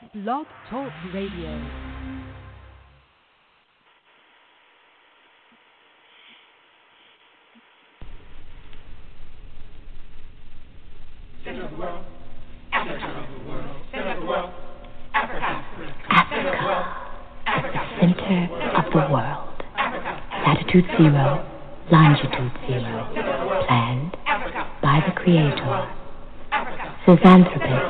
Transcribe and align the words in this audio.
Blog 0.00 0.46
Talk 0.70 0.90
Radio. 1.12 1.60
Center 11.44 11.64
of 18.74 18.90
the 18.90 19.00
world, 19.12 19.62
latitude 20.46 20.86
zero, 20.96 21.46
longitude 21.92 22.52
zero, 22.66 23.12
planned 23.68 24.16
by 24.82 25.04
the 25.06 25.12
Creator. 25.12 25.88
Philanthropist 27.04 27.89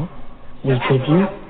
Thank 0.79 0.83
debut 0.89 1.40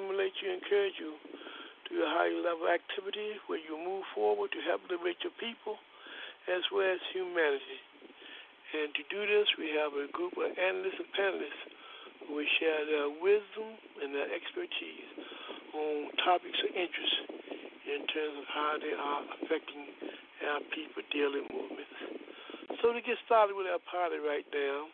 stimulate 0.00 0.32
you, 0.40 0.48
encourage 0.48 0.96
you 0.96 1.12
to 1.92 1.92
a 2.00 2.08
higher 2.08 2.40
level 2.40 2.72
activity 2.72 3.36
where 3.52 3.60
you 3.60 3.76
move 3.76 4.00
forward 4.16 4.48
to 4.48 4.60
help 4.64 4.80
liberate 4.88 5.20
your 5.20 5.36
people 5.36 5.76
as 6.48 6.64
well 6.72 6.88
as 6.88 7.04
humanity. 7.12 7.80
And 8.72 8.88
to 8.96 9.02
do 9.12 9.20
this, 9.28 9.44
we 9.60 9.76
have 9.76 9.92
a 9.92 10.08
group 10.08 10.32
of 10.40 10.56
analysts 10.56 11.04
and 11.04 11.12
panelists 11.12 11.62
who 12.24 12.40
will 12.40 12.48
share 12.56 12.80
their 12.88 13.12
wisdom 13.12 13.76
and 14.00 14.16
their 14.16 14.30
expertise 14.32 15.10
on 15.76 16.08
topics 16.24 16.56
of 16.64 16.72
interest 16.72 17.16
in 17.84 18.00
terms 18.08 18.40
of 18.40 18.46
how 18.48 18.80
they 18.80 18.96
are 18.96 19.22
affecting 19.36 19.84
our 20.48 20.64
people 20.72 21.04
daily 21.12 21.44
movements. 21.52 21.92
So 22.80 22.96
to 22.96 23.04
get 23.04 23.20
started 23.28 23.52
with 23.52 23.68
our 23.68 23.82
party 23.84 24.16
right 24.16 24.48
now, 24.48 24.88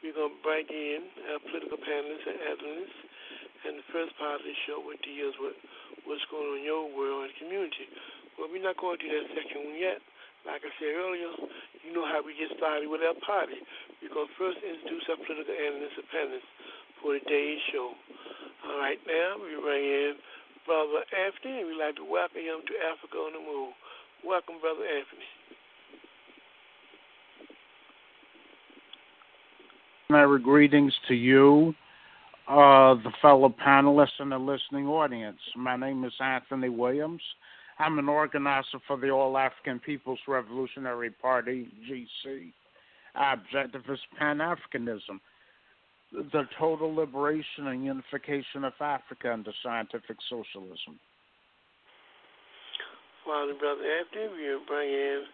we're 0.00 0.16
going 0.16 0.32
to 0.32 0.40
bring 0.40 0.64
in 0.72 1.12
our 1.28 1.42
political 1.44 1.76
panelists 1.76 2.24
and 2.24 2.40
analysts. 2.40 3.15
And 3.64 3.80
the 3.80 3.86
first 3.94 4.12
part 4.20 4.42
of 4.42 4.46
the 4.46 4.56
show 4.68 4.78
will 4.82 5.00
deals 5.00 5.34
with 5.40 5.56
what's 6.04 6.24
going 6.28 6.44
on 6.44 6.60
in 6.60 6.64
your 6.68 6.84
world 6.92 7.30
and 7.30 7.34
community. 7.40 7.88
Well, 8.36 8.52
we're 8.52 8.62
not 8.62 8.76
going 8.76 9.00
to 9.00 9.02
do 9.02 9.10
that 9.10 9.32
second 9.32 9.72
one 9.72 9.80
yet. 9.80 10.02
Like 10.44 10.62
I 10.62 10.70
said 10.78 10.94
earlier, 10.94 11.32
you 11.82 11.90
know 11.90 12.06
how 12.06 12.22
we 12.22 12.36
get 12.36 12.52
started 12.54 12.86
with 12.86 13.02
our 13.02 13.16
party. 13.24 13.58
We're 13.98 14.12
going 14.12 14.30
to 14.30 14.36
first 14.38 14.60
introduce 14.62 15.08
our 15.10 15.18
political 15.18 15.56
analysts 15.56 15.98
and 15.98 16.06
panelists 16.12 16.50
for 17.02 17.18
today's 17.18 17.58
show. 17.72 17.96
All 18.68 18.78
right, 18.78 19.00
now 19.08 19.40
we 19.42 19.56
bring 19.58 19.82
in 19.82 20.14
Brother 20.66 21.02
Anthony, 21.10 21.62
and 21.62 21.66
we'd 21.70 21.82
like 21.82 21.96
to 21.96 22.06
welcome 22.06 22.42
him 22.42 22.62
to 22.62 22.74
Africa 22.86 23.16
on 23.18 23.34
the 23.34 23.42
Move. 23.42 23.74
Welcome, 24.22 24.62
Brother 24.62 24.86
Anthony. 24.86 25.26
Merry 30.08 30.38
greetings 30.38 30.94
to 31.08 31.14
you, 31.14 31.74
uh, 32.48 32.94
the 32.94 33.12
fellow 33.20 33.52
panelists, 33.64 34.20
and 34.20 34.30
the 34.30 34.38
listening 34.38 34.86
audience. 34.86 35.38
My 35.56 35.76
name 35.76 36.04
is 36.04 36.12
Anthony 36.20 36.68
Williams. 36.68 37.22
I'm 37.78 37.98
an 37.98 38.08
organizer 38.08 38.78
for 38.86 38.96
the 38.96 39.10
All 39.10 39.36
African 39.36 39.80
People's 39.80 40.20
Revolutionary 40.28 41.10
Party, 41.10 41.68
GC. 41.90 42.52
Our 43.16 43.34
objective 43.34 43.82
is 43.90 43.98
Pan 44.18 44.38
Africanism, 44.38 45.20
the 46.12 46.44
total 46.58 46.94
liberation 46.94 47.66
and 47.66 47.84
unification 47.84 48.64
of 48.64 48.74
Africa 48.80 49.32
under 49.32 49.52
scientific 49.62 50.16
socialism. 50.30 51.00
Father, 53.24 53.54
Brother 53.58 53.82
Anthony, 53.82 54.28
we 54.38 54.58
bring 54.68 54.88
in 54.88 55.24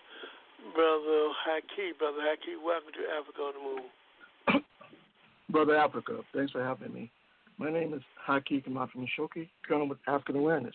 Brother 0.75 1.29
Haki. 1.45 1.99
Brother 1.99 2.25
Haki, 2.25 2.57
welcome 2.65 2.93
to 2.95 3.05
Africa 3.21 3.43
on 3.43 3.53
the 3.53 3.61
Move. 3.61 3.91
Brother 5.53 5.77
Africa. 5.77 6.21
Thanks 6.35 6.51
for 6.51 6.65
having 6.65 6.93
me. 6.93 7.11
My 7.59 7.71
name 7.71 7.93
is 7.93 8.01
Haki 8.27 8.65
Kamafim 8.67 9.07
Shoki, 9.19 9.51
Colonel 9.69 9.87
with 9.87 9.99
African 10.09 10.37
Awareness. 10.37 10.75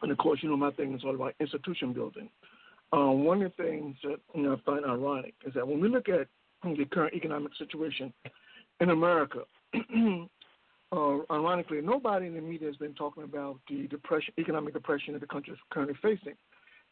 And 0.00 0.10
of 0.10 0.18
course, 0.18 0.38
you 0.42 0.48
know, 0.48 0.56
my 0.56 0.70
thing 0.70 0.94
is 0.94 1.02
all 1.04 1.14
about 1.14 1.34
institution 1.40 1.92
building. 1.92 2.28
Um, 2.92 3.24
one 3.24 3.42
of 3.42 3.52
the 3.56 3.62
things 3.62 3.96
that 4.04 4.20
you 4.34 4.42
know, 4.42 4.54
I 4.54 4.60
find 4.64 4.84
ironic 4.84 5.34
is 5.44 5.52
that 5.54 5.66
when 5.66 5.80
we 5.80 5.88
look 5.88 6.08
at 6.08 6.28
the 6.62 6.84
current 6.84 7.14
economic 7.14 7.52
situation 7.58 8.12
in 8.80 8.90
America, 8.90 9.40
uh, 9.74 11.16
ironically, 11.30 11.80
nobody 11.80 12.26
in 12.26 12.34
the 12.34 12.40
media 12.40 12.68
has 12.68 12.76
been 12.76 12.94
talking 12.94 13.24
about 13.24 13.58
the 13.68 13.88
depression, 13.88 14.32
economic 14.38 14.74
depression 14.74 15.14
that 15.14 15.20
the 15.20 15.26
country 15.26 15.54
is 15.54 15.58
currently 15.70 15.96
facing. 16.00 16.34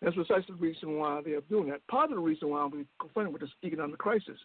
That's 0.03 0.17
precisely 0.17 0.47
the 0.49 0.55
reason 0.55 0.97
why 0.97 1.21
they 1.25 1.33
are 1.33 1.43
doing 1.43 1.69
that. 1.69 1.87
Part 1.89 2.11
of 2.11 2.17
the 2.17 2.23
reason 2.23 2.49
why 2.49 2.65
we're 2.65 2.85
confronted 2.99 3.33
with 3.33 3.43
this 3.43 3.51
economic 3.63 3.99
crisis 3.99 4.29
is 4.29 4.39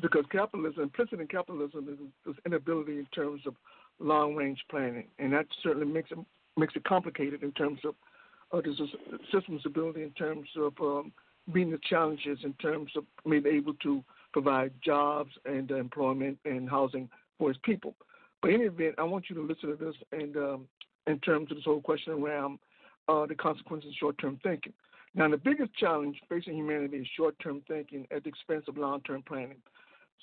because 0.00 0.24
capitalism, 0.30 0.84
implicit 0.84 1.20
in 1.20 1.26
capitalism, 1.26 1.88
is 1.88 1.98
this 2.26 2.36
inability 2.46 2.98
in 2.98 3.06
terms 3.06 3.42
of 3.46 3.54
long-range 3.98 4.60
planning, 4.70 5.08
and 5.18 5.32
that 5.32 5.46
certainly 5.62 5.86
makes 5.86 6.10
it 6.10 6.18
makes 6.56 6.74
it 6.74 6.84
complicated 6.84 7.42
in 7.42 7.52
terms 7.52 7.80
of 7.84 7.94
uh, 8.52 8.60
the 8.60 8.88
system's 9.32 9.62
ability 9.64 10.02
in 10.02 10.10
terms 10.10 10.48
of 10.56 10.72
um, 10.80 11.12
meeting 11.52 11.70
the 11.70 11.78
challenges 11.88 12.38
in 12.42 12.52
terms 12.54 12.90
of 12.96 13.04
being 13.28 13.46
able 13.46 13.74
to 13.74 14.02
provide 14.32 14.72
jobs 14.84 15.30
and 15.44 15.70
employment 15.70 16.38
and 16.44 16.68
housing 16.68 17.08
for 17.38 17.50
its 17.50 17.60
people. 17.64 17.94
But 18.42 18.50
in 18.50 18.56
any 18.56 18.64
event, 18.64 18.96
I 18.98 19.04
want 19.04 19.26
you 19.28 19.36
to 19.36 19.42
listen 19.42 19.70
to 19.70 19.76
this 19.76 19.94
and 20.12 20.36
um, 20.36 20.68
in 21.06 21.18
terms 21.20 21.50
of 21.50 21.56
this 21.56 21.64
whole 21.64 21.80
question 21.80 22.12
around 22.12 22.58
uh, 23.08 23.26
the 23.26 23.34
consequences 23.34 23.90
of 23.90 23.96
short-term 23.98 24.38
thinking. 24.42 24.72
Now, 25.14 25.28
the 25.28 25.36
biggest 25.36 25.74
challenge 25.74 26.20
facing 26.28 26.54
humanity 26.54 26.98
is 26.98 27.06
short-term 27.16 27.62
thinking 27.66 28.06
at 28.10 28.22
the 28.24 28.28
expense 28.28 28.64
of 28.68 28.76
long-term 28.76 29.22
planning. 29.26 29.56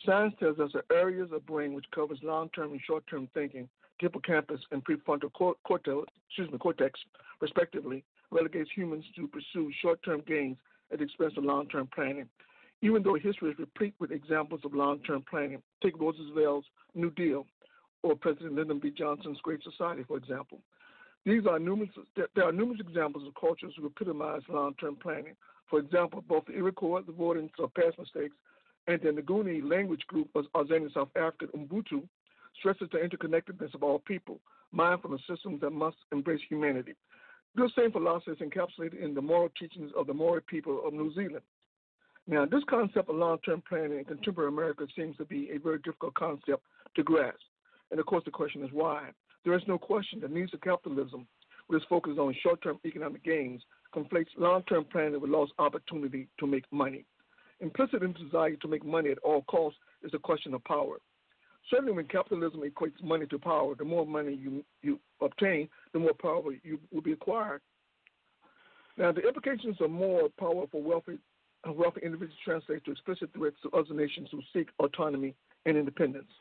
Science 0.05 0.33
tells 0.39 0.59
us 0.59 0.71
that 0.73 0.85
areas 0.93 1.29
of 1.31 1.45
brain 1.45 1.73
which 1.73 1.85
covers 1.93 2.19
long-term 2.21 2.71
and 2.71 2.81
short-term 2.85 3.27
thinking 3.33 3.67
hippocampus 3.99 4.59
and 4.71 4.83
prefrontal 4.83 5.31
cortex, 5.63 6.11
excuse 6.27 6.51
me, 6.51 6.57
cortex, 6.57 6.99
respectively, 7.39 8.03
relegates 8.29 8.69
humans 8.75 9.05
to 9.15 9.27
pursue 9.27 9.71
short-term 9.81 10.21
gains 10.27 10.57
at 10.91 10.99
the 10.99 11.05
expense 11.05 11.33
of 11.37 11.45
long-term 11.45 11.87
planning. 11.95 12.27
Even 12.81 13.01
though 13.01 13.15
history 13.15 13.51
is 13.51 13.57
replete 13.57 13.95
with 13.99 14.11
examples 14.11 14.59
of 14.65 14.73
long-term 14.73 15.23
planning, 15.29 15.61
take 15.81 15.97
Roosevelt's 15.97 16.67
New 16.93 17.09
Deal 17.11 17.47
or 18.03 18.15
President 18.15 18.53
Lyndon 18.53 18.79
B. 18.79 18.91
Johnson's 18.95 19.39
Great 19.41 19.63
Society, 19.63 20.03
for 20.03 20.17
example. 20.17 20.59
These 21.25 21.47
are 21.47 21.57
numerous. 21.57 21.89
There 22.15 22.45
are 22.45 22.51
numerous 22.51 22.79
examples 22.79 23.27
of 23.27 23.33
cultures 23.39 23.73
who 23.77 23.87
epitomize 23.87 24.41
long-term 24.47 24.97
planning. 24.97 25.35
For 25.69 25.79
example, 25.79 26.23
both 26.27 26.45
the 26.45 26.53
Iroquois, 26.53 27.01
the 27.01 27.11
avoidance 27.11 27.51
of 27.57 27.73
past 27.73 27.97
mistakes, 27.97 28.35
and 28.87 29.01
the 29.01 29.09
Nguni 29.09 29.67
language 29.67 30.05
group 30.07 30.29
of 30.35 30.45
Azania 30.53 30.93
South 30.93 31.09
African 31.15 31.47
Ubuntu 31.49 32.07
stresses 32.59 32.87
the 32.91 32.99
interconnectedness 32.99 33.73
of 33.73 33.81
all 33.81 33.99
people, 33.99 34.39
mindful 34.71 35.13
of 35.13 35.19
systems 35.27 35.59
that 35.61 35.71
must 35.71 35.97
embrace 36.11 36.41
humanity. 36.47 36.93
This 37.55 37.71
same 37.75 37.91
philosophy 37.91 38.31
is 38.31 38.37
encapsulated 38.37 39.01
in 39.01 39.15
the 39.15 39.21
moral 39.21 39.49
teachings 39.59 39.91
of 39.97 40.05
the 40.05 40.13
Maori 40.13 40.41
people 40.41 40.81
of 40.85 40.93
New 40.93 41.11
Zealand. 41.15 41.41
Now, 42.27 42.45
this 42.45 42.63
concept 42.69 43.09
of 43.09 43.15
long 43.15 43.39
term 43.39 43.63
planning 43.67 43.99
in 43.99 44.05
contemporary 44.05 44.49
America 44.49 44.85
seems 44.95 45.17
to 45.17 45.25
be 45.25 45.49
a 45.51 45.57
very 45.57 45.79
difficult 45.79 46.13
concept 46.13 46.63
to 46.95 47.03
grasp. 47.03 47.39
And 47.91 47.99
of 47.99 48.05
course, 48.05 48.23
the 48.25 48.31
question 48.31 48.63
is 48.63 48.69
why. 48.71 49.09
There 49.45 49.53
is 49.53 49.63
no 49.67 49.77
question 49.77 50.19
that 50.21 50.31
needs 50.31 50.53
of 50.55 50.61
capitalism, 50.61 51.27
which 51.67 51.81
is 51.81 51.87
focused 51.87 52.17
on 52.17 52.35
short 52.41 52.63
term 52.63 52.79
economic 52.83 53.23
gains, 53.23 53.61
conflates 53.93 54.27
long 54.37 54.63
term 54.63 54.85
planning 54.91 55.21
with 55.21 55.29
lost 55.29 55.53
opportunity 55.59 56.27
to 56.39 56.47
make 56.47 56.65
money. 56.71 57.05
Implicit 57.59 58.01
in 58.01 58.13
the 58.13 58.19
desire 58.19 58.55
to 58.55 58.67
make 58.67 58.83
money 58.83 59.11
at 59.11 59.19
all 59.19 59.43
costs 59.43 59.79
is 60.03 60.11
a 60.15 60.19
question 60.19 60.55
of 60.55 60.63
power. 60.63 60.97
Certainly, 61.69 61.93
when 61.93 62.07
capitalism 62.07 62.61
equates 62.61 63.01
money 63.03 63.27
to 63.27 63.39
power, 63.39 63.75
the 63.75 63.85
more 63.85 64.05
money 64.05 64.33
you, 64.33 64.65
you 64.81 64.99
obtain, 65.21 65.69
the 65.93 65.99
more 65.99 66.13
power 66.13 66.41
you 66.63 66.79
will 66.91 67.01
be 67.01 67.13
acquired. 67.13 67.61
Now, 68.97 69.11
the 69.11 69.27
implications 69.27 69.77
of 69.79 69.91
more 69.91 70.29
power 70.39 70.65
for 70.71 70.81
wealthy, 70.81 71.19
wealthy 71.65 72.01
individuals 72.03 72.39
translate 72.43 72.83
to 72.85 72.91
explicit 72.91 73.29
threats 73.35 73.57
to 73.63 73.77
other 73.77 73.93
nations 73.93 74.29
who 74.31 74.41
seek 74.53 74.69
autonomy 74.79 75.35
and 75.65 75.77
independence. 75.77 76.31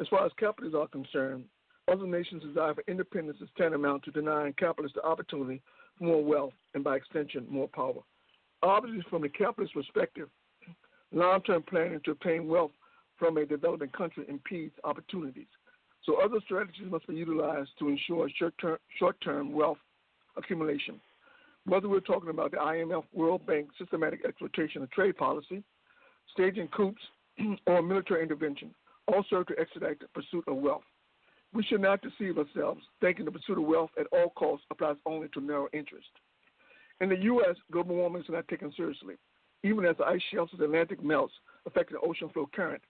As 0.00 0.08
far 0.08 0.26
as 0.26 0.32
capitalists 0.38 0.76
are 0.78 0.88
concerned, 0.88 1.44
other 1.88 2.06
nations' 2.06 2.42
desire 2.42 2.74
for 2.74 2.84
independence 2.88 3.38
is 3.40 3.48
tantamount 3.56 4.02
to 4.04 4.10
denying 4.10 4.54
capitalists 4.54 4.96
the 4.96 5.04
opportunity 5.04 5.60
for 5.98 6.04
more 6.04 6.24
wealth 6.24 6.52
and, 6.74 6.82
by 6.82 6.96
extension, 6.96 7.46
more 7.48 7.68
power. 7.68 8.00
Obviously, 8.62 9.04
from 9.10 9.22
the 9.22 9.28
capitalist 9.28 9.74
perspective, 9.74 10.28
long 11.12 11.42
term 11.42 11.62
planning 11.62 12.00
to 12.04 12.12
obtain 12.12 12.48
wealth 12.48 12.70
from 13.18 13.36
a 13.36 13.44
developing 13.44 13.90
country 13.90 14.24
impedes 14.28 14.74
opportunities. 14.84 15.46
So 16.04 16.20
other 16.20 16.40
strategies 16.44 16.90
must 16.90 17.06
be 17.06 17.14
utilized 17.14 17.70
to 17.78 17.88
ensure 17.88 18.28
short-term, 18.38 18.78
short-term 18.98 19.52
wealth 19.52 19.78
accumulation. 20.36 21.00
Whether 21.66 21.88
we're 21.88 22.00
talking 22.00 22.30
about 22.30 22.50
the 22.50 22.58
IMF 22.58 23.04
World 23.14 23.46
Bank 23.46 23.68
systematic 23.78 24.24
exploitation 24.24 24.82
of 24.82 24.90
trade 24.90 25.16
policy, 25.16 25.62
staging 26.32 26.68
coups, 26.68 27.00
or 27.66 27.82
military 27.82 28.22
intervention, 28.22 28.74
all 29.08 29.24
serve 29.30 29.46
to 29.46 29.58
expedite 29.58 29.98
the 30.00 30.08
pursuit 30.08 30.44
of 30.46 30.56
wealth. 30.56 30.82
We 31.54 31.62
should 31.62 31.80
not 31.80 32.02
deceive 32.02 32.36
ourselves 32.36 32.82
thinking 33.00 33.24
the 33.24 33.30
pursuit 33.30 33.58
of 33.58 33.64
wealth 33.64 33.90
at 33.98 34.08
all 34.12 34.30
costs 34.30 34.66
applies 34.70 34.96
only 35.06 35.28
to 35.28 35.40
narrow 35.40 35.68
interests. 35.72 36.10
In 37.00 37.08
the 37.08 37.18
U.S., 37.18 37.56
global 37.70 37.94
warming 37.94 38.22
is 38.22 38.28
not 38.28 38.48
taken 38.48 38.72
seriously. 38.76 39.14
Even 39.62 39.84
as 39.84 39.96
the 39.96 40.04
ice 40.04 40.20
shelves 40.32 40.52
of 40.52 40.58
the 40.58 40.64
Atlantic 40.64 41.02
melts, 41.02 41.32
affecting 41.64 41.96
the 41.96 42.06
ocean 42.06 42.28
flow 42.28 42.48
current, 42.54 42.82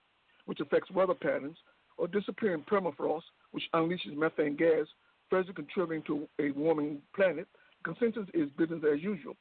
which 0.47 0.61
affects 0.61 0.91
weather 0.91 1.15
patterns, 1.15 1.59
or 1.99 2.09
disappearing 2.09 2.65
permafrost, 2.69 3.23
which 3.53 3.65
unleashes 3.75 4.17
methane 4.17 4.57
gas, 4.57 4.87
further 5.29 5.53
contributing 5.53 6.03
to 6.07 6.27
a 6.43 6.51
warming 6.53 7.01
planet, 7.15 7.47
consensus 7.85 8.27
is 8.33 8.49
business 8.57 8.83
as 8.93 9.03
usual. 9.03 9.37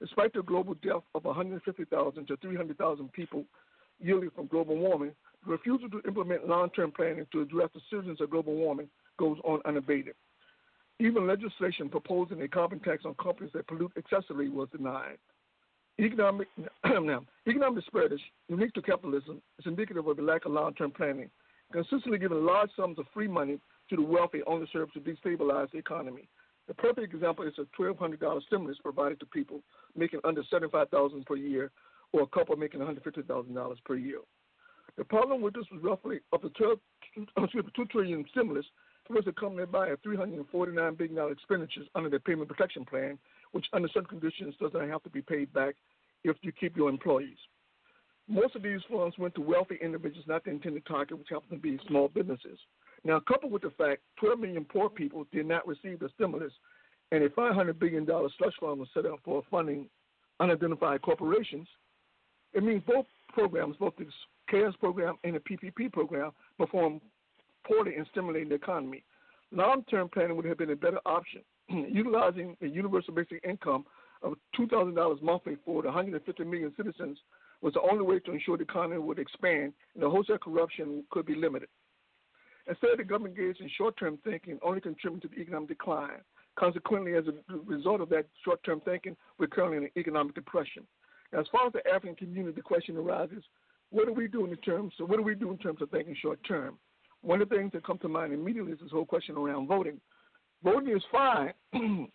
Despite 0.00 0.32
the 0.32 0.42
global 0.42 0.74
death 0.74 1.02
of 1.14 1.24
150,000 1.24 2.26
to 2.26 2.36
300,000 2.36 3.12
people 3.12 3.44
yearly 4.00 4.28
from 4.34 4.46
global 4.46 4.76
warming, 4.76 5.12
refusal 5.46 5.88
to 5.90 6.02
implement 6.06 6.48
long 6.48 6.70
term 6.70 6.92
planning 6.92 7.26
to 7.32 7.42
address 7.42 7.70
the 7.74 7.80
citizens 7.90 8.20
of 8.20 8.30
global 8.30 8.54
warming 8.54 8.88
goes 9.18 9.38
on 9.44 9.60
unabated. 9.64 10.14
Even 11.00 11.26
legislation 11.26 11.88
proposing 11.88 12.42
a 12.42 12.48
carbon 12.48 12.80
tax 12.80 13.04
on 13.04 13.14
companies 13.14 13.52
that 13.54 13.66
pollute 13.68 13.92
excessively 13.96 14.48
was 14.48 14.68
denied. 14.70 15.18
Economic 16.00 16.48
now, 16.84 17.24
economic 17.48 17.84
disparities 17.84 18.20
unique 18.48 18.72
to 18.74 18.82
capitalism 18.82 19.40
is 19.58 19.66
indicative 19.66 20.06
of 20.06 20.16
the 20.16 20.22
lack 20.22 20.44
of 20.44 20.52
long-term 20.52 20.90
planning. 20.92 21.30
Consistently 21.72 22.18
giving 22.18 22.44
large 22.44 22.70
sums 22.76 22.98
of 22.98 23.06
free 23.12 23.28
money 23.28 23.58
to 23.90 23.96
the 23.96 24.02
wealthy 24.02 24.40
only 24.46 24.66
serves 24.72 24.92
to 24.92 25.00
destabilize 25.00 25.70
the 25.70 25.78
economy. 25.78 26.28
The 26.66 26.74
perfect 26.74 27.12
example 27.12 27.46
is 27.46 27.54
a 27.58 27.80
$1,200 27.80 28.42
stimulus 28.46 28.78
provided 28.82 29.18
to 29.20 29.26
people 29.26 29.60
making 29.96 30.20
under 30.24 30.42
$75,000 30.52 31.26
per 31.26 31.36
year, 31.36 31.70
or 32.12 32.22
a 32.22 32.26
couple 32.26 32.56
making 32.56 32.80
$150,000 32.80 33.76
per 33.84 33.96
year. 33.96 34.18
The 34.96 35.04
problem 35.04 35.40
with 35.40 35.54
this 35.54 35.66
was 35.70 35.82
roughly 35.82 36.20
of 36.32 36.42
the 36.42 36.50
12, 36.50 36.78
excuse 37.16 37.64
me, 37.64 37.72
two 37.76 37.84
trillion 37.86 38.24
stimulus 38.30 38.66
was 39.10 39.24
accompanied 39.26 39.72
by 39.72 39.88
a 39.88 39.96
$349 39.98 40.98
billion 40.98 41.32
expenditures 41.32 41.86
under 41.94 42.10
the 42.10 42.20
Payment 42.20 42.48
Protection 42.48 42.84
Plan, 42.84 43.18
which 43.52 43.66
under 43.72 43.88
certain 43.88 44.08
conditions 44.08 44.54
doesn't 44.60 44.88
have 44.88 45.02
to 45.02 45.10
be 45.10 45.22
paid 45.22 45.52
back 45.52 45.74
if 46.24 46.36
you 46.42 46.52
keep 46.52 46.76
your 46.76 46.90
employees. 46.90 47.38
Most 48.28 48.54
of 48.56 48.62
these 48.62 48.80
funds 48.90 49.16
went 49.16 49.34
to 49.36 49.40
wealthy 49.40 49.78
individuals, 49.80 50.26
not 50.28 50.44
the 50.44 50.50
intended 50.50 50.84
target, 50.84 51.18
which 51.18 51.28
happen 51.30 51.48
to 51.50 51.56
be 51.56 51.80
small 51.88 52.08
businesses. 52.08 52.58
Now, 53.04 53.20
coupled 53.20 53.52
with 53.52 53.62
the 53.62 53.70
fact 53.70 54.02
12 54.20 54.40
million 54.40 54.66
poor 54.66 54.90
people 54.90 55.26
did 55.32 55.46
not 55.46 55.66
receive 55.66 56.00
the 56.00 56.10
stimulus, 56.14 56.52
and 57.10 57.24
a 57.24 57.30
$500 57.30 57.78
billion 57.78 58.04
slush 58.04 58.52
fund 58.60 58.78
was 58.78 58.88
set 58.92 59.06
up 59.06 59.20
for 59.24 59.42
funding 59.50 59.88
unidentified 60.40 61.00
corporations, 61.00 61.66
it 62.52 62.62
means 62.62 62.82
both 62.86 63.06
programs, 63.32 63.76
both 63.76 63.96
the 63.96 64.04
CARES 64.48 64.74
program 64.80 65.16
and 65.24 65.34
the 65.34 65.40
PPP 65.40 65.92
program, 65.92 66.32
performed 66.56 67.00
poorly 67.66 67.96
in 67.96 68.06
stimulating 68.10 68.48
the 68.48 68.54
economy. 68.54 69.04
Long 69.50 69.84
term 69.84 70.08
planning 70.08 70.36
would 70.36 70.44
have 70.44 70.58
been 70.58 70.70
a 70.70 70.76
better 70.76 71.00
option. 71.06 71.42
Utilizing 71.68 72.56
a 72.62 72.66
universal 72.66 73.14
basic 73.14 73.42
income 73.44 73.84
of 74.22 74.34
$2,000 74.58 75.22
monthly 75.22 75.56
for 75.64 75.82
the 75.82 75.88
150 75.88 76.44
million 76.44 76.72
citizens 76.76 77.18
was 77.60 77.74
the 77.74 77.80
only 77.80 78.04
way 78.04 78.18
to 78.20 78.32
ensure 78.32 78.56
the 78.56 78.64
economy 78.64 78.98
would 78.98 79.18
expand 79.18 79.72
and 79.94 80.02
the 80.02 80.08
wholesale 80.08 80.38
corruption 80.38 81.04
could 81.10 81.26
be 81.26 81.34
limited. 81.34 81.68
Instead, 82.68 82.98
the 82.98 83.04
government 83.04 83.36
engaged 83.38 83.60
in 83.60 83.70
short 83.76 83.96
term 83.98 84.18
thinking 84.24 84.58
only 84.62 84.80
contributed 84.80 85.30
to 85.30 85.34
the 85.34 85.40
economic 85.40 85.68
decline. 85.68 86.20
Consequently, 86.58 87.14
as 87.14 87.24
a 87.26 87.56
result 87.64 88.00
of 88.00 88.08
that 88.10 88.26
short 88.44 88.62
term 88.64 88.80
thinking, 88.84 89.16
we're 89.38 89.46
currently 89.46 89.78
in 89.78 89.84
an 89.84 89.90
economic 89.96 90.34
depression. 90.34 90.86
As 91.32 91.46
far 91.52 91.66
as 91.66 91.72
the 91.72 91.86
African 91.88 92.16
community, 92.16 92.54
the 92.54 92.62
question 92.62 92.96
arises 92.96 93.42
what 93.90 94.06
do 94.06 94.12
we 94.12 94.28
do 94.28 94.44
in 94.44 94.56
terms 94.58 94.92
of 95.00 95.08
what 95.08 95.16
do 95.16 95.22
we 95.22 95.34
do 95.34 95.50
in 95.50 95.58
terms 95.58 95.80
of 95.82 95.90
thinking 95.90 96.16
short 96.20 96.38
term? 96.46 96.78
One 97.22 97.42
of 97.42 97.48
the 97.48 97.56
things 97.56 97.72
that 97.72 97.84
come 97.84 97.98
to 97.98 98.08
mind 98.08 98.32
immediately 98.32 98.72
is 98.72 98.78
this 98.80 98.92
whole 98.92 99.06
question 99.06 99.36
around 99.36 99.66
voting. 99.66 100.00
Voting 100.62 100.94
is 100.94 101.02
fine 101.10 101.52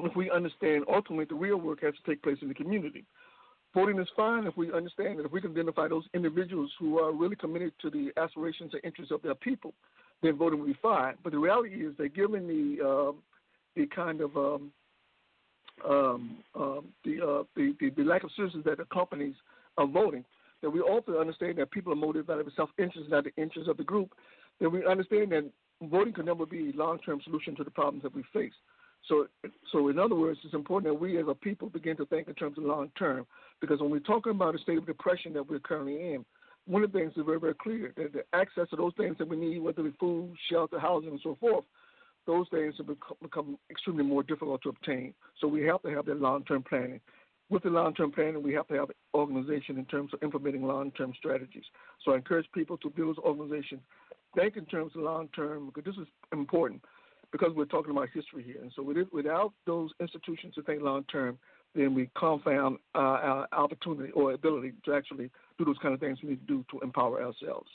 if 0.00 0.16
we 0.16 0.30
understand 0.30 0.84
ultimately 0.88 1.24
the 1.26 1.34
real 1.34 1.56
work 1.56 1.82
has 1.82 1.94
to 1.94 2.10
take 2.10 2.22
place 2.22 2.38
in 2.42 2.48
the 2.48 2.54
community. 2.54 3.04
voting 3.74 3.98
is 3.98 4.08
fine 4.16 4.46
if 4.46 4.56
we 4.56 4.72
understand 4.72 5.18
that 5.18 5.26
if 5.26 5.32
we 5.32 5.40
can 5.40 5.52
identify 5.52 5.88
those 5.88 6.04
individuals 6.14 6.70
who 6.78 6.98
are 6.98 7.12
really 7.12 7.36
committed 7.36 7.72
to 7.80 7.90
the 7.90 8.10
aspirations 8.16 8.72
and 8.72 8.84
interests 8.84 9.12
of 9.12 9.22
their 9.22 9.34
people, 9.34 9.72
then 10.22 10.36
voting 10.36 10.58
will 10.58 10.66
be 10.66 10.78
fine. 10.82 11.14
But 11.22 11.32
the 11.32 11.38
reality 11.38 11.86
is 11.86 11.96
that 11.98 12.14
given 12.14 12.46
the 12.46 12.86
uh, 12.86 13.12
the 13.76 13.86
kind 13.86 14.20
of 14.20 14.36
um, 14.36 14.72
um, 15.88 16.38
um, 16.54 16.84
the, 17.04 17.20
uh, 17.20 17.42
the, 17.56 17.74
the 17.80 17.90
the 17.90 18.04
lack 18.04 18.24
of 18.24 18.30
citizens 18.36 18.64
that 18.64 18.80
accompanies 18.80 19.34
uh, 19.76 19.86
voting, 19.86 20.24
that 20.64 20.70
we 20.70 20.80
also 20.80 21.18
understand 21.18 21.58
that 21.58 21.70
people 21.70 21.92
are 21.92 21.96
motivated 21.96 22.46
by 22.46 22.52
self-interest, 22.56 23.10
not 23.10 23.24
the 23.24 23.32
interests 23.36 23.68
of 23.68 23.76
the 23.76 23.84
group. 23.84 24.14
Then 24.60 24.72
we 24.72 24.86
understand 24.86 25.30
that 25.32 25.50
voting 25.82 26.14
can 26.14 26.24
never 26.24 26.46
be 26.46 26.70
a 26.70 26.78
long-term 26.78 27.20
solution 27.22 27.54
to 27.56 27.64
the 27.64 27.70
problems 27.70 28.02
that 28.02 28.14
we 28.14 28.24
face. 28.32 28.54
So, 29.06 29.26
so 29.70 29.88
in 29.88 29.98
other 29.98 30.14
words, 30.14 30.38
it's 30.42 30.54
important 30.54 30.90
that 30.90 30.98
we 30.98 31.18
as 31.18 31.26
a 31.28 31.34
people 31.34 31.68
begin 31.68 31.98
to 31.98 32.06
think 32.06 32.28
in 32.28 32.34
terms 32.34 32.56
of 32.56 32.64
long 32.64 32.90
term, 32.98 33.26
because 33.60 33.80
when 33.80 33.90
we're 33.90 33.98
talking 33.98 34.32
about 34.32 34.54
a 34.54 34.58
state 34.58 34.78
of 34.78 34.86
depression 34.86 35.34
that 35.34 35.46
we're 35.46 35.58
currently 35.58 36.14
in, 36.14 36.24
one 36.66 36.82
of 36.82 36.92
the 36.92 36.98
things 36.98 37.12
is 37.14 37.26
very, 37.26 37.38
very 37.38 37.54
clear 37.54 37.92
that 37.98 38.14
the 38.14 38.22
access 38.32 38.66
to 38.70 38.76
those 38.76 38.92
things 38.96 39.16
that 39.18 39.28
we 39.28 39.36
need, 39.36 39.58
whether 39.58 39.86
it's 39.86 39.96
food, 39.98 40.34
shelter, 40.50 40.78
housing, 40.78 41.10
and 41.10 41.20
so 41.22 41.36
forth, 41.38 41.64
those 42.26 42.46
things 42.50 42.72
have 42.78 42.86
become, 42.86 43.16
become 43.20 43.58
extremely 43.70 44.04
more 44.04 44.22
difficult 44.22 44.62
to 44.62 44.70
obtain. 44.70 45.12
So 45.42 45.46
we 45.46 45.62
have 45.64 45.82
to 45.82 45.90
have 45.90 46.06
that 46.06 46.22
long-term 46.22 46.64
planning. 46.66 47.00
With 47.50 47.62
the 47.62 47.70
long-term 47.70 48.12
planning, 48.12 48.42
we 48.42 48.54
have 48.54 48.66
to 48.68 48.74
have 48.74 48.90
organization 49.14 49.76
in 49.78 49.84
terms 49.84 50.12
of 50.14 50.22
implementing 50.22 50.62
long-term 50.62 51.12
strategies. 51.16 51.64
So 52.04 52.12
I 52.12 52.16
encourage 52.16 52.46
people 52.52 52.78
to 52.78 52.90
build 52.90 53.18
organizations, 53.18 53.82
think 54.34 54.56
in 54.56 54.64
terms 54.64 54.92
of 54.96 55.02
long-term, 55.02 55.66
because 55.66 55.84
this 55.84 56.02
is 56.02 56.08
important 56.32 56.82
because 57.32 57.52
we're 57.54 57.64
talking 57.64 57.90
about 57.90 58.08
history 58.14 58.44
here. 58.44 58.62
And 58.62 58.72
so 58.76 58.82
without 59.12 59.52
those 59.66 59.90
institutions 60.00 60.54
to 60.54 60.62
think 60.62 60.82
long 60.82 61.02
term, 61.10 61.36
then 61.74 61.92
we 61.92 62.08
confound 62.16 62.78
uh, 62.94 62.98
our 62.98 63.48
opportunity 63.52 64.12
or 64.12 64.32
ability 64.32 64.72
to 64.84 64.94
actually 64.94 65.30
do 65.58 65.64
those 65.64 65.78
kind 65.82 65.92
of 65.92 66.00
things 66.00 66.18
we 66.22 66.30
need 66.30 66.46
to 66.46 66.54
do 66.54 66.64
to 66.70 66.78
empower 66.80 67.20
ourselves. 67.20 67.68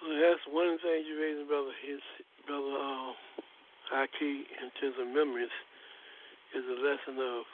So 0.00 0.08
that's 0.10 0.42
one 0.50 0.78
things 0.82 1.06
you 1.06 1.14
raised, 1.20 1.48
brother. 1.48 1.70
His 1.86 2.00
brother 2.46 2.74
uh, 2.74 3.12
Haki, 3.94 4.42
in 4.58 4.68
terms 4.80 4.96
of 5.00 5.06
memories, 5.06 5.54
is 6.54 6.66
a 6.66 6.78
lesson 6.82 7.16
of 7.18 7.46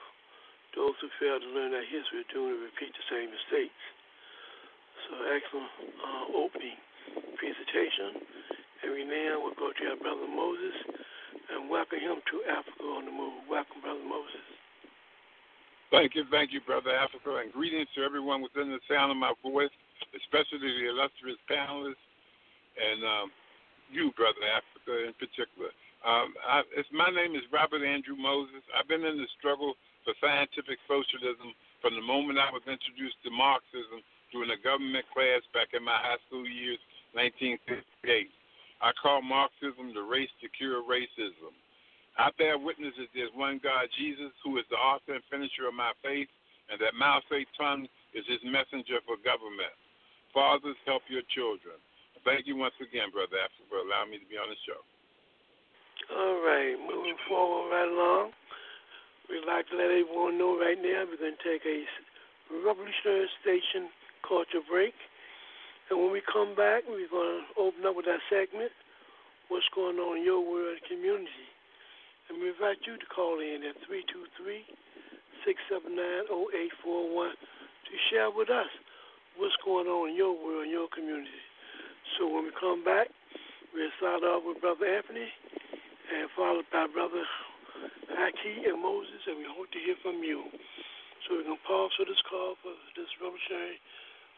those 0.74 0.96
who 1.00 1.08
fail 1.20 1.40
to 1.40 1.50
learn 1.52 1.72
that 1.72 1.88
history 1.88 2.24
are 2.24 2.30
doomed 2.32 2.56
to 2.56 2.64
repeat 2.68 2.92
the 2.92 3.06
same 3.08 3.28
mistakes. 3.32 3.82
So 5.08 5.12
excellent 5.30 5.72
uh, 6.00 6.24
opening 6.36 6.76
presentation. 7.36 8.24
And 8.84 8.92
we 8.92 9.04
now 9.08 9.40
will 9.40 9.56
go 9.56 9.72
to 9.72 9.82
our 9.92 9.98
brother 10.00 10.28
Moses 10.28 10.76
and 11.52 11.70
welcome 11.70 12.00
him 12.00 12.20
to 12.20 12.36
Africa 12.50 12.84
on 12.84 13.08
the 13.08 13.14
Move. 13.14 13.46
Welcome, 13.48 13.80
brother 13.80 14.04
Moses. 14.04 14.44
Thank 15.94 16.18
you, 16.18 16.26
thank 16.28 16.52
you, 16.52 16.60
brother 16.66 16.90
Africa, 16.90 17.40
and 17.40 17.52
greetings 17.54 17.86
to 17.94 18.02
everyone 18.02 18.42
within 18.42 18.68
the 18.68 18.82
sound 18.90 19.14
of 19.14 19.16
my 19.16 19.32
voice, 19.40 19.72
especially 20.18 20.60
the 20.60 20.90
illustrious 20.90 21.38
panelists 21.46 22.02
and 22.76 23.00
um, 23.06 23.26
you, 23.88 24.10
brother 24.18 24.42
Africa, 24.44 25.06
in 25.06 25.14
particular. 25.14 25.70
Um, 26.06 26.38
I, 26.46 26.62
my 26.94 27.10
name 27.10 27.34
is 27.34 27.42
Robert 27.50 27.82
Andrew 27.82 28.14
Moses. 28.14 28.62
I've 28.70 28.86
been 28.86 29.02
in 29.02 29.18
the 29.18 29.26
struggle 29.42 29.74
for 30.06 30.14
scientific 30.22 30.78
socialism 30.86 31.50
from 31.82 31.98
the 31.98 32.06
moment 32.06 32.38
I 32.38 32.46
was 32.54 32.62
introduced 32.62 33.18
to 33.26 33.30
Marxism 33.34 34.06
during 34.30 34.54
a 34.54 34.60
government 34.62 35.02
class 35.10 35.42
back 35.50 35.74
in 35.74 35.82
my 35.82 35.98
high 35.98 36.22
school 36.30 36.46
years, 36.46 36.78
1968. 37.18 38.30
I 38.78 38.94
call 38.94 39.18
Marxism 39.18 39.90
the 39.90 40.06
race 40.06 40.30
to 40.46 40.48
cure 40.54 40.86
racism. 40.86 41.50
I 42.14 42.30
bear 42.38 42.54
witness 42.54 42.94
that 43.02 43.10
there's 43.10 43.34
one 43.34 43.58
God, 43.58 43.90
Jesus, 43.98 44.30
who 44.46 44.62
is 44.62 44.66
the 44.70 44.78
author 44.78 45.18
and 45.18 45.26
finisher 45.26 45.66
of 45.66 45.74
my 45.74 45.90
faith, 46.06 46.30
and 46.70 46.78
that 46.78 46.94
Mao 46.94 47.18
Zedong 47.26 47.90
is 48.14 48.22
his 48.30 48.40
messenger 48.46 49.02
for 49.10 49.18
government. 49.26 49.74
Fathers, 50.30 50.78
help 50.86 51.02
your 51.10 51.26
children. 51.34 51.82
Thank 52.22 52.46
you 52.46 52.54
once 52.54 52.78
again, 52.78 53.10
Brother 53.10 53.42
Africa, 53.42 53.66
for 53.66 53.82
allowing 53.82 54.14
me 54.14 54.22
to 54.22 54.28
be 54.30 54.38
on 54.38 54.54
the 54.54 54.58
show. 54.62 54.86
All 56.06 56.38
right, 56.38 56.78
moving 56.78 57.18
forward 57.26 57.74
right 57.74 57.90
along. 57.90 58.30
We'd 59.26 59.42
like 59.42 59.66
to 59.70 59.74
let 59.74 59.90
everyone 59.90 60.38
know 60.38 60.54
right 60.54 60.78
now 60.78 61.02
we're 61.02 61.18
going 61.18 61.34
to 61.34 61.42
take 61.42 61.66
a 61.66 61.82
revolutionary 62.62 63.26
station 63.42 63.90
culture 64.22 64.62
break. 64.70 64.94
And 65.90 65.98
when 65.98 66.14
we 66.14 66.22
come 66.22 66.54
back, 66.54 66.86
we're 66.86 67.10
going 67.10 67.42
to 67.42 67.58
open 67.58 67.82
up 67.82 67.98
with 67.98 68.06
that 68.06 68.22
segment, 68.30 68.70
What's 69.50 69.66
Going 69.74 69.98
On 69.98 70.14
in 70.14 70.22
Your 70.22 70.46
World 70.46 70.78
Community. 70.86 71.50
And 72.30 72.38
we 72.38 72.54
invite 72.54 72.78
you 72.86 72.94
to 72.94 73.06
call 73.10 73.42
in 73.42 73.66
at 73.66 73.74
323 73.90 74.62
679 75.42 75.90
0841 76.86 77.34
to 77.34 77.92
share 78.14 78.30
with 78.30 78.46
us 78.46 78.70
what's 79.42 79.58
going 79.66 79.90
on 79.90 80.14
in 80.14 80.14
your 80.14 80.38
world, 80.38 80.70
in 80.70 80.74
your 80.74 80.86
community. 80.86 81.42
So 82.14 82.30
when 82.30 82.46
we 82.46 82.54
come 82.54 82.86
back, 82.86 83.10
we'll 83.74 83.90
start 83.98 84.22
off 84.22 84.46
with 84.46 84.62
Brother 84.62 84.86
Anthony 84.86 85.26
and 86.12 86.30
followed 86.36 86.66
by 86.70 86.86
Brother 86.86 87.24
Haki 88.14 88.68
and 88.68 88.78
Moses, 88.80 89.20
and 89.26 89.38
we 89.38 89.46
hope 89.48 89.70
to 89.72 89.80
hear 89.82 89.98
from 90.02 90.22
you. 90.22 90.46
So 91.26 91.34
we're 91.34 91.48
going 91.48 91.58
to 91.58 91.66
pause 91.66 91.90
for 91.98 92.06
this 92.06 92.22
call 92.30 92.54
for 92.62 92.70
this 92.94 93.10
revolutionary 93.18 93.82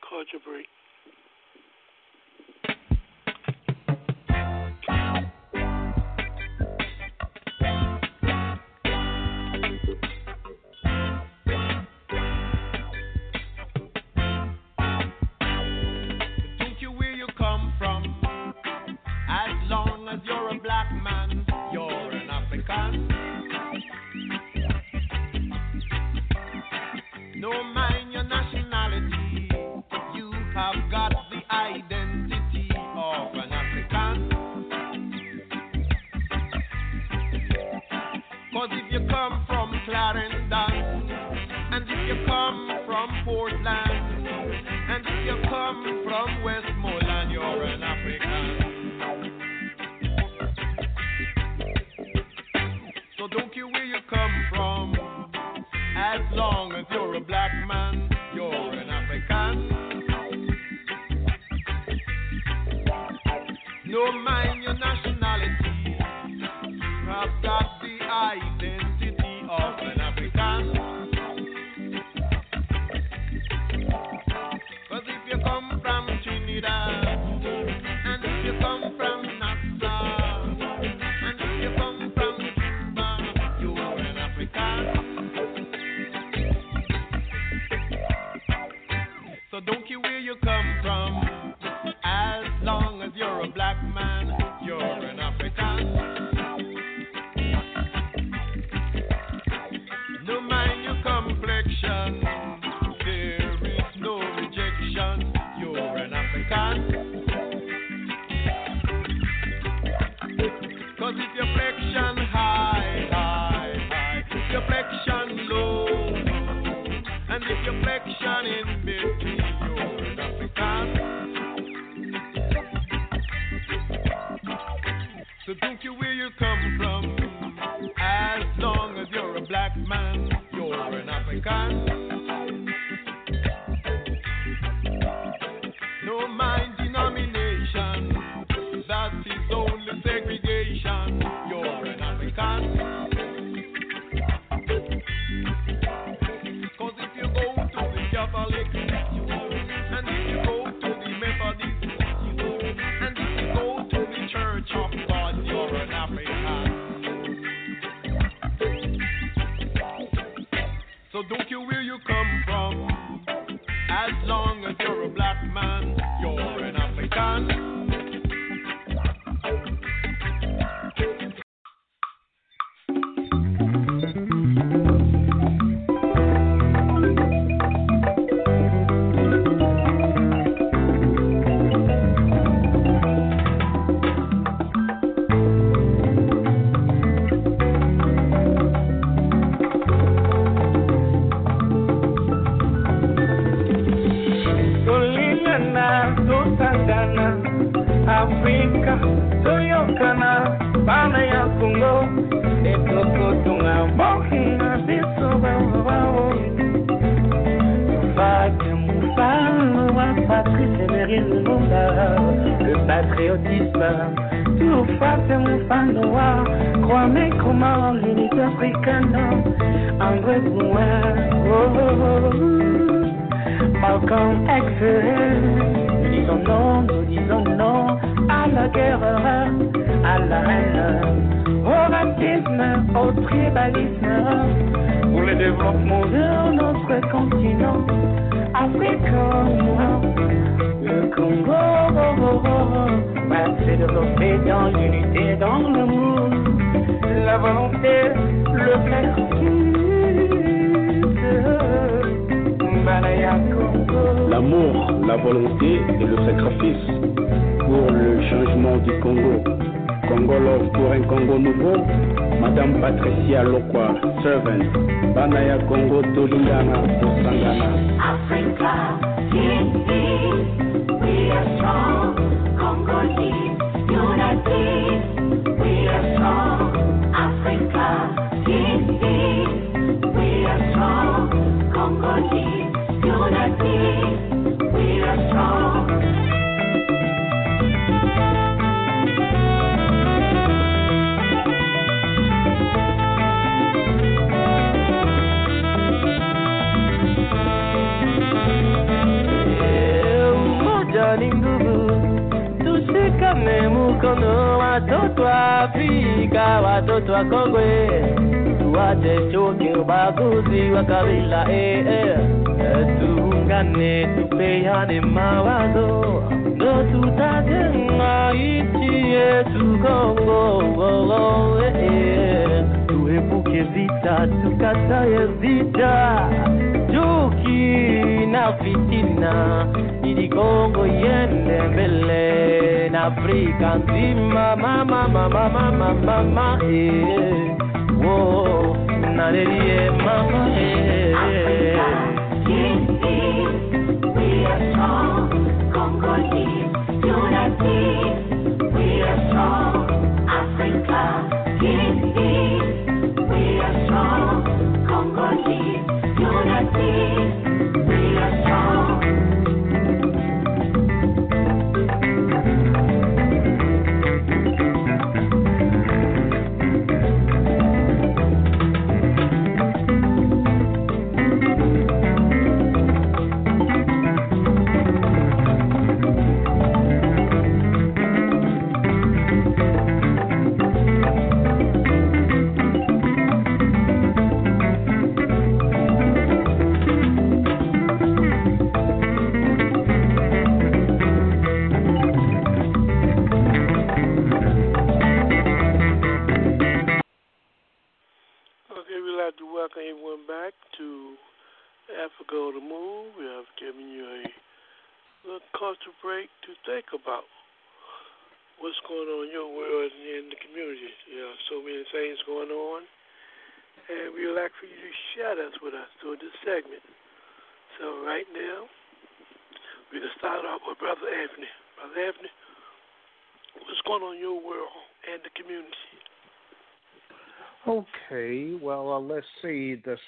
culture 0.00 0.40
break. 0.40 0.68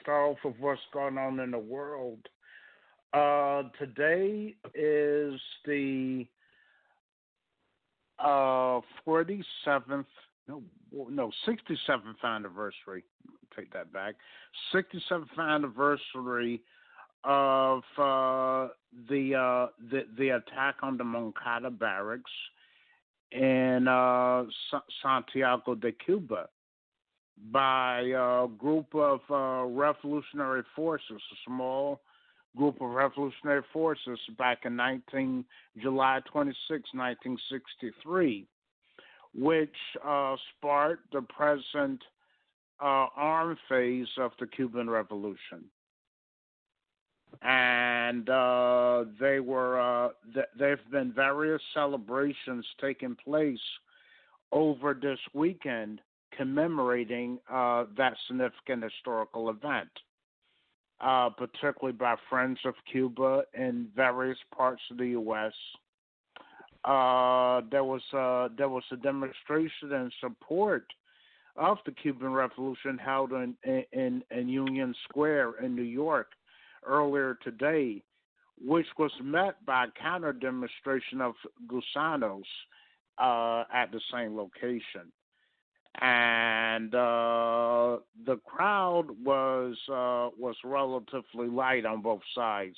Start 0.03 0.31
off 0.33 0.39
with 0.45 0.55
what's 0.59 0.81
going 0.93 1.19
on 1.19 1.41
in 1.41 1.51
the 1.51 1.59
world, 1.59 2.29
Uh, 3.13 3.65
today 3.79 4.55
is 4.75 5.41
the 5.65 6.27
uh 8.19 8.81
47th 9.07 10.05
no 10.47 10.63
no 11.09 11.31
67th 11.47 12.23
anniversary. 12.23 13.05
Take 13.57 13.73
that 13.73 13.93
back. 13.93 14.15
67th 14.73 15.39
anniversary 15.39 16.63
of 17.25 17.83
uh, 17.99 18.69
the 19.09 19.35
uh, 19.35 19.67
the 19.91 20.07
the 20.17 20.29
attack 20.31 20.77
on 20.83 20.97
the 20.97 21.05
Moncada 21.05 21.71
barracks 21.71 22.31
in 23.33 23.87
uh, 23.89 24.45
Santiago 25.03 25.75
de 25.75 25.93
Cuba 25.93 26.49
by 27.53 28.01
a 28.01 28.47
group 28.59 28.95
of 28.95 29.21
uh, 29.31 29.65
revolutionary 29.67 30.63
forces, 30.77 31.11
a 31.11 31.37
small 31.47 32.01
group 32.57 32.81
of 32.81 32.91
revolutionary 32.91 33.63
forces 33.73 34.19
back 34.39 34.65
in 34.65 34.77
19 34.77 35.45
July 35.79 36.21
26, 36.31 36.69
1963, 36.69 38.47
which 39.35 39.69
uh, 40.05 40.37
sparked 40.57 41.13
the 41.13 41.23
present 41.23 42.03
uh, 42.81 43.07
armed 43.17 43.59
phase 43.69 44.09
of 44.19 44.33
the 44.41 44.47
Cuban 44.47 44.89
Revolution. 44.89 45.65
And 47.43 48.29
uh, 48.29 49.05
they 49.21 49.39
were 49.39 49.81
uh, 49.81 50.09
th- 50.35 50.47
there 50.59 50.77
have 50.77 50.91
been 50.91 51.13
various 51.13 51.63
celebrations 51.73 52.67
taking 52.81 53.17
place 53.25 53.59
over 54.51 54.95
this 55.01 55.19
weekend 55.33 56.01
commemorating 56.37 57.39
uh, 57.51 57.85
that 57.97 58.15
significant 58.27 58.85
historical 58.85 59.51
event 59.51 59.89
uh, 61.01 61.31
particularly 61.31 61.97
by 61.97 62.15
Friends 62.29 62.59
of 62.65 62.75
Cuba 62.91 63.43
in 63.55 63.89
various 63.97 64.39
parts 64.55 64.83
of 64.91 64.99
the 64.99 65.09
U.S. 65.09 65.53
Uh, 66.85 67.63
there 67.71 67.85
was 67.85 68.03
a, 68.13 68.49
there 68.57 68.69
was 68.69 68.83
a 68.93 68.97
demonstration 68.97 69.93
in 69.93 70.11
support 70.21 70.85
of 71.57 71.79
the 71.85 71.93
Cuban 71.93 72.33
Revolution 72.33 72.99
held 72.99 73.33
in, 73.33 73.55
in, 73.93 74.23
in 74.31 74.49
Union 74.49 74.95
Square 75.09 75.55
in 75.63 75.75
New 75.75 75.83
York 75.83 76.29
earlier 76.87 77.39
today, 77.43 78.03
which 78.63 78.87
was 78.99 79.11
met 79.23 79.65
by 79.67 79.85
a 79.85 80.01
counter 80.01 80.33
demonstration 80.33 81.21
of 81.21 81.35
Gusanos 81.67 82.43
uh, 83.19 83.65
at 83.73 83.91
the 83.91 84.01
same 84.13 84.37
location 84.37 85.13
and 85.99 86.95
uh, 86.95 87.99
the 88.25 88.37
crowd 88.45 89.07
was 89.25 89.77
uh, 89.89 90.31
was 90.39 90.55
relatively 90.65 91.49
light 91.49 91.85
on 91.85 92.01
both 92.01 92.23
sides, 92.35 92.77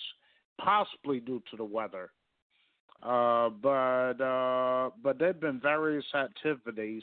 possibly 0.59 1.21
due 1.21 1.43
to 1.51 1.57
the 1.57 1.65
weather. 1.65 2.11
Uh, 3.03 3.51
but 3.51 4.21
uh, 4.21 4.91
but 5.03 5.19
there've 5.19 5.41
been 5.41 5.61
various 5.61 6.05
activities. 6.15 7.03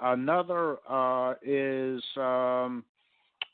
Another 0.00 0.78
uh, 0.88 1.34
is 1.42 2.02
um, 2.16 2.84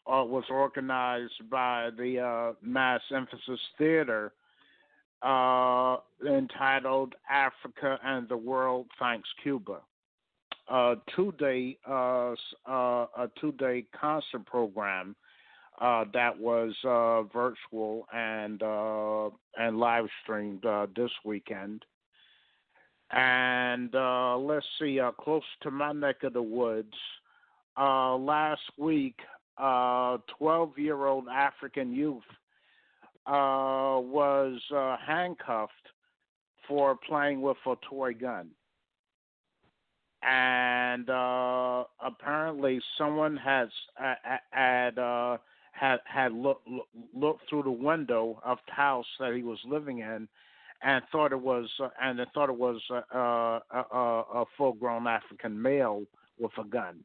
uh, 0.06 0.24
was 0.24 0.44
organized 0.50 1.50
by 1.50 1.90
the 1.96 2.54
Mass 2.62 3.00
Emphasis 3.14 3.60
Theater, 3.76 4.32
entitled 5.24 7.14
"Africa 7.30 7.98
and 8.04 8.28
the 8.28 8.36
World 8.36 8.86
Thanks 8.98 9.28
Cuba." 9.42 9.80
A 10.68 10.94
two 11.14 11.32
day 11.38 11.76
uh, 11.88 12.32
uh, 12.66 13.06
a 13.16 13.30
two 13.40 13.52
day 13.52 13.84
concert 13.98 14.44
program 14.46 15.16
uh, 15.80 16.04
that 16.12 16.38
was 16.38 16.72
uh, 16.84 17.22
virtual 17.22 18.06
and 18.12 18.62
uh, 18.62 19.30
and 19.58 19.78
live 19.78 20.06
streamed 20.22 20.64
uh, 20.64 20.86
this 20.94 21.10
weekend. 21.24 21.84
And 23.10 23.90
let's 23.92 24.66
see, 24.78 24.98
close 25.20 25.42
to 25.62 25.70
my 25.70 25.92
neck 25.92 26.22
of 26.22 26.32
the 26.32 26.42
woods, 26.42 26.94
last 27.76 28.62
week, 28.78 29.16
a 29.58 30.18
twelve 30.38 30.78
year 30.78 31.04
old 31.06 31.28
African 31.28 31.92
youth 31.92 32.22
was 33.26 34.60
handcuffed 35.06 35.72
for 36.66 36.96
playing 37.06 37.42
with 37.42 37.58
a 37.66 37.74
toy 37.86 38.14
gun 38.14 38.48
and 40.22 41.10
uh, 41.10 41.84
apparently 42.04 42.80
someone 42.96 43.36
has 43.36 43.68
uh, 44.02 44.14
had 44.50 44.98
uh, 44.98 45.38
had 45.72 45.98
had 46.04 46.32
looked 46.32 46.68
look, 46.68 46.88
looked 47.14 47.48
through 47.48 47.64
the 47.64 47.70
window 47.70 48.40
of 48.44 48.58
the 48.66 48.72
house 48.72 49.06
that 49.18 49.34
he 49.34 49.42
was 49.42 49.58
living 49.66 49.98
in, 49.98 50.28
and 50.82 51.02
thought 51.10 51.32
it 51.32 51.40
was 51.40 51.68
uh, 51.82 51.88
and 52.00 52.20
thought 52.34 52.48
it 52.48 52.58
was 52.58 52.80
uh, 52.90 53.00
uh, 53.14 53.60
a, 53.72 54.22
a 54.34 54.44
full 54.56 54.74
grown 54.74 55.06
African 55.06 55.60
male 55.60 56.04
with 56.38 56.52
a 56.58 56.64
gun, 56.64 57.00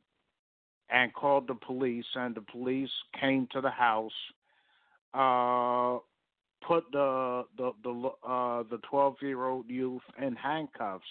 and 0.90 1.14
called 1.14 1.48
the 1.48 1.56
police, 1.56 2.06
and 2.16 2.36
the 2.36 2.44
police 2.52 2.92
came 3.20 3.48
to 3.52 3.62
the 3.62 3.72
house. 3.72 4.12
Uh, 5.14 5.98
put 6.68 6.84
the 6.92 7.44
the 7.58 7.72
the 7.84 8.12
uh, 8.28 8.64
the 8.70 8.80
twelve 8.90 9.16
year 9.22 9.46
old 9.46 9.68
youth 9.68 10.02
in 10.22 10.36
handcuffs 10.36 11.06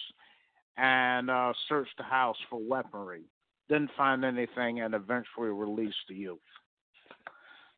and 0.77 1.29
uh, 1.29 1.53
searched 1.67 1.97
the 1.97 2.03
house 2.03 2.37
for 2.49 2.59
weaponry. 2.59 3.23
Didn't 3.69 3.91
find 3.97 4.23
anything 4.23 4.81
and 4.81 4.93
eventually 4.93 5.49
released 5.49 5.95
the 6.07 6.15
youth. 6.15 6.39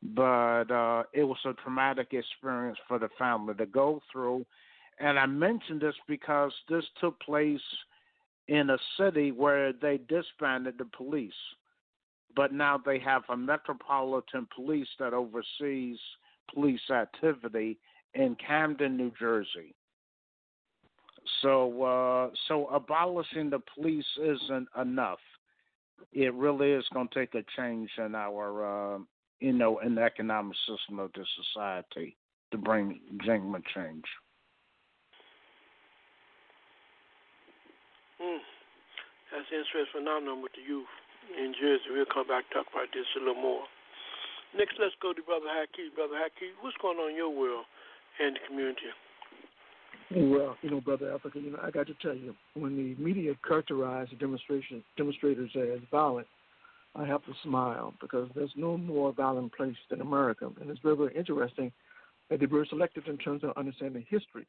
But 0.01 0.71
uh, 0.71 1.03
it 1.13 1.23
was 1.23 1.38
a 1.45 1.53
traumatic 1.53 2.13
experience 2.13 2.77
for 2.88 2.99
the 2.99 3.09
family 3.17 3.55
to 3.55 3.65
go 3.65 4.01
through. 4.12 4.45
And 4.99 5.17
I 5.17 5.25
mention 5.25 5.79
this 5.79 5.95
because 6.07 6.51
this 6.69 6.83
took 7.01 7.19
place 7.21 7.59
in 8.47 8.69
a 8.69 8.77
city 8.97 9.31
where 9.31 9.73
they 9.73 9.99
disbanded 10.09 10.77
the 10.77 10.85
police. 10.85 11.31
But 12.35 12.53
now 12.53 12.79
they 12.83 12.99
have 12.99 13.23
a 13.29 13.38
metropolitan 13.38 14.47
police 14.55 14.88
that 14.99 15.13
oversees 15.13 15.97
police 16.53 16.89
activity 16.91 17.79
in 18.13 18.35
Camden, 18.35 18.97
New 18.97 19.12
Jersey. 19.19 19.75
So, 21.41 21.84
uh, 21.84 22.30
so 22.47 22.67
abolishing 22.67 23.49
the 23.49 23.62
police 23.75 24.06
isn't 24.21 24.67
enough. 24.80 25.19
It 26.12 26.34
really 26.34 26.71
is 26.71 26.86
going 26.93 27.08
to 27.10 27.15
take 27.15 27.36
a 27.36 27.43
change 27.58 27.89
in 27.97 28.15
our, 28.15 28.95
uh, 28.95 28.99
you 29.39 29.54
know, 29.54 29.80
in 29.80 29.95
the 29.95 30.02
economic 30.02 30.56
system 30.67 30.99
of 30.99 31.12
the 31.13 31.25
society 31.54 32.17
to 32.52 32.58
bring 32.58 32.99
genuine 33.25 33.63
change. 33.73 34.06
Mm. 38.21 38.39
That's 39.32 39.47
an 39.52 39.60
interesting 39.60 39.86
phenomenon 39.93 40.41
with 40.41 40.52
the 40.58 40.63
youth 40.65 40.89
in 41.38 41.54
Jersey. 41.56 41.93
We'll 41.93 42.10
come 42.12 42.28
back 42.28 42.45
and 42.49 42.63
talk 42.63 42.67
about 42.73 42.91
this 42.91 43.06
a 43.15 43.19
little 43.19 43.39
more. 43.39 43.63
Next, 44.58 44.75
let's 44.82 44.95
go 44.99 45.13
to 45.13 45.21
Brother 45.21 45.45
Haki. 45.45 45.93
Brother 45.93 46.17
Haki, 46.17 46.58
what's 46.60 46.75
going 46.82 46.97
on 46.97 47.12
in 47.12 47.15
your 47.15 47.30
world 47.30 47.65
and 48.19 48.36
the 48.36 48.41
community? 48.47 48.89
Well, 50.15 50.57
you 50.63 50.71
know, 50.71 50.81
brother 50.81 51.13
Africa, 51.13 51.39
you 51.39 51.51
know, 51.51 51.59
I 51.61 51.69
got 51.69 51.85
to 51.87 51.93
tell 52.01 52.15
you, 52.15 52.33
when 52.55 52.75
the 52.75 53.01
media 53.01 53.33
characterize 53.47 54.07
the 54.09 54.15
demonstration 54.15 54.83
demonstrators 54.97 55.51
as 55.55 55.81
violent, 55.91 56.27
I 56.95 57.05
have 57.05 57.23
to 57.25 57.33
smile 57.43 57.93
because 58.01 58.27
there's 58.33 58.51
no 58.55 58.75
more 58.75 59.13
violent 59.13 59.53
place 59.53 59.75
than 59.91 60.01
America, 60.01 60.49
and 60.59 60.69
it's 60.71 60.79
very, 60.79 60.97
very 60.97 61.15
interesting 61.15 61.71
that 62.29 62.39
they 62.39 62.47
were 62.47 62.65
selective 62.65 63.03
in 63.07 63.17
terms 63.17 63.43
of 63.43 63.51
understanding 63.55 64.03
history. 64.09 64.47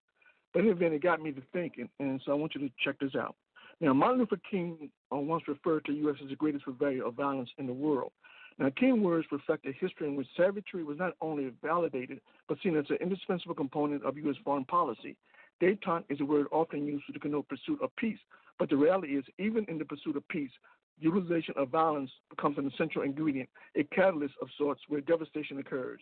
But 0.54 0.60
in 0.60 0.68
event, 0.68 0.94
it 0.94 1.02
got 1.02 1.22
me 1.22 1.32
to 1.32 1.42
thinking, 1.52 1.90
and 1.98 2.20
so 2.24 2.32
I 2.32 2.36
want 2.36 2.54
you 2.54 2.62
to 2.62 2.74
check 2.82 2.98
this 2.98 3.14
out. 3.14 3.36
Now, 3.80 3.92
Martin 3.92 4.20
Luther 4.20 4.40
King 4.50 4.90
uh, 5.12 5.16
once 5.16 5.44
referred 5.46 5.84
to 5.86 5.92
U.S. 5.92 6.16
as 6.22 6.30
the 6.30 6.36
greatest 6.36 6.64
purveyor 6.64 7.04
of 7.06 7.14
violence 7.14 7.50
in 7.58 7.66
the 7.66 7.72
world. 7.72 8.12
Now, 8.58 8.70
King's 8.70 9.00
words 9.00 9.26
reflect 9.30 9.66
a 9.66 9.72
history 9.72 10.06
in 10.08 10.16
which 10.16 10.26
savagery 10.36 10.84
was 10.84 10.98
not 10.98 11.14
only 11.20 11.50
validated, 11.62 12.20
but 12.48 12.58
seen 12.62 12.76
as 12.76 12.84
an 12.90 12.96
indispensable 13.00 13.54
component 13.54 14.04
of 14.04 14.16
U.S. 14.18 14.36
foreign 14.44 14.64
policy. 14.64 15.16
Detente 15.60 16.04
is 16.08 16.20
a 16.20 16.24
word 16.24 16.46
often 16.50 16.86
used 16.86 17.04
to 17.12 17.18
connote 17.18 17.48
pursuit 17.48 17.80
of 17.82 17.94
peace, 17.96 18.18
but 18.58 18.70
the 18.70 18.76
reality 18.76 19.16
is, 19.16 19.24
even 19.38 19.64
in 19.68 19.78
the 19.78 19.84
pursuit 19.84 20.16
of 20.16 20.26
peace, 20.28 20.50
utilization 20.98 21.54
of 21.56 21.68
violence 21.68 22.10
becomes 22.28 22.58
an 22.58 22.70
essential 22.72 23.02
ingredient, 23.02 23.48
a 23.76 23.84
catalyst 23.84 24.34
of 24.42 24.48
sorts 24.56 24.80
where 24.88 25.00
devastation 25.00 25.58
occurs. 25.58 26.00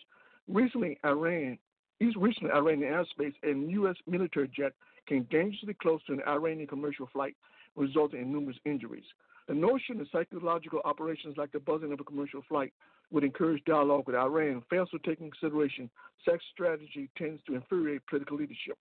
Recently, 0.48 0.98
Iran, 1.04 1.58
recently 2.00 2.50
Iranian 2.52 2.92
airspace 2.92 3.34
and 3.42 3.70
U.S. 3.72 3.96
military 4.06 4.48
jet 4.48 4.72
came 5.08 5.26
dangerously 5.30 5.74
close 5.74 6.00
to 6.06 6.12
an 6.12 6.22
Iranian 6.26 6.66
commercial 6.66 7.08
flight, 7.12 7.36
resulting 7.76 8.22
in 8.22 8.32
numerous 8.32 8.58
injuries. 8.64 9.04
The 9.46 9.54
notion 9.54 9.98
that 9.98 10.10
psychological 10.12 10.80
operations 10.84 11.36
like 11.36 11.52
the 11.52 11.60
buzzing 11.60 11.92
of 11.92 12.00
a 12.00 12.04
commercial 12.04 12.42
flight 12.48 12.72
would 13.10 13.24
encourage 13.24 13.64
dialogue 13.64 14.06
with 14.06 14.16
Iran 14.16 14.62
fails 14.68 14.90
to 14.90 14.98
take 14.98 15.20
into 15.20 15.30
consideration 15.30 15.88
sex 16.24 16.44
strategy 16.52 17.08
tends 17.16 17.42
to 17.46 17.54
infuriate 17.54 18.06
political 18.06 18.36
leadership. 18.36 18.76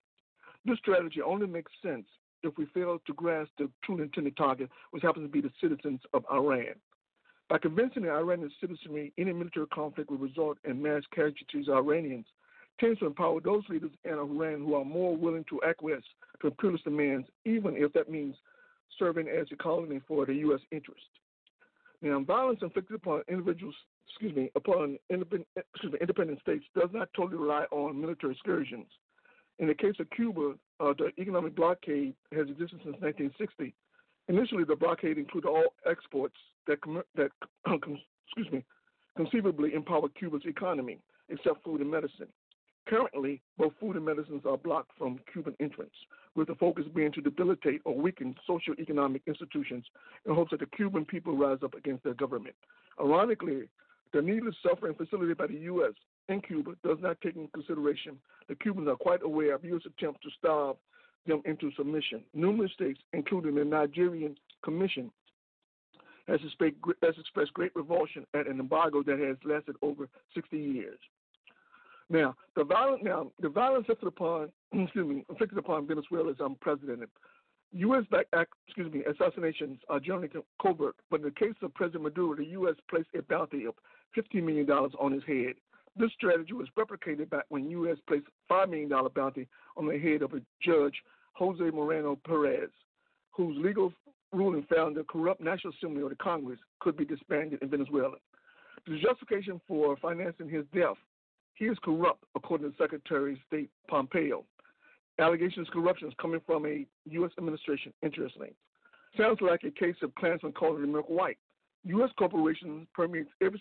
This 0.68 0.80
strategy 0.80 1.22
only 1.22 1.48
makes 1.48 1.72
sense 1.82 2.06
if 2.44 2.58
we 2.58 2.66
fail 2.74 3.02
to 3.08 3.14
grasp 3.14 3.52
the 3.58 3.70
true 3.86 4.02
intended 4.02 4.36
target, 4.36 4.70
which 4.92 5.02
happens 5.02 5.26
to 5.26 5.32
be 5.32 5.40
the 5.40 5.52
citizens 5.62 6.02
of 6.14 6.26
Iran. 6.30 6.76
By 7.50 7.58
convincing 7.60 8.04
the 8.04 8.12
Iranian 8.12 8.52
citizenry 8.60 9.14
any 9.18 9.32
military 9.32 9.68
conflict 9.68 10.10
will 10.10 10.18
result 10.18 10.58
in 10.66 10.84
mass 10.84 11.04
casualties 11.16 11.70
of 11.70 11.76
Iranians, 11.76 12.26
tends 12.82 13.00
to 13.00 13.06
empower 13.06 13.40
those 13.40 13.64
leaders 13.70 13.92
in 14.04 14.12
Iran 14.12 14.60
who 14.60 14.76
are 14.76 14.84
more 14.84 15.16
willing 15.16 15.46
to 15.50 15.62
acquiesce 15.64 16.04
to 16.42 16.48
imperialist 16.48 16.84
demands, 16.84 17.28
even 17.46 17.78
if 17.78 17.94
that 17.94 18.12
means 18.12 18.36
serving 19.00 19.30
as 19.30 19.48
a 19.54 19.56
colony 19.56 20.02
for 20.06 20.26
the 20.26 20.34
U.S. 20.36 20.60
interest. 20.72 21.08
Now, 22.02 22.20
violence 22.20 22.60
inflicted 22.62 22.98
upon 22.98 23.22
individuals, 23.30 23.76
excuse 24.10 24.36
me, 24.36 24.52
upon 24.54 25.00
independent, 25.10 25.48
excuse 25.56 25.94
me, 25.94 26.00
independent 26.02 26.42
states 26.42 26.66
does 26.76 26.90
not 26.92 27.08
totally 27.16 27.38
rely 27.38 27.64
on 27.72 28.00
military 28.00 28.34
excursions. 28.34 28.88
In 29.60 29.68
the 29.68 29.74
case 29.74 29.96
of 30.00 30.10
Cuba, 30.12 30.54
uh, 30.80 30.94
the 30.98 31.12
economic 31.20 31.56
blockade 31.56 32.14
has 32.32 32.48
existed 32.48 32.80
since 32.84 32.96
1960. 33.02 33.74
Initially, 34.28 34.64
the 34.64 34.76
blockade 34.76 35.18
included 35.18 35.48
all 35.48 35.74
exports 35.90 36.36
that, 36.68 36.80
that 37.16 37.32
excuse 38.28 38.52
me, 38.52 38.64
conceivably 39.16 39.74
empowered 39.74 40.14
Cuba's 40.16 40.44
economy, 40.46 41.00
except 41.30 41.64
food 41.64 41.82
and 41.82 41.90
medicine. 41.90 42.28
Currently, 42.88 43.42
both 43.58 43.74
food 43.80 43.96
and 43.98 44.06
medicines 44.06 44.44
are 44.46 44.58
blocked 44.58 44.92
from 44.98 45.20
Cuban 45.32 45.56
entrance, 45.60 45.94
with 46.36 46.48
the 46.48 46.56
focus 46.56 46.86
being 46.96 47.12
to 47.14 47.22
debilitate 47.22 47.82
or 47.84 47.98
weaken 47.98 48.36
socio-economic 48.46 49.24
institutions 49.28 49.84
in 50.26 50.34
hopes 50.34 50.52
that 50.52 50.62
the 50.62 50.68
Cuban 50.68 51.04
people 51.04 51.36
rise 51.36 51.58
up 51.64 51.74
against 51.74 52.04
their 52.04 52.14
government. 52.14 52.56
Ironically, 53.00 53.68
the 54.14 54.22
needless 54.22 54.56
suffering 54.64 54.94
facilitated 54.94 55.38
by 55.38 55.48
the 55.48 55.60
U.S. 55.72 55.94
in 56.30 56.42
Cuba 56.42 56.74
does 56.84 56.98
not 57.02 57.20
take 57.22 57.36
into 57.36 57.52
consideration 57.52 58.18
the 58.48 58.56
Cubans 58.56 58.88
are 58.88 58.96
quite 58.96 59.24
aware 59.24 59.56
of 59.56 59.64
U.S. 59.66 59.82
attempts 59.86 60.22
to 60.24 60.30
starve 60.38 60.78
them 61.26 61.42
into 61.46 61.72
submission. 61.76 62.24
Numerous 62.34 62.72
states, 62.72 63.00
including 63.14 63.56
the 63.56 63.66
Nigerian 63.66 64.36
Commission, 64.64 65.12
has 66.28 66.40
expressed 66.44 67.54
great 67.54 67.72
revulsion 67.76 68.26
at 68.34 68.48
an 68.48 68.60
embargo 68.60 69.04
that 69.04 69.20
has 69.20 69.38
lasted 69.46 69.76
over 69.82 70.08
60 70.34 70.58
years. 70.58 71.00
Now, 72.10 72.36
the 72.56 72.64
violence 72.64 73.02
now 73.04 73.32
the 73.42 73.50
violence 73.50 73.86
inflicted 73.90 74.08
upon 74.08 74.50
excuse 74.74 75.08
me 75.08 75.26
inflicted 75.30 75.58
upon 75.58 75.88
Venezuela 75.88 76.32
is 76.32 76.38
unprecedented. 76.40 77.10
U.S. 77.74 78.04
back 78.10 78.28
excuse 78.68 78.92
me 78.94 79.04
assassinations 79.04 79.80
are 79.90 80.00
generally 80.00 80.30
covert, 80.62 80.96
but 81.10 81.20
in 81.20 81.26
the 81.26 81.32
case 81.32 81.56
of 81.62 81.74
President 81.74 82.04
Maduro, 82.04 82.36
the 82.36 82.46
U.S. 82.46 82.76
placed 82.90 83.10
a 83.18 83.22
bounty 83.24 83.66
of 83.66 83.74
$15 84.18 84.42
million 84.44 84.70
on 84.70 85.12
his 85.12 85.24
head. 85.28 85.56
This 85.98 86.12
strategy 86.14 86.54
was 86.54 86.68
replicated 86.78 87.30
back 87.30 87.46
when 87.50 87.70
U.S. 87.72 87.98
placed 88.08 88.28
$5 88.52 88.70
million 88.70 88.90
bounty 89.16 89.48
on 89.76 89.88
the 89.88 89.98
head 89.98 90.22
of 90.22 90.34
a 90.34 90.42
judge, 90.62 90.94
Jose 91.34 91.64
Moreno 91.64 92.18
Perez, 92.26 92.70
whose 93.32 93.58
legal 93.58 93.92
ruling 94.32 94.66
found 94.74 94.96
the 94.96 95.04
corrupt 95.04 95.42
National 95.42 95.74
Assembly 95.74 96.04
or 96.04 96.10
the 96.10 96.16
Congress 96.16 96.60
could 96.80 96.98
be 96.98 97.06
disbanded 97.06 97.62
in 97.62 97.70
Venezuela. 97.70 98.18
The 98.86 99.00
justification 99.00 99.60
for 99.68 99.98
financing 99.98 100.50
his 100.50 100.66
death 100.74 100.98
he 101.58 101.66
is 101.66 101.78
corrupt, 101.84 102.24
according 102.36 102.70
to 102.72 102.78
Secretary 102.78 103.34
of 103.34 103.40
State 103.48 103.70
Pompeo. 103.90 104.46
Allegations 105.20 105.68
of 105.68 105.74
corruption 105.74 106.08
is 106.08 106.14
coming 106.22 106.40
from 106.46 106.68
a 106.68 106.86
U.S. 107.06 107.32
administration, 107.40 107.92
interestingly. 108.04 108.54
Sounds 109.18 109.40
like 109.42 109.64
a 109.64 109.72
case 109.72 109.96
of 110.04 110.14
Klansmen 110.16 110.52
calling 110.52 110.82
the 110.82 110.88
milk 110.88 111.10
white. 111.10 111.38
U.S. 111.86 112.12
corporations 112.20 112.88
permeates 112.94 113.30
every, 113.42 113.60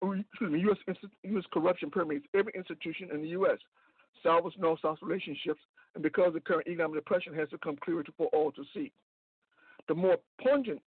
Oh, 0.00 0.12
excuse 0.12 0.52
me, 0.52 0.60
U.S. 0.60 0.96
U.S. 1.24 1.44
corruption 1.52 1.90
permeates 1.90 2.26
every 2.34 2.52
institution 2.54 3.08
in 3.12 3.22
the 3.22 3.28
U.S. 3.28 3.58
Salvas 4.22 4.52
North-South 4.58 4.98
relationships, 5.02 5.60
and 5.94 6.02
because 6.02 6.32
the 6.34 6.40
current 6.40 6.68
economic 6.68 6.96
depression 6.96 7.34
has 7.34 7.48
become 7.48 7.76
clearer 7.82 8.04
for 8.16 8.26
all 8.28 8.52
to 8.52 8.62
see. 8.74 8.92
The 9.88 9.94
more 9.94 10.16
pungent 10.42 10.80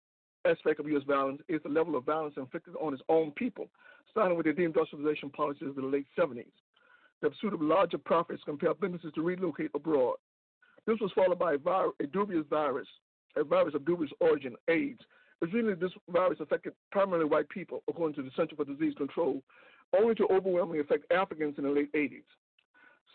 aspect 0.45 0.81
of 0.81 0.89
U.S. 0.89 1.05
violence 1.07 1.41
is 1.49 1.61
the 1.63 1.69
level 1.69 1.97
of 1.97 2.05
violence 2.05 2.35
inflicted 2.37 2.75
on 2.81 2.93
its 2.93 3.03
own 3.09 3.31
people, 3.33 3.69
starting 4.11 4.37
with 4.37 4.47
the 4.47 4.53
deindustrialization 4.53 5.33
policies 5.33 5.69
of 5.69 5.77
the 5.77 5.83
late 5.83 6.07
70s. 6.19 6.47
The 7.21 7.31
pursuit 7.31 7.55
of 7.55 7.63
larger 7.63 7.99
profits 7.99 8.43
compelled 8.45 8.81
businesses 8.81 9.13
to 9.15 9.23
relocate 9.23 9.71
abroad. 9.75 10.17
This 10.87 10.99
was 11.01 11.13
followed 11.15 11.39
by 11.39 11.55
a, 11.55 11.59
vir- 11.59 11.93
a 12.01 12.07
dubious 12.07 12.47
virus, 12.49 12.87
a 13.37 13.45
virus 13.45 13.75
of 13.75 13.85
dubious 13.85 14.11
origin, 14.21 14.55
AIDS. 14.69 15.01
This 15.41 15.93
virus 16.09 16.41
affected 16.41 16.73
primarily 16.91 17.27
white 17.27 17.49
people, 17.49 17.83
according 17.89 18.17
to 18.17 18.23
the 18.23 18.31
Center 18.37 18.57
for 18.57 18.65
Disease 18.65 18.95
Control, 18.97 19.43
only 19.99 20.15
to 20.17 20.27
overwhelmingly 20.31 20.81
affect 20.81 21.11
Africans 21.13 21.55
in 21.59 21.65
the 21.65 21.71
late 21.71 21.93
80s. 21.93 22.25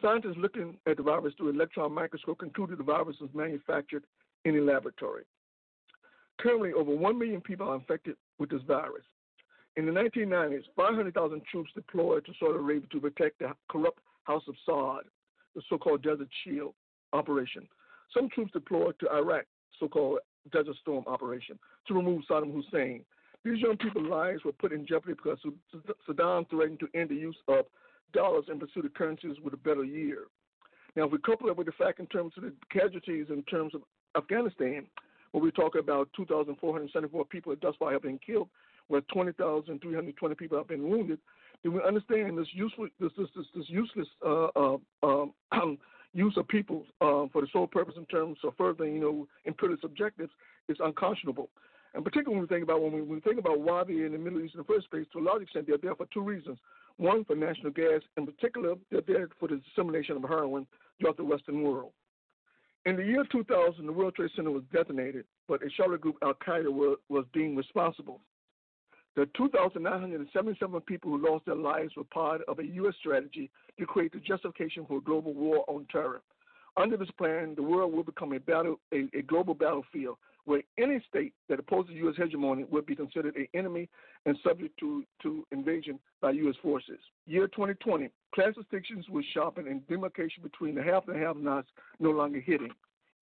Scientists 0.02 0.38
looking 0.38 0.78
at 0.88 0.98
the 0.98 1.04
virus 1.04 1.34
through 1.38 1.50
electron 1.50 1.94
microscope 1.94 2.40
concluded 2.40 2.78
the 2.78 2.84
virus 2.84 3.18
was 3.20 3.30
manufactured 3.34 4.04
in 4.46 4.58
a 4.58 4.62
laboratory. 4.62 5.24
Currently, 6.40 6.74
over 6.74 6.96
1 6.96 7.20
million 7.20 7.42
people 7.42 7.70
are 7.70 7.76
infected 7.76 8.16
with 8.40 8.50
this 8.50 8.62
virus. 8.68 9.04
In 9.76 9.86
the 9.86 9.92
1990s, 9.92 10.64
500,000 10.76 11.42
troops 11.50 11.72
deployed 11.76 12.26
to 12.26 12.34
Saudi 12.40 12.56
Arabia 12.58 12.88
to 12.92 13.00
protect 13.00 13.40
the 13.40 13.54
corrupt 13.70 14.00
House 14.24 14.44
of 14.48 14.56
Saud, 14.68 15.02
the 15.56 15.62
so 15.70 15.78
called 15.78 16.04
Desert 16.04 16.30
Shield 16.44 16.74
operation. 17.12 17.68
Some 18.14 18.30
troops 18.30 18.52
deployed 18.52 18.96
to 19.00 19.12
Iraq, 19.12 19.46
so 19.80 19.88
called 19.88 20.20
Desert 20.51 20.75
Storm 20.82 21.03
operation, 21.08 21.58
to 21.88 21.93
remove 21.93 22.23
Saddam 22.29 22.53
Hussein. 22.53 23.03
These 23.43 23.60
young 23.60 23.77
people's 23.77 24.10
lives 24.10 24.43
were 24.43 24.53
put 24.53 24.71
in 24.71 24.86
jeopardy 24.86 25.13
because 25.13 25.39
Saddam 26.08 26.49
threatened 26.49 26.79
to 26.79 26.88
end 26.93 27.10
the 27.10 27.15
use 27.15 27.36
of 27.47 27.65
dollars 28.13 28.45
and 28.47 28.60
pursue 28.60 28.82
the 28.82 28.89
currencies 28.89 29.38
with 29.43 29.53
a 29.53 29.58
better 29.58 29.84
year. 29.84 30.25
Now, 30.95 31.06
if 31.06 31.12
we 31.12 31.17
couple 31.19 31.49
it 31.49 31.58
with 31.58 31.67
the 31.67 31.73
fact 31.73 31.99
in 31.99 32.08
terms 32.08 32.34
of 32.38 32.43
the 32.43 32.53
casualties 32.71 33.27
in 33.29 33.43
terms 33.43 33.73
of 33.73 33.82
Afghanistan, 34.15 34.86
where 35.32 35.43
we 35.43 35.51
talk 35.51 35.75
about 35.75 36.10
2,474 36.15 37.25
people 37.25 37.56
thus 37.60 37.75
far 37.79 37.91
have 37.91 38.03
been 38.03 38.19
killed, 38.23 38.49
where 38.88 39.01
20,320 39.01 40.36
people 40.36 40.58
have 40.58 40.67
been 40.67 40.88
wounded, 40.88 41.17
then 41.63 41.73
we 41.73 41.82
understand 41.82 42.38
this 42.38 42.47
useful 42.53 42.88
this 42.99 43.12
this 43.17 43.27
this, 43.36 43.45
this 43.56 43.65
useless 43.67 44.08
uh, 44.25 44.45
uh, 44.56 44.77
use 46.34 46.39
of 46.39 46.48
people 46.48 46.84
uh, 47.02 47.28
for 47.32 47.41
the 47.41 47.48
sole 47.52 47.67
purpose 47.67 47.96
in 47.98 48.06
terms 48.06 48.38
of 48.43 48.54
furthering 48.58 48.96
you 48.96 49.02
know 49.02 49.28
imperialist 49.46 49.84
objectives 49.84 50.32
is 50.69 50.78
unconscionable. 50.80 51.50
And 51.93 52.04
particularly 52.04 52.39
when 52.39 52.48
we 52.50 52.56
think 52.56 52.63
about 52.63 52.82
when 52.82 52.91
we, 52.91 53.02
when 53.02 53.15
we 53.15 53.22
think 53.22 53.39
about 53.39 53.60
why 53.60 53.84
they're 53.84 54.06
in 54.06 54.13
the 54.13 54.17
Middle 54.17 54.41
East 54.41 54.56
in 54.56 54.60
the 54.60 54.63
first 54.63 54.89
place, 54.89 55.06
to 55.13 55.19
a 55.19 55.22
large 55.22 55.43
extent 55.43 55.67
they're 55.67 55.78
there 55.78 55.96
for 55.96 56.08
two 56.13 56.22
reasons. 56.22 56.58
One, 56.98 57.24
for 57.26 57.36
national 57.36 57.72
gas. 57.72 58.02
In 58.17 58.26
particular, 58.26 58.76
they're 58.91 59.02
there 59.06 59.28
for 59.39 59.48
the 59.48 59.62
dissemination 59.67 60.17
of 60.17 60.24
heroin 60.24 60.65
throughout 61.00 61.17
the 61.17 61.24
Western 61.24 61.63
world. 61.63 61.91
In 62.86 62.98
the 62.98 63.04
year 63.04 63.24
2000, 63.32 63.86
the 63.86 63.91
World 63.91 64.15
Trade 64.15 64.32
Center 64.36 64.52
was 64.52 64.63
detonated, 64.74 65.26
but 65.48 65.63
a 65.63 65.69
shelter 65.69 65.98
group, 65.98 66.17
Al 66.22 66.34
Qaeda, 66.34 66.72
was, 66.72 66.98
was 67.10 67.26
deemed 67.34 67.58
responsible. 67.58 68.19
The 69.15 69.28
2,977 69.38 70.82
people 70.82 71.12
who 71.12 71.30
lost 71.30 71.45
their 71.45 71.56
lives 71.56 71.95
were 71.95 72.04
part 72.04 72.41
of 72.47 72.60
a 72.60 72.65
U.S. 72.65 72.95
strategy 72.99 73.52
to 73.80 73.86
create 73.86 74.12
the 74.12 74.19
justification 74.19 74.86
for 74.88 74.97
a 74.97 75.02
global 75.02 75.34
war 75.34 75.63
on 75.67 75.86
terror. 75.91 76.21
Under 76.76 76.97
this 76.97 77.12
plan, 77.19 77.54
the 77.56 77.62
world 77.62 77.93
will 77.93 78.04
become 78.04 78.34
a 78.34 78.39
battle, 78.39 78.80
a, 78.91 79.08
a 79.13 79.21
global 79.21 79.54
battlefield 79.54 80.17
where 80.45 80.63
any 80.78 81.02
state 81.08 81.34
that 81.47 81.60
opposes 81.60 81.95
U.S. 81.95 82.15
hegemony 82.17 82.65
would 82.69 82.86
be 82.86 82.95
considered 82.95 83.36
an 83.36 83.47
enemy 83.54 83.88
and 84.26 84.38
subject 84.43 84.78
to, 84.80 85.04
to 85.21 85.45
invasion 85.52 85.99
by 86.21 86.32
U.S. 86.32 86.56
forces. 86.62 86.99
Year 87.28 87.47
2020, 87.47 88.10
class 88.34 88.54
distinctions 88.56 89.08
were 89.10 89.23
sharpened 89.34 89.67
and 89.67 89.88
demarcation 89.88 90.43
between 90.43 90.76
the 90.76 90.84
have 90.84 91.08
and 91.08 91.21
have-nots 91.21 91.69
no 91.99 92.10
longer 92.10 92.41
hitting. 92.41 92.71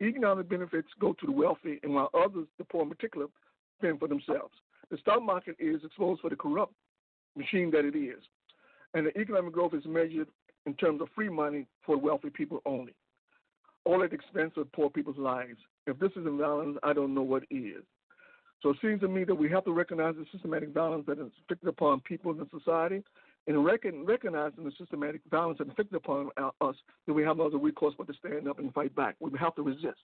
Economic 0.02 0.50
benefits 0.50 0.88
go 1.00 1.14
to 1.14 1.26
the 1.28 1.32
wealthy, 1.32 1.80
and 1.84 1.94
while 1.94 2.10
others, 2.14 2.48
the 2.58 2.64
poor 2.64 2.82
in 2.84 2.90
particular, 2.90 3.28
fend 3.82 4.00
for 4.00 4.08
themselves. 4.08 4.54
The 4.92 4.98
stock 4.98 5.24
market 5.24 5.56
is 5.58 5.82
exposed 5.84 6.22
for 6.22 6.30
the 6.30 6.36
corrupt 6.36 6.74
machine 7.38 7.72
that 7.72 7.86
it 7.86 7.98
is. 7.98 8.22
And 8.94 9.08
the 9.08 9.18
economic 9.18 9.54
growth 9.54 9.74
is 9.74 9.86
measured 9.86 10.28
in 10.66 10.74
terms 10.76 11.02
of 11.02 11.08
free 11.16 11.30
money 11.30 11.66
for 11.86 11.98
wealthy 11.98 12.30
people 12.30 12.62
only, 12.66 12.94
all 13.86 14.04
at 14.04 14.10
the 14.10 14.16
expense 14.16 14.52
of 14.58 14.72
poor 14.74 14.90
people's 14.90 15.18
lives. 15.18 15.58
If 15.88 15.98
this 15.98 16.12
is 16.12 16.28
imbalance, 16.28 16.78
I 16.84 16.92
don't 16.94 17.16
know 17.16 17.22
what 17.22 17.44
is. 17.50 17.84
So 18.62 18.70
it 18.70 18.78
seems 18.82 19.00
to 19.02 19.08
me 19.08 19.24
that 19.24 19.34
we 19.34 19.50
have 19.50 19.64
to 19.64 19.72
recognize 19.72 20.16
the 20.16 20.26
systematic 20.32 20.72
violence 20.74 21.06
that 21.08 21.18
is 21.18 21.32
inflicted 21.40 21.70
upon 21.70 22.02
people 22.02 22.32
in 22.32 22.48
society, 22.56 23.02
and 23.48 23.66
reckon, 23.66 24.06
recognizing 24.06 24.64
the 24.64 24.72
systematic 24.78 25.22
violence 25.32 25.58
that 25.58 25.64
is 25.64 25.70
inflicted 25.70 25.96
upon 25.96 26.30
us, 26.38 26.76
that 27.08 27.14
we 27.14 27.24
have 27.24 27.38
no 27.38 27.48
other 27.48 27.58
recourse 27.58 27.96
but 27.98 28.08
to 28.08 28.14
stand 28.14 28.48
up 28.48 28.60
and 28.60 28.72
fight 28.74 28.96
back. 28.96 29.16
We 29.20 29.32
have 29.40 29.56
to 29.56 29.64
resist. 29.64 29.98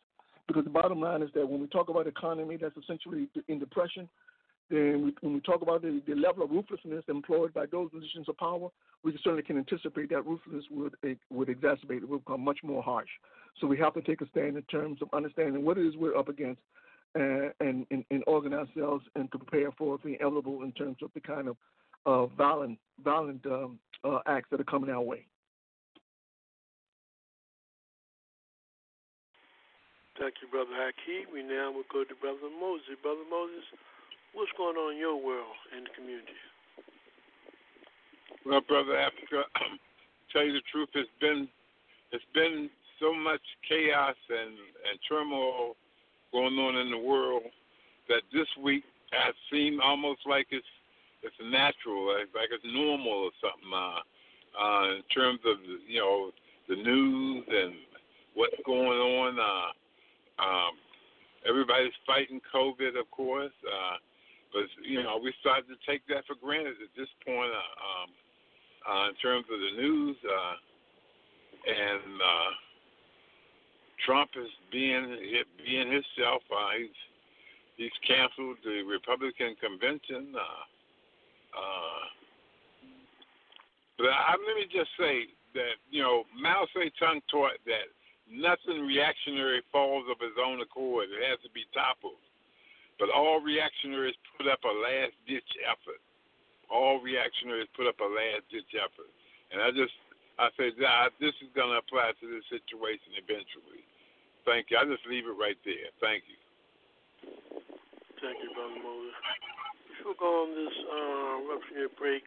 Because 0.47 0.63
the 0.63 0.71
bottom 0.71 1.01
line 1.01 1.21
is 1.21 1.29
that 1.35 1.47
when 1.47 1.59
we 1.59 1.67
talk 1.67 1.89
about 1.89 2.07
economy 2.07 2.57
that's 2.59 2.77
essentially 2.77 3.27
in 3.47 3.59
depression, 3.59 4.09
then 4.69 5.05
we, 5.05 5.13
when 5.21 5.33
we 5.35 5.39
talk 5.41 5.61
about 5.61 5.81
the, 5.81 6.01
the, 6.07 6.15
level 6.15 6.43
of 6.43 6.51
ruthlessness 6.51 7.03
employed 7.07 7.53
by 7.53 7.65
those 7.65 7.89
positions 7.89 8.27
of 8.27 8.37
power, 8.37 8.69
we 9.03 9.17
certainly 9.23 9.43
can 9.43 9.57
anticipate 9.57 10.09
that 10.09 10.25
ruthlessness 10.25 10.65
would 10.71 10.95
would 11.29 11.47
exacerbate. 11.47 12.03
It 12.03 12.09
would 12.09 12.25
become 12.25 12.41
much 12.41 12.59
more 12.63 12.83
harsh. 12.83 13.09
So 13.59 13.67
we 13.67 13.77
have 13.77 13.93
to 13.93 14.01
take 14.01 14.21
a 14.21 14.27
stand 14.27 14.57
in 14.57 14.63
terms 14.63 15.01
of 15.01 15.09
understanding 15.13 15.63
what 15.63 15.77
it 15.77 15.87
is 15.87 15.95
we're 15.95 16.17
up 16.17 16.27
against, 16.27 16.61
uh, 17.15 17.49
and, 17.59 17.85
and, 17.91 18.03
and 18.11 18.23
organize 18.27 18.67
ourselves 18.75 19.05
and 19.15 19.31
to 19.31 19.37
prepare 19.37 19.71
for 19.77 19.97
the 20.03 20.15
inevitable 20.19 20.63
in 20.63 20.71
terms 20.73 20.97
of 21.01 21.11
the 21.13 21.21
kind 21.21 21.47
of 21.47 21.57
uh, 22.05 22.25
violent 22.25 22.77
violent 23.03 23.45
um, 23.45 23.79
uh, 24.03 24.19
acts 24.27 24.47
that 24.51 24.59
are 24.59 24.65
coming 24.65 24.89
our 24.89 25.01
way. 25.01 25.25
Thank 30.19 30.41
you, 30.41 30.47
Brother 30.49 30.73
Haki. 30.73 31.29
We 31.31 31.43
now 31.43 31.71
will 31.71 31.85
go 31.93 32.03
to 32.03 32.15
Brother 32.17 32.49
Moses. 32.59 32.97
Brother 33.03 33.21
Moses, 33.29 33.61
what's 34.37 34.53
going 34.53 34.77
on 34.77 34.93
in 34.93 34.99
your 34.99 35.17
world 35.17 35.57
and 35.75 35.81
the 35.81 35.89
community? 35.97 36.37
Well, 38.45 38.61
Brother 38.61 38.95
Africa, 38.95 39.49
tell 40.31 40.45
you 40.45 40.53
the 40.53 40.61
truth, 40.71 40.89
it's 40.93 41.09
been 41.19 41.49
it's 42.11 42.29
been 42.37 42.69
so 43.01 43.13
much 43.17 43.41
chaos 43.67 44.15
and 44.29 44.53
and 44.85 44.95
turmoil 45.09 45.75
going 46.31 46.53
on 46.53 46.77
in 46.77 46.91
the 46.91 47.01
world 47.01 47.49
that 48.09 48.21
this 48.31 48.47
week 48.61 48.83
has 49.11 49.33
seemed 49.51 49.81
almost 49.81 50.21
like 50.29 50.45
it's 50.51 50.69
it's 51.23 51.35
natural, 51.41 52.13
like, 52.13 52.29
like 52.37 52.49
it's 52.53 52.63
normal 52.63 53.25
or 53.27 53.31
something. 53.41 53.73
Uh, 53.73 54.05
uh, 54.53 54.95
in 54.95 55.03
terms 55.13 55.39
of 55.45 55.57
you 55.89 55.99
know 55.99 56.29
the 56.69 56.75
news 56.75 57.43
and 57.49 57.73
what's 58.35 58.55
going 58.65 59.01
on. 59.01 59.37
Uh, 59.39 59.73
um, 60.37 60.77
everybody's 61.47 61.95
fighting 62.05 62.39
COVID, 62.53 62.99
of 62.99 63.09
course, 63.09 63.51
uh, 63.65 63.97
but 64.53 64.63
you 64.83 65.03
know 65.03 65.19
we 65.21 65.33
started 65.39 65.65
to 65.67 65.77
take 65.89 66.05
that 66.07 66.25
for 66.25 66.35
granted 66.39 66.79
at 66.81 66.93
this 66.95 67.09
point. 67.25 67.51
Uh, 67.51 68.03
um, 68.03 68.09
uh, 68.87 69.09
in 69.09 69.15
terms 69.15 69.45
of 69.51 69.59
the 69.59 69.81
news, 69.81 70.15
uh, 70.23 70.55
and 71.67 72.21
uh, 72.21 72.51
Trump 74.05 74.31
is 74.39 74.49
being 74.71 75.17
being 75.65 75.91
himself. 75.91 76.41
Uh, 76.47 76.71
he's 76.79 76.99
he's 77.75 77.97
canceled 78.07 78.57
the 78.63 78.83
Republican 78.87 79.55
convention. 79.59 80.31
Uh, 80.31 80.63
uh, 81.51 82.03
but 83.97 84.07
I, 84.07 84.35
let 84.39 84.55
me 84.55 84.65
just 84.71 84.91
say 84.97 85.27
that 85.55 85.75
you 85.91 86.01
know 86.01 86.23
Mao 86.39 86.65
Zedong 86.71 87.21
taught 87.29 87.59
that 87.65 87.91
nothing 88.29 88.85
reactionary 88.85 89.61
falls 89.71 90.05
of 90.09 90.17
its 90.21 90.37
own 90.39 90.61
accord. 90.61 91.09
It 91.11 91.27
has 91.27 91.39
to 91.43 91.51
be 91.51 91.65
toppled. 91.73 92.23
But 92.97 93.13
all 93.13 93.39
reactionaries 93.39 94.17
put 94.37 94.49
up 94.49 94.65
a 94.65 94.73
last 94.73 95.13
ditch 95.29 95.51
effort. 95.69 96.01
All 96.69 96.99
reactionaries 96.99 97.69
put 97.77 97.87
up 97.87 98.01
a 98.01 98.09
last 98.09 98.49
ditch 98.49 98.73
effort. 98.73 99.09
And 99.53 99.61
I 99.61 99.69
just 99.71 99.93
I 100.37 100.49
said 100.53 100.77
this 101.17 101.33
is 101.41 101.49
going 101.57 101.73
to 101.73 101.81
apply 101.81 102.13
to 102.21 102.25
this 102.29 102.45
situation 102.49 103.17
eventually. 103.17 103.81
Thank 104.45 104.69
you. 104.69 104.77
I 104.77 104.85
just 104.85 105.05
leave 105.09 105.25
it 105.25 105.33
right 105.33 105.57
there. 105.65 105.89
Thank 105.99 106.23
you. 106.29 106.37
Thank 108.21 108.37
you, 108.41 108.49
Brother 108.53 108.81
Moses. 108.81 109.13
Before 109.97 110.13
we 110.13 110.17
go 110.17 110.31
on 110.45 110.49
this 110.53 110.77
uh, 110.87 111.33
rupture 111.49 111.89
break 111.97 112.23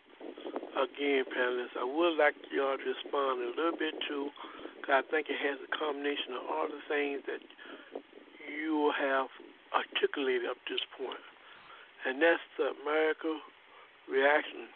again, 0.74 1.22
panelists, 1.30 1.78
I 1.78 1.86
would 1.86 2.14
like 2.18 2.34
y'all 2.50 2.78
to 2.78 2.86
respond 2.86 3.42
a 3.42 3.50
little 3.54 3.78
bit 3.78 3.94
to, 4.10 4.30
because 4.78 5.00
I 5.00 5.04
think 5.10 5.30
it 5.30 5.38
has 5.38 5.58
a 5.62 5.70
combination 5.70 6.34
of 6.34 6.42
all 6.50 6.66
the 6.66 6.82
things 6.90 7.22
that 7.26 7.42
you 8.50 8.92
have 8.98 9.30
articulated 9.74 10.48
up 10.50 10.58
to 10.66 10.74
this 10.74 10.86
point, 10.98 11.22
and 12.06 12.20
that's 12.22 12.42
the 12.58 12.74
America 12.82 13.30
reaction 14.10 14.66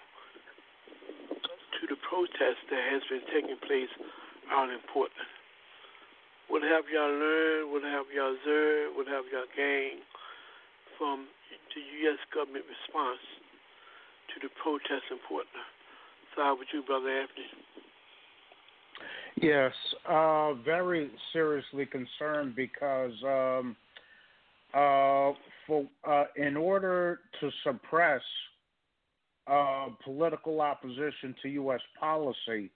to 1.81 1.83
the 1.91 1.99
protest 2.07 2.63
that 2.71 2.83
has 2.93 3.03
been 3.11 3.25
taking 3.35 3.59
place 3.67 3.91
out 4.51 4.71
in 4.71 4.81
Portland. 4.93 5.33
What 6.49 6.63
have 6.63 6.85
y'all 6.93 7.11
learned? 7.11 7.73
What 7.73 7.83
have 7.83 8.07
y'all 8.15 8.37
observed? 8.37 8.97
What 8.97 9.09
have 9.09 9.25
y'all 9.33 9.49
gained 9.57 10.05
from 10.99 11.27
the 11.75 11.83
U.S. 12.05 12.21
government 12.33 12.65
response 12.69 13.25
to 14.33 14.37
the 14.45 14.53
protests 14.63 15.09
in 15.11 15.19
Portland? 15.27 15.67
Start 16.33 16.59
with 16.59 16.69
you, 16.73 16.83
Brother 16.83 17.11
Anthony. 17.11 17.51
Yes, 19.41 19.73
uh, 20.09 20.55
very 20.63 21.11
seriously 21.33 21.87
concerned 21.87 22.55
because 22.55 23.13
um, 23.25 23.77
uh, 24.75 25.33
for 25.67 25.87
uh, 26.09 26.25
in 26.37 26.57
order 26.57 27.21
to 27.41 27.51
suppress 27.63 28.23
uh, 29.47 29.87
political 30.03 30.61
opposition 30.61 31.35
to 31.43 31.49
U.S. 31.51 31.81
policy, 31.99 32.71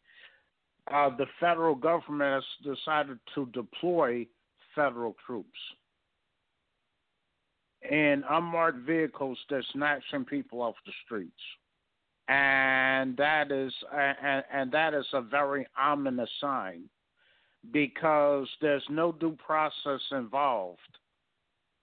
uh, 0.92 1.10
the 1.16 1.26
federal 1.40 1.74
government 1.74 2.42
has 2.62 2.76
decided 2.76 3.18
to 3.34 3.46
deploy 3.46 4.26
federal 4.74 5.16
troops 5.26 5.58
in 7.90 8.22
unmarked 8.30 8.86
vehicles 8.86 9.38
that 9.50 9.62
snatching 9.72 10.24
people 10.24 10.62
off 10.62 10.74
the 10.84 10.92
streets, 11.04 11.32
and 12.28 13.16
that 13.16 13.50
is 13.50 13.72
and, 13.92 14.44
and 14.52 14.72
that 14.72 14.94
is 14.94 15.06
a 15.12 15.20
very 15.20 15.66
ominous 15.78 16.30
sign 16.40 16.82
because 17.72 18.46
there's 18.60 18.84
no 18.88 19.12
due 19.12 19.36
process 19.44 20.00
involved. 20.12 20.97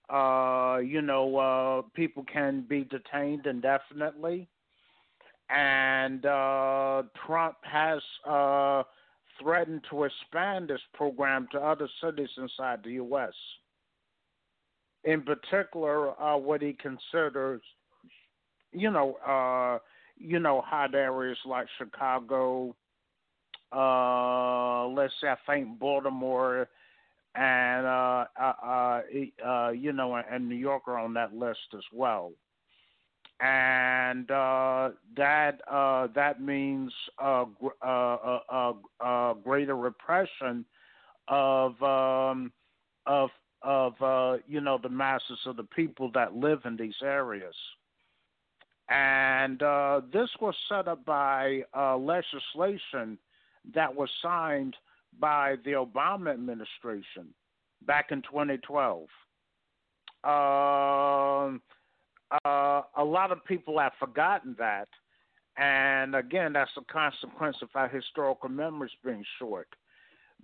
Uh, 0.09 0.77
you 0.77 1.01
know, 1.01 1.37
uh, 1.37 1.81
people 1.95 2.23
can 2.31 2.65
be 2.67 2.83
detained 2.83 3.45
indefinitely, 3.45 4.47
and 5.49 6.25
uh, 6.25 7.03
Trump 7.25 7.55
has 7.63 8.01
uh, 8.27 8.83
threatened 9.41 9.81
to 9.89 10.03
expand 10.03 10.69
this 10.69 10.81
program 10.93 11.47
to 11.51 11.59
other 11.59 11.89
cities 12.03 12.29
inside 12.37 12.79
the 12.83 12.91
U.S. 12.91 13.33
In 15.03 15.21
particular, 15.21 16.19
uh, 16.21 16.37
what 16.37 16.61
he 16.61 16.73
considers, 16.73 17.61
you 18.71 18.91
know, 18.91 19.15
uh, 19.27 19.79
you 20.17 20.39
know, 20.39 20.61
hot 20.61 20.95
areas 20.95 21.37
like 21.45 21.67
Chicago, 21.77 22.75
uh, 23.71 24.87
let's 24.87 25.13
say 25.21 25.27
I 25.27 25.35
think 25.45 25.79
Baltimore, 25.79 26.67
and 27.35 27.85
uh, 27.85 28.25
uh, 28.39 29.01
uh, 29.45 29.69
you 29.69 29.91
know, 29.93 30.15
and 30.15 30.47
New 30.47 30.55
York 30.55 30.83
are 30.87 30.97
on 30.97 31.13
that 31.13 31.35
list 31.35 31.73
as 31.73 31.83
well 31.91 32.31
and 33.41 34.31
uh, 34.31 34.89
that 35.17 35.59
uh, 35.69 36.07
that 36.15 36.41
means 36.41 36.93
greater 39.43 39.75
repression 39.75 40.65
of 41.27 41.81
um, 41.83 42.51
of 43.05 43.29
of 43.61 43.93
uh, 44.01 44.37
you 44.47 44.61
know 44.61 44.79
the 44.81 44.89
masses 44.89 45.39
of 45.45 45.57
the 45.57 45.63
people 45.63 46.11
that 46.13 46.35
live 46.35 46.59
in 46.65 46.77
these 46.77 46.95
areas. 47.03 47.55
And 48.87 49.61
uh, 49.63 50.01
this 50.13 50.29
was 50.39 50.53
set 50.69 50.87
up 50.87 51.03
by 51.05 51.63
uh, 51.75 51.97
legislation 51.97 53.17
that 53.73 53.93
was 53.93 54.09
signed 54.21 54.75
by 55.19 55.55
the 55.63 55.71
Obama 55.71 56.31
administration 56.33 57.27
back 57.85 58.11
in 58.11 58.21
2012. 58.23 59.07
Um, 60.23 61.61
uh, 62.43 62.81
a 62.97 63.03
lot 63.03 63.31
of 63.31 63.43
people 63.45 63.79
have 63.79 63.93
forgotten 63.99 64.55
that. 64.57 64.87
And 65.57 66.15
again, 66.15 66.53
that's 66.53 66.71
a 66.77 66.91
consequence 66.91 67.57
of 67.61 67.69
our 67.75 67.87
historical 67.87 68.49
memories 68.49 68.91
being 69.03 69.23
short. 69.39 69.67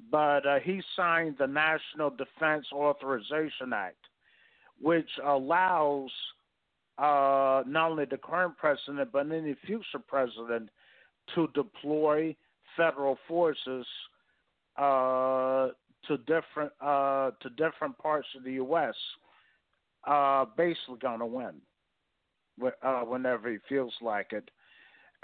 But 0.10 0.46
uh, 0.46 0.60
he 0.64 0.82
signed 0.96 1.36
the 1.38 1.48
National 1.48 2.10
Defense 2.10 2.66
Authorization 2.72 3.74
Act, 3.74 3.98
which 4.80 5.10
allows 5.26 6.10
uh, 6.98 7.64
not 7.68 7.92
only 7.92 8.06
the 8.06 8.18
current 8.18 8.58
president, 8.58 9.12
but 9.12 9.30
any 9.32 9.56
future 9.66 10.00
president 10.08 10.70
to 11.36 11.48
deploy 11.54 12.36
federal 12.78 13.18
forces 13.28 13.86
uh, 14.78 15.70
to 16.08 16.18
different 16.20 16.72
uh, 16.82 17.32
to 17.42 17.50
different 17.52 17.98
parts 17.98 18.28
of 18.38 18.44
the 18.44 18.54
U.S. 18.54 18.96
Uh, 20.06 20.46
basically, 20.58 20.98
going 21.02 21.20
to 21.20 21.26
win 21.26 21.54
uh, 22.84 23.02
whenever 23.02 23.52
he 23.52 23.58
feels 23.70 23.94
like 24.02 24.32
it. 24.32 24.50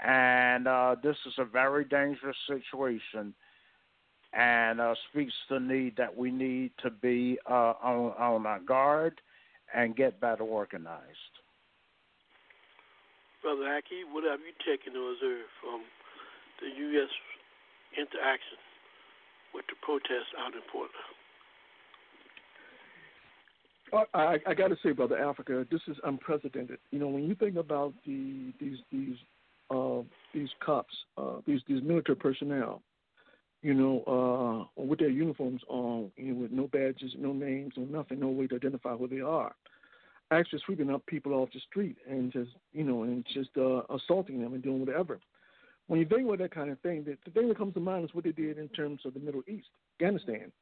And 0.00 0.68
uh, 0.68 0.96
this 1.02 1.16
is 1.26 1.34
a 1.38 1.44
very 1.44 1.84
dangerous 1.84 2.36
situation 2.46 3.34
and 4.32 4.80
speaks 5.10 5.32
to 5.48 5.54
the 5.54 5.60
need 5.60 5.96
that 5.96 6.16
we 6.16 6.30
need 6.30 6.70
to 6.82 6.90
be 6.90 7.38
on, 7.46 8.12
on 8.18 8.46
our 8.46 8.60
guard 8.60 9.20
and 9.74 9.96
get 9.96 10.20
better 10.20 10.44
organized. 10.44 11.34
Brother 13.42 13.62
Haki, 13.62 14.02
what 14.10 14.24
have 14.24 14.40
you 14.40 14.54
taken 14.66 14.92
observe 14.92 15.46
from 15.62 15.82
the 16.60 16.68
U.S. 16.68 17.10
interaction 17.96 18.58
with 19.54 19.66
the 19.66 19.76
protests 19.82 20.32
out 20.38 20.54
in 20.54 20.62
Portland? 20.70 21.08
I, 24.14 24.38
I 24.46 24.54
got 24.54 24.68
to 24.68 24.76
say, 24.82 24.92
brother 24.92 25.18
Africa, 25.18 25.66
this 25.70 25.80
is 25.88 25.96
unprecedented. 26.04 26.78
You 26.90 26.98
know, 26.98 27.08
when 27.08 27.24
you 27.24 27.34
think 27.34 27.56
about 27.56 27.94
the 28.06 28.52
these 28.60 28.78
these 28.92 29.16
uh, 29.70 30.02
these 30.34 30.48
cops, 30.64 30.94
uh, 31.16 31.36
these 31.46 31.60
these 31.66 31.82
military 31.82 32.16
personnel, 32.16 32.82
you 33.62 33.74
know, 33.74 34.68
uh, 34.76 34.82
with 34.82 34.98
their 34.98 35.10
uniforms 35.10 35.62
on, 35.68 36.10
you 36.16 36.32
know, 36.32 36.40
with 36.42 36.52
no 36.52 36.66
badges, 36.68 37.12
no 37.18 37.32
names, 37.32 37.74
no 37.76 37.84
nothing, 37.84 38.20
no 38.20 38.28
way 38.28 38.46
to 38.46 38.56
identify 38.56 38.94
who 38.94 39.08
they 39.08 39.20
are, 39.20 39.54
actually 40.30 40.60
sweeping 40.64 40.90
up 40.90 41.04
people 41.06 41.32
off 41.32 41.48
the 41.52 41.60
street 41.60 41.96
and 42.08 42.32
just, 42.32 42.50
you 42.72 42.84
know, 42.84 43.02
and 43.02 43.24
just 43.32 43.50
uh, 43.56 43.82
assaulting 43.94 44.40
them 44.40 44.54
and 44.54 44.62
doing 44.62 44.84
whatever. 44.84 45.18
When 45.88 45.98
you 45.98 46.06
think 46.06 46.26
about 46.26 46.38
that 46.38 46.54
kind 46.54 46.70
of 46.70 46.78
thing, 46.80 47.04
the, 47.04 47.16
the 47.24 47.30
thing 47.32 47.48
that 47.48 47.58
comes 47.58 47.74
to 47.74 47.80
mind 47.80 48.04
is 48.04 48.14
what 48.14 48.24
they 48.24 48.32
did 48.32 48.58
in 48.58 48.68
terms 48.68 49.00
of 49.04 49.14
the 49.14 49.20
Middle 49.20 49.42
East, 49.48 49.68
Afghanistan 50.00 50.52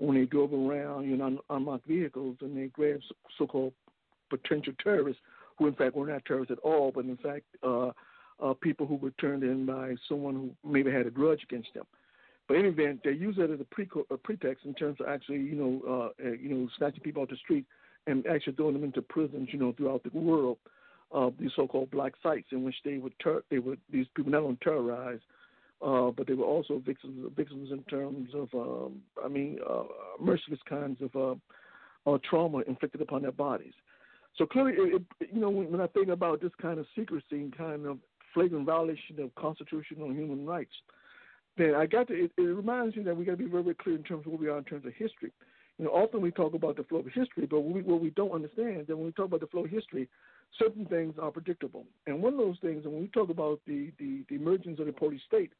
when 0.00 0.16
they 0.16 0.24
drove 0.24 0.52
around 0.52 1.08
you 1.08 1.16
know 1.16 1.38
unmarked 1.50 1.86
vehicles 1.86 2.36
and 2.40 2.56
they 2.56 2.68
grabbed 2.68 3.04
so-called 3.38 3.72
potential 4.30 4.72
terrorists 4.82 5.22
who 5.58 5.66
in 5.66 5.74
fact 5.74 5.94
were 5.94 6.06
not 6.06 6.24
terrorists 6.24 6.50
at 6.50 6.58
all, 6.60 6.90
but 6.90 7.04
in 7.04 7.18
fact 7.18 7.44
uh, 7.62 7.90
uh, 8.42 8.54
people 8.62 8.86
who 8.86 8.96
were 8.96 9.10
turned 9.20 9.42
in 9.42 9.66
by 9.66 9.94
someone 10.08 10.34
who 10.34 10.70
maybe 10.70 10.90
had 10.90 11.06
a 11.06 11.10
grudge 11.10 11.42
against 11.42 11.68
them. 11.74 11.84
But 12.48 12.54
in 12.56 12.60
any 12.64 12.70
event, 12.70 13.00
they 13.04 13.12
use 13.12 13.36
that 13.36 13.50
as 13.50 13.60
a, 13.60 13.64
pre- 13.64 13.88
a 14.10 14.16
pretext 14.16 14.64
in 14.64 14.74
terms 14.74 14.96
of 15.00 15.06
actually, 15.06 15.40
you 15.40 15.54
know, 15.54 15.82
uh, 15.86 16.26
uh, 16.26 16.32
you 16.32 16.48
know, 16.48 16.68
snatching 16.78 17.02
people 17.02 17.22
off 17.22 17.28
the 17.28 17.36
street 17.36 17.66
and 18.06 18.26
actually 18.26 18.54
throwing 18.54 18.72
them 18.72 18.84
into 18.84 19.02
prisons, 19.02 19.50
you 19.52 19.58
know, 19.58 19.72
throughout 19.76 20.02
the 20.02 20.18
world. 20.18 20.56
These 21.38 21.50
so-called 21.56 21.90
black 21.90 22.12
sites 22.22 22.48
in 22.52 22.62
which 22.62 22.76
they 22.84 22.98
would 22.98 23.14
ter- 23.22 23.42
they 23.50 23.58
would 23.58 23.80
these 23.92 24.06
people 24.14 24.32
not 24.32 24.42
only 24.42 24.58
terrorize, 24.62 25.20
uh, 25.82 26.10
but 26.10 26.26
they 26.26 26.34
were 26.34 26.44
also 26.44 26.82
victims 26.84 27.32
victims 27.36 27.70
in 27.72 27.82
terms 27.84 28.30
of 28.34 28.48
um, 28.54 29.00
I 29.24 29.28
mean 29.28 29.58
uh, 29.68 29.84
merciless 30.20 30.60
kinds 30.68 31.00
of 31.02 31.16
uh, 31.16 32.10
uh, 32.10 32.18
trauma 32.28 32.58
inflicted 32.66 33.00
upon 33.00 33.22
their 33.22 33.32
bodies. 33.32 33.74
So 34.36 34.46
clearly, 34.46 34.74
it, 34.74 35.02
it, 35.20 35.28
you 35.32 35.40
know, 35.40 35.50
when, 35.50 35.70
when 35.70 35.80
I 35.80 35.86
think 35.88 36.08
about 36.08 36.40
this 36.40 36.52
kind 36.60 36.78
of 36.78 36.86
secrecy 36.96 37.24
and 37.32 37.56
kind 37.56 37.86
of 37.86 37.98
flagrant 38.32 38.66
violation 38.66 39.20
of 39.20 39.34
constitutional 39.34 40.12
human 40.12 40.46
rights, 40.46 40.72
then 41.58 41.74
I 41.74 41.86
got 41.86 42.08
to. 42.08 42.14
It, 42.14 42.32
it 42.36 42.42
reminds 42.42 42.96
me 42.96 43.02
that 43.04 43.16
we 43.16 43.24
got 43.24 43.32
to 43.32 43.36
be 43.38 43.46
very, 43.46 43.62
very 43.62 43.74
clear 43.74 43.96
in 43.96 44.02
terms 44.02 44.26
of 44.26 44.32
where 44.32 44.40
we 44.40 44.48
are 44.48 44.58
in 44.58 44.64
terms 44.64 44.86
of 44.86 44.92
history. 44.94 45.32
You 45.78 45.86
know, 45.86 45.92
often 45.92 46.20
we 46.20 46.30
talk 46.30 46.54
about 46.54 46.76
the 46.76 46.84
flow 46.84 46.98
of 46.98 47.06
history, 47.06 47.46
but 47.46 47.60
what 47.60 47.74
we, 47.74 47.82
what 47.82 48.00
we 48.00 48.10
don't 48.10 48.32
understand 48.32 48.86
that 48.86 48.96
when 48.96 49.06
we 49.06 49.12
talk 49.12 49.26
about 49.26 49.40
the 49.40 49.46
flow 49.46 49.64
of 49.64 49.70
history, 49.70 50.08
certain 50.58 50.86
things 50.86 51.14
are 51.20 51.30
predictable. 51.30 51.86
And 52.06 52.22
one 52.22 52.34
of 52.34 52.38
those 52.38 52.58
things, 52.60 52.84
and 52.84 52.92
when 52.92 53.02
we 53.02 53.08
talk 53.08 53.30
about 53.30 53.60
the, 53.66 53.92
the, 53.98 54.24
the 54.28 54.36
emergence 54.36 54.80
of 54.80 54.86
the 54.86 54.92
police 54.92 55.22
state, 55.26 55.52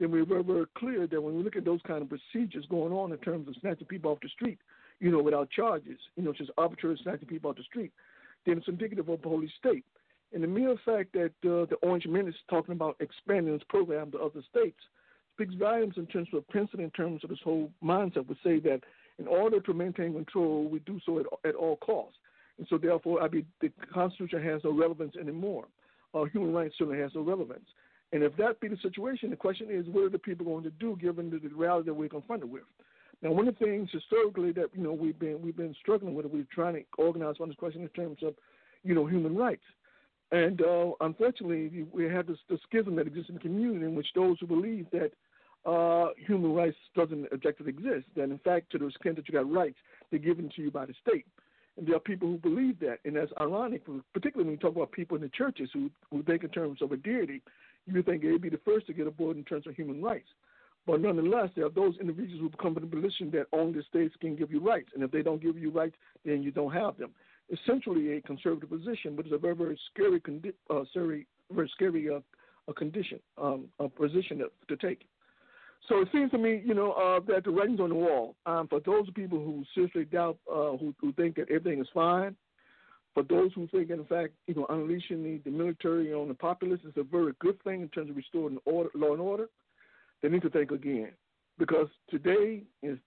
then 0.00 0.10
we're 0.10 0.24
very, 0.24 0.42
very 0.42 0.66
clear 0.76 1.06
that 1.06 1.20
when 1.20 1.36
we 1.36 1.42
look 1.42 1.56
at 1.56 1.64
those 1.64 1.80
kind 1.86 2.02
of 2.02 2.08
procedures 2.08 2.66
going 2.68 2.92
on 2.92 3.12
in 3.12 3.18
terms 3.18 3.48
of 3.48 3.54
snatching 3.60 3.86
people 3.86 4.10
off 4.10 4.18
the 4.20 4.28
street, 4.28 4.58
you 5.00 5.10
know, 5.10 5.22
without 5.22 5.50
charges, 5.50 5.98
you 6.16 6.22
know, 6.22 6.32
just 6.32 6.50
arbitrarily 6.58 7.00
snatching 7.02 7.28
people 7.28 7.50
off 7.50 7.56
the 7.56 7.62
street, 7.62 7.92
then 8.44 8.58
it's 8.58 8.68
indicative 8.68 9.08
of 9.08 9.14
a 9.14 9.22
police 9.22 9.52
state. 9.58 9.84
And 10.32 10.42
the 10.42 10.48
mere 10.48 10.74
fact 10.84 11.12
that 11.12 11.32
uh, 11.44 11.66
the 11.66 11.76
Orange 11.82 12.06
Men 12.06 12.26
is 12.26 12.34
talking 12.50 12.74
about 12.74 12.96
expanding 12.98 13.52
this 13.52 13.62
program 13.68 14.10
to 14.12 14.18
other 14.18 14.42
states 14.50 14.80
speaks 15.34 15.54
volumes 15.54 15.94
in 15.96 16.06
terms 16.06 16.28
of 16.32 16.46
principle, 16.48 16.84
in 16.84 16.90
terms 16.90 17.22
of 17.22 17.30
this 17.30 17.38
whole 17.44 17.70
mindset, 17.82 18.26
would 18.26 18.38
say 18.42 18.58
that 18.60 18.80
in 19.18 19.26
order 19.26 19.60
to 19.60 19.72
maintain 19.72 20.12
control, 20.12 20.68
we 20.68 20.80
do 20.80 20.98
so 21.06 21.20
at, 21.20 21.26
at 21.48 21.54
all 21.54 21.76
costs. 21.76 22.18
And 22.58 22.66
so, 22.68 22.78
therefore, 22.78 23.22
I 23.22 23.28
the 23.28 23.70
Constitution 23.92 24.42
has 24.42 24.62
no 24.64 24.72
relevance 24.72 25.14
anymore. 25.20 25.66
Uh, 26.14 26.24
human 26.24 26.52
rights 26.52 26.74
certainly 26.78 27.00
has 27.00 27.12
no 27.14 27.22
relevance. 27.22 27.66
And 28.12 28.22
if 28.22 28.36
that 28.36 28.60
be 28.60 28.68
the 28.68 28.76
situation, 28.76 29.30
the 29.30 29.36
question 29.36 29.68
is, 29.70 29.86
what 29.88 30.04
are 30.04 30.10
the 30.10 30.18
people 30.18 30.46
going 30.46 30.62
to 30.64 30.70
do 30.70 30.96
given 31.00 31.30
the, 31.30 31.38
the 31.38 31.52
reality 31.54 31.86
that 31.86 31.94
we're 31.94 32.08
confronted 32.08 32.50
with? 32.50 32.62
Now, 33.22 33.32
one 33.32 33.48
of 33.48 33.58
the 33.58 33.64
things 33.64 33.88
historically 33.92 34.52
that 34.52 34.66
you 34.74 34.82
know 34.82 34.92
we've 34.92 35.18
been 35.18 35.40
we've 35.42 35.56
been 35.56 35.74
struggling 35.80 36.14
with, 36.14 36.26
we're 36.26 36.46
trying 36.52 36.74
to 36.74 36.84
organize 36.98 37.36
on 37.40 37.48
this 37.48 37.56
question 37.56 37.82
in 37.82 37.88
terms 37.88 38.18
of, 38.22 38.34
you 38.84 38.94
know, 38.94 39.06
human 39.06 39.34
rights. 39.36 39.64
And 40.30 40.62
uh, 40.62 40.90
unfortunately, 41.00 41.86
we 41.92 42.04
have 42.04 42.26
this, 42.26 42.38
this 42.48 42.60
schism 42.68 42.96
that 42.96 43.06
exists 43.06 43.28
in 43.28 43.36
the 43.36 43.40
community 43.40 43.84
in 43.84 43.94
which 43.94 44.08
those 44.14 44.36
who 44.40 44.46
believe 44.46 44.86
that 44.92 45.12
uh, 45.64 46.08
human 46.26 46.52
rights 46.52 46.76
doesn't 46.94 47.32
objectively 47.32 47.70
exist, 47.70 48.06
that 48.16 48.24
in 48.24 48.38
fact, 48.38 48.70
to 48.72 48.78
the 48.78 48.86
extent 48.86 49.16
that 49.16 49.28
you 49.28 49.34
got 49.34 49.50
rights, 49.50 49.78
they're 50.10 50.18
given 50.18 50.50
to 50.54 50.62
you 50.62 50.70
by 50.70 50.86
the 50.86 50.94
state. 51.06 51.24
And 51.76 51.86
there 51.86 51.96
are 51.96 52.00
people 52.00 52.28
who 52.28 52.38
believe 52.38 52.78
that. 52.80 52.98
And 53.04 53.16
that's 53.16 53.32
ironic, 53.40 53.82
particularly 54.12 54.48
when 54.48 54.52
you 54.52 54.60
talk 54.60 54.76
about 54.76 54.92
people 54.92 55.16
in 55.16 55.22
the 55.22 55.28
churches 55.28 55.70
who, 55.72 55.90
who 56.10 56.22
think 56.22 56.44
in 56.44 56.50
terms 56.50 56.80
of 56.82 56.92
a 56.92 56.96
deity, 56.96 57.42
you 57.86 58.02
think 58.02 58.22
they'd 58.22 58.40
be 58.40 58.48
the 58.48 58.60
first 58.64 58.86
to 58.86 58.92
get 58.92 59.06
aboard 59.06 59.36
in 59.36 59.44
terms 59.44 59.66
of 59.66 59.74
human 59.74 60.02
rights. 60.02 60.28
But 60.86 61.00
nonetheless, 61.00 61.50
there 61.56 61.66
are 61.66 61.70
those 61.70 61.94
individuals 62.00 62.40
who 62.40 62.50
come 62.62 62.74
to 62.74 62.80
the 62.80 62.86
position 62.86 63.30
that 63.32 63.46
only 63.52 63.78
the 63.78 63.84
states 63.84 64.14
can 64.20 64.36
give 64.36 64.50
you 64.50 64.60
rights. 64.60 64.90
And 64.94 65.02
if 65.02 65.10
they 65.10 65.22
don't 65.22 65.42
give 65.42 65.58
you 65.58 65.70
rights, 65.70 65.96
then 66.24 66.42
you 66.42 66.50
don't 66.50 66.72
have 66.72 66.96
them. 66.98 67.10
Essentially 67.50 68.16
a 68.16 68.22
conservative 68.22 68.70
position, 68.70 69.16
but 69.16 69.26
it's 69.26 69.34
a 69.34 69.38
very, 69.38 69.54
very 69.54 69.78
scary, 69.92 70.20
condi- 70.20 70.54
uh, 70.70 70.84
very, 70.94 71.26
very 71.50 71.70
scary 71.74 72.08
uh, 72.08 72.20
a 72.68 72.72
condition, 72.72 73.20
um, 73.36 73.66
a 73.78 73.88
position 73.88 74.38
to, 74.38 74.50
to 74.68 74.76
take. 74.76 75.06
So 75.88 76.00
it 76.00 76.08
seems 76.12 76.30
to 76.30 76.38
me, 76.38 76.62
you 76.64 76.74
know, 76.74 76.92
uh, 76.92 77.20
that 77.28 77.44
the 77.44 77.50
writing's 77.50 77.80
on 77.80 77.90
the 77.90 77.94
wall. 77.94 78.36
Um, 78.46 78.68
for 78.68 78.80
those 78.80 79.08
people 79.14 79.38
who 79.38 79.64
seriously 79.74 80.06
doubt, 80.06 80.38
uh, 80.50 80.76
who, 80.78 80.94
who 80.98 81.12
think 81.12 81.36
that 81.36 81.50
everything 81.50 81.80
is 81.80 81.88
fine, 81.92 82.34
for 83.12 83.22
those 83.22 83.52
who 83.54 83.68
think, 83.68 83.90
in 83.90 84.04
fact, 84.06 84.32
you 84.46 84.54
know, 84.54 84.66
unleashing 84.70 85.22
the, 85.22 85.40
the 85.48 85.56
military 85.56 86.12
on 86.12 86.28
the 86.28 86.34
populace 86.34 86.80
is 86.86 86.94
a 86.96 87.02
very 87.02 87.32
good 87.38 87.62
thing 87.62 87.82
in 87.82 87.88
terms 87.88 88.10
of 88.10 88.16
restoring 88.16 88.58
order, 88.64 88.90
law 88.94 89.12
and 89.12 89.20
order, 89.20 89.48
they 90.22 90.28
need 90.28 90.42
to 90.42 90.50
think 90.50 90.70
again. 90.70 91.12
Because 91.58 91.88
today 92.10 92.62
is 92.82 92.98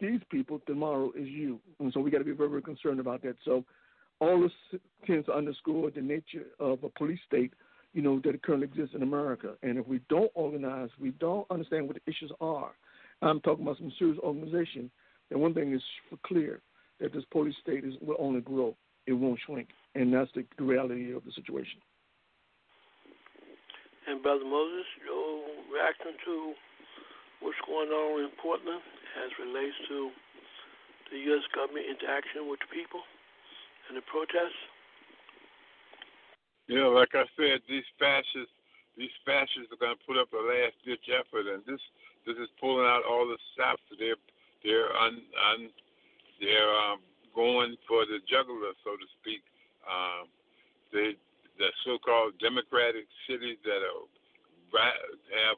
these 0.00 0.20
people, 0.30 0.60
tomorrow 0.66 1.10
is 1.16 1.28
you. 1.28 1.58
And 1.80 1.92
so 1.92 2.00
we 2.00 2.10
got 2.10 2.18
to 2.18 2.24
be 2.24 2.32
very, 2.32 2.50
very 2.50 2.62
concerned 2.62 3.00
about 3.00 3.22
that. 3.22 3.36
So 3.44 3.64
all 4.20 4.40
this 4.40 4.80
tends 5.06 5.26
to 5.26 5.32
underscore 5.32 5.90
the 5.90 6.02
nature 6.02 6.46
of 6.60 6.82
a 6.84 6.90
police 6.90 7.20
state 7.26 7.54
you 7.96 8.02
know, 8.02 8.20
that 8.20 8.42
currently 8.42 8.68
exists 8.68 8.94
in 8.94 9.02
America. 9.02 9.54
And 9.62 9.78
if 9.78 9.88
we 9.88 10.02
don't 10.10 10.30
organize, 10.34 10.90
we 11.00 11.12
don't 11.12 11.50
understand 11.50 11.88
what 11.88 11.96
the 11.96 12.04
issues 12.04 12.30
are. 12.42 12.76
I'm 13.22 13.40
talking 13.40 13.64
about 13.64 13.78
some 13.78 13.90
serious 13.98 14.18
organization. 14.20 14.90
And 15.30 15.40
one 15.40 15.54
thing 15.54 15.72
is 15.72 15.80
for 16.10 16.20
clear 16.26 16.60
that 17.00 17.14
this 17.14 17.24
police 17.32 17.56
state 17.62 17.88
is 17.88 17.94
will 18.02 18.20
only 18.20 18.42
grow; 18.42 18.76
it 19.06 19.14
won't 19.14 19.40
shrink, 19.46 19.68
and 19.94 20.12
that's 20.12 20.30
the, 20.36 20.44
the 20.58 20.64
reality 20.64 21.16
of 21.16 21.24
the 21.24 21.32
situation. 21.32 21.80
And 24.06 24.22
Brother 24.22 24.44
Moses, 24.44 24.84
your 25.00 25.40
reaction 25.72 26.20
to 26.28 26.52
what's 27.40 27.56
going 27.64 27.88
on 27.88 28.28
in 28.28 28.30
Portland 28.42 28.84
as 29.24 29.32
relates 29.40 29.74
to 29.88 30.10
the 31.12 31.18
U.S. 31.32 31.48
government 31.56 31.88
interaction 31.88 32.44
with 32.44 32.60
the 32.60 32.68
people 32.68 33.00
and 33.88 33.96
the 33.96 34.04
protests? 34.04 34.75
Know, 36.68 36.90
like 36.90 37.14
I 37.14 37.22
said, 37.38 37.62
these 37.70 37.86
fascists, 37.98 38.50
these 38.98 39.14
fascists 39.24 39.70
are 39.70 39.78
going 39.78 39.94
to 39.94 40.06
put 40.06 40.18
up 40.18 40.32
a 40.34 40.42
last 40.42 40.74
ditch 40.82 41.06
effort, 41.14 41.46
and 41.46 41.62
this 41.62 41.80
this 42.26 42.34
is 42.42 42.50
pulling 42.58 42.86
out 42.86 43.06
all 43.06 43.22
the 43.26 43.38
stops. 43.54 43.82
They're 43.94 44.18
they're 44.66 44.90
un, 44.90 45.22
un 45.22 45.70
they're 46.42 46.74
um, 46.90 46.98
going 47.34 47.78
for 47.86 48.02
the 48.04 48.18
jugular, 48.26 48.74
so 48.82 48.98
to 48.98 49.06
speak. 49.22 49.46
Um, 49.86 50.26
they 50.90 51.14
the 51.56 51.70
so-called 51.86 52.36
democratic 52.42 53.06
cities 53.30 53.56
that 53.64 53.80
are 53.80 54.04
have 54.74 55.56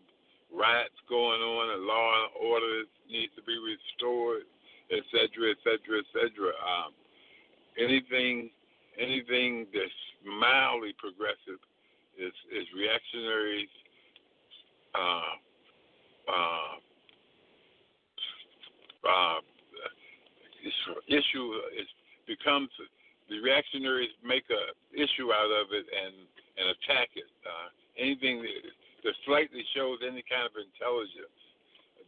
riots 0.53 1.01
going 1.09 1.41
on, 1.41 1.75
and 1.75 1.89
law 1.89 2.13
and 2.21 2.53
order 2.53 2.85
needs 3.11 3.33
to 3.35 3.43
be 3.43 3.57
restored, 3.57 4.45
et 4.93 5.03
cetera, 5.11 5.57
et 5.57 5.61
cetera, 5.65 5.99
et 6.05 6.09
cetera. 6.13 6.53
Um, 6.61 6.93
anything 7.81 8.51
anything 8.99 9.67
that's 9.73 10.01
mildly 10.27 10.95
progressive 10.99 11.63
is 12.19 12.35
is 12.51 12.67
reactionaries. 12.75 13.71
Uh, 14.95 15.35
uh, 16.29 16.77
uh, 19.09 19.39
issue 21.07 21.47
is 21.79 21.89
becomes 22.27 22.69
the 23.31 23.39
reactionaries 23.41 24.11
make 24.25 24.45
a 24.51 24.63
issue 24.93 25.33
out 25.33 25.53
of 25.53 25.73
it 25.73 25.87
and 25.87 26.15
and 26.59 26.75
attack 26.75 27.09
it. 27.15 27.31
Uh, 27.47 27.69
anything 27.97 28.43
that, 28.43 28.63
that 29.05 29.15
slightly 29.25 29.63
shows 29.77 30.03
any 30.03 30.25
kind 30.27 30.45
of 30.45 30.59
intelligence, 30.59 31.39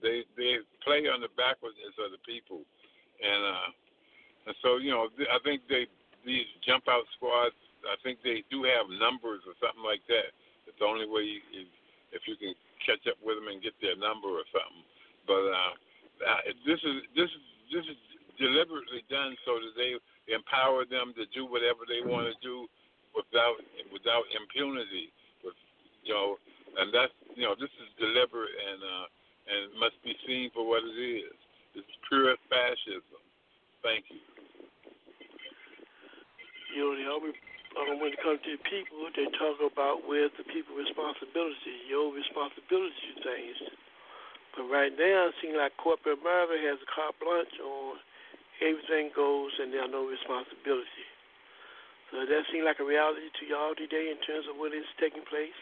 they 0.02 0.26
they 0.36 0.58
play 0.82 1.06
on 1.06 1.22
the 1.22 1.30
backwardness 1.38 1.94
of 2.02 2.10
the 2.10 2.20
people, 2.26 2.66
and 3.22 3.40
uh, 3.46 3.70
and 4.50 4.54
so 4.60 4.76
you 4.76 4.90
know 4.90 5.08
I 5.30 5.38
think 5.44 5.62
they 5.68 5.86
these 6.24 6.46
jump 6.64 6.84
out 6.88 7.04
squads, 7.16 7.56
I 7.88 7.96
think 8.04 8.20
they 8.20 8.44
do 8.52 8.64
have 8.68 8.88
numbers 9.00 9.40
or 9.48 9.56
something 9.60 9.84
like 9.84 10.04
that. 10.12 10.32
It's 10.68 10.76
the 10.76 10.88
only 10.88 11.08
way 11.08 11.24
you, 11.24 11.40
you, 11.52 11.64
if 12.12 12.24
you 12.28 12.36
can 12.36 12.52
catch 12.84 13.04
up 13.08 13.16
with 13.24 13.40
them 13.40 13.48
and 13.48 13.64
get 13.64 13.76
their 13.80 13.96
number 13.96 14.28
or 14.28 14.44
something. 14.52 14.84
But 15.24 15.44
uh, 15.48 15.72
uh, 16.24 16.42
this 16.68 16.80
is 16.80 16.96
this 17.16 17.30
is 17.30 17.44
this 17.72 17.84
is 17.88 17.98
deliberately 18.36 19.04
done 19.08 19.36
so 19.44 19.60
that 19.60 19.74
they 19.76 19.96
empower 20.32 20.84
them 20.84 21.16
to 21.16 21.24
do 21.32 21.48
whatever 21.48 21.84
they 21.88 22.04
want 22.04 22.28
to 22.28 22.36
do 22.44 22.68
without 23.16 23.60
without 23.92 24.24
impunity. 24.36 25.12
With 25.40 25.56
you 26.04 26.12
know, 26.12 26.36
and 26.80 26.92
that's 26.92 27.14
you 27.36 27.44
know 27.48 27.56
this 27.56 27.72
is 27.80 27.88
deliberate 27.96 28.52
and 28.52 28.80
uh, 28.80 29.06
and 29.48 29.60
must 29.80 29.96
be 30.04 30.12
seen 30.28 30.52
for 30.52 30.66
what 30.68 30.84
it 30.84 30.96
is. 30.96 31.36
It's 31.76 31.94
pure 32.08 32.34
fascism. 32.50 33.22
Thank 33.80 34.10
you 34.10 34.29
you 36.74 36.82
know, 36.82 36.92
they 36.94 37.06
always, 37.06 37.36
um, 37.78 37.98
when 37.98 38.14
it 38.14 38.20
comes 38.22 38.40
to 38.46 38.54
people, 38.66 39.06
they 39.14 39.26
talk 39.38 39.58
about 39.62 40.06
where's 40.06 40.32
the 40.38 40.46
people 40.46 40.74
responsibility, 40.74 41.86
your 41.90 42.10
responsibility 42.14 42.94
to 42.94 43.14
things. 43.22 43.58
But 44.56 44.66
right 44.66 44.90
now, 44.90 45.30
it 45.30 45.36
seems 45.38 45.54
like 45.54 45.74
corporate 45.78 46.18
America 46.18 46.58
has 46.66 46.82
a 46.82 46.88
carte 46.90 47.14
blanche 47.22 47.54
on 47.62 48.02
everything 48.60 49.14
goes 49.14 49.54
and 49.62 49.72
there's 49.72 49.90
no 49.90 50.04
responsibility. 50.04 51.06
So 52.10 52.26
that 52.26 52.42
seems 52.50 52.66
like 52.66 52.82
a 52.82 52.86
reality 52.86 53.30
to 53.30 53.42
y'all 53.46 53.78
today 53.78 54.10
in 54.10 54.18
terms 54.26 54.50
of 54.50 54.58
what 54.58 54.74
is 54.74 54.86
taking 54.98 55.22
place? 55.30 55.54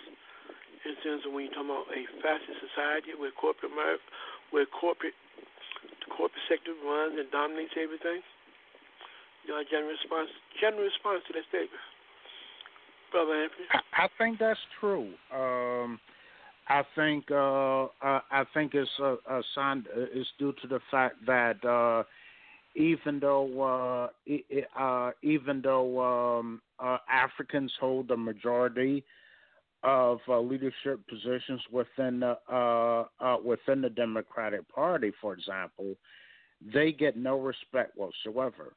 In 0.88 0.96
terms 1.04 1.28
of 1.28 1.36
when 1.36 1.46
you're 1.46 1.52
talking 1.52 1.68
about 1.68 1.92
a 1.92 2.02
fascist 2.24 2.64
society 2.64 3.12
where 3.12 3.28
corporate 3.36 3.68
America, 3.68 4.00
where 4.48 4.64
corporate, 4.64 5.12
the 5.84 6.08
corporate 6.08 6.40
sector 6.48 6.72
runs 6.80 7.20
and 7.20 7.28
dominates 7.28 7.76
everything? 7.76 8.24
General 9.70 9.90
response, 9.90 10.28
general 10.60 10.84
response 10.84 11.22
to 11.26 11.32
that 11.32 11.44
statement. 11.48 11.80
Brother 13.10 13.32
Anthony? 13.32 13.66
I, 13.72 14.04
I 14.04 14.08
think 14.18 14.38
that's 14.38 14.60
true. 14.78 15.12
Um, 15.34 15.98
I 16.68 16.82
think 16.94 17.30
uh, 17.30 17.84
uh, 17.84 18.20
I 18.30 18.44
think 18.52 18.74
it's 18.74 18.90
a, 19.00 19.16
a 19.30 19.42
sign. 19.54 19.84
It's 19.94 20.28
due 20.38 20.52
to 20.60 20.68
the 20.68 20.80
fact 20.90 21.16
that 21.26 21.64
uh, 21.64 22.02
even 22.76 23.20
though 23.20 24.10
uh, 24.28 24.78
uh, 24.78 25.10
even 25.22 25.62
though 25.62 26.38
um, 26.38 26.60
uh, 26.78 26.98
Africans 27.10 27.72
hold 27.80 28.08
the 28.08 28.16
majority 28.16 29.04
of 29.82 30.18
uh, 30.28 30.38
leadership 30.40 31.00
positions 31.08 31.60
within 31.72 32.20
the 32.20 32.36
uh, 32.52 33.04
uh, 33.24 33.36
within 33.42 33.80
the 33.80 33.90
Democratic 33.90 34.68
Party, 34.68 35.12
for 35.20 35.32
example, 35.32 35.94
they 36.74 36.92
get 36.92 37.16
no 37.16 37.38
respect 37.38 37.96
whatsoever. 37.96 38.74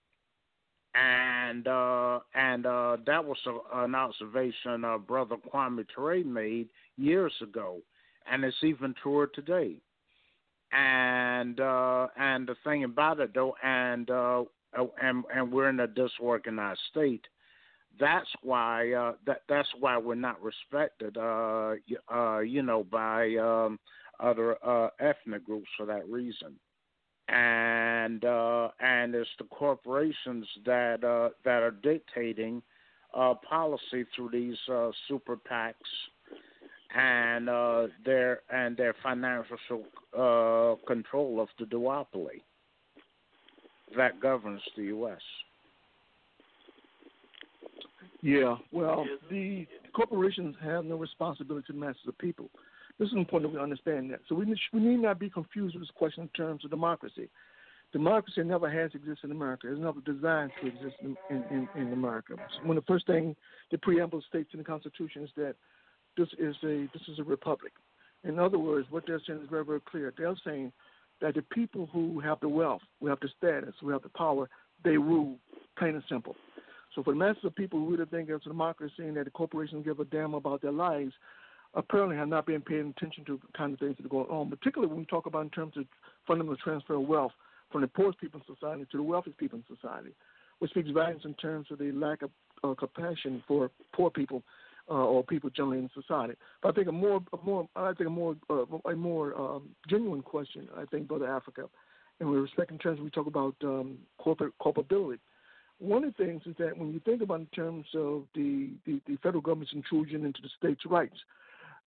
And 0.94 1.68
uh, 1.68 2.20
and 2.36 2.66
uh, 2.66 2.98
that 3.06 3.24
was 3.24 3.38
a, 3.48 3.84
an 3.84 3.96
observation 3.96 4.84
uh, 4.84 4.98
Brother 4.98 5.38
Kwame 5.38 5.86
Ture 5.96 6.24
made 6.24 6.68
years 6.98 7.34
ago, 7.42 7.78
and 8.30 8.44
it's 8.44 8.58
even 8.62 8.94
truer 9.02 9.28
today. 9.28 9.78
And 10.74 11.60
uh, 11.62 12.08
and 12.18 12.46
the 12.46 12.56
thing 12.66 12.84
about 12.84 13.22
it 13.22 13.34
though, 13.34 13.56
and 13.64 14.10
uh, 14.10 14.44
and 15.02 15.24
and 15.34 15.52
we're 15.52 15.70
in 15.70 15.80
a 15.80 15.88
disorganized 15.88 16.82
state. 16.92 17.26
That's 17.98 18.30
why 18.42 18.92
uh, 18.92 19.14
that 19.26 19.44
that's 19.48 19.70
why 19.80 19.98
we're 19.98 20.16
not 20.16 20.42
respected. 20.42 21.16
You 21.16 22.64
know, 22.64 22.86
by 22.92 23.36
um, 23.36 23.80
other 24.20 24.58
ethnic 25.00 25.46
groups 25.46 25.70
for 25.78 25.86
that 25.86 26.08
reason. 26.10 26.60
And 27.34 28.26
uh, 28.26 28.70
and 28.82 29.16
it's 29.16 29.30
the 29.38 29.46
corporations 29.46 30.46
that 30.66 31.04
uh, 31.04 31.30
that 31.46 31.64
are 31.64 31.72
dictating 31.72 32.62
uh, 33.14 33.36
policy 33.48 34.06
through 34.16 34.32
these 34.32 34.58
uh, 34.72 34.92
super 35.08 35.38
PACs 35.38 35.74
and 36.96 37.50
uh, 37.50 37.88
their 38.06 38.42
and 38.52 38.76
their 38.76 38.96
financial 39.02 39.58
uh, 40.18 40.76
control 40.86 41.40
of 41.40 41.48
the 41.58 41.66
duopoly 41.66 42.42
that 43.96 44.20
governs 44.20 44.62
the 44.76 44.84
U.S. 44.84 45.22
Yeah, 48.22 48.56
well, 48.72 49.06
the 49.30 49.66
corporations 49.96 50.56
have 50.64 50.86
no 50.86 50.96
responsibility 50.96 51.68
to 51.68 51.74
the 51.74 51.80
masses 51.80 52.02
of 52.08 52.18
people. 52.20 52.50
This 53.02 53.10
is 53.10 53.16
important 53.16 53.52
that 53.52 53.58
we 53.58 53.64
understand 53.64 54.12
that. 54.12 54.20
So 54.30 54.36
we 54.36 54.46
we 54.46 54.80
need 54.80 55.00
not 55.00 55.18
be 55.18 55.28
confused 55.28 55.74
with 55.74 55.82
this 55.82 55.90
question 55.96 56.22
in 56.22 56.30
terms 56.30 56.64
of 56.64 56.70
democracy. 56.70 57.30
Democracy 57.92 58.44
never 58.44 58.70
has 58.70 58.92
existed 58.94 59.24
in 59.24 59.32
America. 59.32 59.72
It's 59.72 59.82
never 59.82 60.02
designed 60.02 60.52
to 60.62 60.68
exist 60.68 60.98
in, 61.02 61.18
in, 61.32 61.68
in 61.76 61.94
America. 61.94 62.36
When 62.64 62.76
the 62.76 62.84
first 62.84 63.08
thing 63.08 63.36
the 63.72 63.80
preamble 63.80 64.22
states 64.30 64.52
in 64.54 64.60
the 64.60 64.64
Constitution 64.64 65.24
is 65.24 65.32
that 65.36 65.56
this 66.16 66.28
is 66.38 66.56
a 66.64 66.88
this 66.94 67.02
is 67.08 67.18
a 67.18 67.24
republic. 67.24 67.74
In 68.24 68.38
other 68.38 68.60
words, 68.60 68.86
what 68.92 69.06
they're 69.08 69.20
saying 69.26 69.40
is 69.42 69.50
very 69.50 69.66
very 69.66 69.82
clear. 69.82 70.14
They're 70.16 70.36
saying 70.46 70.72
that 71.22 71.34
the 71.34 71.42
people 71.42 71.90
who 71.92 72.20
have 72.20 72.40
the 72.40 72.50
wealth, 72.50 72.84
who 73.00 73.08
have 73.08 73.20
the 73.20 73.30
status, 73.36 73.74
who 73.82 73.90
have 73.90 74.04
the 74.04 74.10
power, 74.10 74.48
they 74.84 74.98
rule, 74.98 75.40
plain 75.76 75.96
and 75.96 76.04
simple. 76.08 76.36
So 76.94 77.02
for 77.02 77.14
the 77.14 77.20
masses 77.20 77.46
of 77.46 77.56
people 77.56 77.80
who 77.80 77.90
really 77.90 78.06
think 78.06 78.30
it's 78.30 78.46
a 78.46 78.50
democracy 78.50 79.08
and 79.08 79.18
that 79.18 79.26
the 79.26 79.32
corporations 79.32 79.86
give 79.86 80.00
a 80.00 80.06
damn 80.06 80.36
about 80.36 80.62
their 80.62 80.72
lives, 80.72 81.14
apparently 81.74 82.18
have 82.18 82.28
not 82.28 82.46
been 82.46 82.62
paying 82.62 82.94
attention 82.96 83.24
to 83.26 83.38
the 83.38 83.58
kind 83.58 83.74
of 83.74 83.80
things 83.80 83.96
that 83.98 84.06
are 84.06 84.10
going 84.10 84.30
on, 84.30 84.50
particularly 84.50 84.90
when 84.90 85.00
we 85.00 85.06
talk 85.06 85.26
about 85.26 85.44
in 85.44 85.50
terms 85.50 85.78
of 85.78 85.86
fundamental 86.28 86.58
transfer 86.58 86.96
of 86.96 87.08
wealth 87.08 87.32
from 87.72 87.82
the 87.82 87.88
poorest 87.88 88.20
people 88.20 88.42
in 88.46 88.56
society 88.56 88.86
to 88.92 88.98
the 88.98 89.04
wealthiest 89.04 89.38
people 89.38 89.58
in 89.58 89.76
society, 89.76 90.12
which 90.60 90.72
speaks 90.72 90.90
volumes 90.90 91.22
in 91.24 91.34
terms 91.36 91.68
of 91.72 91.80
the 91.80 91.92
lack 91.94 92.22
of 92.22 92.30
uh, 92.64 92.74
compassion 92.74 93.42
for 93.48 93.72
poor 93.94 94.10
people 94.10 94.44
uh, 94.90 94.94
or 94.94 95.24
people 95.24 95.50
generally 95.50 95.80
in 95.80 95.90
society. 95.94 96.34
But 96.62 96.70
I 96.70 96.72
think 96.74 96.88
a 96.88 96.92
more, 96.92 97.22
a 97.32 97.46
more, 97.46 97.68
I 97.76 97.94
think 97.94 98.08
a 98.08 98.12
more, 98.12 98.36
uh, 98.50 98.66
a 98.90 98.96
more 98.96 99.40
um, 99.40 99.70
genuine 99.90 100.22
question. 100.22 100.68
I 100.78 100.86
think, 100.86 101.08
Brother 101.08 101.28
Africa, 101.28 101.70
and 102.20 102.30
with 102.30 102.42
respect 102.42 102.72
in 102.72 102.78
terms 102.78 103.00
we 103.00 103.10
talk 103.10 103.28
about 103.28 103.56
um, 103.64 103.98
corporate 104.18 104.54
culpability. 104.62 105.20
One 105.80 106.04
of 106.04 106.14
the 106.16 106.24
things 106.24 106.44
is 106.46 106.56
that 106.60 106.78
when 106.78 106.94
you 106.94 107.00
think 107.00 107.24
about 107.24 107.40
in 107.40 107.48
terms 107.48 107.88
of 107.96 108.26
the, 108.36 108.70
the, 108.86 109.02
the 109.08 109.16
federal 109.24 109.42
government's 109.42 109.74
intrusion 109.74 110.26
into 110.26 110.40
the 110.44 110.50
states' 110.60 110.86
rights, 110.86 111.18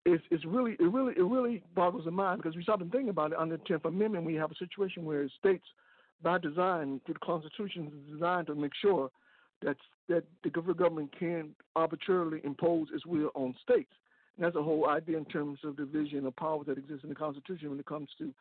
it's, 0.04 0.24
it's 0.30 0.44
really 0.44 0.72
it 0.72 0.92
really 0.92 1.14
it 1.16 1.22
really 1.24 1.62
boggles 1.74 2.04
the 2.04 2.10
mind 2.10 2.42
because 2.42 2.56
we 2.56 2.62
start 2.62 2.80
to 2.80 2.86
think 2.86 3.08
about 3.08 3.32
it 3.32 3.38
under 3.38 3.56
the 3.56 3.64
Tenth 3.64 3.84
Amendment. 3.84 4.24
We 4.24 4.34
have 4.34 4.50
a 4.50 4.56
situation 4.56 5.04
where 5.04 5.28
states, 5.38 5.64
by 6.22 6.38
design, 6.38 7.00
through 7.04 7.14
the 7.14 7.20
Constitution, 7.20 7.86
is 7.86 8.12
designed 8.14 8.48
to 8.48 8.54
make 8.54 8.72
sure 8.80 9.10
that 9.62 9.76
that 10.08 10.24
the 10.42 10.50
government 10.50 11.14
can 11.16 11.50
arbitrarily 11.76 12.40
impose 12.44 12.88
its 12.92 13.06
will 13.06 13.30
on 13.34 13.54
states. 13.62 13.92
And 14.36 14.44
that's 14.44 14.56
a 14.56 14.62
whole 14.62 14.88
idea 14.88 15.18
in 15.18 15.24
terms 15.26 15.58
of 15.62 15.76
division 15.76 16.26
of 16.26 16.34
power 16.36 16.64
that 16.64 16.78
exists 16.78 17.04
in 17.04 17.10
the 17.10 17.14
Constitution 17.14 17.70
when 17.70 17.78
it 17.78 17.86
comes 17.86 18.08
to 18.18 18.32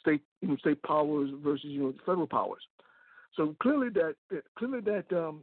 state 0.00 0.22
you 0.40 0.48
know, 0.48 0.56
state 0.56 0.82
powers 0.82 1.30
versus 1.42 1.66
you 1.66 1.82
know 1.82 1.94
federal 2.06 2.26
powers. 2.26 2.62
So 3.36 3.54
clearly 3.60 3.88
that 3.90 4.14
clearly 4.56 4.80
that 4.80 5.12
um, 5.16 5.42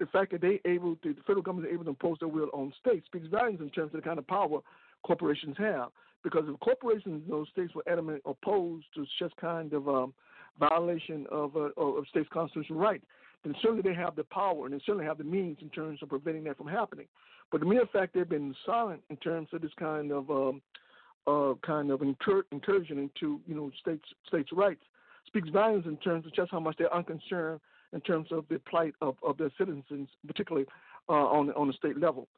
the 0.00 0.06
fact 0.06 0.32
that 0.32 0.40
they 0.40 0.60
able 0.64 0.96
to, 0.96 1.14
the 1.14 1.20
federal 1.26 1.42
government 1.42 1.68
is 1.68 1.74
able 1.74 1.84
to 1.84 1.90
impose 1.90 2.18
their 2.18 2.28
will 2.28 2.50
on 2.52 2.72
states 2.80 3.06
speaks 3.06 3.28
volumes 3.28 3.60
in 3.60 3.70
terms 3.70 3.94
of 3.94 4.00
the 4.00 4.06
kind 4.06 4.18
of 4.18 4.26
power 4.26 4.58
corporations 5.04 5.56
have. 5.58 5.88
Because 6.22 6.44
if 6.48 6.58
corporations 6.60 7.22
in 7.24 7.30
those 7.30 7.48
states 7.52 7.74
were 7.74 7.84
adamant 7.86 8.22
opposed 8.24 8.86
to 8.94 9.04
such 9.20 9.32
kind 9.36 9.72
of 9.74 9.88
um, 9.88 10.14
violation 10.58 11.26
of, 11.30 11.54
uh, 11.56 11.68
of 11.76 12.06
states' 12.08 12.28
constitutional 12.32 12.78
rights, 12.78 13.04
then 13.44 13.54
certainly 13.60 13.82
they 13.82 13.94
have 13.94 14.16
the 14.16 14.24
power 14.24 14.64
and 14.64 14.74
they 14.74 14.78
certainly 14.86 15.04
have 15.04 15.18
the 15.18 15.24
means 15.24 15.58
in 15.60 15.68
terms 15.68 15.98
of 16.02 16.08
preventing 16.08 16.44
that 16.44 16.56
from 16.56 16.66
happening. 16.66 17.06
But 17.52 17.60
the 17.60 17.66
mere 17.66 17.84
fact 17.92 18.14
they've 18.14 18.28
been 18.28 18.54
silent 18.64 19.02
in 19.10 19.16
terms 19.18 19.48
of 19.52 19.60
this 19.60 19.70
kind 19.78 20.10
of 20.10 20.30
um, 20.30 20.62
uh, 21.26 21.54
kind 21.64 21.90
of 21.90 22.02
incur- 22.02 22.44
incursion 22.52 22.98
into 22.98 23.40
you 23.46 23.54
know 23.54 23.70
states 23.80 24.04
states' 24.26 24.50
rights 24.52 24.82
speaks 25.26 25.48
volumes 25.50 25.86
in 25.86 25.96
terms 25.98 26.26
of 26.26 26.34
just 26.34 26.50
how 26.50 26.60
much 26.60 26.76
they're 26.78 26.94
unconcerned 26.94 27.60
in 27.92 28.00
terms 28.00 28.28
of 28.32 28.44
the 28.50 28.58
plight 28.68 28.94
of, 29.00 29.16
of 29.22 29.36
their 29.38 29.50
citizens, 29.56 30.08
particularly 30.26 30.66
uh, 31.08 31.12
on 31.12 31.50
on 31.52 31.68
the 31.68 31.74
state 31.74 31.98
level. 31.98 32.28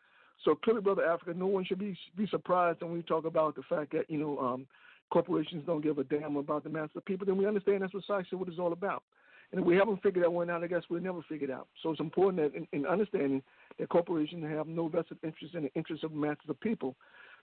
So 0.44 0.54
clearly, 0.54 0.82
brother 0.82 1.04
Africa, 1.04 1.34
no 1.36 1.46
one 1.46 1.64
should 1.64 1.78
be 1.78 1.96
be 2.16 2.26
surprised 2.28 2.82
when 2.82 2.92
we 2.92 3.02
talk 3.02 3.24
about 3.24 3.56
the 3.56 3.62
fact 3.68 3.92
that 3.92 4.08
you 4.08 4.18
know 4.18 4.38
um, 4.38 4.66
corporations 5.10 5.64
don't 5.66 5.82
give 5.82 5.98
a 5.98 6.04
damn 6.04 6.36
about 6.36 6.64
the 6.64 6.70
mass 6.70 6.88
of 6.94 7.04
people. 7.04 7.26
Then 7.26 7.36
we 7.36 7.46
understand 7.46 7.82
that's 7.82 7.92
precisely 7.92 8.38
what 8.38 8.48
it's 8.48 8.58
all 8.58 8.72
about. 8.72 9.02
And 9.52 9.60
if 9.60 9.66
we 9.66 9.76
haven't 9.76 10.02
figured 10.02 10.24
that 10.24 10.32
one 10.32 10.50
out, 10.50 10.64
I 10.64 10.66
guess 10.66 10.82
we'll 10.90 11.00
never 11.00 11.22
figure 11.28 11.48
it 11.48 11.52
out. 11.52 11.68
So 11.82 11.90
it's 11.90 12.00
important 12.00 12.52
that 12.52 12.58
in, 12.58 12.66
in 12.72 12.86
understanding 12.86 13.42
that 13.78 13.88
corporations 13.88 14.44
have 14.44 14.66
no 14.66 14.88
vested 14.88 15.18
interest 15.22 15.54
in 15.54 15.64
the 15.64 15.74
interests 15.74 16.04
of 16.04 16.10
the 16.10 16.16
masses 16.16 16.48
of 16.48 16.60
people, 16.60 16.96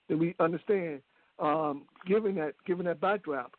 then 0.09 0.19
we 0.19 0.35
understand, 0.39 1.01
um, 1.39 1.83
given 2.05 2.35
that 2.35 2.55
given 2.65 2.85
that 2.85 2.99
backdrop, 2.99 3.53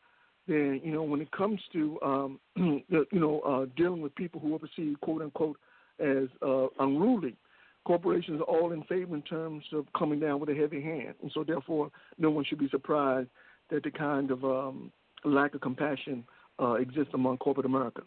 then 0.47 0.81
you 0.85 0.93
know 0.93 1.03
when 1.03 1.21
it 1.21 1.31
comes 1.33 1.61
to 1.73 1.99
um, 2.03 2.41
you 2.57 3.07
know 3.13 3.41
uh, 3.41 3.67
dealing 3.77 4.03
with 4.03 4.15
people 4.15 4.41
who 4.41 4.55
are 4.55 4.59
perceived 4.59 5.01
quote 5.01 5.23
unquote 5.23 5.57
as 6.01 6.29
uh, 6.43 6.67
unruly, 6.81 7.37
corporations 7.85 8.41
are 8.41 8.45
all 8.45 8.73
in 8.73 8.83
favor 8.85 9.15
in 9.15 9.23
terms 9.23 9.65
of 9.73 9.87
coming 9.97 10.21
down 10.21 10.41
with 10.41 10.49
a 10.49 10.55
heavy 10.55 10.83
hand, 10.83 11.15
and 11.23 11.31
so 11.33 11.45
therefore 11.45 11.91
no 12.19 12.31
one 12.31 12.45
should 12.45 12.59
be 12.59 12.69
surprised 12.71 13.29
that 13.71 13.83
the 13.83 13.91
kind 13.91 14.31
of 14.31 14.45
um, 14.45 14.91
lack 15.25 15.55
of 15.55 15.61
compassion 15.61 16.25
uh, 16.61 16.75
exists 16.75 17.13
among 17.15 17.39
corporate 17.39 17.67
America. 17.67 18.03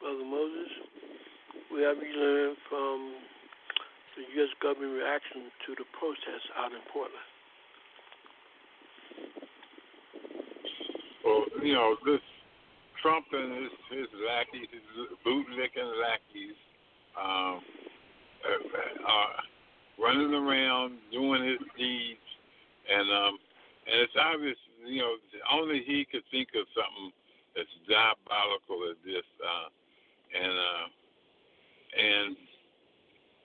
Brother 0.00 0.24
Moses, 0.24 0.70
we 1.72 1.82
have 1.82 1.96
learned 1.96 2.56
from 2.68 3.14
the 4.16 4.22
U.S. 4.40 4.48
government 4.62 4.94
reaction 4.94 5.50
to 5.66 5.74
the 5.74 5.84
protests 5.98 6.48
out 6.58 6.72
in 6.72 6.80
Portland. 6.92 7.14
Well, 11.24 11.44
you 11.62 11.74
know, 11.74 11.96
this 12.06 12.20
Trump 13.02 13.26
and 13.32 13.52
his, 13.52 13.72
his 13.90 14.08
lackeys, 14.26 14.68
his 14.70 14.86
bootlicking 15.24 15.90
lackeys, 16.00 16.58
um, 17.16 17.60
uh, 18.44 19.08
are 19.08 19.34
running 19.98 20.34
around 20.34 20.98
doing 21.12 21.44
his 21.44 21.62
deeds, 21.78 22.28
and 22.90 23.08
um, 23.10 23.38
and 23.86 23.96
it's 24.02 24.18
obvious, 24.18 24.58
you 24.84 25.00
know, 25.00 25.14
only 25.52 25.82
he 25.86 26.06
could 26.10 26.24
think 26.30 26.48
of 26.58 26.66
something 26.74 27.12
as 27.56 27.66
diabolical 27.88 28.90
as 28.90 28.98
this. 29.04 29.26
Uh, 29.40 29.68
and 30.34 30.52
uh, 30.52 30.86
and 31.96 32.36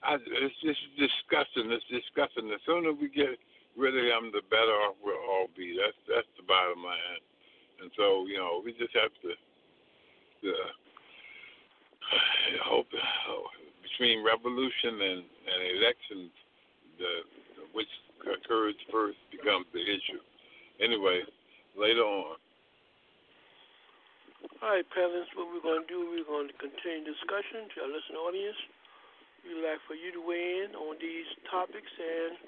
I, 0.02 0.12
it's 0.18 0.60
just 0.60 0.82
disgusting. 0.98 1.70
It's 1.70 1.86
disgusting. 1.88 2.50
The 2.50 2.58
sooner 2.66 2.92
we 2.92 3.08
get 3.08 3.38
rid 3.78 3.96
of 3.96 4.04
him, 4.04 4.34
the 4.34 4.42
better 4.50 4.74
off 4.84 4.98
we'll 5.00 5.16
all 5.30 5.48
be. 5.56 5.78
That's 5.78 5.96
that's 6.10 6.32
the 6.36 6.44
bottom 6.44 6.82
line. 6.84 7.22
And 7.82 7.90
so 7.98 8.26
you 8.30 8.38
know, 8.38 8.62
we 8.64 8.72
just 8.72 8.94
have 8.94 9.10
to, 9.26 9.30
to 9.34 10.48
uh, 10.54 10.70
hope 12.62 12.86
between 13.82 14.24
revolution 14.24 15.02
and, 15.02 15.20
and 15.26 15.58
elections, 15.76 16.30
the 16.98 17.12
which 17.74 17.90
occurs 18.22 18.74
first 18.92 19.18
becomes 19.34 19.66
the 19.74 19.82
issue. 19.82 20.22
Anyway, 20.78 21.26
later 21.74 22.04
on. 22.04 22.38
All 24.62 24.70
right, 24.70 24.86
parents, 24.94 25.30
what 25.34 25.50
we're 25.50 25.62
going 25.62 25.82
to 25.82 25.90
do, 25.90 26.06
we're 26.06 26.26
going 26.26 26.46
to 26.46 26.56
continue 26.58 27.02
discussion 27.02 27.66
to 27.74 27.76
our 27.82 27.90
listening 27.90 28.22
audience. 28.22 28.60
we'd 29.42 29.58
like 29.58 29.82
for 29.90 29.98
you 29.98 30.14
to 30.14 30.22
weigh 30.22 30.66
in 30.66 30.74
on 30.78 30.98
these 31.02 31.26
topics 31.50 31.90
and 31.98 32.38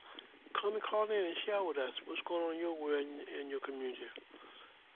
come 0.54 0.78
and 0.78 0.82
call 0.82 1.10
in 1.10 1.18
and 1.18 1.38
share 1.42 1.62
with 1.62 1.78
us 1.78 1.94
what's 2.06 2.22
going 2.26 2.42
on 2.42 2.52
in 2.54 2.62
your 2.62 2.76
world 2.78 3.02
and 3.02 3.26
in 3.42 3.46
your 3.50 3.62
community. 3.62 4.06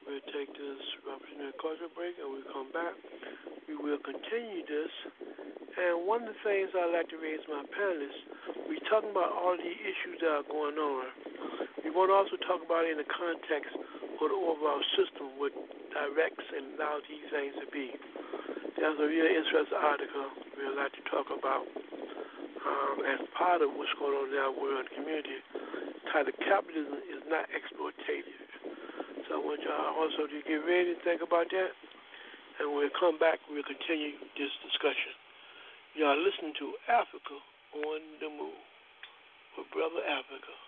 We'll 0.09 0.25
take 0.33 0.49
this 0.57 0.81
representative 1.05 1.61
culture 1.61 1.93
break 1.93 2.17
and 2.17 2.33
we'll 2.33 2.49
come 2.49 2.73
back. 2.73 2.97
We 3.69 3.77
will 3.77 4.01
continue 4.01 4.65
this. 4.65 4.89
And 5.77 6.09
one 6.09 6.25
of 6.25 6.33
the 6.33 6.41
things 6.41 6.73
I'd 6.73 6.97
like 6.97 7.13
to 7.13 7.21
raise 7.21 7.45
my 7.45 7.61
panelists, 7.69 8.25
we're 8.65 8.81
talking 8.89 9.13
about 9.13 9.37
all 9.37 9.53
the 9.53 9.69
issues 9.69 10.17
that 10.25 10.33
are 10.33 10.49
going 10.49 10.81
on. 10.81 11.13
We 11.85 11.93
want 11.93 12.09
to 12.09 12.17
also 12.17 12.41
talk 12.49 12.65
about 12.65 12.89
it 12.89 12.97
in 12.97 13.05
the 13.05 13.11
context 13.13 13.77
of 13.77 14.27
the 14.33 14.33
overall 14.33 14.81
system, 14.97 15.37
what 15.37 15.53
directs 15.93 16.49
and 16.57 16.81
allows 16.81 17.05
these 17.05 17.29
things 17.29 17.53
to 17.61 17.69
be. 17.69 17.93
There's 18.81 18.97
a 18.97 19.09
really 19.13 19.37
interesting 19.37 19.77
article 19.77 20.25
we'd 20.57 20.73
like 20.73 20.97
to 20.97 21.05
talk 21.13 21.29
about 21.29 21.69
um, 22.65 22.97
as 23.05 23.21
part 23.37 23.61
of 23.61 23.77
what's 23.77 23.93
going 24.01 24.17
on 24.17 24.33
in 24.33 24.41
our 24.41 24.57
world 24.57 24.89
community, 24.97 25.37
titled 26.09 26.33
Capitalism 26.49 26.97
is 27.13 27.21
Not 27.29 27.45
Exploitative. 27.53 28.48
So 29.29 29.37
I 29.37 29.41
want 29.45 29.61
y'all 29.61 29.93
also 29.93 30.25
to 30.25 30.39
get 30.49 30.65
ready 30.65 30.97
and 30.97 31.03
think 31.05 31.21
about 31.21 31.53
that. 31.53 31.73
And 32.59 32.73
when 32.73 32.89
we 32.89 32.91
come 32.97 33.21
back, 33.21 33.39
we'll 33.53 33.63
continue 33.63 34.17
this 34.41 34.51
discussion. 34.65 35.13
Y'all 36.01 36.17
listen 36.17 36.57
to 36.57 36.67
Africa 36.89 37.37
on 37.85 38.01
the 38.25 38.33
Move 38.33 38.57
with 39.61 39.69
Brother 39.69 40.01
Africa. 40.09 40.68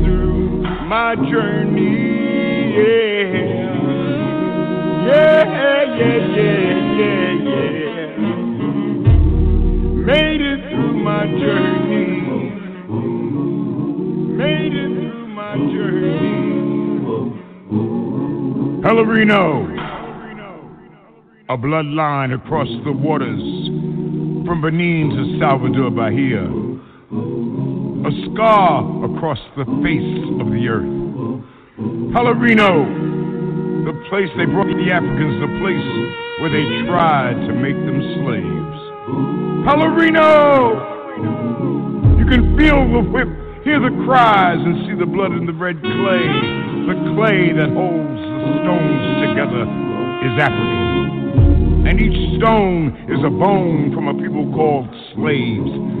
my 0.91 1.15
journey. 1.15 2.75
Yeah, 2.75 3.31
yeah, 5.07 5.83
yeah, 5.95 6.19
yeah, 6.35 6.67
yeah, 6.99 7.31
yeah. 7.47 8.11
Made 10.03 10.41
it 10.41 10.59
through 10.69 10.95
my 11.01 11.23
journey. 11.39 12.11
Made 14.35 14.75
it 14.75 14.91
through 14.99 15.27
my 15.27 15.55
journey. 15.55 16.99
Pelourinho, 18.83 19.47
a 21.47 21.57
bloodline 21.57 22.33
across 22.35 22.67
the 22.83 22.91
waters 22.91 23.69
from 24.45 24.61
Benin 24.61 25.09
to 25.11 25.39
Salvador 25.39 25.89
Bahia, 25.89 26.43
a 28.03 28.11
scar 28.33 29.05
across 29.21 29.37
the 29.53 29.65
face 29.85 30.17
of 30.41 30.49
the 30.49 30.65
earth. 30.65 30.89
Pelourinho, 32.09 33.85
the 33.85 33.93
place 34.09 34.25
they 34.33 34.49
brought 34.49 34.65
the 34.65 34.89
Africans, 34.89 35.37
the 35.37 35.53
place 35.61 35.85
where 36.41 36.49
they 36.49 36.65
tried 36.89 37.37
to 37.45 37.53
make 37.53 37.77
them 37.85 38.01
slaves. 38.17 38.81
Pelourinho, 39.61 40.73
you 42.17 42.25
can 42.25 42.57
feel 42.57 42.81
the 42.89 43.05
whip, 43.13 43.29
hear 43.61 43.77
the 43.77 43.93
cries, 44.09 44.57
and 44.57 44.89
see 44.89 44.97
the 44.97 45.05
blood 45.05 45.37
in 45.37 45.45
the 45.45 45.53
red 45.53 45.77
clay. 45.77 46.25
The 46.89 46.97
clay 47.13 47.53
that 47.53 47.69
holds 47.77 48.17
the 48.25 48.57
stones 48.65 49.05
together 49.21 49.69
is 50.25 50.33
African. 50.41 51.85
And 51.85 52.01
each 52.01 52.41
stone 52.41 53.05
is 53.05 53.21
a 53.21 53.29
bone 53.29 53.93
from 53.93 54.07
a 54.07 54.17
people 54.17 54.49
called 54.49 54.89
slaves. 55.13 56.00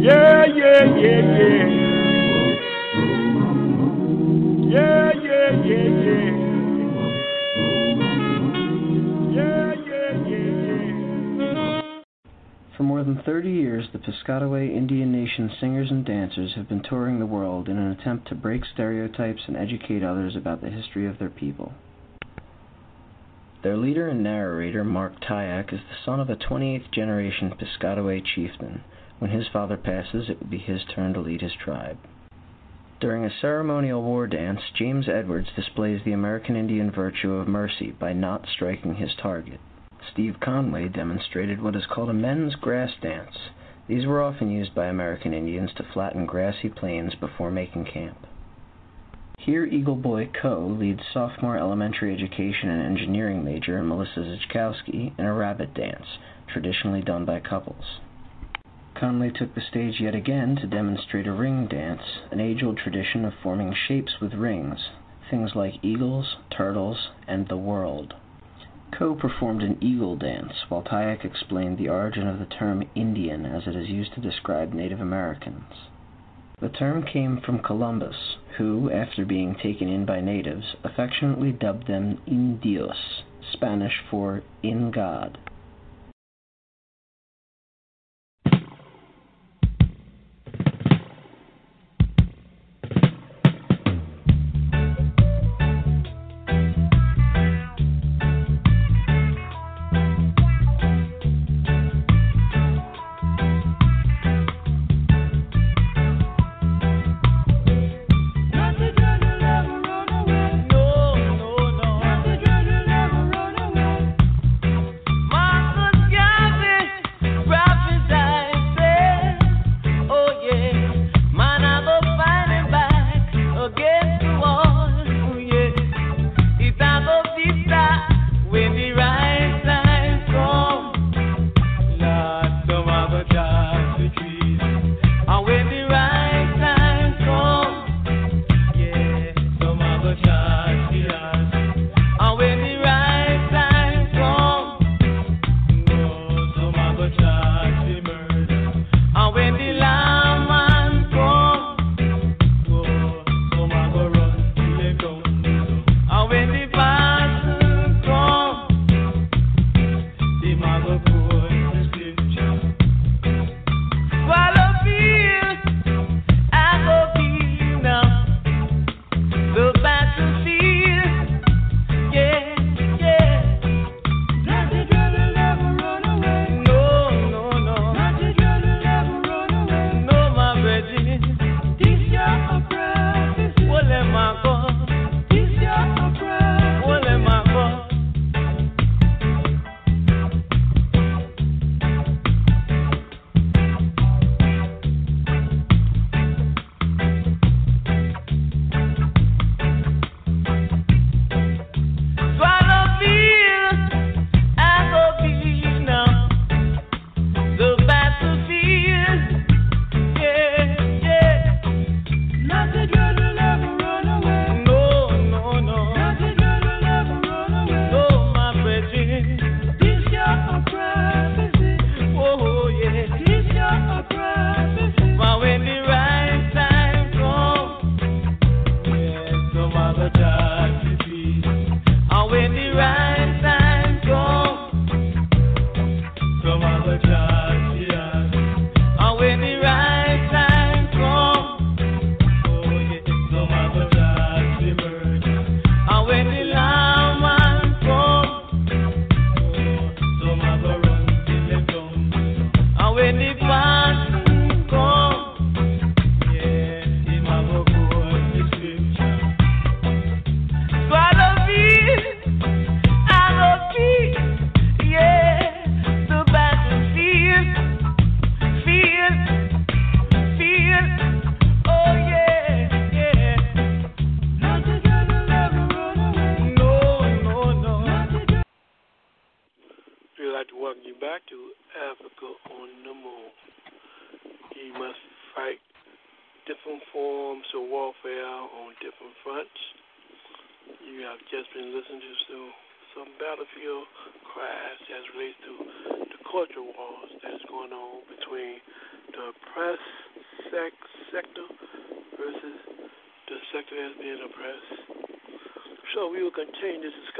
yeah, 0.00 0.44
yeah, 0.46 0.84
yeah, 0.96 1.20
yeah. 1.20 1.82
Yeah, 4.72 5.12
yeah, 5.22 5.50
yeah, 5.64 5.88
yeah. 6.04 6.32
Yeah, 9.32 9.74
yeah, 9.86 10.12
yeah. 10.28 11.92
For 12.76 12.82
more 12.82 13.04
than 13.04 13.22
30 13.24 13.50
years, 13.50 13.86
the 13.92 13.98
Piscataway 13.98 14.74
Indian 14.74 15.12
Nation 15.12 15.50
singers 15.60 15.90
and 15.90 16.04
dancers 16.04 16.54
have 16.56 16.68
been 16.68 16.82
touring 16.82 17.18
the 17.18 17.26
world 17.26 17.68
in 17.68 17.76
an 17.76 17.92
attempt 17.92 18.28
to 18.28 18.34
break 18.34 18.62
stereotypes 18.64 19.42
and 19.46 19.56
educate 19.56 20.02
others 20.02 20.34
about 20.36 20.62
the 20.62 20.70
history 20.70 21.06
of 21.06 21.18
their 21.18 21.30
people. 21.30 21.72
Their 23.62 23.76
leader 23.76 24.08
and 24.08 24.24
narrator, 24.24 24.82
Mark 24.82 25.20
Tayac, 25.20 25.72
is 25.72 25.80
the 25.80 25.96
son 26.04 26.18
of 26.18 26.28
a 26.30 26.36
28th 26.36 26.90
generation 26.92 27.52
Piscataway 27.52 28.24
chieftain. 28.34 28.82
When 29.22 29.30
his 29.30 29.46
father 29.46 29.76
passes, 29.76 30.28
it 30.28 30.40
will 30.40 30.48
be 30.48 30.58
his 30.58 30.82
turn 30.84 31.14
to 31.14 31.20
lead 31.20 31.42
his 31.42 31.54
tribe. 31.54 31.96
During 32.98 33.24
a 33.24 33.30
ceremonial 33.30 34.02
war 34.02 34.26
dance, 34.26 34.62
James 34.74 35.08
Edwards 35.08 35.46
displays 35.54 36.02
the 36.02 36.10
American 36.12 36.56
Indian 36.56 36.90
virtue 36.90 37.34
of 37.34 37.46
mercy 37.46 37.92
by 37.92 38.14
not 38.14 38.48
striking 38.48 38.96
his 38.96 39.14
target. 39.14 39.60
Steve 40.10 40.40
Conway 40.40 40.88
demonstrated 40.88 41.62
what 41.62 41.76
is 41.76 41.86
called 41.86 42.10
a 42.10 42.12
men's 42.12 42.56
grass 42.56 42.90
dance. 43.00 43.38
These 43.86 44.06
were 44.06 44.20
often 44.20 44.50
used 44.50 44.74
by 44.74 44.86
American 44.86 45.32
Indians 45.32 45.72
to 45.76 45.84
flatten 45.84 46.26
grassy 46.26 46.68
plains 46.68 47.14
before 47.14 47.52
making 47.52 47.84
camp. 47.84 48.26
Here, 49.38 49.64
Eagle 49.64 49.94
Boy 49.94 50.30
Coe 50.34 50.66
leads 50.66 51.02
sophomore 51.14 51.56
elementary 51.56 52.12
education 52.12 52.70
and 52.70 52.82
engineering 52.82 53.44
major 53.44 53.84
Melissa 53.84 54.18
Zichkowski 54.18 55.16
in 55.16 55.26
a 55.26 55.32
rabbit 55.32 55.74
dance, 55.74 56.18
traditionally 56.48 57.02
done 57.02 57.24
by 57.24 57.38
couples. 57.38 58.00
Conway 59.02 59.30
took 59.30 59.52
the 59.56 59.60
stage 59.60 59.98
yet 59.98 60.14
again 60.14 60.54
to 60.54 60.66
demonstrate 60.68 61.26
a 61.26 61.32
ring 61.32 61.66
dance, 61.66 62.20
an 62.30 62.38
age-old 62.38 62.76
tradition 62.76 63.24
of 63.24 63.34
forming 63.42 63.74
shapes 63.74 64.20
with 64.20 64.32
rings, 64.32 64.90
things 65.28 65.56
like 65.56 65.82
eagles, 65.82 66.36
turtles, 66.56 67.08
and 67.26 67.48
the 67.48 67.56
world. 67.56 68.14
Coe 68.92 69.16
performed 69.16 69.64
an 69.64 69.76
eagle 69.80 70.14
dance, 70.14 70.52
while 70.68 70.84
Tayac 70.84 71.24
explained 71.24 71.78
the 71.78 71.88
origin 71.88 72.28
of 72.28 72.38
the 72.38 72.46
term 72.46 72.88
Indian 72.94 73.44
as 73.44 73.66
it 73.66 73.74
is 73.74 73.88
used 73.88 74.14
to 74.14 74.20
describe 74.20 74.72
Native 74.72 75.00
Americans. 75.00 75.88
The 76.60 76.68
term 76.68 77.02
came 77.02 77.40
from 77.40 77.58
Columbus, 77.58 78.36
who, 78.56 78.88
after 78.88 79.24
being 79.24 79.56
taken 79.56 79.88
in 79.88 80.04
by 80.04 80.20
natives, 80.20 80.76
affectionately 80.84 81.50
dubbed 81.50 81.88
them 81.88 82.22
Indios, 82.28 83.24
Spanish 83.52 84.00
for 84.08 84.44
in 84.62 84.92
God. 84.92 85.38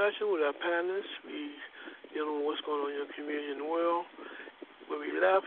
Discussion 0.02 0.34
with 0.34 0.42
our 0.42 0.58
panelists. 0.58 1.14
We 1.22 1.54
dealing 2.10 2.42
with 2.42 2.50
what's 2.50 2.64
going 2.66 2.82
on 2.82 2.90
in 2.90 3.06
your 3.06 3.12
community 3.14 3.54
and 3.54 3.62
the 3.62 3.70
world. 3.70 4.02
Where 4.90 4.98
we 4.98 5.14
left, 5.14 5.46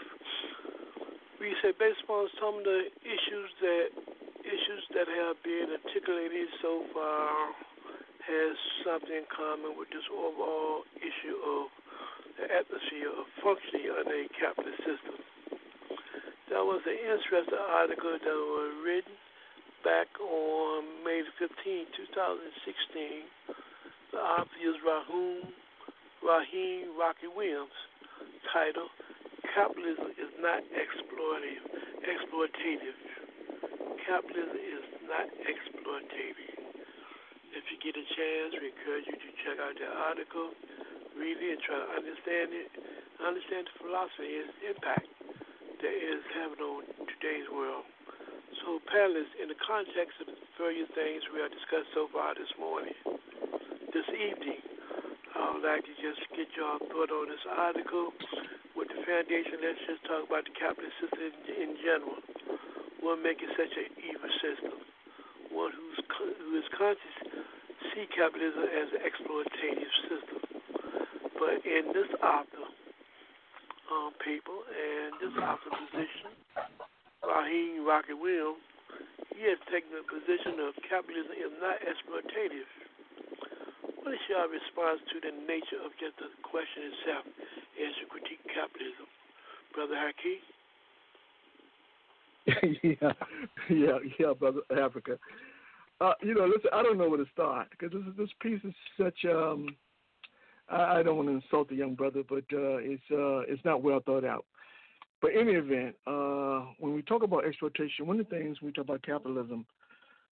we 1.43 1.51
said 1.59 1.75
based 1.75 1.99
upon 2.07 2.31
some 2.39 2.55
of 2.55 2.63
the 2.63 2.87
issues 3.03 3.51
that 3.59 3.91
issues 4.47 4.83
that 4.95 5.11
have 5.11 5.35
been 5.43 5.75
articulated 5.75 6.47
so 6.63 6.87
far 6.95 7.51
has 8.23 8.55
something 8.87 9.11
in 9.11 9.27
common 9.27 9.75
with 9.75 9.91
this 9.91 10.07
overall 10.07 10.87
issue 11.03 11.35
of 11.35 11.67
the 12.39 12.47
atmosphere 12.47 13.11
of 13.11 13.27
functioning 13.43 13.91
under 13.91 14.23
a 14.23 14.31
capitalist 14.39 14.79
system. 14.87 15.19
That 16.47 16.63
was 16.63 16.79
an 16.87 16.95
interesting 16.95 17.59
article 17.59 18.15
that 18.15 18.23
was 18.23 18.71
written 18.87 19.19
back 19.83 20.07
on 20.23 21.03
May 21.03 21.27
15, 21.43 21.43
2016. 21.43 23.64
The 24.15 24.47
is 24.63 24.79
Rahum, 24.79 25.43
Raheem 26.23 26.95
Rocky 26.95 27.27
Williams, 27.27 27.75
title 28.47 28.87
Capitalism 29.51 30.15
is 30.15 30.31
Not 30.39 30.63
Exploitative. 30.71 31.59
Exploitative. 31.99 32.95
Capitalism 34.07 34.55
is 34.55 34.87
not 35.11 35.27
exploitative. 35.43 36.47
If 37.59 37.67
you 37.67 37.75
get 37.83 37.99
a 37.99 38.07
chance, 38.15 38.55
we 38.55 38.71
encourage 38.71 39.03
you 39.11 39.19
to 39.19 39.31
check 39.43 39.59
out 39.59 39.75
the 39.75 39.91
article, 39.91 40.55
read 41.19 41.35
it, 41.35 41.59
and 41.59 41.61
try 41.67 41.75
to 41.75 41.87
understand 41.99 42.55
it. 42.55 42.71
Understand 43.19 43.67
the 43.67 43.75
philosophy 43.83 44.31
and 44.31 44.47
its 44.47 44.59
impact 44.63 45.11
that 45.83 45.91
it 45.91 46.07
is 46.07 46.23
having 46.39 46.63
on 46.63 46.87
today's 47.19 47.51
world. 47.51 47.83
So, 48.63 48.79
panelists, 48.87 49.35
in 49.43 49.51
the 49.51 49.59
context 49.59 50.23
of 50.23 50.31
the 50.31 50.39
various 50.55 50.87
things 50.95 51.19
we 51.35 51.43
have 51.43 51.51
discussed 51.51 51.91
so 51.91 52.07
far 52.15 52.31
this 52.31 52.55
morning, 52.55 52.95
this 53.95 54.11
evening, 54.11 54.59
I 55.39 55.55
would 55.55 55.63
like 55.63 55.87
to 55.87 55.95
just 56.03 56.19
get 56.35 56.51
your 56.51 56.75
thought 56.91 57.07
on 57.15 57.31
this 57.31 57.47
article 57.47 58.11
with 58.75 58.91
the 58.91 58.99
foundation. 59.07 59.63
Let's 59.63 59.79
just 59.87 60.03
talk 60.03 60.27
about 60.27 60.43
the 60.43 60.51
capitalist 60.51 60.99
system 60.99 61.31
in, 61.31 61.31
in 61.55 61.69
general. 61.79 62.19
What 62.99 63.23
makes 63.23 63.39
it 63.39 63.55
such 63.55 63.71
an 63.71 63.87
evil 64.03 64.27
system? 64.43 64.83
One 65.47 65.71
who's 65.71 66.03
who 66.11 66.59
is 66.59 66.67
conscious 66.75 67.15
see 67.95 68.03
capitalism 68.11 68.67
as 68.67 68.99
an 68.99 69.01
exploitative 69.07 69.93
system. 70.11 70.43
But 71.39 71.63
in 71.63 71.95
this 71.95 72.11
author, 72.19 72.67
um, 73.95 74.11
people, 74.19 74.59
and 74.75 75.15
this 75.23 75.39
author 75.39 75.71
position, 75.71 76.35
Raheem 77.23 77.87
Rocky 77.87 78.11
Will, 78.11 78.59
he 79.39 79.47
has 79.47 79.59
taken 79.71 79.95
the 79.95 80.03
position 80.03 80.59
of 80.67 80.75
capitalism 80.83 81.31
is 81.39 81.55
not 81.63 81.79
exploitative. 81.79 82.67
What 84.05 84.13
is 84.13 84.21
your 84.29 84.45
response 84.45 85.01
to 85.09 85.19
the 85.19 85.33
nature 85.49 85.81
of 85.81 85.89
just 85.97 86.13
the 86.21 86.29
question 86.45 86.93
itself 86.93 87.25
as 87.25 87.89
you 87.97 88.05
critique 88.05 88.37
capitalism, 88.53 89.09
Brother 89.73 89.97
Haki? 89.97 90.45
yeah, 93.01 93.13
yeah, 93.67 93.97
yeah, 94.19 94.33
brother 94.37 94.61
Africa. 94.77 95.17
Uh, 95.99 96.13
you 96.21 96.35
know, 96.35 96.45
listen, 96.45 96.69
I 96.71 96.83
don't 96.83 96.99
know 96.99 97.09
where 97.09 97.17
to 97.17 97.25
start 97.33 97.67
because 97.71 97.91
this 97.91 98.03
this 98.15 98.29
piece 98.43 98.61
is 98.63 98.75
such. 98.95 99.25
Um, 99.25 99.75
I, 100.69 100.99
I 100.99 101.03
don't 101.03 101.17
want 101.17 101.29
to 101.29 101.41
insult 101.41 101.69
the 101.69 101.75
young 101.75 101.95
brother, 101.95 102.21
but 102.29 102.45
uh, 102.53 102.77
it's 102.85 103.01
uh, 103.11 103.39
it's 103.51 103.65
not 103.65 103.81
well 103.81 104.03
thought 104.05 104.23
out. 104.23 104.45
But 105.19 105.31
in 105.31 105.49
any 105.49 105.53
event, 105.53 105.95
uh, 106.05 106.65
when 106.77 106.93
we 106.93 107.01
talk 107.01 107.23
about 107.23 107.47
exploitation, 107.47 108.05
one 108.05 108.19
of 108.19 108.29
the 108.29 108.37
things 108.37 108.61
we 108.61 108.71
talk 108.71 108.85
about 108.85 109.01
capitalism, 109.01 109.65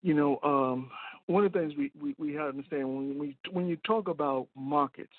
you 0.00 0.14
know, 0.14 0.38
um, 0.42 0.90
one 1.28 1.44
of 1.44 1.52
the 1.52 1.58
things 1.58 1.74
we, 1.76 1.92
we, 2.00 2.14
we 2.18 2.34
have 2.34 2.46
to 2.46 2.58
understand 2.58 2.88
when 2.88 3.18
we 3.18 3.36
when 3.52 3.68
you 3.68 3.76
talk 3.86 4.08
about 4.08 4.48
markets, 4.56 5.12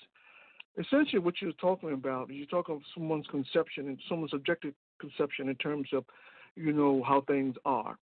essentially 0.78 1.20
what 1.20 1.34
you're 1.40 1.52
talking 1.52 1.92
about 1.92 2.30
is 2.30 2.36
you're 2.36 2.46
talking 2.46 2.74
about 2.74 2.84
someone's 2.94 3.26
conception 3.28 3.88
and 3.88 3.98
someone's 4.08 4.32
subjective 4.32 4.74
conception 5.00 5.48
in 5.48 5.54
terms 5.56 5.88
of, 5.94 6.04
you 6.56 6.72
know, 6.72 7.02
how 7.06 7.22
things 7.22 7.56
are 7.64 7.96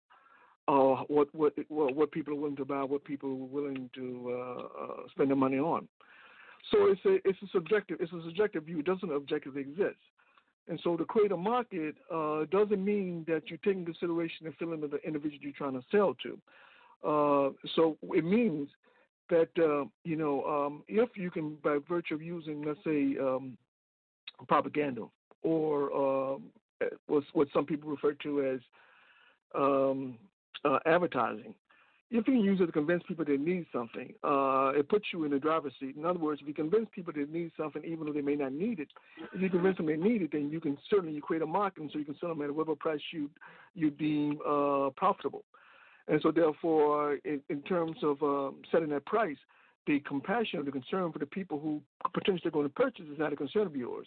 uh, 0.68 1.02
what 1.08 1.28
what 1.34 1.52
what 1.68 2.10
people 2.10 2.32
are 2.32 2.36
willing 2.36 2.56
to 2.56 2.64
buy, 2.64 2.82
what 2.82 3.04
people 3.04 3.30
are 3.30 3.34
willing 3.34 3.88
to 3.94 4.32
uh, 4.32 4.82
uh, 4.82 5.08
spend 5.10 5.30
their 5.30 5.36
money 5.36 5.58
on. 5.58 5.86
So 6.70 6.86
it's 6.86 7.00
a 7.04 7.28
it's 7.28 7.40
a 7.42 7.46
subjective 7.52 7.98
it's 8.00 8.12
a 8.12 8.22
subjective 8.24 8.64
view. 8.64 8.80
It 8.80 8.86
doesn't 8.86 9.12
objectively 9.12 9.60
exist. 9.62 9.98
And 10.68 10.80
so 10.82 10.96
to 10.96 11.04
create 11.04 11.30
a 11.30 11.36
market 11.36 11.94
uh, 12.12 12.44
doesn't 12.50 12.84
mean 12.84 13.24
that 13.28 13.42
you're 13.46 13.58
taking 13.64 13.84
consideration 13.84 14.46
the 14.46 14.52
feeling 14.58 14.82
of 14.82 14.90
the 14.90 15.00
individual 15.06 15.38
you're 15.40 15.52
trying 15.52 15.74
to 15.74 15.84
sell 15.92 16.14
to. 16.24 16.36
Uh, 17.04 17.50
so 17.74 17.96
it 18.02 18.24
means 18.24 18.68
that 19.30 19.48
uh, 19.58 19.84
you 20.04 20.16
know 20.16 20.44
um, 20.44 20.82
if 20.88 21.10
you 21.16 21.30
can, 21.30 21.56
by 21.62 21.78
virtue 21.88 22.14
of 22.14 22.22
using, 22.22 22.62
let's 22.64 22.78
say, 22.84 23.16
um, 23.20 23.56
propaganda 24.48 25.06
or 25.42 26.38
what, 27.06 27.22
what 27.32 27.48
some 27.52 27.64
people 27.64 27.90
refer 27.90 28.12
to 28.14 28.42
as 28.42 28.60
um, 29.54 30.18
uh, 30.64 30.78
advertising. 30.86 31.54
If 32.08 32.28
you 32.28 32.34
can 32.34 32.40
use 32.40 32.60
it 32.60 32.66
to 32.66 32.72
convince 32.72 33.02
people 33.08 33.24
they 33.24 33.36
need 33.36 33.66
something, 33.72 34.14
uh, 34.22 34.70
it 34.76 34.88
puts 34.88 35.06
you 35.12 35.24
in 35.24 35.32
the 35.32 35.40
driver's 35.40 35.72
seat. 35.80 35.96
In 35.96 36.04
other 36.04 36.20
words, 36.20 36.40
if 36.40 36.46
you 36.46 36.54
convince 36.54 36.86
people 36.94 37.12
they 37.12 37.24
need 37.24 37.50
something, 37.56 37.82
even 37.84 38.06
though 38.06 38.12
they 38.12 38.20
may 38.20 38.36
not 38.36 38.52
need 38.52 38.78
it, 38.78 38.88
if 39.34 39.40
you 39.40 39.50
convince 39.50 39.76
them 39.76 39.86
they 39.86 39.96
need 39.96 40.22
it, 40.22 40.30
then 40.30 40.48
you 40.48 40.60
can 40.60 40.78
certainly 40.88 41.14
you 41.14 41.20
create 41.20 41.42
a 41.42 41.46
market, 41.46 41.80
and 41.80 41.90
so 41.92 41.98
you 41.98 42.04
can 42.04 42.16
sell 42.20 42.28
them 42.28 42.42
at 42.42 42.54
whatever 42.54 42.76
price 42.76 43.00
you 43.12 43.28
you 43.74 43.90
deem 43.90 44.38
uh, 44.46 44.90
profitable. 44.90 45.42
And 46.08 46.20
so, 46.22 46.30
therefore, 46.30 47.18
in, 47.24 47.40
in 47.48 47.62
terms 47.62 47.96
of 48.02 48.22
um, 48.22 48.56
setting 48.70 48.90
that 48.90 49.06
price, 49.06 49.36
the 49.86 50.00
compassion 50.00 50.60
or 50.60 50.62
the 50.62 50.72
concern 50.72 51.12
for 51.12 51.18
the 51.18 51.26
people 51.26 51.58
who 51.58 51.80
potentially 52.12 52.48
are 52.48 52.52
going 52.52 52.66
to 52.66 52.72
purchase 52.72 53.06
is 53.12 53.18
not 53.18 53.32
a 53.32 53.36
concern 53.36 53.66
of 53.66 53.76
yours. 53.76 54.06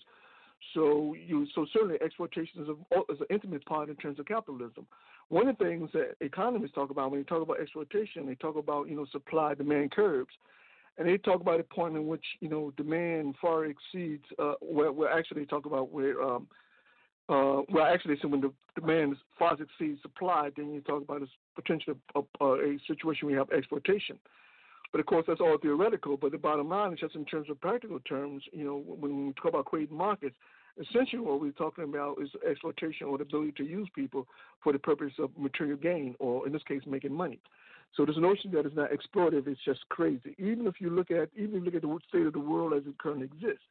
So 0.74 1.16
you 1.16 1.48
so 1.56 1.66
certainly 1.72 1.98
exploitation 2.02 2.62
is, 2.62 2.68
a, 2.70 3.14
is 3.14 3.20
an 3.22 3.28
intimate 3.30 3.66
part 3.66 3.90
in 3.90 3.96
terms 3.96 4.20
of 4.20 4.26
capitalism. 4.26 4.86
One 5.30 5.48
of 5.48 5.58
the 5.58 5.64
things 5.64 5.90
that 5.94 6.16
economists 6.20 6.74
talk 6.74 6.90
about 6.90 7.12
when 7.12 7.22
they 7.22 7.24
talk 7.24 7.42
about 7.42 7.62
exploitation, 7.62 8.26
they 8.26 8.36
talk 8.36 8.58
about 8.58 8.90
you 8.90 8.96
know 8.96 9.06
supply 9.12 9.54
demand 9.54 9.92
curves, 9.92 10.34
and 10.98 11.08
they 11.08 11.18
talk 11.18 11.40
about 11.40 11.62
a 11.62 11.64
point 11.64 11.96
in 11.96 12.08
which 12.08 12.26
you 12.42 12.50
know 12.50 12.72
demand 12.76 13.36
far 13.42 13.66
exceeds. 13.66 14.26
Uh, 14.38 14.56
where, 14.60 14.92
where 14.92 15.12
actually 15.12 15.42
they 15.42 15.48
talk 15.48 15.66
about 15.66 15.92
where. 15.92 16.22
Um, 16.22 16.48
uh, 17.30 17.62
well, 17.70 17.86
actually, 17.86 18.18
so 18.22 18.28
when 18.28 18.42
the 18.42 18.52
demand 18.76 19.16
far 19.38 19.54
exceeds 19.54 20.02
supply, 20.02 20.50
then 20.58 20.74
you 20.74 20.82
talk 20.82 21.04
about 21.04 21.22
a 21.22 21.28
potential 21.56 21.94
a, 22.16 22.22
a, 22.44 22.74
a 22.74 22.78
situation 22.88 23.28
where 23.28 23.34
you 23.34 23.38
have 23.38 23.52
exploitation. 23.52 24.18
But 24.92 25.00
of 25.00 25.06
course, 25.06 25.26
that's 25.28 25.40
all 25.40 25.58
theoretical. 25.62 26.18
But 26.18 26.32
the 26.32 26.40
bottom 26.40 26.70
line 26.70 26.94
is 26.94 27.00
just 27.00 27.16
in 27.16 27.26
terms 27.26 27.50
of 27.50 27.62
practical 27.62 28.00
terms, 28.00 28.44
you 28.52 28.64
know, 28.64 28.84
when 28.88 29.28
we 29.28 29.34
talk 29.34 29.50
about 29.50 29.66
creating 29.66 29.96
markets, 29.96 30.36
essentially 30.80 31.22
what 31.22 31.40
we're 31.40 31.52
talking 31.52 31.84
about 31.84 32.18
is 32.22 32.30
exploitation 32.50 33.06
or 33.06 33.20
the 33.20 33.24
ability 33.24 33.54
to 33.58 33.64
use 33.64 33.88
people 33.94 34.26
for 34.64 34.74
the 34.74 34.80
purpose 34.80 35.14
of 35.20 35.30
material 35.38 35.78
gain, 35.78 36.16
or 36.18 36.48
in 36.48 36.54
this 36.54 36.64
case, 36.68 36.82
making 36.88 37.14
money. 37.14 37.40
So 37.96 38.06
this 38.06 38.18
notion 38.18 38.52
that 38.52 38.66
it's 38.66 38.76
not 38.76 38.90
exploitative 38.92 39.48
is 39.48 39.58
just 39.66 39.88
crazy. 39.90 40.36
Even 40.40 40.66
if 40.66 40.76
you 40.80 40.90
look 40.90 41.12
at 41.12 41.30
even 41.36 41.56
if 41.56 41.66
you 41.66 41.66
look 41.66 41.76
at 41.76 41.82
the 41.82 42.00
state 42.08 42.26
of 42.26 42.34
the 42.34 42.40
world 42.40 42.74
as 42.74 42.84
it 42.88 42.98
currently 42.98 43.26
exists, 43.26 43.66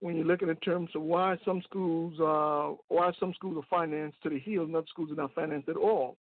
when 0.00 0.16
you're 0.16 0.24
looking 0.24 0.48
in 0.48 0.56
terms 0.56 0.90
of 0.94 1.02
why 1.02 1.36
some 1.44 1.62
schools 1.62 2.14
uh, 2.20 2.76
why 2.88 3.10
some 3.18 3.34
schools 3.34 3.56
are 3.56 3.78
financed 3.78 4.22
to 4.22 4.30
the 4.30 4.38
hill 4.38 4.64
and 4.64 4.74
other 4.74 4.86
schools 4.88 5.10
are 5.10 5.16
not 5.16 5.34
financed 5.34 5.68
at 5.68 5.76
all. 5.76 6.16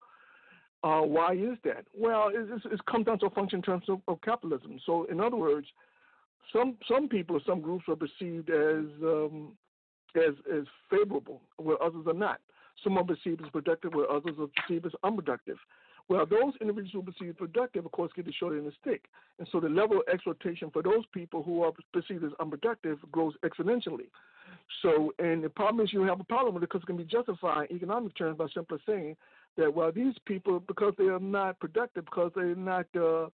Uh, 0.83 1.01
why 1.01 1.33
is 1.33 1.57
that? 1.63 1.85
Well, 1.97 2.29
it, 2.31 2.61
it 2.71 2.85
comes 2.85 3.07
down 3.07 3.19
to 3.19 3.25
a 3.25 3.29
function 3.31 3.57
in 3.57 3.63
terms 3.63 3.85
of, 3.89 4.01
of 4.07 4.21
capitalism. 4.21 4.79
So, 4.85 5.05
in 5.05 5.19
other 5.19 5.35
words, 5.35 5.67
some 6.53 6.77
some 6.87 7.09
people 7.09 7.37
or 7.37 7.41
some 7.45 7.61
groups 7.61 7.85
are 7.87 7.95
perceived 7.95 8.49
as 8.49 8.85
um, 9.03 9.53
as 10.15 10.35
as 10.53 10.65
favorable, 10.89 11.41
where 11.57 11.81
others 11.81 12.05
are 12.07 12.13
not. 12.13 12.39
Some 12.83 12.97
are 12.97 13.03
perceived 13.03 13.41
as 13.43 13.49
productive, 13.49 13.93
where 13.93 14.09
others 14.11 14.35
are 14.39 14.47
perceived 14.47 14.85
as 14.85 14.91
unproductive. 15.03 15.57
Well, 16.07 16.25
those 16.25 16.53
individuals 16.61 16.91
who 16.93 16.99
are 16.99 17.11
perceived 17.11 17.37
productive, 17.39 17.85
of 17.85 17.91
course, 17.91 18.11
get 18.15 18.25
the 18.25 18.31
short 18.33 18.53
end 18.53 18.67
of 18.67 18.73
the 18.73 18.77
stick. 18.79 19.05
And 19.39 19.47
so 19.51 19.59
the 19.59 19.69
level 19.69 19.97
of 19.97 20.03
exploitation 20.13 20.69
for 20.69 20.83
those 20.83 21.03
people 21.11 21.41
who 21.41 21.63
are 21.63 21.71
perceived 21.93 22.23
as 22.23 22.31
unproductive 22.39 22.99
grows 23.11 23.33
exponentially. 23.43 24.07
So, 24.81 25.13
and 25.19 25.43
the 25.43 25.49
problem 25.49 25.83
is 25.83 25.93
you 25.93 26.01
have 26.03 26.19
a 26.19 26.23
problem 26.23 26.53
with 26.53 26.63
it 26.63 26.69
because 26.69 26.83
it 26.83 26.85
can 26.85 26.97
be 26.97 27.05
justified 27.05 27.69
in 27.69 27.77
economic 27.77 28.15
terms 28.15 28.37
by 28.37 28.47
simply 28.53 28.77
saying 28.85 29.15
that, 29.57 29.73
well, 29.73 29.91
these 29.91 30.13
people, 30.25 30.59
because 30.59 30.93
they 30.97 31.05
are 31.05 31.19
not 31.19 31.59
productive, 31.59 32.05
because 32.05 32.31
they're 32.35 32.55
not, 32.55 32.85
uh, 32.95 33.27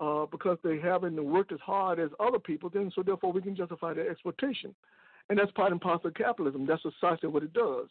uh, 0.00 0.26
because 0.26 0.58
they 0.62 0.78
haven't 0.78 1.22
worked 1.22 1.52
as 1.52 1.60
hard 1.60 1.98
as 1.98 2.10
other 2.18 2.38
people, 2.38 2.68
then 2.68 2.92
so 2.94 3.02
therefore 3.02 3.32
we 3.32 3.40
can 3.40 3.56
justify 3.56 3.94
their 3.94 4.10
exploitation. 4.10 4.74
and 5.30 5.38
that's 5.38 5.50
part 5.52 5.72
and 5.72 5.80
parcel 5.80 6.08
of 6.08 6.14
capitalism. 6.14 6.66
That's 6.66 6.82
precisely 6.82 7.28
what 7.28 7.44
it 7.44 7.52
does. 7.52 7.86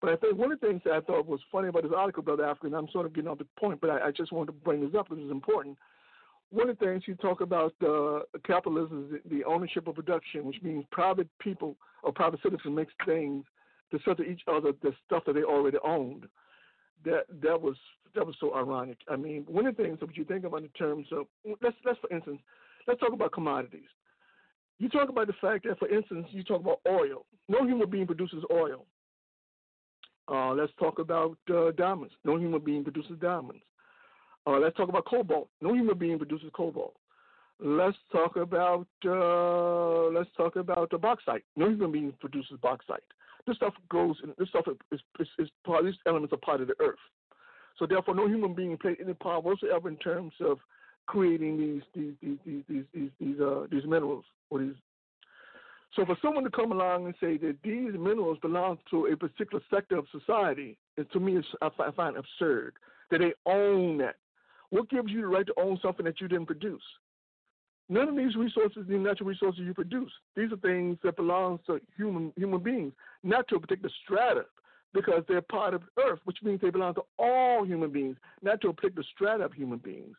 But 0.00 0.10
I 0.10 0.16
think 0.16 0.38
one 0.38 0.50
of 0.50 0.60
the 0.60 0.66
things 0.66 0.80
that 0.84 0.94
I 0.94 1.00
thought 1.00 1.26
was 1.26 1.40
funny 1.52 1.68
about 1.68 1.82
this 1.82 1.92
article, 1.94 2.22
Brother 2.22 2.46
Africa, 2.46 2.66
and 2.66 2.74
I'm 2.74 2.88
sort 2.88 3.06
of 3.06 3.12
getting 3.12 3.30
off 3.30 3.38
the 3.38 3.46
point, 3.58 3.80
but 3.80 3.90
I, 3.90 4.08
I 4.08 4.10
just 4.10 4.32
wanted 4.32 4.46
to 4.46 4.52
bring 4.52 4.80
this 4.80 4.94
up 4.98 5.08
because 5.08 5.22
it's 5.22 5.30
important. 5.30 5.76
One 6.50 6.70
of 6.70 6.78
the 6.78 6.84
things 6.84 7.02
you 7.06 7.14
talk 7.16 7.42
about 7.42 7.74
uh, 7.86 8.20
capitalism 8.44 9.10
is 9.14 9.30
the 9.30 9.44
ownership 9.44 9.86
of 9.86 9.94
production, 9.94 10.46
which 10.46 10.56
means 10.62 10.84
private 10.90 11.28
people 11.38 11.76
or 12.02 12.12
private 12.12 12.40
citizens 12.42 12.74
make 12.74 12.88
things 13.04 13.44
to 13.92 13.98
sell 14.04 14.14
to 14.16 14.22
each 14.22 14.42
other 14.48 14.72
the 14.82 14.92
stuff 15.06 15.22
that 15.26 15.34
they 15.34 15.42
already 15.42 15.78
owned. 15.84 16.26
That 17.04 17.24
that 17.42 17.60
was 17.60 17.76
that 18.14 18.26
was 18.26 18.34
so 18.40 18.54
ironic. 18.54 18.98
I 19.08 19.16
mean, 19.16 19.44
one 19.48 19.66
of 19.66 19.76
the 19.76 19.82
things 19.82 19.98
that 20.00 20.16
you 20.16 20.24
think 20.24 20.44
about 20.44 20.62
in 20.62 20.68
terms 20.70 21.06
of 21.12 21.26
let's 21.62 21.76
let's 21.84 21.98
for 22.00 22.12
instance, 22.12 22.40
let's 22.86 23.00
talk 23.00 23.12
about 23.12 23.32
commodities. 23.32 23.88
You 24.78 24.88
talk 24.88 25.08
about 25.08 25.26
the 25.26 25.34
fact 25.40 25.66
that, 25.68 25.78
for 25.78 25.88
instance, 25.88 26.26
you 26.30 26.42
talk 26.42 26.60
about 26.60 26.80
oil. 26.88 27.26
No 27.48 27.66
human 27.66 27.88
being 27.90 28.06
produces 28.06 28.42
oil. 28.50 28.86
Uh, 30.28 30.52
let's 30.52 30.72
talk 30.78 30.98
about 30.98 31.36
uh, 31.52 31.70
diamonds. 31.72 32.14
No 32.24 32.36
human 32.36 32.60
being 32.60 32.84
produces 32.84 33.18
diamonds. 33.20 33.62
Uh, 34.46 34.58
let's 34.58 34.76
talk 34.76 34.88
about 34.88 35.04
cobalt. 35.04 35.48
No 35.60 35.74
human 35.74 35.98
being 35.98 36.18
produces 36.18 36.50
cobalt. 36.54 36.94
Let's 37.58 37.96
talk 38.10 38.36
about 38.36 38.86
uh, 39.04 40.08
let's 40.16 40.30
talk 40.36 40.56
about 40.56 40.90
the 40.90 40.98
bauxite. 40.98 41.44
No 41.56 41.68
human 41.68 41.92
being 41.92 42.14
produces 42.18 42.58
bauxite. 42.62 43.02
This 43.46 43.56
stuff 43.56 43.74
goes. 43.90 44.16
This 44.38 44.48
stuff 44.48 44.64
is, 44.92 45.00
is, 45.18 45.28
is 45.38 45.48
part. 45.66 45.84
These 45.84 45.94
elements 46.06 46.32
are 46.32 46.38
part 46.38 46.62
of 46.62 46.68
the 46.68 46.74
earth. 46.80 46.98
So 47.78 47.86
therefore, 47.86 48.14
no 48.14 48.28
human 48.28 48.54
being 48.54 48.76
played 48.78 48.96
any 49.02 49.14
part 49.14 49.44
whatsoever 49.44 49.88
in 49.88 49.96
terms 49.96 50.32
of 50.40 50.58
creating 51.06 51.58
these 51.58 51.82
these 51.94 52.14
these 52.22 52.38
these 52.46 52.62
these 52.68 52.84
these, 52.94 53.10
these, 53.20 53.40
uh, 53.40 53.66
these 53.70 53.84
minerals 53.84 54.24
or 54.48 54.60
these. 54.60 54.74
So 55.96 56.06
for 56.06 56.16
someone 56.22 56.44
to 56.44 56.50
come 56.50 56.70
along 56.70 57.06
and 57.06 57.14
say 57.20 57.36
that 57.38 57.56
these 57.64 57.92
minerals 57.92 58.38
belong 58.40 58.78
to 58.90 59.06
a 59.06 59.16
particular 59.16 59.62
sector 59.72 59.96
of 59.96 60.06
society, 60.12 60.78
to 61.12 61.20
me, 61.20 61.40
I 61.60 61.90
find 61.96 62.16
absurd 62.16 62.74
that 63.10 63.18
they 63.18 63.32
own 63.44 63.98
that. 63.98 64.16
What 64.70 64.88
gives 64.88 65.10
you 65.10 65.22
the 65.22 65.26
right 65.26 65.46
to 65.46 65.54
own 65.58 65.80
something 65.82 66.04
that 66.04 66.20
you 66.20 66.28
didn't 66.28 66.46
produce? 66.46 66.82
None 67.88 68.08
of 68.08 68.14
these 68.14 68.36
resources, 68.36 68.84
these 68.88 69.00
natural 69.00 69.28
resources 69.28 69.62
you 69.64 69.74
produce, 69.74 70.12
these 70.36 70.52
are 70.52 70.56
things 70.58 70.96
that 71.02 71.16
belong 71.16 71.58
to 71.66 71.80
human 71.96 72.32
human 72.36 72.62
beings, 72.62 72.92
not 73.24 73.48
to 73.48 73.56
a 73.56 73.60
particular 73.60 73.90
strata, 74.04 74.44
because 74.94 75.24
they're 75.26 75.42
part 75.42 75.74
of 75.74 75.82
Earth, 75.98 76.20
which 76.24 76.38
means 76.44 76.60
they 76.60 76.70
belong 76.70 76.94
to 76.94 77.02
all 77.18 77.64
human 77.64 77.90
beings, 77.90 78.16
not 78.42 78.60
to 78.60 78.68
a 78.68 78.72
particular 78.72 79.04
strata 79.12 79.44
of 79.44 79.52
human 79.52 79.78
beings. 79.78 80.14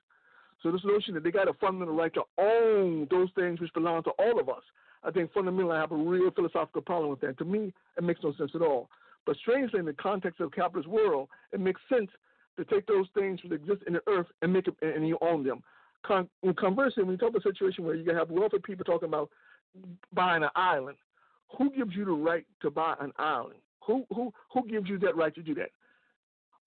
So 0.61 0.69
this 0.69 0.83
notion 0.83 1.13
that 1.13 1.23
they 1.23 1.31
got 1.31 1.47
a 1.47 1.53
fundamental 1.53 1.95
right 1.95 2.13
to 2.13 2.23
own 2.37 3.07
those 3.09 3.29
things 3.35 3.61
which 3.61 3.73
belong 3.73 4.03
to 4.03 4.11
all 4.19 4.37
of 4.37 4.49
us, 4.49 4.63
I 5.03 5.11
think 5.11 5.33
fundamentally 5.33 5.75
I 5.75 5.79
have 5.79 5.91
a 5.91 5.95
real 5.95 6.31
philosophical 6.31 6.81
problem 6.81 7.09
with 7.09 7.21
that. 7.21 7.37
To 7.39 7.45
me, 7.45 7.73
it 7.97 8.03
makes 8.03 8.21
no 8.23 8.33
sense 8.33 8.51
at 8.53 8.61
all. 8.61 8.89
But 9.25 9.37
strangely, 9.37 9.79
in 9.79 9.85
the 9.85 9.93
context 9.93 10.39
of 10.39 10.51
the 10.51 10.55
capitalist 10.55 10.89
world, 10.89 11.29
it 11.51 11.59
makes 11.59 11.81
sense 11.89 12.09
to 12.57 12.65
take 12.65 12.85
those 12.87 13.07
things 13.13 13.39
that 13.43 13.53
exist 13.53 13.83
in 13.87 13.93
the 13.93 14.01
earth 14.07 14.27
and 14.41 14.51
make 14.53 14.67
it, 14.67 14.75
and 14.81 15.07
you 15.07 15.17
own 15.21 15.43
them. 15.43 15.63
Con- 16.03 16.29
conversely, 16.57 17.03
when 17.03 17.13
you 17.13 17.17
talk 17.17 17.29
about 17.29 17.45
a 17.45 17.49
situation 17.49 17.85
where 17.85 17.95
you 17.95 18.13
have 18.13 18.29
wealthy 18.29 18.57
people 18.63 18.83
talking 18.83 19.07
about 19.07 19.29
buying 20.13 20.43
an 20.43 20.49
island, 20.55 20.97
who 21.57 21.69
gives 21.71 21.95
you 21.95 22.05
the 22.05 22.11
right 22.11 22.45
to 22.61 22.71
buy 22.71 22.95
an 22.99 23.11
island? 23.17 23.59
Who 23.85 24.05
who 24.13 24.33
who 24.53 24.67
gives 24.67 24.89
you 24.89 24.99
that 24.99 25.15
right 25.15 25.33
to 25.35 25.41
do 25.41 25.55
that? 25.55 25.71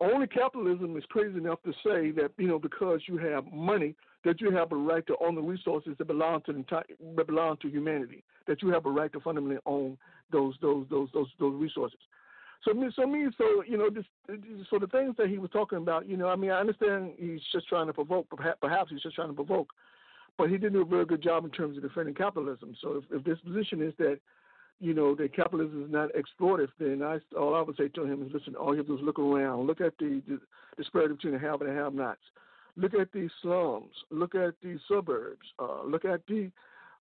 Only 0.01 0.26
capitalism 0.26 0.97
is 0.97 1.05
crazy 1.09 1.39
enough 1.39 1.62
to 1.62 1.72
say 1.85 2.11
that 2.12 2.32
you 2.37 2.49
know 2.49 2.59
because 2.59 3.01
you 3.07 3.16
have 3.18 3.45
money 3.53 3.95
that 4.24 4.41
you 4.41 4.51
have 4.51 4.72
a 4.72 4.76
right 4.76 5.07
to 5.07 5.16
own 5.20 5.35
the 5.35 5.43
resources 5.43 5.95
that 5.99 6.07
belong 6.07 6.41
to 6.47 6.53
the 6.53 6.59
entire, 6.59 6.85
that 7.16 7.26
belong 7.26 7.57
to 7.59 7.68
humanity. 7.68 8.23
That 8.47 8.62
you 8.62 8.68
have 8.70 8.86
a 8.86 8.90
right 8.90 9.12
to 9.12 9.20
fundamentally 9.20 9.61
own 9.66 9.97
those 10.30 10.55
those 10.61 10.86
those 10.90 11.09
those 11.14 11.28
those 11.38 11.61
resources. 11.61 11.99
So 12.64 12.72
me, 12.72 12.88
so 12.97 13.07
me, 13.07 13.26
so 13.36 13.62
you 13.66 13.76
know, 13.76 13.90
this, 13.90 14.05
so 14.70 14.78
the 14.78 14.86
things 14.86 15.14
that 15.18 15.28
he 15.28 15.36
was 15.36 15.51
talking 15.51 15.78
about, 15.78 16.09
you 16.09 16.16
know, 16.16 16.28
I 16.28 16.36
mean, 16.36 16.51
I 16.51 16.61
understand 16.61 17.12
he's 17.18 17.40
just 17.53 17.68
trying 17.68 17.88
to 17.88 17.92
provoke, 17.92 18.26
perhaps 18.30 18.90
he's 18.90 19.03
just 19.03 19.16
trying 19.16 19.28
to 19.28 19.34
provoke, 19.34 19.68
but 20.38 20.49
he 20.49 20.57
didn't 20.57 20.72
do 20.72 20.80
a 20.80 20.86
very 20.86 21.05
good 21.05 21.22
job 21.22 21.45
in 21.45 21.51
terms 21.51 21.76
of 21.76 21.82
defending 21.82 22.14
capitalism. 22.14 22.74
So 22.80 23.03
if, 23.03 23.18
if 23.18 23.24
this 23.24 23.38
position 23.40 23.82
is 23.82 23.92
that, 23.99 24.18
you 24.80 24.95
know, 24.95 25.14
that 25.14 25.36
capitalism 25.36 25.84
is 25.84 25.92
not 25.92 26.09
exploitive, 26.14 26.68
then 26.78 27.03
I, 27.03 27.18
all 27.38 27.55
I 27.55 27.61
would 27.61 27.76
say 27.76 27.88
to 27.88 28.05
him 28.05 28.22
is, 28.22 28.32
listen, 28.32 28.55
all 28.55 28.72
you 28.72 28.78
have 28.78 28.86
to 28.86 28.97
do 28.97 28.99
is 28.99 29.05
look 29.05 29.18
around, 29.18 29.66
look 29.66 29.82
at 29.82 29.92
the, 29.99 30.22
the 30.26 30.40
disparity 30.78 31.14
between 31.14 31.34
the 31.34 31.38
have 31.38 31.61
and 31.61 31.68
the 31.68 31.74
have-nots, 31.74 32.20
look 32.76 32.95
at 32.95 33.12
the 33.12 33.28
slums, 33.42 33.92
look 34.11 34.34
at 34.34 34.55
the 34.62 34.78
suburbs, 34.88 35.47
uh, 35.59 35.84
look 35.84 36.07
at 36.07 36.22
the 36.28 36.51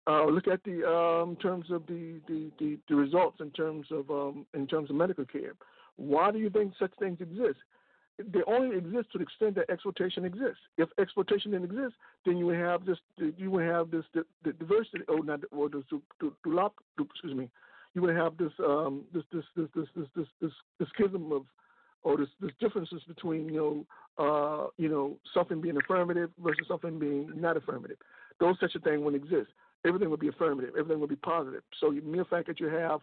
uh, 0.06 0.24
look 0.26 0.48
at 0.48 0.62
the 0.64 0.86
um, 0.88 1.36
terms 1.36 1.66
of 1.70 1.86
the, 1.86 2.20
the, 2.26 2.50
the, 2.58 2.78
the, 2.88 2.94
results 2.94 3.38
in 3.40 3.50
terms 3.50 3.86
of 3.90 4.10
um, 4.10 4.46
in 4.54 4.66
terms 4.66 4.90
of 4.90 4.96
medical 4.96 5.24
care. 5.24 5.52
Why 5.96 6.30
do 6.32 6.38
you 6.38 6.50
think 6.50 6.72
such 6.78 6.92
things 6.98 7.18
exist? 7.20 7.58
They 8.18 8.40
only 8.46 8.76
exist 8.76 9.12
to 9.12 9.18
the 9.18 9.24
extent 9.24 9.54
that 9.54 9.70
exploitation 9.70 10.24
exists. 10.24 10.60
If 10.76 10.88
exploitation 10.98 11.52
didn't 11.52 11.70
exist, 11.70 11.94
then 12.26 12.36
you 12.36 12.46
would 12.46 12.58
have 12.58 12.84
this 12.84 12.98
you 13.36 13.50
would 13.52 13.64
have 13.64 13.90
this 13.90 14.04
the, 14.12 14.24
the 14.44 14.52
diversity 14.52 15.04
or 15.08 15.24
not 15.24 15.40
or 15.52 15.68
the 15.68 15.82
to, 15.90 16.32
excuse 16.98 17.34
me, 17.34 17.48
you 17.94 18.02
would 18.02 18.16
have 18.16 18.36
this 18.36 18.52
um, 18.58 19.02
this, 19.14 19.22
this 19.32 19.44
this 19.56 19.68
this 19.74 19.86
this 19.94 20.06
this 20.16 20.26
this 20.40 20.52
this 20.80 20.88
schism 20.88 21.30
of 21.32 21.44
or 22.02 22.16
this, 22.16 22.28
this 22.40 22.50
differences 22.58 23.02
between 23.06 23.48
you 23.48 23.86
know 24.18 24.24
uh, 24.24 24.66
you 24.78 24.88
know 24.88 25.16
something 25.32 25.60
being 25.60 25.76
affirmative 25.76 26.30
versus 26.42 26.66
something 26.66 26.98
being 26.98 27.30
not 27.36 27.56
affirmative. 27.56 27.98
Those 28.40 28.56
such 28.58 28.74
a 28.74 28.80
thing 28.80 29.04
wouldn't 29.04 29.22
exist 29.22 29.52
everything 29.84 30.10
would 30.10 30.20
be 30.20 30.28
affirmative, 30.28 30.74
everything 30.78 31.00
would 31.00 31.10
be 31.10 31.16
positive. 31.16 31.62
So 31.80 31.92
the 31.92 32.00
mere 32.00 32.24
fact 32.24 32.46
that 32.46 32.60
you 32.60 32.68
have 32.68 33.00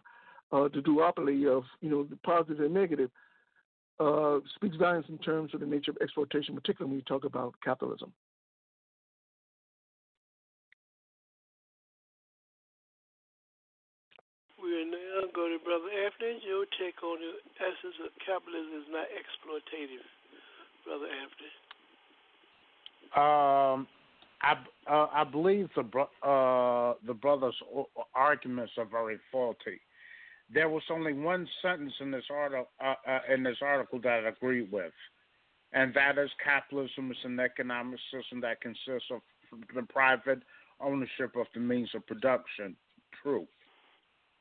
uh, 0.52 0.68
the 0.74 0.80
duopoly 0.80 1.46
of 1.46 1.64
you 1.80 1.90
know 1.90 2.04
the 2.04 2.16
positive 2.16 2.60
and 2.60 2.74
negative 2.74 3.10
uh, 4.00 4.38
speaks 4.56 4.76
volumes 4.76 5.06
in 5.08 5.18
terms 5.18 5.54
of 5.54 5.60
the 5.60 5.66
nature 5.66 5.90
of 5.90 5.98
exploitation, 6.00 6.54
particularly 6.54 6.90
when 6.90 6.98
you 6.98 7.04
talk 7.04 7.24
about 7.24 7.54
capitalism. 7.62 8.12
We're 14.60 14.84
now 14.84 15.28
going 15.34 15.56
to 15.58 15.64
Brother 15.64 15.92
Anthony. 16.04 16.40
Your 16.46 16.64
take 16.80 17.02
on 17.02 17.18
the 17.20 17.32
essence 17.60 17.96
of 18.04 18.10
capitalism 18.24 18.72
is 18.80 18.88
not 18.90 19.06
exploitative, 19.12 20.04
Brother 20.84 21.08
Anthony. 21.12 21.52
Um, 23.16 23.86
I 24.42 24.54
uh, 24.90 25.06
I 25.12 25.24
believe 25.24 25.68
the 25.76 25.82
uh, 26.26 26.94
the 27.06 27.14
brothers' 27.14 27.54
arguments 28.14 28.72
are 28.78 28.86
very 28.86 29.18
faulty. 29.30 29.80
There 30.52 30.68
was 30.68 30.82
only 30.90 31.12
one 31.12 31.46
sentence 31.62 31.92
in 32.00 32.10
this 32.10 32.24
article 32.30 32.68
uh, 32.82 32.94
uh, 33.06 33.20
in 33.32 33.42
this 33.42 33.58
article 33.62 34.00
that 34.00 34.24
I 34.24 34.28
agree 34.28 34.62
with, 34.62 34.92
and 35.72 35.92
that 35.94 36.18
is 36.18 36.30
capitalism 36.42 37.10
is 37.10 37.18
an 37.24 37.38
economic 37.38 38.00
system 38.12 38.40
that 38.40 38.60
consists 38.60 39.10
of 39.10 39.20
the 39.74 39.82
private 39.82 40.42
ownership 40.80 41.36
of 41.36 41.46
the 41.54 41.60
means 41.60 41.90
of 41.94 42.06
production. 42.06 42.76
True. 43.22 43.46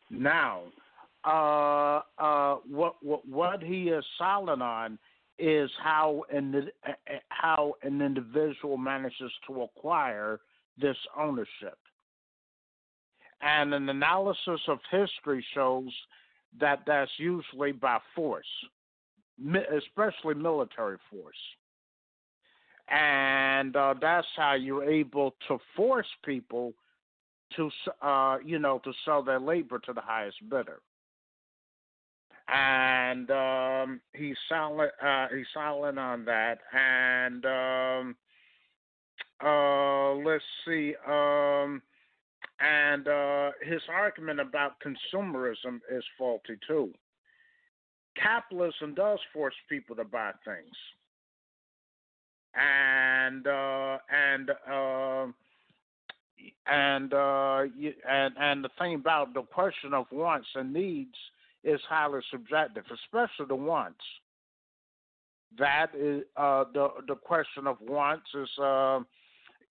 Now, 0.09 0.61
uh, 1.25 2.01
uh, 2.17 2.55
what 2.67 2.95
what 3.01 3.27
what 3.27 3.61
he 3.61 3.89
is 3.89 4.03
silent 4.17 4.61
on 4.61 4.97
is 5.39 5.69
how 5.81 6.23
an 6.31 6.69
how 7.29 7.73
an 7.83 8.01
individual 8.01 8.77
manages 8.77 9.31
to 9.47 9.63
acquire 9.63 10.39
this 10.77 10.97
ownership. 11.17 11.77
And 13.41 13.73
an 13.73 13.87
analysis 13.87 14.59
of 14.67 14.79
history 14.91 15.45
shows 15.53 15.89
that 16.59 16.79
that's 16.85 17.11
usually 17.17 17.71
by 17.71 17.99
force, 18.13 18.45
especially 19.75 20.35
military 20.35 20.97
force. 21.09 21.35
And 22.89 23.75
uh, 23.75 23.93
that's 24.01 24.27
how 24.35 24.55
you're 24.55 24.83
able 24.83 25.35
to 25.47 25.57
force 25.75 26.07
people 26.25 26.73
to, 27.55 27.69
uh, 28.01 28.37
you 28.43 28.59
know, 28.59 28.81
to 28.83 28.91
sell 29.05 29.23
their 29.23 29.39
labor 29.39 29.79
to 29.79 29.93
the 29.93 30.01
highest 30.01 30.37
bidder 30.49 30.81
and 32.51 33.29
um, 33.31 34.01
he's 34.13 34.35
silent. 34.47 34.91
Uh, 35.01 35.27
he's 35.35 35.45
silent 35.53 35.99
on 35.99 36.25
that. 36.25 36.59
And 36.73 37.45
um, 37.45 38.15
uh, 39.43 40.13
let's 40.15 40.43
see. 40.65 40.95
Um, 41.07 41.81
and 42.59 43.07
uh, 43.07 43.51
his 43.61 43.81
argument 43.89 44.39
about 44.39 44.73
consumerism 44.81 45.79
is 45.91 46.03
faulty 46.17 46.57
too. 46.67 46.91
Capitalism 48.21 48.95
does 48.95 49.19
force 49.31 49.53
people 49.69 49.95
to 49.95 50.03
buy 50.03 50.31
things, 50.43 50.75
and 52.53 53.47
uh, 53.47 53.97
and 54.11 54.49
uh, 54.49 55.27
and 56.67 57.13
uh, 57.13 57.63
and 58.09 58.33
and 58.37 58.63
the 58.63 58.69
thing 58.77 58.95
about 58.95 59.33
the 59.33 59.43
question 59.43 59.93
of 59.93 60.05
wants 60.11 60.47
and 60.55 60.73
needs 60.73 61.15
is 61.63 61.79
highly 61.89 62.21
subjective, 62.31 62.83
especially 62.91 63.45
the 63.47 63.55
wants. 63.55 64.03
That 65.57 65.87
is 65.95 66.23
uh, 66.37 66.65
the 66.73 66.89
the 67.07 67.15
question 67.15 67.67
of 67.67 67.77
wants 67.81 68.27
is 68.35 68.49
uh, 68.61 68.99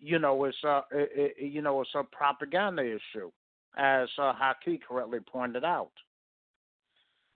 you 0.01 0.19
know 0.19 0.45
it's 0.45 0.57
a 0.65 0.83
it, 0.91 1.35
it, 1.39 1.53
you 1.53 1.63
know 1.63 1.81
it's 1.81 1.91
a 1.95 2.03
propaganda 2.05 2.83
issue, 2.83 3.31
as 3.77 4.09
uh, 4.19 4.33
Haki 4.33 4.81
correctly 4.87 5.21
pointed 5.21 5.65
out. 5.65 5.93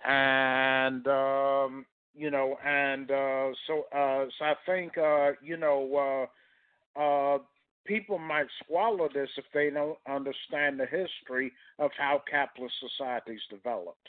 And 0.05 1.07
um, 1.07 1.86
you 2.14 2.30
know, 2.30 2.57
and 2.64 3.11
uh, 3.11 3.50
so 3.66 3.84
uh, 3.96 4.26
so 4.38 4.44
I 4.44 4.55
think 4.66 4.98
uh, 4.98 5.32
you 5.42 5.57
know 5.57 6.28
uh, 6.96 7.38
people 7.86 8.18
might 8.18 8.46
swallow 8.66 9.09
this 9.12 9.30
if 9.36 9.44
they 9.55 9.70
don't 9.70 9.98
understand 10.09 10.78
the 10.78 10.86
history 10.86 11.53
of 11.78 11.90
how 11.96 12.22
capitalist 12.30 12.74
societies 12.80 13.40
developed. 13.50 14.09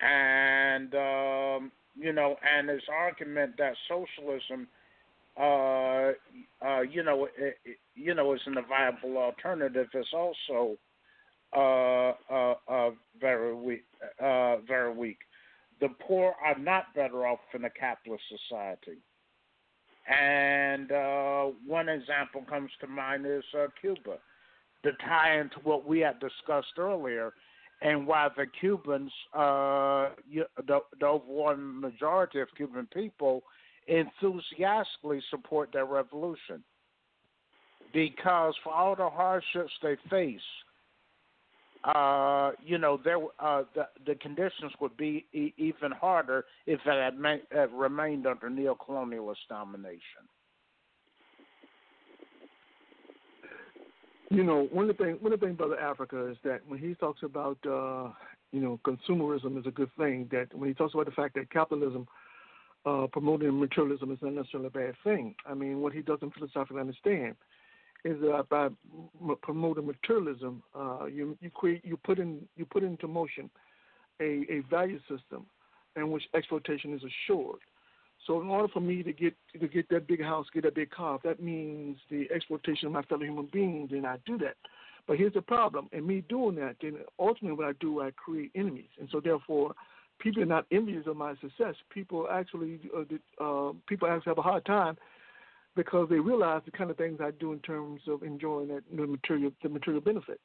And 0.00 0.94
um, 0.94 1.72
you 1.96 2.12
know, 2.12 2.36
and 2.46 2.68
his 2.68 2.82
argument 2.92 3.54
that 3.58 3.74
socialism, 3.88 4.68
uh, 5.36 6.12
uh, 6.64 6.82
you 6.82 7.02
know, 7.02 7.26
it, 7.36 7.58
it, 7.64 7.76
you 7.94 8.14
know, 8.14 8.34
isn't 8.34 8.56
a 8.56 8.62
viable 8.62 9.18
alternative 9.18 9.88
is 9.94 10.06
also 10.12 10.78
uh, 11.56 12.12
uh, 12.30 12.54
uh, 12.68 12.90
very 13.20 13.54
weak. 13.54 13.84
Uh, 14.22 14.56
very 14.66 14.92
weak. 14.92 15.18
The 15.80 15.88
poor 16.06 16.34
are 16.44 16.58
not 16.58 16.94
better 16.94 17.26
off 17.26 17.38
in 17.54 17.64
a 17.64 17.70
capitalist 17.70 18.24
society. 18.28 18.98
And 20.08 20.90
one 21.66 21.88
example 21.88 22.42
comes 22.48 22.70
to 22.80 22.86
mind 22.86 23.26
is 23.26 23.44
Cuba. 23.80 24.18
To 24.84 24.92
tie 25.04 25.38
into 25.40 25.56
what 25.64 25.86
we 25.86 26.00
had 26.00 26.20
discussed 26.20 26.78
earlier, 26.78 27.32
and 27.80 28.06
why 28.06 28.28
the 28.36 28.46
Cubans, 28.60 29.12
uh, 29.34 30.10
the, 30.66 30.80
the 30.98 31.06
overwhelming 31.06 31.80
majority 31.80 32.40
of 32.40 32.48
Cuban 32.56 32.88
people, 32.92 33.42
enthusiastically 33.86 35.22
support 35.30 35.70
their 35.72 35.86
revolution. 35.86 36.62
Because 37.92 38.54
for 38.62 38.72
all 38.72 38.94
the 38.94 39.08
hardships 39.08 39.72
they 39.82 39.96
face, 40.10 40.40
uh, 41.84 42.50
you 42.62 42.76
know, 42.76 43.00
there 43.02 43.18
uh, 43.38 43.62
the 43.74 43.88
the 44.04 44.14
conditions 44.16 44.72
would 44.80 44.94
be 44.96 45.24
e- 45.32 45.54
even 45.56 45.92
harder 45.92 46.44
if 46.66 46.80
it 46.84 47.02
had, 47.02 47.18
ma- 47.18 47.36
had 47.50 47.72
remained 47.72 48.26
under 48.26 48.50
neo-colonialist 48.50 49.36
domination. 49.48 50.27
You 54.30 54.44
know, 54.44 54.68
one 54.70 54.90
of 54.90 54.96
the 54.96 55.04
things 55.04 55.18
one 55.20 55.32
of 55.32 55.40
the 55.40 55.46
things 55.46 55.58
about 55.58 55.78
Africa 55.78 56.26
is 56.26 56.36
that 56.44 56.60
when 56.66 56.78
he 56.78 56.94
talks 56.94 57.22
about 57.22 57.58
uh, 57.64 58.12
you 58.52 58.60
know 58.60 58.78
consumerism 58.84 59.58
is 59.58 59.66
a 59.66 59.70
good 59.70 59.90
thing. 59.96 60.28
That 60.30 60.54
when 60.54 60.68
he 60.68 60.74
talks 60.74 60.94
about 60.94 61.06
the 61.06 61.12
fact 61.12 61.34
that 61.34 61.50
capitalism 61.50 62.06
uh, 62.84 63.06
promoting 63.10 63.58
materialism 63.58 64.12
is 64.12 64.18
not 64.20 64.34
necessarily 64.34 64.68
a 64.68 64.70
bad 64.70 64.94
thing. 65.02 65.34
I 65.46 65.54
mean, 65.54 65.80
what 65.80 65.92
he 65.92 66.02
doesn't 66.02 66.34
philosophically 66.34 66.80
understand 66.80 67.36
is 68.04 68.20
that 68.20 68.46
by 68.48 68.66
m- 68.66 69.36
promoting 69.42 69.86
materialism, 69.86 70.62
uh, 70.74 71.06
you 71.06 71.36
you 71.40 71.50
create 71.50 71.84
you 71.84 71.96
put 71.96 72.18
in 72.18 72.46
you 72.56 72.64
put 72.66 72.82
into 72.82 73.08
motion 73.08 73.50
a, 74.20 74.44
a 74.50 74.62
value 74.70 75.00
system 75.08 75.46
in 75.96 76.10
which 76.10 76.24
exploitation 76.34 76.94
is 76.94 77.02
assured. 77.02 77.60
So 78.28 78.42
in 78.42 78.48
order 78.48 78.68
for 78.68 78.80
me 78.80 79.02
to 79.02 79.12
get 79.12 79.34
to 79.58 79.66
get 79.66 79.88
that 79.88 80.06
big 80.06 80.22
house, 80.22 80.46
get 80.52 80.64
that 80.64 80.74
big 80.74 80.90
car, 80.90 81.16
if 81.16 81.22
that 81.22 81.42
means 81.42 81.96
the 82.10 82.28
exploitation 82.32 82.86
of 82.86 82.92
my 82.92 83.02
fellow 83.02 83.22
human 83.22 83.48
beings, 83.50 83.88
then 83.90 84.04
I 84.04 84.18
do 84.26 84.36
that. 84.38 84.54
But 85.06 85.16
here's 85.16 85.32
the 85.32 85.40
problem: 85.40 85.88
in 85.92 86.06
me 86.06 86.22
doing 86.28 86.54
that, 86.56 86.76
then 86.82 86.98
ultimately 87.18 87.56
what 87.56 87.68
I 87.68 87.72
do, 87.80 88.02
I 88.02 88.10
create 88.10 88.52
enemies, 88.54 88.90
and 89.00 89.08
so 89.10 89.18
therefore, 89.18 89.72
people 90.18 90.42
are 90.42 90.46
not 90.46 90.66
envious 90.70 91.06
of 91.06 91.16
my 91.16 91.34
success. 91.40 91.74
People 91.90 92.28
actually, 92.30 92.78
uh, 92.94 93.42
uh, 93.42 93.72
people 93.88 94.06
actually 94.06 94.30
have 94.30 94.38
a 94.38 94.42
hard 94.42 94.66
time 94.66 94.98
because 95.74 96.08
they 96.10 96.20
realize 96.20 96.60
the 96.66 96.70
kind 96.70 96.90
of 96.90 96.98
things 96.98 97.20
I 97.22 97.30
do 97.30 97.54
in 97.54 97.60
terms 97.60 98.02
of 98.08 98.22
enjoying 98.22 98.68
that 98.68 98.82
the 98.94 99.06
material 99.06 99.52
the 99.62 99.70
material 99.70 100.02
benefits. 100.02 100.42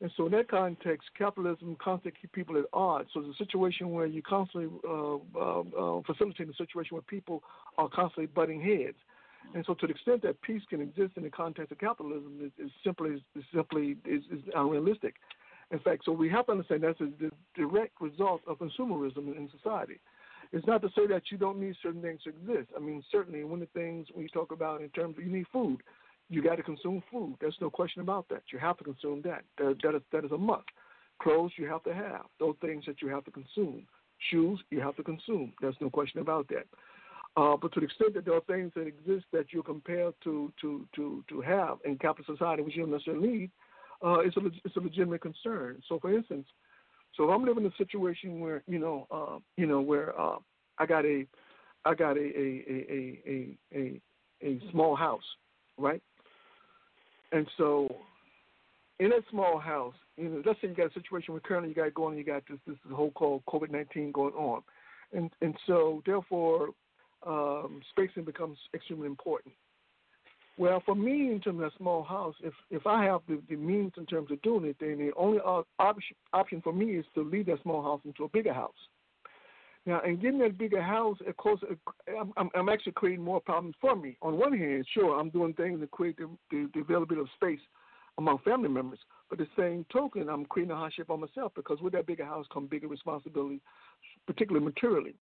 And 0.00 0.10
so 0.16 0.26
in 0.26 0.32
that 0.32 0.48
context, 0.48 1.08
capitalism 1.16 1.76
constantly 1.82 2.18
keeps 2.20 2.32
people 2.34 2.56
at 2.56 2.64
odds. 2.72 3.10
So 3.12 3.20
it's 3.20 3.38
a 3.38 3.44
situation 3.44 3.90
where 3.90 4.06
you 4.06 4.22
constantly 4.22 4.70
uh, 4.88 5.16
uh, 5.36 5.60
uh, 5.60 6.02
facilitate 6.06 6.48
a 6.48 6.54
situation 6.54 6.94
where 6.94 7.02
people 7.02 7.42
are 7.76 7.88
constantly 7.88 8.26
butting 8.26 8.62
heads. 8.62 8.96
And 9.54 9.64
so 9.66 9.74
to 9.74 9.86
the 9.86 9.92
extent 9.92 10.22
that 10.22 10.40
peace 10.42 10.62
can 10.70 10.80
exist 10.80 11.12
in 11.16 11.24
the 11.24 11.30
context 11.30 11.72
of 11.72 11.78
capitalism 11.78 12.52
is, 12.58 12.70
simply 12.84 13.22
is 13.34 13.44
simply 13.54 13.96
is, 14.04 14.22
is 14.30 14.40
unrealistic. 14.54 15.16
In 15.70 15.78
fact, 15.80 16.04
so 16.04 16.12
we 16.12 16.28
have 16.30 16.46
to 16.46 16.52
understand 16.52 16.82
that's 16.82 17.00
a 17.00 17.08
the 17.20 17.30
direct 17.54 18.00
result 18.00 18.40
of 18.46 18.58
consumerism 18.58 19.36
in 19.36 19.48
society. 19.56 19.98
It's 20.52 20.66
not 20.66 20.82
to 20.82 20.88
say 20.96 21.06
that 21.06 21.22
you 21.30 21.38
don't 21.38 21.60
need 21.60 21.76
certain 21.82 22.02
things 22.02 22.22
to 22.24 22.30
exist. 22.30 22.70
I 22.76 22.80
mean, 22.80 23.02
certainly 23.10 23.44
one 23.44 23.62
of 23.62 23.68
the 23.72 23.78
things 23.78 24.08
when 24.12 24.22
you 24.22 24.28
talk 24.28 24.50
about 24.50 24.82
in 24.82 24.88
terms 24.90 25.16
of 25.16 25.24
you 25.24 25.30
need 25.30 25.46
food, 25.52 25.80
you 26.30 26.42
got 26.42 26.56
to 26.56 26.62
consume 26.62 27.02
food. 27.10 27.36
There's 27.40 27.56
no 27.60 27.68
question 27.68 28.00
about 28.00 28.28
that. 28.30 28.42
You 28.52 28.58
have 28.60 28.78
to 28.78 28.84
consume 28.84 29.20
that. 29.22 29.42
That, 29.58 29.96
is, 29.96 30.02
that 30.12 30.24
is 30.24 30.30
a 30.30 30.38
must. 30.38 30.64
Clothes 31.20 31.52
you 31.56 31.66
have 31.66 31.82
to 31.82 31.92
have. 31.92 32.22
Those 32.38 32.54
things 32.60 32.84
that 32.86 33.02
you 33.02 33.08
have 33.08 33.24
to 33.24 33.30
consume. 33.30 33.84
Shoes 34.30 34.60
you 34.70 34.80
have 34.80 34.96
to 34.96 35.02
consume. 35.02 35.52
There's 35.60 35.76
no 35.80 35.90
question 35.90 36.20
about 36.20 36.48
that. 36.48 36.66
Uh, 37.36 37.56
but 37.60 37.72
to 37.72 37.80
the 37.80 37.86
extent 37.86 38.14
that 38.14 38.24
there 38.24 38.34
are 38.34 38.40
things 38.42 38.72
that 38.74 38.86
exist 38.86 39.24
that 39.32 39.52
you're 39.52 39.62
compelled 39.62 40.14
to 40.24 40.52
to 40.60 40.86
to 40.96 41.24
to 41.28 41.40
have 41.40 41.78
in 41.84 41.96
capitalist 41.96 42.38
society, 42.38 42.62
which 42.62 42.74
you 42.74 42.82
don't 42.82 42.90
necessarily 42.90 43.28
need, 43.28 43.50
uh, 44.04 44.18
it's 44.18 44.36
a 44.36 44.40
it's 44.64 44.76
a 44.76 44.80
legitimate 44.80 45.20
concern. 45.20 45.80
So, 45.88 46.00
for 46.00 46.12
instance, 46.12 46.46
so 47.16 47.24
if 47.24 47.30
I'm 47.30 47.44
living 47.44 47.64
in 47.64 47.70
a 47.70 47.76
situation 47.76 48.40
where 48.40 48.62
you 48.66 48.80
know 48.80 49.06
uh, 49.12 49.38
you 49.56 49.66
know 49.66 49.80
where 49.80 50.18
uh, 50.20 50.36
I 50.78 50.86
got 50.86 51.04
a 51.04 51.24
I 51.84 51.94
got 51.94 52.16
a 52.16 52.20
a 52.20 52.64
a 52.68 53.20
a 53.26 53.58
a, 53.74 54.00
a 54.42 54.60
small 54.72 54.96
house, 54.96 55.22
right? 55.78 56.02
And 57.32 57.46
so, 57.56 57.88
in 58.98 59.12
a 59.12 59.20
small 59.30 59.58
house, 59.58 59.94
you 60.16 60.28
know, 60.28 60.42
let's 60.44 60.60
say 60.60 60.68
you 60.68 60.74
got 60.74 60.90
a 60.90 60.94
situation 60.94 61.32
where 61.32 61.40
currently 61.40 61.70
you 61.70 61.74
got 61.74 61.94
going, 61.94 62.18
you 62.18 62.24
got 62.24 62.42
this 62.48 62.58
this 62.66 62.76
whole 62.92 63.12
called 63.12 63.42
COVID 63.48 63.70
nineteen 63.70 64.12
going 64.12 64.34
on, 64.34 64.62
and 65.12 65.30
and 65.40 65.54
so 65.66 66.02
therefore, 66.04 66.70
um, 67.26 67.80
spacing 67.90 68.24
becomes 68.24 68.58
extremely 68.74 69.06
important. 69.06 69.54
Well, 70.58 70.82
for 70.84 70.94
me, 70.94 71.32
in 71.32 71.40
terms 71.40 71.60
of 71.60 71.66
a 71.66 71.76
small 71.78 72.02
house, 72.02 72.34
if 72.42 72.52
if 72.70 72.86
I 72.86 73.04
have 73.04 73.20
the, 73.28 73.40
the 73.48 73.56
means 73.56 73.92
in 73.96 74.04
terms 74.06 74.30
of 74.30 74.42
doing 74.42 74.66
it, 74.66 74.76
then 74.80 74.98
the 74.98 75.12
only 75.16 75.38
option 75.38 76.16
option 76.32 76.60
for 76.60 76.72
me 76.72 76.96
is 76.96 77.06
to 77.14 77.22
leave 77.22 77.46
that 77.46 77.62
small 77.62 77.82
house 77.82 78.00
into 78.04 78.24
a 78.24 78.28
bigger 78.28 78.52
house. 78.52 78.74
Now, 79.90 80.00
in 80.02 80.20
getting 80.20 80.38
that 80.38 80.56
bigger 80.56 80.80
house, 80.80 81.16
of 81.26 81.36
course, 81.36 81.60
I'm, 82.08 82.32
I'm, 82.36 82.48
I'm 82.54 82.68
actually 82.68 82.92
creating 82.92 83.24
more 83.24 83.40
problems 83.40 83.74
for 83.80 83.96
me. 83.96 84.16
On 84.22 84.38
one 84.38 84.56
hand, 84.56 84.86
sure, 84.94 85.18
I'm 85.18 85.30
doing 85.30 85.52
things 85.54 85.80
to 85.80 85.88
create 85.88 86.16
the, 86.16 86.30
the, 86.52 86.70
the 86.72 86.80
availability 86.82 87.22
of 87.22 87.26
space 87.34 87.58
among 88.16 88.38
family 88.44 88.68
members. 88.68 89.00
But 89.28 89.38
the 89.38 89.48
same 89.58 89.84
token, 89.92 90.28
I'm 90.28 90.44
creating 90.44 90.70
a 90.70 90.76
hardship 90.76 91.10
on 91.10 91.18
myself 91.18 91.50
because 91.56 91.80
with 91.80 91.92
that 91.94 92.06
bigger 92.06 92.24
house 92.24 92.46
come 92.52 92.68
bigger 92.68 92.86
responsibility, 92.86 93.60
particularly 94.28 94.64
materially. 94.64 95.14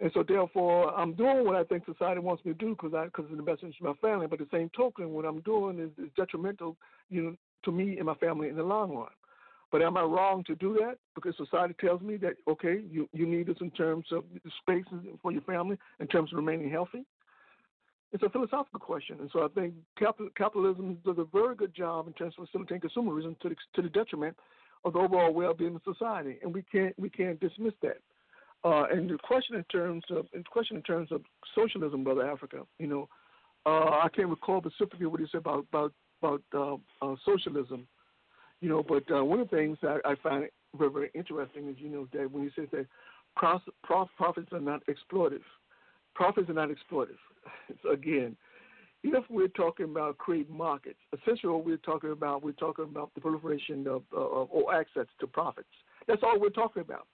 And 0.00 0.10
so, 0.14 0.24
therefore, 0.26 0.98
I'm 0.98 1.12
doing 1.12 1.44
what 1.44 1.56
I 1.56 1.64
think 1.64 1.84
society 1.84 2.20
wants 2.20 2.42
me 2.46 2.52
to 2.52 2.58
do 2.58 2.70
because 2.70 2.92
because 3.04 3.26
it's 3.26 3.32
in 3.32 3.36
the 3.36 3.42
best 3.42 3.62
interest 3.62 3.82
of 3.82 3.96
my 4.02 4.08
family. 4.08 4.28
But 4.28 4.38
the 4.38 4.48
same 4.50 4.70
token, 4.74 5.10
what 5.10 5.26
I'm 5.26 5.40
doing 5.40 5.78
is, 5.78 5.90
is 6.02 6.10
detrimental, 6.16 6.78
you 7.10 7.22
know, 7.22 7.36
to 7.66 7.70
me 7.70 7.98
and 7.98 8.06
my 8.06 8.14
family 8.14 8.48
in 8.48 8.56
the 8.56 8.62
long 8.62 8.96
run. 8.96 9.08
But 9.70 9.82
am 9.82 9.96
I 9.96 10.02
wrong 10.02 10.42
to 10.44 10.56
do 10.56 10.76
that? 10.80 10.98
Because 11.14 11.36
society 11.36 11.74
tells 11.80 12.00
me 12.00 12.16
that 12.18 12.34
okay, 12.48 12.80
you 12.90 13.08
you 13.12 13.26
need 13.26 13.46
this 13.46 13.56
in 13.60 13.70
terms 13.70 14.06
of 14.10 14.24
space 14.62 14.84
for 15.22 15.32
your 15.32 15.42
family, 15.42 15.78
in 16.00 16.06
terms 16.08 16.32
of 16.32 16.36
remaining 16.36 16.70
healthy. 16.70 17.04
It's 18.12 18.24
a 18.24 18.28
philosophical 18.28 18.80
question, 18.80 19.18
and 19.20 19.30
so 19.32 19.44
I 19.44 19.48
think 19.48 19.74
capital, 19.96 20.30
capitalism 20.36 20.98
does 21.04 21.18
a 21.18 21.24
very 21.32 21.54
good 21.54 21.72
job 21.72 22.08
in 22.08 22.12
terms 22.14 22.34
of 22.36 22.46
facilitating 22.46 22.88
consumerism 22.90 23.38
to 23.38 23.50
the, 23.50 23.56
to 23.74 23.82
the 23.82 23.88
detriment 23.88 24.36
of 24.84 24.94
the 24.94 24.98
overall 24.98 25.32
well-being 25.32 25.76
of 25.76 25.82
society, 25.84 26.38
and 26.42 26.52
we 26.52 26.62
can't 26.62 26.98
we 26.98 27.08
can't 27.08 27.38
dismiss 27.38 27.74
that. 27.82 27.98
Uh, 28.64 28.84
and 28.90 29.08
the 29.08 29.18
question 29.22 29.54
in 29.54 29.64
terms 29.64 30.02
of 30.10 30.26
the 30.34 30.42
question 30.50 30.76
in 30.76 30.82
terms 30.82 31.12
of 31.12 31.22
socialism, 31.54 32.02
brother 32.02 32.28
Africa, 32.28 32.62
you 32.80 32.88
know, 32.88 33.08
uh, 33.64 34.00
I 34.02 34.08
can't 34.14 34.28
recall 34.28 34.60
specifically 34.60 35.06
what 35.06 35.20
he 35.20 35.26
said 35.30 35.38
about 35.38 35.66
about 35.72 35.92
about 36.20 36.42
uh, 36.52 36.74
uh, 37.06 37.14
socialism 37.24 37.86
you 38.60 38.68
know, 38.68 38.82
but 38.82 39.04
uh, 39.10 39.24
one 39.24 39.40
of 39.40 39.50
the 39.50 39.56
things 39.56 39.78
that 39.82 40.00
I 40.04 40.14
find 40.22 40.48
very, 40.76 40.90
very 40.90 41.10
interesting 41.14 41.68
is, 41.68 41.76
you 41.78 41.88
know, 41.88 42.08
that 42.12 42.30
when 42.30 42.44
you 42.44 42.50
say 42.56 42.66
that 42.72 42.86
prof, 43.36 43.62
prof, 43.82 44.08
profits 44.16 44.48
are 44.52 44.60
not 44.60 44.82
exploitive, 44.86 45.42
profits 46.14 46.48
are 46.50 46.54
not 46.54 46.68
exploitive. 46.68 47.18
So 47.82 47.92
again, 47.92 48.36
if 49.02 49.24
we're 49.30 49.48
talking 49.48 49.86
about 49.86 50.18
creating 50.18 50.56
markets, 50.56 50.98
essentially 51.12 51.52
what 51.52 51.64
we're 51.64 51.78
talking 51.78 52.10
about, 52.10 52.42
we're 52.42 52.52
talking 52.52 52.84
about 52.84 53.14
the 53.14 53.20
proliferation 53.20 53.86
of, 53.86 54.02
of 54.12 54.48
or 54.50 54.74
access 54.74 55.06
to 55.20 55.26
profits. 55.26 55.68
That's 56.06 56.22
all 56.22 56.38
we're 56.38 56.50
talking 56.50 56.82
about. 56.82 57.06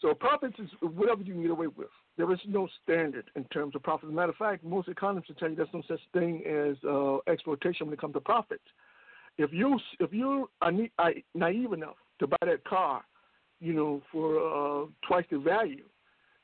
So 0.00 0.14
profits 0.14 0.56
is 0.58 0.68
whatever 0.80 1.22
you 1.22 1.32
can 1.32 1.42
get 1.42 1.50
away 1.50 1.66
with. 1.68 1.88
There 2.16 2.30
is 2.32 2.38
no 2.46 2.68
standard 2.84 3.30
in 3.34 3.44
terms 3.44 3.74
of 3.74 3.82
profits. 3.82 4.08
As 4.08 4.12
a 4.12 4.14
matter 4.14 4.30
of 4.30 4.36
fact, 4.36 4.62
most 4.62 4.88
economists 4.88 5.28
will 5.28 5.36
tell 5.36 5.50
you 5.50 5.56
there's 5.56 5.68
no 5.72 5.82
such 5.88 6.00
thing 6.12 6.42
as 6.46 6.76
uh, 6.88 7.16
exploitation 7.30 7.86
when 7.86 7.94
it 7.94 8.00
comes 8.00 8.14
to 8.14 8.20
profits. 8.20 8.62
If 9.38 9.52
you 9.52 9.78
if 10.00 10.12
you 10.12 10.48
are 10.62 10.72
naive 11.34 11.72
enough 11.72 11.96
to 12.20 12.26
buy 12.26 12.36
that 12.40 12.64
car, 12.64 13.02
you 13.60 13.72
know, 13.72 14.02
for 14.10 14.36
uh, 14.38 14.86
twice 15.06 15.24
the 15.30 15.38
value, 15.38 15.84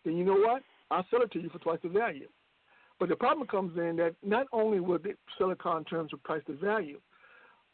then 0.04 0.16
you 0.16 0.24
know 0.24 0.36
what? 0.36 0.62
I'll 0.90 1.06
sell 1.10 1.22
it 1.22 1.32
to 1.32 1.40
you 1.40 1.48
for 1.48 1.58
twice 1.58 1.78
the 1.82 1.88
value. 1.88 2.28
But 3.00 3.08
the 3.08 3.16
problem 3.16 3.48
comes 3.48 3.76
in 3.78 3.96
that 3.96 4.14
not 4.22 4.46
only 4.52 4.78
will 4.78 4.98
they 4.98 5.14
sell 5.38 5.50
a 5.50 5.56
car 5.56 5.78
in 5.78 5.84
terms 5.84 6.12
of 6.12 6.22
price 6.22 6.42
to 6.46 6.52
value, 6.54 7.00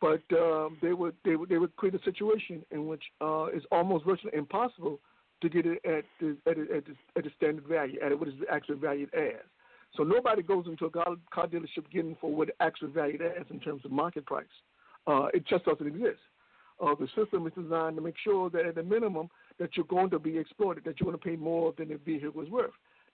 but 0.00 0.22
um, 0.32 0.78
they 0.80 0.92
would 0.92 1.14
they 1.24 1.36
would 1.36 1.48
they 1.48 1.58
would 1.58 1.74
create 1.76 1.94
a 1.94 2.02
situation 2.02 2.64
in 2.70 2.86
which 2.86 3.02
uh, 3.20 3.46
it's 3.52 3.66
almost 3.72 4.04
virtually 4.04 4.32
impossible 4.34 5.00
to 5.42 5.48
get 5.48 5.66
it 5.66 5.80
at 5.84 6.04
the 6.20 6.36
at 6.46 6.56
the, 6.56 6.76
at 6.76 6.84
the, 6.86 6.94
at 7.16 7.24
the 7.24 7.30
standard 7.36 7.66
value 7.66 7.98
at 8.04 8.18
what 8.18 8.28
is 8.28 8.34
actually 8.50 8.76
valued 8.76 9.12
as. 9.14 9.44
So 9.96 10.02
nobody 10.02 10.42
goes 10.42 10.66
into 10.66 10.86
a 10.86 10.90
car, 10.90 11.16
car 11.32 11.46
dealership 11.46 11.90
getting 11.92 12.16
for 12.20 12.32
what 12.32 12.48
it 12.48 12.56
actually 12.60 12.92
valued 12.92 13.22
as 13.22 13.46
in 13.50 13.58
terms 13.60 13.84
of 13.84 13.90
market 13.90 14.26
price. 14.26 14.46
Uh, 15.08 15.28
it 15.32 15.46
just 15.46 15.64
doesn't 15.64 15.86
exist. 15.86 16.20
Uh, 16.84 16.94
the 17.00 17.08
system 17.16 17.46
is 17.46 17.52
designed 17.60 17.96
to 17.96 18.02
make 18.02 18.14
sure 18.22 18.50
that 18.50 18.66
at 18.66 18.74
the 18.74 18.82
minimum 18.82 19.28
that 19.58 19.70
you're 19.76 19.86
going 19.86 20.10
to 20.10 20.18
be 20.18 20.38
exploited, 20.38 20.84
that 20.84 21.00
you're 21.00 21.10
going 21.10 21.18
to 21.18 21.24
pay 21.24 21.34
more 21.34 21.72
than 21.76 21.88
the 21.88 21.96
vehicle 21.96 22.42
is 22.42 22.50
worth. 22.50 22.70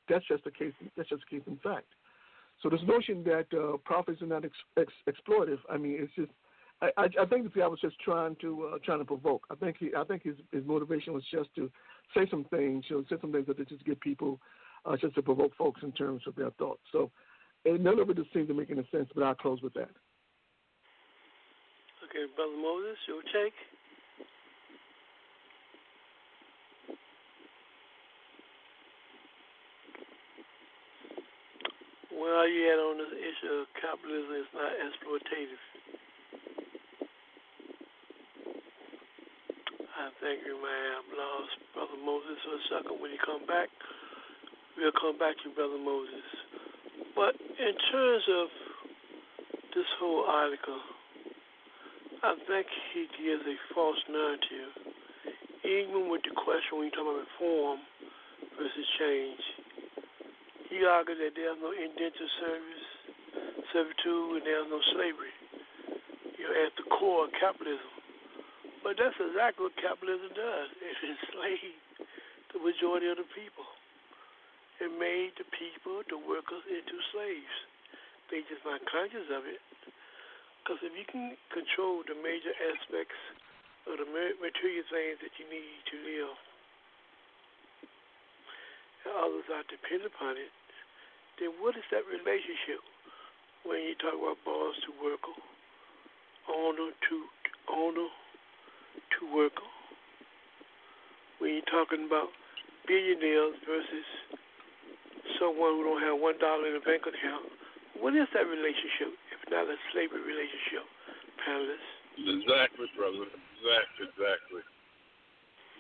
That's 0.09 0.27
just 0.27 0.45
the 0.45 0.51
case. 0.51 0.73
That's 0.97 1.09
just 1.09 1.23
the 1.31 1.37
case 1.37 1.47
in 1.47 1.57
fact. 1.59 1.87
So 2.63 2.69
this 2.69 2.81
notion 2.87 3.25
that 3.25 3.47
uh, 3.57 3.77
profits 3.85 4.21
are 4.23 4.27
not 4.27 4.45
ex- 4.45 4.55
ex- 4.79 4.93
exploitive, 5.09 5.59
I 5.71 5.79
mean, 5.79 5.97
it's 6.01 6.13
just. 6.15 6.31
I, 6.83 6.91
I, 6.97 7.05
I 7.23 7.27
think 7.27 7.45
the 7.45 7.61
guy 7.61 7.69
was 7.69 7.81
just 7.81 7.99
trying 8.01 8.37
to 8.41 8.73
uh, 8.75 8.79
trying 8.85 8.99
to 8.99 9.05
provoke. 9.05 9.47
I 9.51 9.55
think 9.55 9.77
he, 9.79 9.91
I 9.97 10.05
think 10.05 10.25
his 10.25 10.35
his 10.53 10.65
motivation 10.67 11.15
was 11.15 11.23
just 11.31 11.55
to 11.55 11.71
say 12.15 12.27
some 12.31 12.45
things, 12.51 12.85
you 12.89 12.97
know, 12.97 13.05
say 13.09 13.17
some 13.21 13.33
things 13.33 13.47
that 13.47 13.69
just 13.69 13.85
get 13.85 14.01
people, 14.01 14.41
uh, 14.85 14.97
just 14.97 15.15
to 15.15 15.23
provoke 15.23 15.57
folks 15.57 15.83
in 15.83 15.93
terms 15.93 16.23
of 16.27 16.35
their 16.35 16.51
thoughts. 16.51 16.83
So, 16.93 17.11
and 17.65 17.83
none 17.83 18.01
of 18.01 18.11
it 18.11 18.17
just 18.17 18.33
seems 18.35 18.49
to 18.49 18.55
make 18.55 18.71
any 18.71 18.87
sense. 18.91 19.09
But 19.15 19.23
I'll 19.23 19.35
close 19.35 19.63
with 19.63 19.75
that. 19.75 19.91
Okay, 22.15 22.31
Brother 22.39 22.55
Moses, 22.63 22.95
your 23.11 23.27
take. 23.35 23.59
Well, 32.15 32.47
you 32.47 32.71
had 32.71 32.79
on 32.79 33.03
this 33.03 33.19
issue 33.19 33.51
of 33.59 33.67
capitalism 33.83 34.31
is 34.31 34.47
not 34.55 34.71
exploitative. 34.79 35.65
I 39.91 40.15
think 40.23 40.47
you 40.47 40.55
might 40.63 40.87
have 40.95 41.11
lost 41.19 41.51
Brother 41.75 41.99
Moses 41.99 42.39
for 42.47 42.55
a 42.55 42.63
second. 42.71 43.03
When 43.03 43.11
you 43.11 43.19
come 43.27 43.43
back, 43.51 43.75
we'll 44.79 44.95
come 44.95 45.19
back 45.19 45.35
to 45.43 45.51
Brother 45.51 45.83
Moses. 45.83 46.23
But 47.19 47.35
in 47.59 47.75
terms 47.91 48.23
of 48.39 48.47
this 49.75 49.91
whole 49.99 50.23
article, 50.31 50.94
I 52.25 52.41
think 52.49 52.65
he 52.97 53.05
gives 53.21 53.45
a 53.45 53.57
false 53.77 54.01
narrative. 54.09 54.73
Even 55.61 56.09
with 56.09 56.25
the 56.25 56.33
question 56.33 56.81
when 56.81 56.89
you 56.89 56.95
talk 56.97 57.05
about 57.05 57.21
reform 57.21 57.85
versus 58.57 58.89
change, 58.97 59.45
he 60.73 60.89
argued 60.89 61.21
that 61.21 61.37
there's 61.37 61.61
no 61.61 61.77
indentured 61.77 62.33
service, 62.41 62.87
servitude, 63.77 64.41
and 64.41 64.45
there's 64.49 64.73
no 64.73 64.81
slavery. 64.97 65.37
You're 66.41 66.65
at 66.65 66.73
the 66.81 66.89
core 66.97 67.29
of 67.29 67.31
capitalism. 67.37 67.93
But 68.81 68.97
that's 68.97 69.21
exactly 69.21 69.69
what 69.69 69.77
capitalism 69.77 70.33
does. 70.33 70.69
It 70.81 70.97
enslaved 71.05 72.09
the 72.57 72.61
majority 72.65 73.13
of 73.13 73.21
the 73.21 73.29
people. 73.37 73.69
It 74.81 74.89
made 74.97 75.37
the 75.37 75.45
people, 75.53 76.01
the 76.09 76.17
workers, 76.17 76.65
into 76.73 76.97
slaves. 77.13 77.57
They 78.33 78.41
just 78.49 78.65
not 78.65 78.81
conscious 78.89 79.29
of 79.29 79.45
it. 79.45 79.61
Because 80.65 80.81
if 80.81 80.97
you 80.97 81.05
can 81.05 81.37
control 81.53 82.01
the 82.09 82.17
major 82.25 82.57
aspects 82.73 83.21
of 83.85 84.01
the 84.01 84.09
material 84.09 84.85
things 84.89 85.21
that 85.21 85.37
you 85.37 85.45
need 85.45 85.77
to 85.93 85.97
live, 86.09 86.33
and 89.05 89.13
others 89.13 89.45
are 89.53 89.61
dependent 89.69 90.09
upon 90.09 90.41
it, 90.41 90.49
then 91.37 91.53
what 91.61 91.77
is 91.77 91.85
that 91.93 92.09
relationship 92.09 92.81
when 93.69 93.85
you 93.85 93.93
talk 94.01 94.17
about 94.17 94.41
boss 94.49 94.73
to 94.89 94.91
worker, 95.05 95.37
owner 96.49 96.97
to 96.97 97.17
owner 97.69 98.09
to 98.09 99.21
worker? 99.37 99.69
When 101.45 101.61
you're 101.61 101.69
talking 101.69 102.09
about 102.09 102.33
billionaires 102.89 103.61
versus 103.69 104.09
someone 105.37 105.77
who 105.77 105.93
don't 105.93 106.01
have 106.09 106.17
one 106.17 106.41
dollar 106.41 106.73
in 106.73 106.81
a 106.81 106.85
bank 106.89 107.05
account, 107.05 107.53
what 108.01 108.15
is 108.15 108.27
that 108.35 108.47
relationship 108.47 109.15
if 109.31 109.41
not 109.51 109.69
a 109.69 109.77
slavery 109.93 110.23
relationship, 110.23 110.85
panelists? 111.43 111.93
Exactly, 112.15 112.87
brother. 112.95 113.27
Exactly, 113.27 114.05
exactly. 114.07 114.63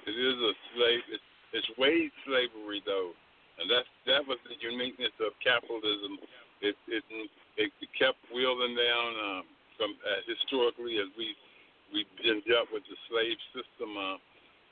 It 0.04 0.16
is 0.18 0.36
a 0.36 0.52
slave. 0.74 1.02
It's, 1.10 1.28
it's 1.54 1.70
wage 1.78 2.12
slavery, 2.26 2.82
though, 2.82 3.14
and 3.62 3.70
that's 3.70 3.88
that 4.10 4.26
was 4.26 4.38
the 4.44 4.58
uniqueness 4.58 5.14
of 5.22 5.32
capitalism. 5.40 6.18
It 6.60 6.76
it 6.90 7.04
it 7.56 7.70
kept 7.94 8.18
wheeling 8.34 8.74
down 8.74 9.10
um, 9.22 9.44
from 9.78 9.94
uh, 10.02 10.20
historically 10.26 10.98
as 10.98 11.08
we 11.14 11.32
we've 11.94 12.10
been 12.18 12.42
dealt 12.50 12.68
with 12.74 12.82
the 12.90 12.98
slave 13.06 13.38
system. 13.54 13.94
Uh, 13.94 14.18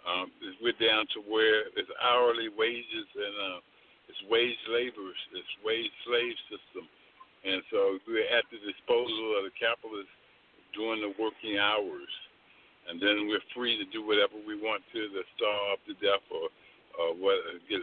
um, 0.02 0.34
we're 0.58 0.74
down 0.82 1.06
to 1.14 1.22
where 1.30 1.70
it's 1.78 1.90
hourly 2.02 2.50
wages 2.50 3.06
and 3.14 3.34
uh, 3.38 3.58
it's 4.10 4.18
wage 4.26 4.58
labor, 4.66 5.14
it's 5.14 5.54
wage 5.62 5.94
slave 6.02 6.34
system, 6.50 6.90
and 7.42 7.62
so 7.70 7.98
we're 8.06 8.28
at 8.30 8.46
the 8.50 8.58
disposal 8.62 9.38
of 9.38 9.50
the 9.50 9.54
capitalists 9.58 10.14
during 10.74 11.02
the 11.02 11.12
working 11.18 11.58
hours, 11.58 12.10
and 12.88 13.02
then 13.02 13.28
we're 13.28 13.44
free 13.54 13.76
to 13.78 13.86
do 13.90 14.06
whatever 14.06 14.38
we 14.46 14.56
want 14.56 14.82
to, 14.94 15.00
to 15.10 15.22
starve 15.36 15.78
to 15.86 15.94
death 15.98 16.24
or 16.30 16.48
or 17.00 17.16
what 17.16 17.40
get 17.68 17.80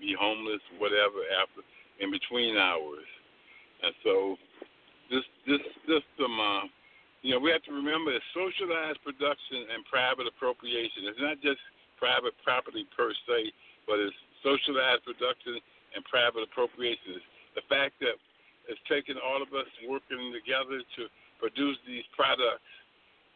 be 0.00 0.14
homeless, 0.18 0.60
whatever 0.78 1.24
after 1.40 1.64
in 2.00 2.10
between 2.10 2.56
hours, 2.56 3.08
and 3.82 3.92
so 4.02 4.36
this 5.10 5.24
this 5.46 5.62
system. 5.84 6.32
Uh, 6.38 6.66
you 7.22 7.30
know, 7.30 7.38
we 7.38 7.54
have 7.54 7.62
to 7.70 7.70
remember 7.70 8.10
it's 8.10 8.26
socialized 8.34 8.98
production 9.06 9.70
and 9.70 9.86
private 9.86 10.26
appropriation. 10.26 11.06
It's 11.06 11.22
not 11.22 11.38
just 11.38 11.62
private 11.94 12.34
property 12.42 12.82
per 12.90 13.14
se, 13.30 13.54
but 13.86 14.02
it's 14.02 14.18
socialized 14.42 15.06
production 15.06 15.62
and 15.94 16.02
private 16.10 16.42
appropriation. 16.42 17.22
It's 17.22 17.30
the 17.54 17.62
fact 17.70 17.94
that 18.02 18.18
it's 18.68 18.80
taken 18.88 19.16
all 19.18 19.42
of 19.42 19.50
us 19.54 19.68
working 19.88 20.32
together 20.32 20.82
to 20.96 21.02
produce 21.38 21.78
these 21.86 22.06
products, 22.14 22.70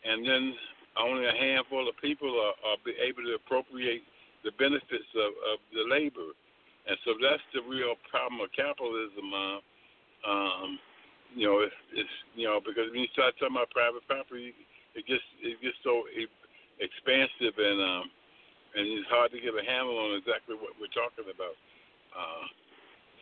and 0.05 0.23
then 0.23 0.55
only 0.97 1.27
a 1.27 1.35
handful 1.35 1.89
of 1.89 1.95
people 1.99 2.31
are, 2.31 2.57
are 2.73 2.79
able 3.03 3.23
to 3.27 3.35
appropriate 3.37 4.03
the 4.45 4.53
benefits 4.57 5.11
of, 5.19 5.33
of 5.53 5.59
the 5.75 5.85
labor. 5.91 6.33
And 6.87 6.97
so 7.05 7.19
that's 7.19 7.43
the 7.51 7.67
real 7.67 7.99
problem 8.09 8.41
of 8.41 8.49
capitalism. 8.55 9.27
Uh, 9.35 9.59
um, 10.25 10.79
you 11.35 11.45
know, 11.51 11.61
it's, 11.61 11.81
it's 11.93 12.17
you 12.39 12.47
know 12.47 12.63
because 12.63 12.89
when 12.95 13.03
you 13.03 13.11
start 13.13 13.35
talking 13.37 13.59
about 13.59 13.75
private 13.75 14.07
property, 14.07 14.55
it 14.95 15.05
gets 15.05 15.27
it 15.43 15.59
gets 15.61 15.77
so 15.83 16.07
expansive 16.79 17.59
and 17.59 17.81
um, 17.83 18.07
and 18.77 18.85
it's 18.87 19.09
hard 19.09 19.33
to 19.33 19.41
get 19.41 19.57
a 19.57 19.65
handle 19.65 19.99
on 19.99 20.15
exactly 20.17 20.55
what 20.55 20.77
we're 20.79 20.93
talking 20.93 21.27
about. 21.27 21.57
Uh, 22.13 22.47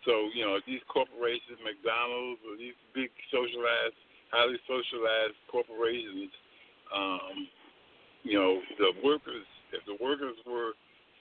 so 0.05 0.29
you 0.37 0.45
know, 0.45 0.61
these 0.67 0.85
corporations, 0.89 1.59
McDonald's, 1.65 2.41
or 2.45 2.57
these 2.57 2.77
big 2.95 3.11
socialized, 3.33 3.97
highly 4.31 4.61
socialized 4.69 5.37
corporations, 5.49 6.31
um, 6.93 7.49
you 8.23 8.37
know, 8.39 8.61
the 8.79 8.93
workers, 9.05 9.45
if 9.73 9.85
the 9.85 9.97
workers 10.01 10.37
were 10.47 10.73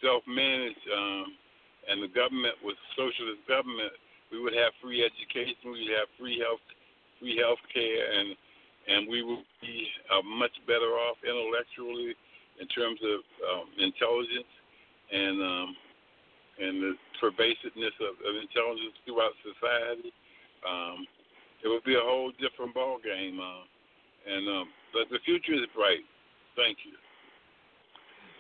self-managed 0.03 0.85
um, 0.91 1.35
and 1.88 2.03
the 2.03 2.11
government 2.11 2.55
was 2.64 2.76
socialist 2.95 3.43
government, 3.47 3.91
we 4.31 4.39
would 4.39 4.55
have 4.55 4.76
free 4.81 5.03
education, 5.03 5.72
we'd 5.72 5.95
have 5.95 6.07
free 6.19 6.39
health 6.39 6.64
free 7.19 7.39
health 7.39 7.61
care, 7.72 8.11
and 8.19 8.35
and 8.88 9.07
we 9.07 9.23
would 9.23 9.47
be 9.61 9.88
uh, 10.11 10.22
much 10.27 10.51
better 10.68 10.99
off 10.99 11.15
intellectually 11.23 12.15
in 12.60 12.68
terms 12.68 12.99
of 12.99 13.19
um, 13.47 13.68
intelligence. 13.80 14.51
And 15.07 15.39
um, 15.39 15.69
and 16.60 16.82
the 16.82 16.94
pervasiveness 17.20 17.96
of, 18.02 18.14
of 18.22 18.34
intelligence 18.38 18.94
throughout 19.06 19.34
society. 19.42 20.12
Um, 20.68 21.08
it 21.64 21.68
would 21.68 21.84
be 21.84 21.96
a 21.96 22.04
whole 22.04 22.32
different 22.40 22.74
ball 22.74 23.00
game, 23.04 23.40
uh, 23.40 23.64
and 24.28 24.48
um, 24.50 24.68
but 24.92 25.10
the 25.10 25.20
future 25.26 25.54
is 25.54 25.66
bright. 25.76 26.04
Thank 26.56 26.78
you. 26.86 26.94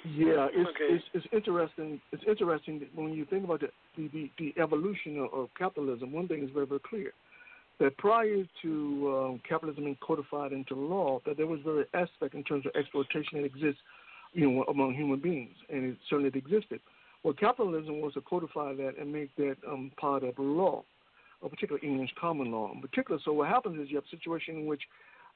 Yeah, 0.03 0.47
it's, 0.51 0.69
Okay. 0.69 0.95
it's 0.95 1.05
it's 1.13 1.27
interesting. 1.31 2.01
It's 2.11 2.23
interesting 2.27 2.79
that 2.79 2.93
when 2.95 3.13
you 3.13 3.25
think 3.25 3.45
about 3.45 3.61
the 3.61 3.69
the, 3.95 4.09
the, 4.09 4.31
the 4.37 4.61
evolution 4.61 5.19
of, 5.19 5.33
of 5.33 5.49
capitalism. 5.57 6.11
One 6.11 6.27
thing 6.27 6.43
is 6.43 6.49
very 6.53 6.65
very 6.65 6.81
clear 6.81 7.13
that 7.79 7.97
prior 7.97 8.43
to 8.61 9.31
um, 9.31 9.41
capitalism 9.47 9.85
being 9.85 9.97
codified 10.01 10.51
into 10.51 10.75
law, 10.75 11.19
that 11.25 11.37
there 11.37 11.47
was 11.47 11.59
very 11.63 11.85
aspect 11.93 12.35
in 12.35 12.43
terms 12.43 12.65
of 12.65 12.71
exploitation 12.75 13.41
that 13.41 13.45
exists, 13.45 13.81
you 14.33 14.49
know, 14.49 14.63
among 14.63 14.93
human 14.93 15.19
beings, 15.19 15.55
and 15.69 15.83
it 15.85 15.97
certainly 16.09 16.31
existed. 16.35 16.79
Well, 17.23 17.33
capitalism 17.33 18.01
was 18.01 18.13
to 18.15 18.21
codify 18.21 18.73
that 18.75 18.95
and 18.99 19.11
make 19.11 19.33
that 19.37 19.55
um, 19.67 19.91
part 19.97 20.23
of 20.23 20.37
law, 20.37 20.83
a 21.41 21.49
particular 21.49 21.79
English 21.81 22.11
common 22.19 22.51
law 22.51 22.71
in 22.73 22.81
particular. 22.81 23.19
So 23.23 23.31
what 23.33 23.47
happens 23.47 23.79
is 23.79 23.89
you 23.89 23.97
have 23.97 24.05
a 24.05 24.15
situation 24.15 24.57
in 24.57 24.65
which 24.65 24.81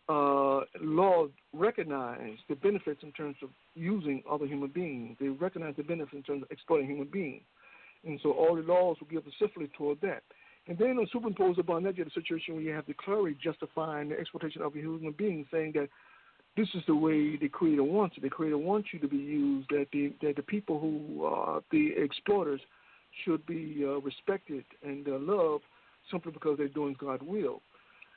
uh, 0.10 0.62
laws 0.82 1.30
recognize 1.54 2.38
the 2.50 2.56
benefits 2.56 3.04
in 3.04 3.12
terms 3.14 3.36
of 3.42 3.50
using 3.76 4.24
other 4.30 4.46
human 4.46 4.70
beings. 4.70 5.18
They 5.20 5.30
recognize 5.30 5.76
the 5.76 5.84
benefits 5.84 6.16
in 6.16 6.24
terms 6.24 6.44
of 6.44 6.52
exploiting 6.52 6.88
human 6.88 7.08
beings. 7.08 7.44
And 8.06 8.20
so 8.22 8.32
all 8.32 8.56
the 8.56 8.62
laws 8.62 8.98
will 9.00 9.08
give 9.08 9.24
specifically 9.28 9.70
toward 9.78 10.00
that. 10.02 10.24
And 10.68 10.78
then 10.78 10.98
superimposed 11.12 11.60
upon 11.60 11.84
that, 11.84 11.98
you 11.98 12.04
have 12.04 12.12
a 12.12 12.22
situation 12.22 12.56
where 12.56 12.64
you 12.64 12.72
have 12.74 12.86
the 12.86 12.94
clergy 12.94 13.38
justifying 13.42 14.10
the 14.10 14.20
exploitation 14.20 14.62
of 14.62 14.76
a 14.76 14.80
human 14.80 15.14
being, 15.18 15.46
saying 15.52 15.74
that 15.76 15.88
this 16.58 16.68
is 16.74 16.82
the 16.88 16.96
way 16.96 17.38
the 17.38 17.48
Creator 17.48 17.84
wants 17.84 18.18
it. 18.18 18.24
The 18.24 18.30
Creator 18.30 18.58
wants 18.58 18.90
you 18.92 19.00
to 19.00 19.08
be 19.08 19.18
used. 19.18 19.70
That 19.70 19.88
the 19.94 20.12
that 20.22 20.36
the 20.36 20.42
people 20.42 20.80
who 20.80 21.24
are 21.24 21.62
the 21.72 21.94
exploiters 21.96 22.62
should 23.24 23.46
be 23.46 23.84
uh, 23.86 24.00
respected 24.02 24.66
and 24.84 25.08
uh, 25.08 25.18
loved 25.20 25.64
simply 26.12 26.32
because 26.32 26.58
they're 26.58 26.68
doing 26.68 26.96
God's 27.00 27.24
will. 27.24 27.62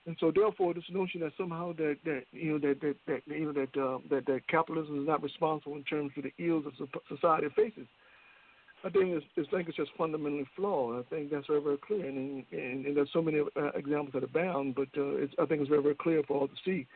And 0.06 0.16
so, 0.18 0.32
therefore, 0.34 0.72
this 0.72 0.84
notion 0.90 1.20
that 1.20 1.32
somehow 1.36 1.74
that, 1.74 1.98
that 2.04 2.22
you 2.32 2.52
know 2.52 2.58
that 2.58 2.80
that, 2.80 2.96
that 3.06 3.22
you 3.26 3.46
know 3.46 3.52
that, 3.52 3.80
uh, 3.80 3.98
that 4.08 4.26
that 4.26 4.48
capitalism 4.48 5.02
is 5.02 5.06
not 5.06 5.22
responsible 5.22 5.76
in 5.76 5.84
terms 5.84 6.12
of 6.16 6.24
the 6.24 6.32
ills 6.38 6.64
of 6.66 6.88
society 7.08 7.48
faces, 7.54 7.86
I 8.82 8.88
think 8.88 9.08
it's, 9.08 9.26
it's 9.36 9.50
think 9.50 9.68
it's 9.68 9.76
just 9.76 9.90
fundamentally 9.98 10.46
flawed. 10.56 11.04
I 11.04 11.14
think 11.14 11.30
that's 11.30 11.46
very 11.46 11.60
very 11.60 11.76
clear, 11.76 12.06
and 12.06 12.44
and, 12.50 12.86
and 12.86 12.96
there's 12.96 13.10
so 13.12 13.20
many 13.20 13.40
uh, 13.40 13.70
examples 13.74 14.14
that 14.14 14.24
abound, 14.24 14.74
but 14.74 14.88
uh, 14.96 15.16
it's, 15.16 15.34
I 15.38 15.44
think 15.44 15.60
it's 15.60 15.68
very 15.68 15.82
very 15.82 15.96
clear 15.96 16.22
for 16.26 16.38
all 16.38 16.48
to 16.48 16.54
see. 16.64 16.86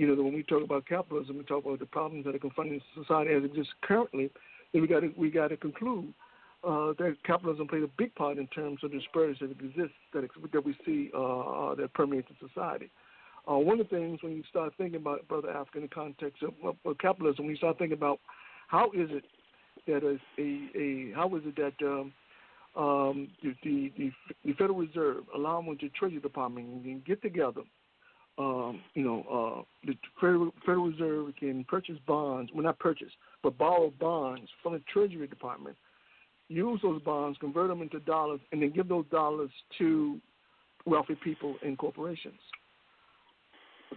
You 0.00 0.06
know, 0.06 0.22
when 0.22 0.32
we 0.32 0.42
talk 0.42 0.64
about 0.64 0.86
capitalism, 0.86 1.36
we 1.36 1.44
talk 1.44 1.66
about 1.66 1.78
the 1.78 1.84
problems 1.84 2.24
that 2.24 2.34
are 2.34 2.38
confronting 2.38 2.80
society 2.94 3.34
as 3.34 3.42
it 3.42 3.50
exists 3.50 3.74
currently. 3.82 4.30
Then 4.72 4.80
we 4.80 4.88
got 4.88 5.00
to 5.00 5.12
we 5.14 5.30
got 5.30 5.48
to 5.48 5.58
conclude 5.58 6.14
uh, 6.64 6.94
that 6.98 7.18
capitalism 7.26 7.68
played 7.68 7.82
a 7.82 7.90
big 7.98 8.14
part 8.14 8.38
in 8.38 8.46
terms 8.46 8.78
of 8.82 8.92
the 8.92 8.96
disparities 8.96 9.36
that 9.42 9.50
exist 9.50 9.92
that 10.14 10.26
that 10.54 10.64
we 10.64 10.74
see 10.86 11.10
uh, 11.14 11.74
that 11.74 11.90
permeates 11.92 12.28
in 12.30 12.48
society. 12.48 12.90
Uh, 13.46 13.56
one 13.56 13.78
of 13.78 13.90
the 13.90 13.94
things 13.94 14.22
when 14.22 14.32
you 14.32 14.42
start 14.48 14.72
thinking 14.78 14.96
about 14.96 15.28
brother 15.28 15.50
Africa 15.50 15.76
in 15.76 15.82
the 15.82 15.88
context 15.88 16.42
of, 16.42 16.74
of, 16.86 16.96
capitalism, 16.96 17.44
when 17.44 17.50
you 17.50 17.58
start 17.58 17.76
thinking 17.76 17.98
about 17.98 18.20
how 18.68 18.86
is 18.92 19.10
it 19.10 19.24
that 19.86 20.02
a, 20.02 20.16
a, 20.40 20.80
a 20.80 21.12
how 21.14 21.36
is 21.36 21.42
it 21.44 21.56
that 21.56 21.86
um, 21.86 22.10
um, 22.74 23.28
the, 23.42 23.54
the, 23.98 24.10
the 24.46 24.52
Federal 24.54 24.78
Reserve, 24.78 25.24
along 25.34 25.66
with 25.66 25.80
the 25.80 25.90
Treasury 25.90 26.20
Department, 26.20 26.84
can 26.84 27.02
get 27.06 27.20
together. 27.20 27.62
Um, 28.40 28.80
you 28.94 29.04
know, 29.04 29.24
uh, 29.30 29.62
the 29.86 29.94
Federal, 30.18 30.50
Reserve 30.86 31.34
can 31.38 31.64
purchase 31.64 31.96
bonds, 32.06 32.50
well, 32.54 32.64
not 32.64 32.78
purchase, 32.78 33.12
but 33.42 33.58
borrow 33.58 33.92
bonds 34.00 34.48
from 34.62 34.72
the 34.72 34.82
Treasury 34.92 35.26
Department 35.26 35.76
use 36.50 36.80
those 36.82 37.00
bonds, 37.02 37.38
convert 37.38 37.68
them 37.68 37.80
into 37.80 38.00
dollars, 38.00 38.40
and 38.52 38.60
then 38.60 38.70
give 38.70 38.88
those 38.88 39.06
dollars 39.10 39.50
to 39.78 40.20
wealthy 40.84 41.16
people 41.22 41.56
and 41.64 41.78
corporations. 41.78 42.38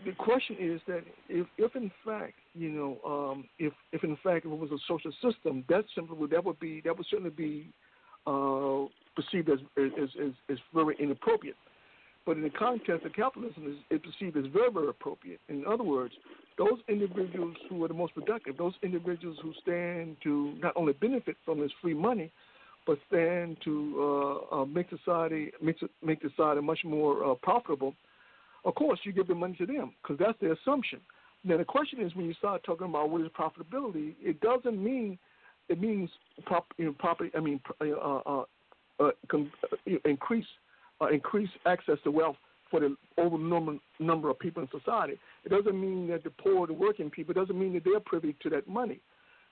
The 0.05 0.11
question 0.11 0.55
is 0.59 0.81
that 0.87 1.03
if, 1.29 1.47
if 1.57 1.75
in 1.75 1.91
fact, 2.05 2.33
you 2.55 2.69
know, 2.69 2.99
um, 3.05 3.45
if 3.59 3.73
if 3.91 4.03
in 4.03 4.17
fact 4.23 4.45
it 4.45 4.49
was 4.49 4.71
a 4.71 4.77
social 4.87 5.11
system, 5.21 5.63
that 5.69 5.85
simply 5.93 6.17
would 6.17 6.31
that 6.31 6.43
would 6.43 6.59
be 6.59 6.81
that 6.83 6.97
would 6.97 7.05
certainly 7.09 7.29
be 7.29 7.69
uh, 8.25 8.85
perceived 9.15 9.49
as, 9.49 9.59
as 9.77 10.09
as, 10.19 10.31
as 10.49 10.57
very 10.73 10.95
inappropriate. 10.99 11.55
But 12.25 12.37
in 12.37 12.43
the 12.43 12.49
context 12.49 13.05
of 13.05 13.13
capitalism, 13.13 13.79
it's 13.89 14.05
perceived 14.05 14.37
as 14.37 14.45
very, 14.51 14.71
very 14.71 14.87
appropriate. 14.87 15.41
In 15.49 15.65
other 15.67 15.83
words, 15.83 16.13
those 16.57 16.79
individuals 16.87 17.55
who 17.69 17.83
are 17.83 17.87
the 17.87 17.93
most 17.93 18.13
productive, 18.13 18.57
those 18.57 18.73
individuals 18.81 19.37
who 19.41 19.53
stand 19.61 20.17
to 20.23 20.53
not 20.61 20.73
only 20.75 20.93
benefit 20.93 21.35
from 21.43 21.59
this 21.59 21.71
free 21.81 21.93
money, 21.93 22.31
but 22.85 22.97
stand 23.07 23.57
to 23.63 24.45
uh, 24.51 24.61
uh, 24.61 24.65
make 24.65 24.89
society 24.89 25.51
make, 25.61 25.77
make 26.05 26.21
society 26.21 26.61
much 26.61 26.79
more 26.85 27.31
uh, 27.31 27.35
profitable. 27.35 27.93
Of 28.65 28.75
course, 28.75 28.99
you 29.03 29.11
give 29.11 29.27
the 29.27 29.35
money 29.35 29.55
to 29.57 29.65
them 29.65 29.93
because 30.01 30.17
that's 30.19 30.39
the 30.39 30.53
assumption. 30.53 30.99
Now 31.43 31.57
the 31.57 31.65
question 31.65 32.01
is, 32.01 32.15
when 32.15 32.25
you 32.25 32.33
start 32.35 32.63
talking 32.63 32.87
about 32.87 33.09
what 33.09 33.21
is 33.21 33.27
profitability, 33.37 34.13
it 34.21 34.39
doesn't 34.39 34.81
mean 34.81 35.17
it 35.69 35.79
means 35.79 36.09
prop, 36.45 36.67
you 36.77 36.85
know, 36.85 36.95
property. 36.99 37.31
I 37.35 37.39
mean, 37.39 37.59
uh, 37.81 37.85
uh, 37.89 38.43
uh, 38.99 39.11
com, 39.29 39.51
increase 40.05 40.45
Uh, 41.03 41.07
increase 41.09 41.49
access 41.65 41.97
to 42.03 42.11
wealth 42.11 42.37
for 42.71 42.79
the 42.79 42.95
over 43.17 43.37
number, 43.37 44.29
of 44.29 44.39
people 44.39 44.63
in 44.63 44.69
society. 44.69 45.19
It 45.43 45.49
doesn't 45.49 45.79
mean 45.79 46.07
that 46.07 46.23
the 46.23 46.29
poor, 46.29 46.65
the 46.65 46.73
working 46.73 47.09
people, 47.09 47.33
doesn't 47.33 47.59
mean 47.59 47.73
that 47.73 47.83
they're 47.83 47.99
privy 47.99 48.35
to 48.41 48.49
that 48.51 48.67
money. 48.67 48.99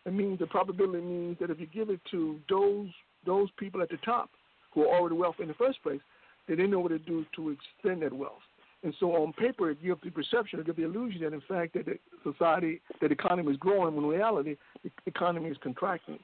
It 0.06 0.14
means 0.14 0.40
the 0.40 0.48
probability 0.48 1.04
means 1.04 1.38
that 1.40 1.50
if 1.50 1.60
you 1.60 1.68
give 1.68 1.90
it 1.90 2.00
to 2.12 2.40
those 2.50 2.88
those 3.26 3.50
people 3.60 3.82
at 3.82 3.90
the 3.90 3.98
top 3.98 4.30
who 4.74 4.84
are 4.84 4.98
already 4.98 5.16
wealthy 5.16 5.44
in 5.44 5.50
the 5.50 5.54
first 5.56 5.84
place, 5.84 6.00
then 6.48 6.58
they 6.58 6.66
know 6.66 6.80
what 6.80 6.90
to 6.90 7.00
do 7.00 7.26
to 7.36 7.50
extend 7.50 8.02
that 8.02 8.14
wealth. 8.14 8.42
And 8.84 8.94
so 9.00 9.12
on 9.12 9.34
paper, 9.34 9.70
it 9.70 9.84
gives 9.84 10.02
the 10.04 10.10
perception, 10.10 10.60
it 10.60 10.66
gives 10.66 10.78
the 10.78 10.86
illusion 10.86 11.22
that 11.22 11.34
in 11.34 11.42
fact 11.48 11.74
that 11.74 11.86
the 11.86 12.00
society, 12.24 12.82
that 13.02 13.10
the 13.10 13.14
economy 13.14 13.52
is 13.52 13.58
growing 13.58 13.96
when 13.96 14.06
in 14.06 14.10
reality 14.10 14.56
the 14.84 14.90
economy 15.06 15.50
is 15.50 15.58
contracting. 15.62 16.18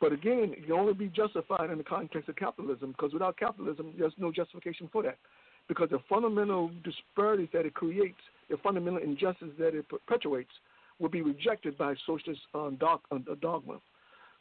But 0.00 0.12
again, 0.12 0.54
it 0.56 0.64
can 0.64 0.72
only 0.72 0.94
be 0.94 1.08
justified 1.08 1.70
in 1.70 1.78
the 1.78 1.84
context 1.84 2.28
of 2.28 2.36
capitalism 2.36 2.92
because 2.92 3.12
without 3.12 3.36
capitalism, 3.36 3.92
there's 3.98 4.14
no 4.16 4.32
justification 4.32 4.88
for 4.90 5.02
that. 5.02 5.18
Because 5.68 5.90
the 5.90 5.98
fundamental 6.08 6.70
disparities 6.82 7.48
that 7.52 7.66
it 7.66 7.74
creates, 7.74 8.18
the 8.48 8.56
fundamental 8.56 8.98
injustice 8.98 9.50
that 9.58 9.74
it 9.74 9.88
perpetuates, 9.88 10.50
will 10.98 11.10
be 11.10 11.22
rejected 11.22 11.76
by 11.78 11.94
socialist 12.06 12.40
um, 12.54 12.78
uh, 12.82 13.18
dogma. 13.40 13.78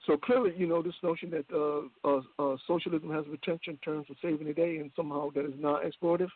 So 0.07 0.17
clearly, 0.17 0.53
you 0.55 0.65
know, 0.65 0.81
this 0.81 0.93
notion 1.03 1.29
that 1.31 1.45
uh, 1.53 2.07
uh, 2.07 2.21
uh, 2.39 2.57
socialism 2.67 3.11
has 3.11 3.25
potential 3.25 3.73
in 3.73 3.77
terms 3.77 4.07
of 4.09 4.15
saving 4.21 4.47
the 4.47 4.53
day 4.53 4.77
and 4.77 4.91
somehow 4.95 5.29
that 5.35 5.45
is 5.45 5.53
not 5.59 5.83
exploitative, 5.83 6.29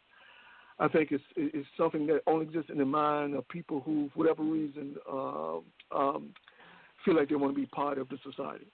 I 0.79 0.87
think 0.89 1.11
is 1.11 1.21
is 1.37 1.65
something 1.77 2.05
that 2.07 2.21
only 2.27 2.45
exists 2.45 2.69
in 2.69 2.77
the 2.77 2.85
mind 2.85 3.35
of 3.35 3.47
people 3.47 3.81
who, 3.81 4.09
for 4.13 4.19
whatever 4.19 4.43
reason, 4.43 4.95
uh, 5.09 5.57
um, 5.95 6.33
feel 7.05 7.15
like 7.15 7.29
they 7.29 7.35
want 7.35 7.55
to 7.55 7.59
be 7.59 7.67
part 7.67 7.97
of 7.97 8.09
the 8.09 8.17
society. 8.23 8.65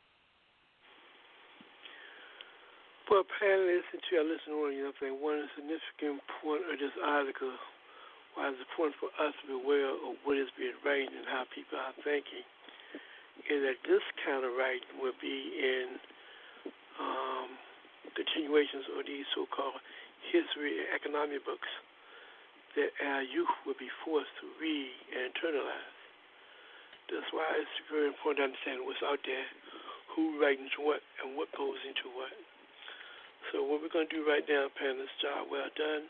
Well, 3.09 3.25
panelists 3.25 3.89
and 3.89 4.05
to 4.05 4.21
our 4.21 4.27
listeners, 4.29 4.77
you 4.77 4.85
know, 4.85 4.93
I 4.93 4.97
think 5.01 5.17
one 5.17 5.41
significant 5.57 6.21
point 6.45 6.61
of 6.69 6.77
this 6.77 6.93
article, 7.01 7.49
why 8.37 8.53
it's 8.53 8.61
important 8.61 9.01
for 9.01 9.09
us 9.17 9.33
to 9.41 9.43
be 9.49 9.57
aware 9.57 9.89
of 9.89 10.13
what 10.29 10.37
is 10.37 10.53
being 10.53 10.77
written 10.85 11.17
and 11.17 11.25
how 11.25 11.49
people 11.49 11.81
are 11.81 11.97
thinking, 12.05 12.45
is 13.49 13.65
that 13.65 13.81
this 13.81 14.05
kind 14.21 14.45
of 14.45 14.53
writing 14.53 15.01
will 15.01 15.17
be 15.17 15.57
in 15.57 15.97
um, 17.01 17.49
continuations 18.13 18.85
of 18.93 19.01
these 19.09 19.25
so-called 19.33 19.81
history 20.29 20.77
and 20.77 20.93
economic 20.93 21.41
books 21.49 21.71
that 22.77 22.93
our 23.01 23.25
youth 23.25 23.49
will 23.65 23.79
be 23.81 23.89
forced 24.05 24.29
to 24.37 24.45
read 24.61 24.93
and 25.17 25.33
internalize. 25.33 25.97
That's 27.09 27.25
why 27.33 27.57
it's 27.57 27.73
very 27.89 28.05
important 28.05 28.53
to 28.53 28.53
understand 28.53 28.85
what's 28.85 29.01
out 29.01 29.17
there, 29.25 29.49
who 30.13 30.37
writes 30.37 30.61
what, 30.77 31.01
and 31.25 31.33
what 31.33 31.49
goes 31.57 31.81
into 31.89 32.05
what. 32.13 32.29
So 33.49 33.65
what 33.65 33.81
we're 33.81 33.89
going 33.89 34.05
to 34.05 34.13
do 34.13 34.21
right 34.29 34.45
now, 34.45 34.69
panelists, 34.77 35.17
job 35.25 35.49
well 35.49 35.73
done. 35.73 36.05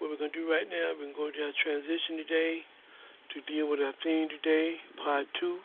What 0.00 0.08
we're 0.08 0.16
going 0.16 0.32
to 0.32 0.40
do 0.40 0.48
right 0.48 0.64
now, 0.64 0.96
we're 0.96 1.12
going 1.12 1.36
to 1.36 1.42
our 1.44 1.56
transition 1.60 2.24
today 2.24 2.64
to 3.36 3.44
deal 3.44 3.68
with 3.68 3.84
our 3.84 3.92
theme 4.00 4.32
today, 4.32 4.80
part 4.96 5.28
two, 5.36 5.60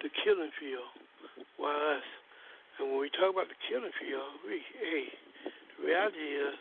the 0.00 0.08
killing 0.24 0.48
field. 0.56 0.88
Why 1.60 1.76
us? 1.76 2.06
And 2.80 2.88
when 2.88 3.04
we 3.04 3.12
talk 3.12 3.36
about 3.36 3.52
the 3.52 3.60
killing 3.68 3.92
field, 4.00 4.40
we, 4.48 4.64
hey, 4.80 5.12
the 5.76 5.92
reality 5.92 6.24
is 6.24 6.56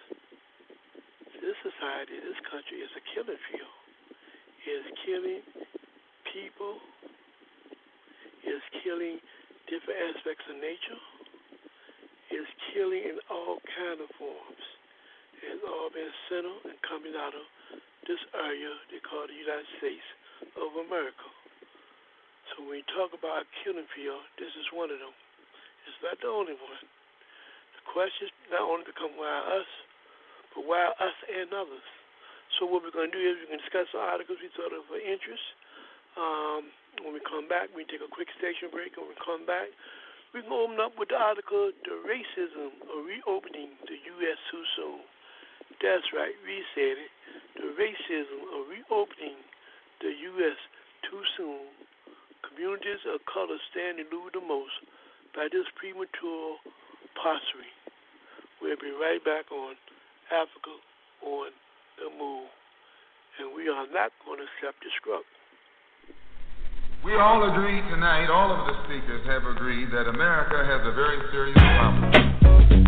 this 1.40 1.56
society, 1.64 2.20
this 2.20 2.40
country 2.52 2.84
is 2.84 2.92
a 3.00 3.04
killing 3.16 3.40
field. 3.48 3.76
It 4.68 4.76
is 4.76 4.88
killing 5.08 5.44
people, 6.36 6.84
it 8.44 8.60
is 8.60 8.66
killing 8.84 9.24
different 9.72 10.00
aspects 10.12 10.44
of 10.52 10.60
nature 10.60 11.00
is 12.30 12.48
killing 12.74 13.04
in 13.04 13.18
all 13.30 13.58
kind 13.78 14.00
of 14.02 14.10
forms. 14.18 14.66
It's 15.40 15.64
all 15.64 15.90
been 15.90 16.14
centered 16.28 16.62
and 16.68 16.78
coming 16.84 17.16
out 17.16 17.34
of 17.34 17.46
this 18.06 18.20
area 18.36 18.72
they 18.92 19.02
call 19.02 19.26
the 19.30 19.38
United 19.38 19.70
States 19.80 20.08
of 20.58 20.72
America. 20.84 21.28
So 22.52 22.66
when 22.66 22.82
we 22.82 22.84
talk 22.92 23.14
about 23.14 23.46
killing 23.62 23.88
field, 23.94 24.24
this 24.42 24.52
is 24.58 24.68
one 24.74 24.90
of 24.90 25.00
them. 25.00 25.16
It's 25.88 26.00
not 26.04 26.18
the 26.20 26.30
only 26.30 26.58
one. 26.58 26.86
The 27.78 27.84
question 27.90 28.30
is 28.30 28.34
not 28.52 28.66
only 28.66 28.86
become 28.86 29.16
why 29.16 29.32
us, 29.58 29.70
but 30.54 30.66
why 30.66 30.92
us 30.98 31.18
and 31.30 31.50
others. 31.54 31.88
So 32.58 32.66
what 32.66 32.82
we're 32.82 32.94
going 32.94 33.14
to 33.14 33.16
do 33.16 33.22
is 33.22 33.38
we're 33.42 33.56
going 33.56 33.62
to 33.62 33.66
discuss 33.66 33.88
the 33.94 34.02
articles 34.02 34.42
we 34.42 34.50
thought 34.58 34.74
of 34.74 34.86
interest. 34.98 35.46
Um, 36.18 36.74
when 37.06 37.14
we 37.14 37.22
come 37.24 37.48
back, 37.48 37.70
we 37.72 37.86
take 37.86 38.02
a 38.02 38.10
quick 38.10 38.28
station 38.42 38.74
break. 38.74 38.98
When 38.98 39.08
we 39.08 39.18
come 39.22 39.46
back, 39.46 39.70
we 40.34 40.42
can 40.46 40.54
open 40.54 40.78
up 40.78 40.94
with 40.98 41.10
the 41.10 41.18
article, 41.18 41.72
The 41.84 41.96
Racism 42.06 42.70
of 42.86 43.06
Reopening 43.06 43.74
the 43.90 43.98
U.S. 43.98 44.38
Too 44.52 44.66
Soon. 44.78 45.02
That's 45.82 46.06
right, 46.14 46.36
we 46.44 46.62
said 46.76 47.00
it. 47.00 47.12
The 47.56 47.72
racism 47.74 48.42
of 48.52 48.68
reopening 48.68 49.40
the 50.02 50.12
U.S. 50.12 50.60
too 51.08 51.24
soon. 51.38 51.72
Communities 52.44 53.00
of 53.08 53.24
color 53.26 53.56
stand 53.72 53.98
to 53.98 54.06
lose 54.12 54.32
the 54.36 54.44
most 54.44 54.76
by 55.32 55.48
this 55.52 55.66
premature 55.80 56.60
posturing. 57.16 57.72
We'll 58.62 58.76
be 58.76 58.92
right 58.92 59.24
back 59.24 59.48
on 59.56 59.80
Africa 60.30 60.76
on 61.24 61.56
the 61.96 62.12
Move. 62.12 62.52
And 63.40 63.56
we 63.56 63.72
are 63.72 63.88
not 63.88 64.12
going 64.28 64.44
to 64.44 64.48
accept 64.52 64.84
the 64.84 64.92
scrub. 65.00 65.24
We 67.04 67.16
all 67.16 67.48
agree 67.50 67.80
tonight, 67.90 68.28
all 68.28 68.52
of 68.52 68.68
the 68.68 68.76
speakers 68.84 69.26
have 69.26 69.46
agreed 69.46 69.90
that 69.92 70.08
America 70.08 70.66
has 70.68 70.82
a 70.84 70.92
very 70.92 71.18
serious 71.32 71.56
problem. 71.56 72.12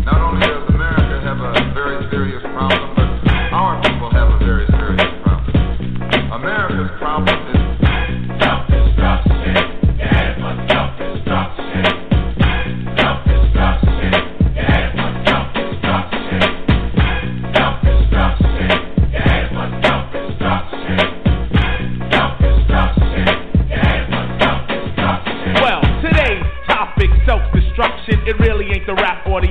Not 0.04 0.20
only 0.20 0.46
does 0.46 0.68
America 0.68 1.16
have 1.24 1.40
a 1.40 1.72
very 1.72 2.10
serious 2.10 2.42
problem, 2.42 2.92
but 2.94 3.32
our 3.56 3.80
people 3.80 4.10
have 4.12 4.28
a 4.28 4.38
very 4.44 4.66
serious 4.68 5.08
problem. 5.24 5.56
America's 6.30 6.92
problem 7.00 7.38
is 7.56 8.42
self 8.42 8.68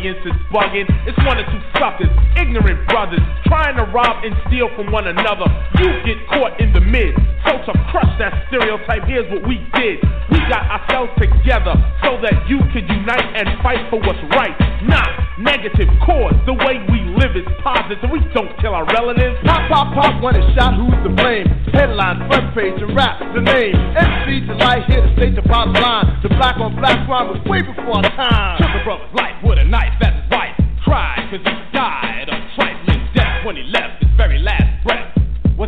audience 0.01 0.25
is 0.25 0.33
bugging. 0.49 0.89
It's 1.05 1.17
one 1.29 1.37
or 1.37 1.45
two 1.45 1.61
suckers, 1.77 2.09
ignorant 2.35 2.89
brothers, 2.89 3.21
trying 3.45 3.77
to 3.77 3.83
rob 3.93 4.25
and 4.25 4.33
steal 4.47 4.67
from 4.75 4.91
one 4.91 5.05
another. 5.05 5.45
You 5.77 5.93
get 6.01 6.27
caught 6.27 6.59
in 6.59 6.73
the 6.73 6.81
mid. 6.81 7.13
So 7.45 7.57
to 7.57 7.73
crush 7.89 8.13
that 8.19 8.47
stereotype, 8.47 9.03
here's 9.09 9.29
what 9.31 9.41
we 9.47 9.57
did. 9.73 9.97
We 10.29 10.37
got 10.47 10.63
ourselves 10.69 11.11
together 11.17 11.73
so 12.05 12.21
that 12.21 12.35
you 12.47 12.61
could 12.71 12.85
unite 12.85 13.29
and 13.33 13.49
fight 13.65 13.81
for 13.89 13.97
what's 13.99 14.21
right. 14.37 14.53
Not 14.85 15.09
negative 15.41 15.89
cause. 16.05 16.37
The 16.45 16.53
way 16.53 16.77
we 16.89 17.01
live 17.17 17.33
is 17.33 17.45
positive. 17.65 18.09
We 18.13 18.21
don't 18.33 18.53
kill 18.61 18.73
our 18.73 18.85
relatives. 18.85 19.41
Pop, 19.45 19.67
pop, 19.69 19.87
pop, 19.93 20.21
when 20.21 20.37
it's 20.37 20.47
shot, 20.53 20.77
who's 20.77 20.93
to 21.03 21.11
blame? 21.11 21.49
Headline, 21.73 22.29
front 22.29 22.53
page, 22.53 22.77
and 22.77 22.95
rap, 22.95 23.19
the 23.33 23.41
name. 23.41 23.75
MC 23.97 24.45
Delite 24.45 24.85
here 24.85 25.01
to 25.01 25.11
state 25.17 25.35
the 25.35 25.41
bottom 25.43 25.73
line. 25.73 26.21
The 26.21 26.29
black 26.29 26.57
on 26.57 26.75
black 26.77 27.05
crime 27.09 27.33
was 27.33 27.41
way 27.49 27.61
before 27.61 27.99
our 27.99 28.09
time. 28.15 28.61
Took 28.61 28.69
a 28.69 28.83
brother's 28.85 29.13
life 29.17 29.37
with 29.43 29.57
a 29.57 29.65
knife 29.65 29.97
that's 29.99 30.19
right. 30.31 30.53
cried, 30.83 31.25
cause 31.31 31.41
he 31.41 31.55
died 31.73 32.29
of 32.29 32.39
trifling 32.55 33.01
death 33.15 33.45
when 33.45 33.55
he 33.55 33.63
left 33.63 33.90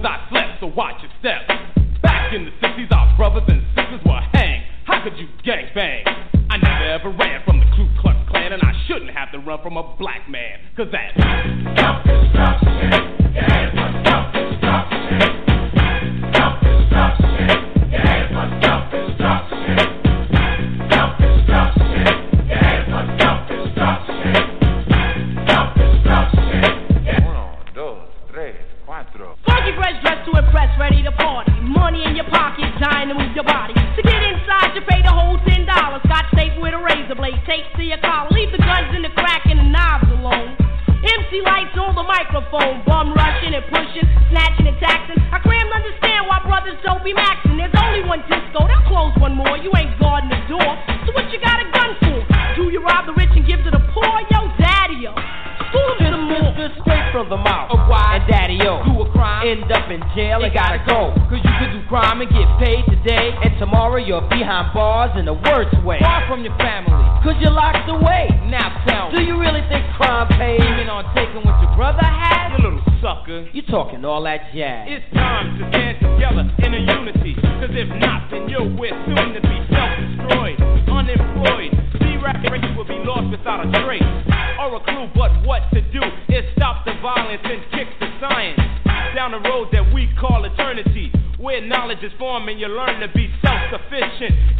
Was 0.03 0.11
I 0.11 0.29
slept, 0.29 0.59
so 0.59 0.67
watch 0.67 1.01
your 1.01 1.11
step. 1.19 1.47
Back 2.01 2.33
in 2.33 2.43
the 2.43 2.51
60s, 2.59 2.91
our 2.91 3.15
brothers 3.15 3.43
and 3.47 3.63
sisters 3.71 4.01
were 4.05 4.19
hanged. 4.33 4.65
How 4.83 5.01
could 5.01 5.17
you 5.17 5.29
gang 5.45 5.67
bang? 5.73 6.03
I 6.49 6.57
never 6.57 6.83
ever 6.91 7.09
ran 7.17 7.41
from 7.45 7.61
the 7.61 7.65
Ku 7.71 7.87
Klux 8.01 8.19
Klan, 8.27 8.51
and 8.51 8.61
I 8.61 8.73
shouldn't 8.85 9.11
have 9.11 9.31
to 9.31 9.39
run 9.39 9.63
from 9.63 9.77
a 9.77 9.95
black 9.95 10.29
man, 10.29 10.59
cause 10.75 10.87
that's 10.91 11.15
self-destruction. 11.79 13.31
Yeah, 13.31 13.71
it's 13.71 13.82
you're 64.13 64.29
behind 64.29 64.69
bars 64.77 65.09
in 65.17 65.25
the 65.25 65.33
worst 65.33 65.73
way. 65.81 65.97
Far 65.97 66.21
from 66.29 66.45
your 66.45 66.53
family. 66.61 67.01
Cause 67.25 67.33
you're 67.41 67.49
locked 67.49 67.89
away. 67.89 68.29
Now 68.45 68.69
tell 68.85 69.09
me. 69.09 69.17
Do 69.17 69.21
you 69.25 69.41
really 69.41 69.65
think 69.73 69.89
crime 69.97 70.29
pays? 70.37 70.61
Even 70.61 70.85
on 70.85 71.01
taking 71.17 71.41
what 71.41 71.57
your 71.57 71.73
brother 71.73 72.05
had? 72.05 72.53
You 72.53 72.61
little 72.61 72.85
sucker. 73.01 73.49
You 73.49 73.65
talking 73.65 74.05
all 74.05 74.21
that 74.29 74.53
jazz. 74.53 74.85
It's 74.85 75.09
time 75.17 75.57
to 75.57 75.65
stand 75.73 75.97
together 75.97 76.45
in 76.61 76.77
a 76.77 76.81
unity. 76.93 77.33
Cause 77.57 77.73
if 77.73 77.89
not, 77.97 78.29
then 78.29 78.45
you're 78.53 78.69
we're 78.69 78.93
soon 79.09 79.33
to 79.33 79.41
be 79.41 79.57
self-destroyed, 79.73 80.61
unemployed. 80.93 81.73
C-rap 81.97 82.37
will 82.77 82.85
be 82.85 83.01
lost 83.01 83.33
without 83.33 83.65
a 83.65 83.67
trace 83.81 84.05
or 84.61 84.77
a 84.77 84.81
clue. 84.85 85.09
But 85.17 85.33
what 85.41 85.65
to 85.73 85.81
do 85.89 86.05
is 86.29 86.45
stop 86.53 86.85
the 86.85 86.93
violence 87.01 87.41
and 87.49 87.65
kick 87.73 87.89
the 87.97 88.13
science 88.21 88.61
down 89.17 89.33
the 89.33 89.41
road 89.41 89.73
that 89.73 89.89
we 89.89 90.05
call 90.21 90.45
eternity. 90.45 91.09
Where 91.41 91.59
knowledge 91.59 91.99
is 92.03 92.11
formed 92.19 92.47
and 92.47 92.59
you 92.59 92.67
learn 92.69 93.01
to 93.01 93.09
be 93.11 93.27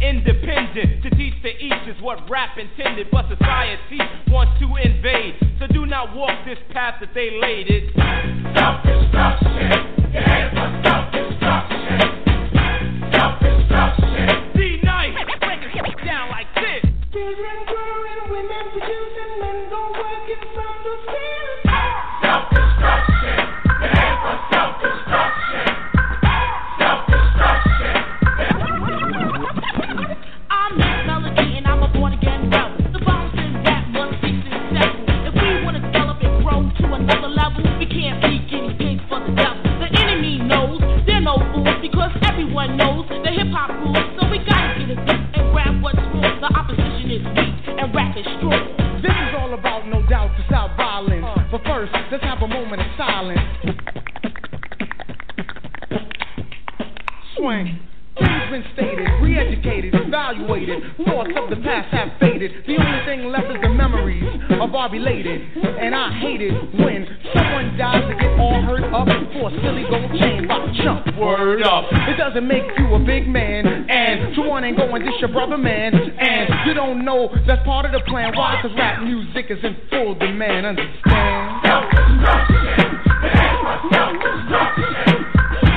independent. 0.00 1.02
To 1.02 1.10
teach 1.10 1.34
to 1.42 1.50
each 1.50 1.84
is 1.88 2.00
what 2.00 2.28
rap 2.30 2.58
intended, 2.58 3.08
but 3.10 3.26
society 3.28 3.98
wants 4.28 4.58
to 4.60 4.66
invade. 4.76 5.36
So 5.58 5.66
do 5.72 5.86
not 5.86 6.14
walk 6.14 6.44
this 6.44 6.58
path 6.70 6.96
that 7.00 7.14
they 7.14 7.30
laid 7.40 7.70
Word 71.54 71.62
up. 71.62 71.84
It 72.10 72.18
doesn't 72.18 72.48
make 72.48 72.66
you 72.78 72.94
a 72.94 72.98
big 72.98 73.28
man. 73.28 73.86
And 73.88 74.34
to 74.34 74.42
one 74.42 74.64
ain't 74.64 74.76
going 74.76 75.04
dish 75.04 75.14
your 75.20 75.30
brother 75.30 75.56
man. 75.56 75.94
And 75.94 76.66
you 76.66 76.74
don't 76.74 77.04
know 77.04 77.30
that's 77.46 77.62
part 77.64 77.86
of 77.86 77.92
the 77.92 78.00
plan. 78.10 78.34
Why? 78.34 78.58
Cause 78.60 78.72
rap 78.76 79.04
music 79.04 79.46
is 79.50 79.62
in 79.62 79.76
full 79.88 80.16
demand. 80.16 80.66
Understand? 80.66 81.62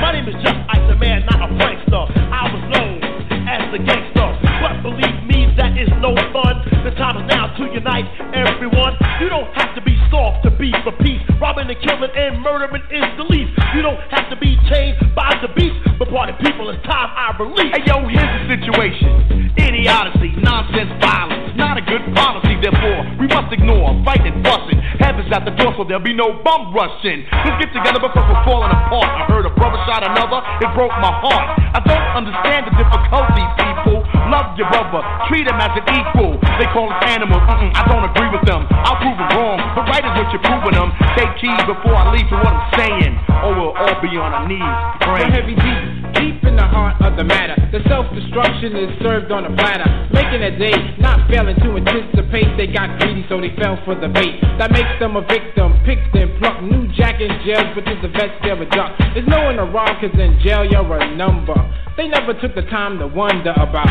My 0.02 0.10
name 0.10 0.26
is 0.26 0.34
Just 0.42 0.58
Ice, 0.66 0.90
a 0.90 0.96
man, 0.96 1.22
not 1.30 1.46
a 1.46 1.54
prankster. 1.54 2.10
I 2.26 2.50
was 2.50 2.62
known 2.74 2.98
as 3.46 3.70
the 3.70 3.78
gangster, 3.78 4.34
but 4.58 4.82
believe 4.82 5.22
me, 5.30 5.54
that 5.56 5.78
is 5.78 5.88
no 6.02 6.10
fun. 6.34 6.58
The 6.82 6.90
time 6.98 7.22
is 7.22 7.26
now 7.30 7.54
to 7.54 7.62
unite 7.72 8.10
everyone. 8.34 8.98
You 9.20 9.28
don't 9.28 9.50
have 9.54 9.74
to 9.74 9.82
be 9.82 9.98
soft 10.10 10.44
to 10.44 10.50
be 10.50 10.70
for 10.86 10.92
peace. 11.02 11.18
Robbing 11.42 11.66
and 11.66 11.80
killing 11.82 12.10
and 12.14 12.40
murdering 12.40 12.82
is 12.86 13.02
the 13.18 13.26
least. 13.26 13.50
You 13.74 13.82
don't 13.82 13.98
have 14.14 14.30
to 14.30 14.36
be 14.38 14.54
chained 14.70 14.94
by 15.14 15.34
the 15.42 15.50
beast, 15.58 15.74
but 15.98 16.08
party 16.08 16.32
people, 16.38 16.70
it's 16.70 16.78
time 16.86 17.10
I 17.18 17.34
release. 17.34 17.74
Hey 17.74 17.82
yo, 17.82 18.06
here's 18.06 18.22
the 18.22 18.54
situation. 18.54 19.50
Idiocy, 19.58 20.38
nonsense, 20.38 20.94
violence, 21.02 21.50
not 21.58 21.78
a 21.78 21.82
good 21.82 22.14
policy. 22.14 22.47
Therefore, 22.58 23.06
we 23.22 23.30
must 23.30 23.54
ignore 23.54 23.94
fighting, 24.02 24.42
fussing. 24.42 24.82
Heaven's 24.98 25.30
at 25.30 25.46
the 25.46 25.54
door, 25.54 25.74
so 25.78 25.86
there'll 25.86 26.02
be 26.02 26.14
no 26.14 26.42
bum 26.42 26.74
rushing. 26.74 27.22
Let's 27.46 27.58
get 27.62 27.70
together 27.70 28.02
because 28.02 28.24
we're 28.26 28.44
falling 28.44 28.74
apart. 28.74 29.06
I 29.06 29.30
heard 29.30 29.46
a 29.46 29.54
brother 29.54 29.78
shot 29.86 30.02
another, 30.02 30.42
it 30.58 30.70
broke 30.74 30.90
my 30.98 31.14
heart. 31.22 31.54
I 31.74 31.80
don't 31.86 32.08
understand 32.18 32.66
the 32.66 32.74
difficulty, 32.74 33.44
people. 33.62 34.02
Love 34.26 34.58
your 34.58 34.66
brother, 34.74 35.06
treat 35.30 35.46
him 35.46 35.56
as 35.56 35.70
an 35.78 35.86
equal. 35.86 36.34
They 36.58 36.66
call 36.74 36.90
us 36.90 36.98
animals, 37.06 37.40
Mm-mm, 37.46 37.70
I 37.78 37.82
don't 37.86 38.04
agree 38.10 38.30
with 38.34 38.42
them. 38.42 38.66
I'll 38.82 38.98
prove 38.98 39.16
them 39.16 39.30
wrong, 39.38 39.58
but 39.78 39.86
right 39.86 40.02
is 40.02 40.14
what 40.18 40.28
you're 40.34 40.42
proving 40.42 40.74
them. 40.74 40.90
Take 41.14 41.38
heed 41.38 41.62
before 41.62 41.94
I 41.94 42.10
leave 42.10 42.26
to 42.28 42.36
what 42.42 42.50
I'm 42.50 42.66
saying, 42.74 43.12
or 43.46 43.54
we'll 43.54 43.74
all 43.78 43.96
be 44.02 44.18
on 44.18 44.34
our 44.34 44.46
knees 44.50 44.74
praying. 45.06 45.30
heavy 45.30 45.54
deep, 45.54 45.82
deep 46.18 46.47
the 46.58 46.66
heart 46.66 46.98
of 47.06 47.14
the 47.14 47.22
matter. 47.22 47.54
The 47.70 47.78
self-destruction 47.86 48.74
is 48.74 48.90
served 48.98 49.30
on 49.30 49.46
a 49.46 49.52
platter, 49.54 49.86
making 50.10 50.42
a 50.42 50.50
day, 50.58 50.74
not 50.98 51.30
failing 51.30 51.54
to 51.62 51.78
anticipate. 51.78 52.50
They 52.58 52.66
got 52.66 52.98
greedy, 52.98 53.22
so 53.30 53.38
they 53.38 53.54
fell 53.54 53.78
for 53.86 53.94
the 53.94 54.10
bait. 54.10 54.42
That 54.58 54.74
makes 54.74 54.90
them 54.98 55.14
a 55.14 55.22
victim, 55.22 55.78
picked 55.86 56.10
and 56.18 56.34
plucked. 56.42 56.66
New 56.66 56.90
jack 56.98 57.22
in 57.22 57.30
jail, 57.46 57.62
but 57.78 57.86
to 57.86 57.94
the 58.02 58.10
vet 58.10 58.42
they're 58.42 58.58
a 58.58 58.68
duck. 58.74 58.98
There's 59.14 59.28
no 59.30 59.46
one 59.46 59.62
around, 59.62 60.02
cause 60.02 60.10
in 60.18 60.34
jail 60.42 60.66
you're 60.66 60.98
a 60.98 61.14
number. 61.14 61.54
They 61.96 62.08
never 62.08 62.34
took 62.34 62.54
the 62.58 62.66
time 62.66 62.98
to 62.98 63.06
wonder 63.06 63.54
about 63.54 63.86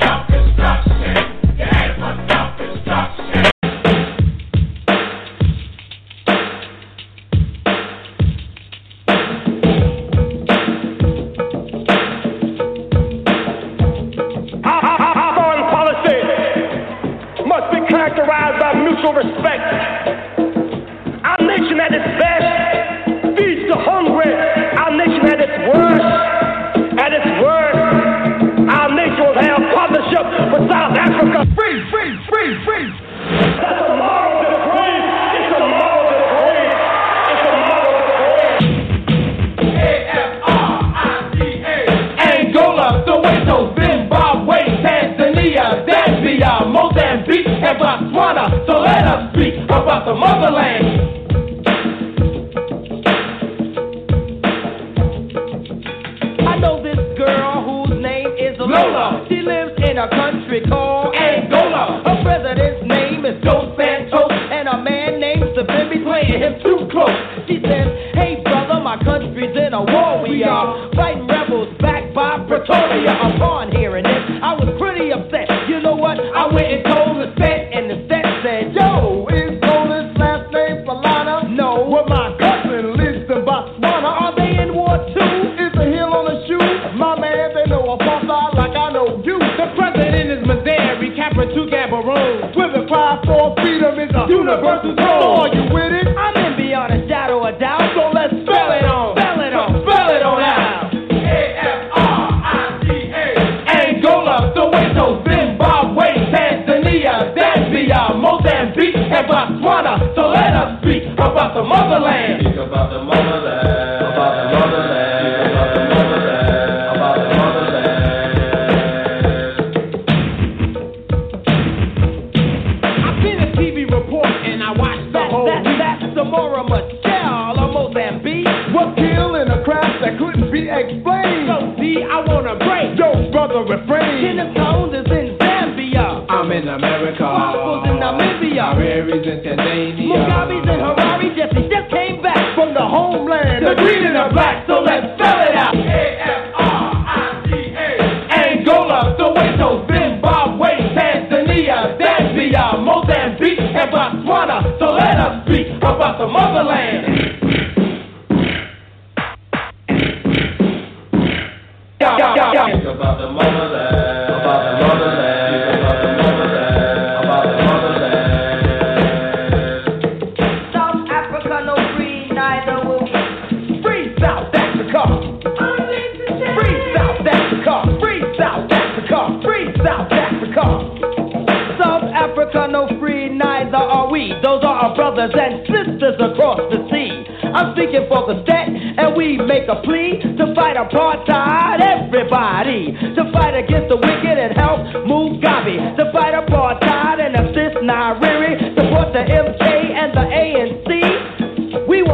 self-destruction. 0.00 1.60
Yeah, 1.60 2.00
self-destruction. 2.32 3.55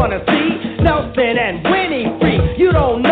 To 0.03 0.19
see 0.27 0.83
Nelson 0.83 1.39
and 1.39 1.63
Winnie 1.63 2.11
free. 2.19 2.57
You 2.59 2.73
don't 2.73 3.03
know, 3.03 3.12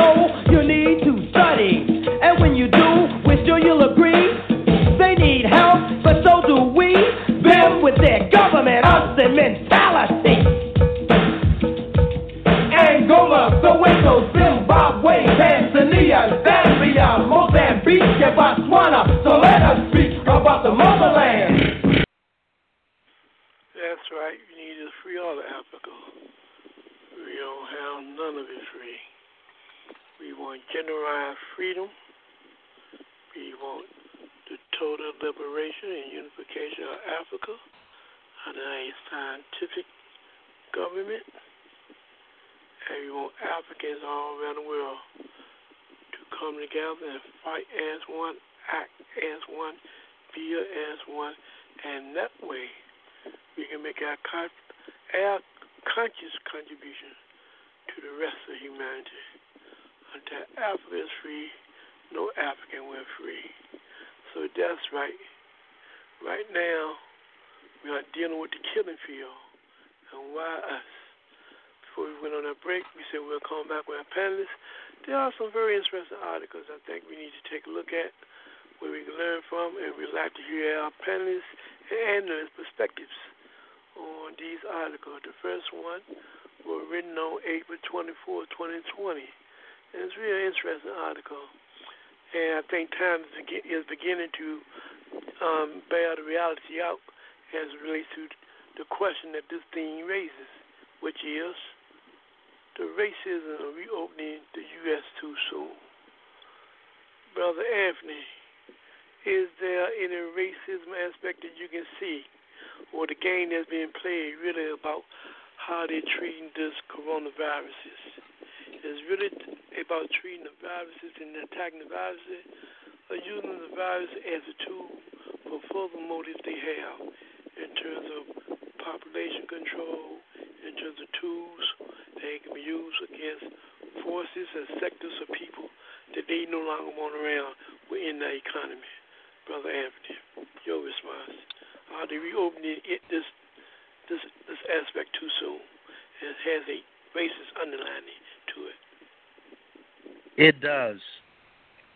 It 150.40 150.58
does, 150.62 150.96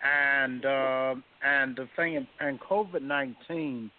and 0.02 0.66
uh, 0.66 1.14
and 1.42 1.74
the 1.74 1.88
thing, 1.96 2.26
and 2.40 2.60
COVID 2.60 3.00
nineteen 3.00 3.90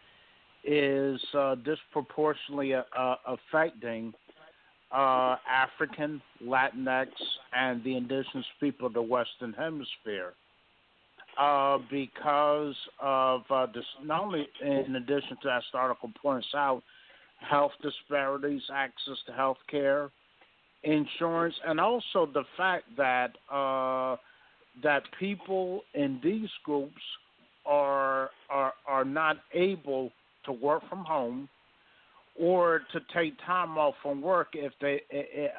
is 0.63 1.19
uh, 1.35 1.55
disproportionately 1.55 2.75
uh, 2.75 2.81
affecting 3.25 4.13
uh, 4.91 5.37
African, 5.49 6.21
Latinx, 6.43 7.07
and 7.55 7.83
the 7.83 7.97
indigenous 7.97 8.45
people 8.59 8.85
of 8.85 8.93
the 8.93 9.01
Western 9.01 9.51
Hemisphere. 9.53 10.33
Uh, 11.39 11.79
because 11.89 12.75
of 13.01 13.41
uh, 13.49 13.65
this, 13.73 13.83
not 14.03 14.25
only 14.25 14.47
in 14.63 14.95
addition 14.95 15.37
to 15.41 15.47
that, 15.47 15.63
article 15.73 16.11
points 16.21 16.49
out 16.53 16.83
health 17.39 17.71
disparities, 17.81 18.61
access 18.71 19.17
to 19.25 19.33
health 19.33 19.57
care, 19.71 20.11
insurance, 20.83 21.55
and 21.65 21.79
also 21.79 22.29
the 22.31 22.43
fact 22.55 22.83
that 22.95 23.31
uh, 23.51 24.15
that 24.85 25.01
people 25.19 25.81
in 25.95 26.19
these 26.23 26.49
groups 26.63 27.01
are 27.65 28.29
are 28.51 28.73
are 28.87 29.03
not 29.03 29.37
able 29.53 30.11
to 30.45 30.51
work 30.51 30.83
from 30.87 31.03
home 31.03 31.49
or 32.39 32.81
to 32.93 32.99
take 33.11 33.33
time 33.45 33.79
off 33.79 33.95
from 34.03 34.21
work 34.21 34.49
if 34.53 34.71
they 34.79 35.01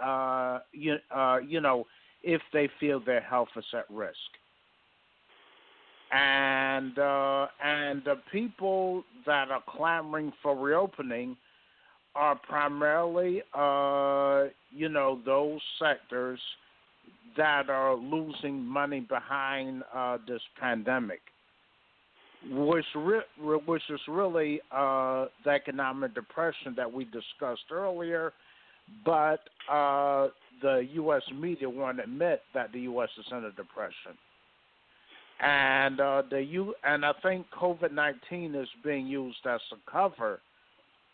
uh, 0.02 0.60
you 0.72 0.96
uh, 1.14 1.38
you 1.46 1.60
know 1.60 1.84
if 2.22 2.40
they 2.52 2.68
feel 2.78 3.00
their 3.04 3.20
health 3.20 3.48
is 3.56 3.64
at 3.74 3.90
risk. 3.90 4.16
And 6.12 6.96
uh, 6.96 7.48
and 7.64 8.02
the 8.04 8.20
people 8.30 9.02
that 9.26 9.50
are 9.50 9.62
clamoring 9.68 10.32
for 10.40 10.56
reopening 10.56 11.36
are 12.14 12.36
primarily, 12.36 13.42
uh, 13.52 14.44
you 14.70 14.88
know, 14.88 15.20
those 15.26 15.60
sectors 15.80 16.38
that 17.36 17.68
are 17.70 17.94
losing 17.94 18.64
money 18.64 19.00
behind 19.00 19.82
uh, 19.94 20.18
this 20.26 20.40
pandemic, 20.60 21.20
which 22.50 22.84
re- 22.94 23.58
which 23.66 23.82
is 23.90 24.00
really 24.08 24.60
uh, 24.70 25.26
the 25.44 25.50
economic 25.50 26.14
depression 26.14 26.74
that 26.76 26.90
we 26.90 27.04
discussed 27.04 27.70
earlier, 27.70 28.32
but 29.04 29.40
uh, 29.70 30.28
the 30.62 30.86
U.S. 30.94 31.22
media 31.38 31.68
won't 31.68 32.00
admit 32.00 32.42
that 32.54 32.72
the 32.72 32.80
U.S. 32.80 33.10
is 33.18 33.26
in 33.30 33.44
a 33.44 33.50
depression 33.52 34.16
and 35.40 36.00
uh, 36.00 36.22
the 36.30 36.42
you 36.42 36.74
and 36.84 37.04
I 37.04 37.12
think 37.22 37.46
COVID 37.58 37.92
nineteen 37.92 38.54
is 38.54 38.68
being 38.82 39.06
used 39.06 39.46
as 39.46 39.60
a 39.72 39.90
cover, 39.90 40.40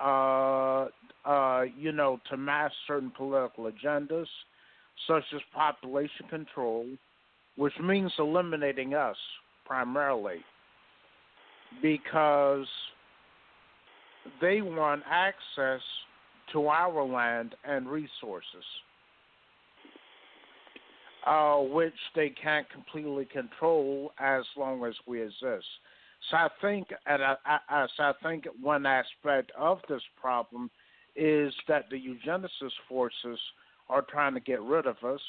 uh, 0.01 0.87
uh, 1.29 1.65
you 1.77 1.93
know, 1.93 2.21
to 2.31 2.37
mask 2.37 2.75
certain 2.87 3.13
political 3.17 3.71
agendas, 3.71 4.27
such 5.07 5.25
as 5.35 5.41
population 5.55 6.27
control, 6.29 6.87
which 7.57 7.73
means 7.83 8.13
eliminating 8.19 8.95
us 8.95 9.17
primarily, 9.65 10.39
because 11.81 12.67
they 14.41 14.61
want 14.61 15.03
access 15.09 15.81
to 16.53 16.69
our 16.69 17.05
land 17.05 17.55
and 17.65 17.89
resources 17.89 18.65
uh, 21.27 21.57
which 21.57 21.95
they 22.15 22.31
can't 22.31 22.69
completely 22.71 23.25
control 23.27 24.13
as 24.19 24.43
long 24.57 24.85
as 24.85 24.95
we 25.07 25.23
exist. 25.23 25.67
So 26.31 26.37
I 26.37 26.49
think, 26.61 26.89
and 27.07 27.23
I, 27.23 27.37
I, 27.69 27.87
so 27.97 28.05
I 28.05 28.13
think 28.23 28.47
one 28.61 28.87
aspect 28.87 29.53
of 29.59 29.79
this 29.89 30.03
problem 30.21 30.71
is 31.17 31.53
that 31.69 31.85
the 31.91 31.97
eugenicist 31.97 32.73
forces 32.89 33.39
are 33.89 34.03
trying 34.03 34.35
to 34.35 34.41
get 34.41 34.61
rid 34.63 34.87
of 34.87 34.97
us, 35.05 35.21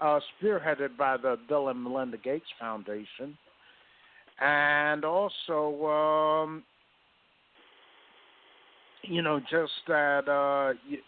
uh, 0.00 0.20
spearheaded 0.40 0.96
by 0.96 1.16
the 1.16 1.36
Bill 1.48 1.68
and 1.68 1.82
Melinda 1.82 2.18
Gates 2.18 2.46
Foundation, 2.58 3.36
and 4.40 5.04
also, 5.04 5.86
um, 5.86 6.62
you 9.02 9.22
know, 9.22 9.40
just 9.40 9.72
that 9.88 10.28
uh, 10.28 10.74
you, 10.88 10.98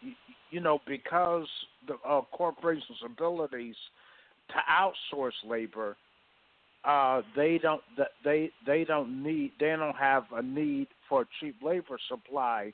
you 0.50 0.60
know, 0.60 0.80
because 0.86 1.46
the 1.86 1.94
uh, 2.08 2.22
corporations' 2.32 2.98
abilities 3.04 3.76
to 4.48 4.54
outsource 5.16 5.32
labor, 5.48 5.96
uh, 6.84 7.22
they 7.36 7.58
don't 7.62 7.82
they 8.24 8.50
they 8.66 8.84
don't 8.84 9.22
need 9.22 9.52
they 9.60 9.70
don't 9.76 9.96
have 9.96 10.24
a 10.34 10.42
need 10.42 10.88
for 11.08 11.26
cheap 11.38 11.56
labor 11.62 11.98
supply 12.08 12.72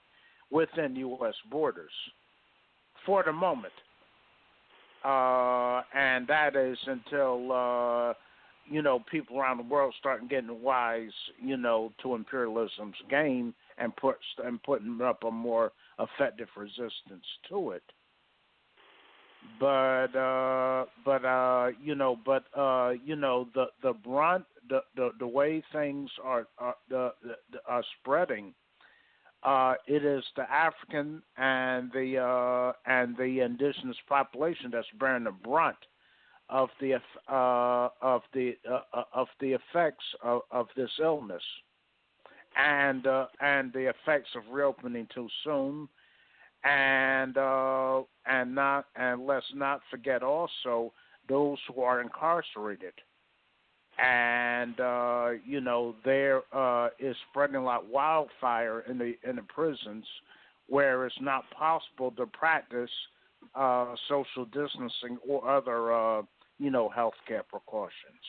within 0.51 0.97
U.S. 0.97 1.35
borders 1.51 1.91
for 3.07 3.23
the 3.25 3.33
moment, 3.33 3.73
uh, 5.05 5.83
and 5.95 6.27
that 6.27 6.57
is 6.57 6.77
until 6.87 7.53
uh, 7.53 8.13
you 8.69 8.83
know 8.83 9.03
people 9.11 9.39
around 9.39 9.59
the 9.59 9.63
world 9.63 9.95
start 9.99 10.29
getting 10.29 10.61
wise, 10.61 11.13
you 11.41 11.57
know, 11.57 11.93
to 12.03 12.15
imperialism's 12.15 12.97
game 13.09 13.55
and 13.79 13.95
put 13.97 14.17
and 14.45 14.63
putting 14.63 15.01
up 15.01 15.23
a 15.25 15.31
more 15.31 15.73
effective 15.99 16.49
resistance 16.57 17.25
to 17.49 17.71
it. 17.71 17.83
But 19.61 20.15
uh, 20.17 20.87
but 21.05 21.25
uh, 21.25 21.69
you 21.83 21.95
know, 21.95 22.19
but 22.27 22.45
uh, 22.59 22.93
you 23.05 23.17
know, 23.17 23.49
the 23.55 23.67
the 23.83 23.93
brunt, 23.93 24.45
the 24.69 24.81
the, 24.97 25.11
the 25.19 25.27
way 25.27 25.63
things 25.73 26.11
are, 26.23 26.47
are 26.59 26.75
the, 26.91 27.13
the 27.23 27.59
are 27.67 27.85
spreading. 28.01 28.53
Uh, 29.47 29.75
it 29.87 30.05
is 30.05 30.25
the 30.35 30.43
African 30.51 31.23
and 31.37 31.93
the 31.93 32.19
uh, 32.19 32.73
and 32.85 33.17
the 33.17 33.41
indigenous 33.41 33.97
population 34.09 34.71
that's 34.73 34.89
bearing 34.99 35.23
the 35.23 35.31
brunt 35.31 35.77
of 36.49 36.69
the 36.81 36.95
uh, 37.29 37.89
of 38.03 38.23
the 38.35 38.57
uh, 38.69 39.03
of 39.15 39.29
the 39.41 39.53
effects 39.53 40.05
of, 40.25 40.41
of 40.51 40.67
this 40.77 40.91
illness. 41.01 41.43
And 42.59 43.07
uh, 43.07 43.27
and 43.41 43.73
the 43.73 43.89
effects 43.91 44.31
of 44.35 44.43
reopening 44.51 45.07
too 45.15 45.29
soon, 45.45 45.89
and 46.65 47.37
uh, 47.39 48.03
and 48.27 48.53
not 48.53 48.87
and 48.97 49.27
let's 49.27 49.47
not 49.55 49.81
forget 49.91 50.25
also 50.25 50.93
those 51.29 51.59
who 51.73 51.83
are 51.83 52.01
incarcerated, 52.01 52.95
and 53.99 54.79
uh, 54.81 55.29
you 55.45 55.61
know 55.61 55.95
there 56.05 56.43
uh, 56.53 56.89
is 56.99 57.17
spreading 57.31 57.63
like 57.63 57.81
wildfire 57.91 58.81
in 58.89 58.99
the 58.99 59.15
in 59.29 59.37
the 59.37 59.43
prisons, 59.43 60.05
where 60.69 61.07
it's 61.07 61.17
not 61.21 61.45
possible 61.51 62.11
to 62.13 62.27
practice 62.27 62.91
uh, 63.55 63.95
social 64.09 64.45
distancing 64.47 65.19
or 65.27 65.49
other 65.49 65.93
uh, 65.93 66.23
you 66.59 66.71
know 66.71 66.91
healthcare 66.97 67.43
precautions. 67.49 68.27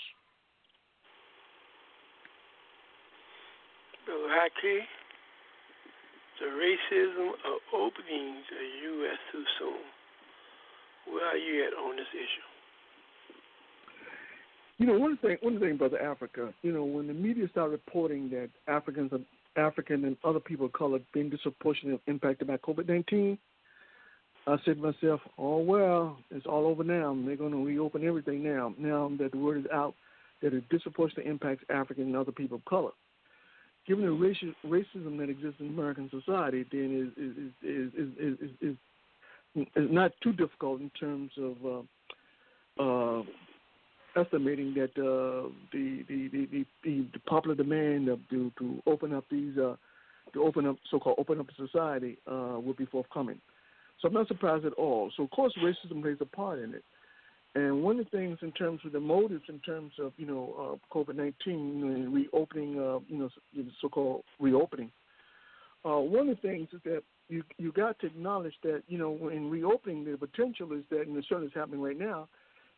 Brother 4.06 4.30
Haki, 4.30 4.80
the 6.40 6.46
racism 6.46 7.28
of 7.28 7.60
opening 7.74 8.42
the 8.50 8.88
U.S. 8.88 9.18
too 9.34 9.44
soon. 9.60 11.14
Where 11.14 11.26
are 11.26 11.38
you 11.38 11.66
at 11.66 11.74
on 11.74 11.98
this 11.98 12.08
issue? 12.14 12.57
You 14.78 14.86
know, 14.86 14.98
one 14.98 15.18
thing, 15.18 15.38
one 15.42 15.60
thing, 15.60 15.78
brother 15.78 16.00
Africa. 16.00 16.54
You 16.62 16.72
know, 16.72 16.84
when 16.84 17.08
the 17.08 17.14
media 17.14 17.48
started 17.52 17.72
reporting 17.72 18.30
that 18.30 18.50
Africans, 18.68 19.12
African, 19.56 20.06
and 20.06 20.18
other 20.24 20.40
people 20.40 20.68
of 20.68 20.74
color 20.74 21.00
being 21.14 21.30
disproportionately 21.30 22.00
impacted 22.08 22.48
by 22.48 22.58
COVID 22.58 22.88
nineteen, 22.88 23.38
I 24.46 24.58
said 24.66 24.78
to 24.78 24.92
myself, 24.92 25.22
"Oh 25.38 25.58
well, 25.58 26.18
it's 26.30 26.46
all 26.46 26.68
over 26.68 26.84
now. 26.84 27.18
They're 27.26 27.36
going 27.36 27.54
to 27.54 27.66
reopen 27.66 28.06
everything 28.06 28.44
now. 28.44 28.74
Now 28.78 29.12
that 29.20 29.32
the 29.32 29.38
word 29.38 29.60
is 29.60 29.66
out 29.74 29.96
that 30.42 30.54
it 30.54 30.70
disproportionately 30.70 31.32
impacts 31.32 31.64
African 31.70 32.04
and 32.04 32.16
other 32.16 32.32
people 32.32 32.58
of 32.58 32.66
color." 32.66 32.92
given 33.88 34.06
the 34.06 34.12
racial, 34.12 34.54
racism 34.66 35.18
that 35.18 35.30
exists 35.30 35.62
in 35.62 35.70
American 35.70 36.10
society, 36.10 36.66
then 36.72 37.14
is 37.16 37.24
is 37.24 37.38
is 37.64 38.10
is 38.20 38.40
is, 38.42 38.50
is, 38.62 38.78
is 39.76 39.90
not 39.90 40.12
too 40.22 40.34
difficult 40.34 40.82
in 40.82 40.92
terms 41.00 41.32
of 41.38 41.86
uh, 42.80 42.84
uh, 42.84 43.24
estimating 44.18 44.74
that 44.76 44.92
uh, 44.98 45.50
the, 45.72 46.04
the, 46.08 46.28
the, 46.30 46.66
the, 46.84 47.06
the 47.14 47.20
popular 47.28 47.56
demand 47.56 48.10
of, 48.10 48.20
to 48.30 48.52
to 48.60 48.82
open 48.86 49.14
up 49.14 49.26
these 49.30 49.58
uh, 49.58 49.76
to 50.34 50.44
open 50.44 50.66
up, 50.68 50.78
so-called 50.92 51.18
open 51.20 51.40
up 51.40 51.48
society, 51.56 52.18
uh, 52.28 52.60
will 52.60 52.76
be 52.78 52.86
forthcoming. 52.86 53.40
So 54.02 54.08
I'm 54.08 54.14
not 54.14 54.28
surprised 54.28 54.66
at 54.66 54.74
all. 54.74 55.12
So 55.16 55.24
of 55.24 55.32
course, 55.32 55.54
racism 55.64 56.02
plays 56.02 56.18
a 56.22 56.26
part 56.26 56.60
in 56.60 56.74
it. 56.74 56.84
And 57.56 57.82
one 57.82 58.00
of 58.00 58.06
the 58.06 58.18
things 58.18 58.38
in 58.42 58.52
terms 58.52 58.82
of 58.86 58.92
the 58.92 59.00
motives, 59.00 59.46
in 59.50 59.60
terms 59.60 59.94
of 60.00 60.14
you 60.18 60.28
know 60.28 60.80
uh, 60.94 60.96
COVID-19, 60.96 61.34
you 61.46 61.54
know, 61.56 62.12
reopening, 62.12 62.80
uh, 62.80 63.00
you 63.08 63.18
know, 63.18 63.30
so-called 63.82 64.24
reopening. 64.40 64.92
Uh, 65.86 66.00
one 66.00 66.30
of 66.30 66.36
the 66.36 66.48
things 66.48 66.68
is 66.74 66.82
that 66.84 67.04
you 67.30 67.44
you 67.58 67.72
got 67.72 67.98
to 68.00 68.08
acknowledge 68.08 68.54
that 68.64 68.84
you 68.88 68.98
know 68.98 69.30
in 69.30 69.50
reopening 69.50 70.04
the 70.04 70.18
potential 70.18 70.72
is 70.74 70.84
that, 70.90 71.02
and 71.02 71.18
it 71.18 71.26
certainly 71.28 71.48
is 71.48 71.54
happening 71.56 71.82
right 71.82 71.98
now, 71.98 72.28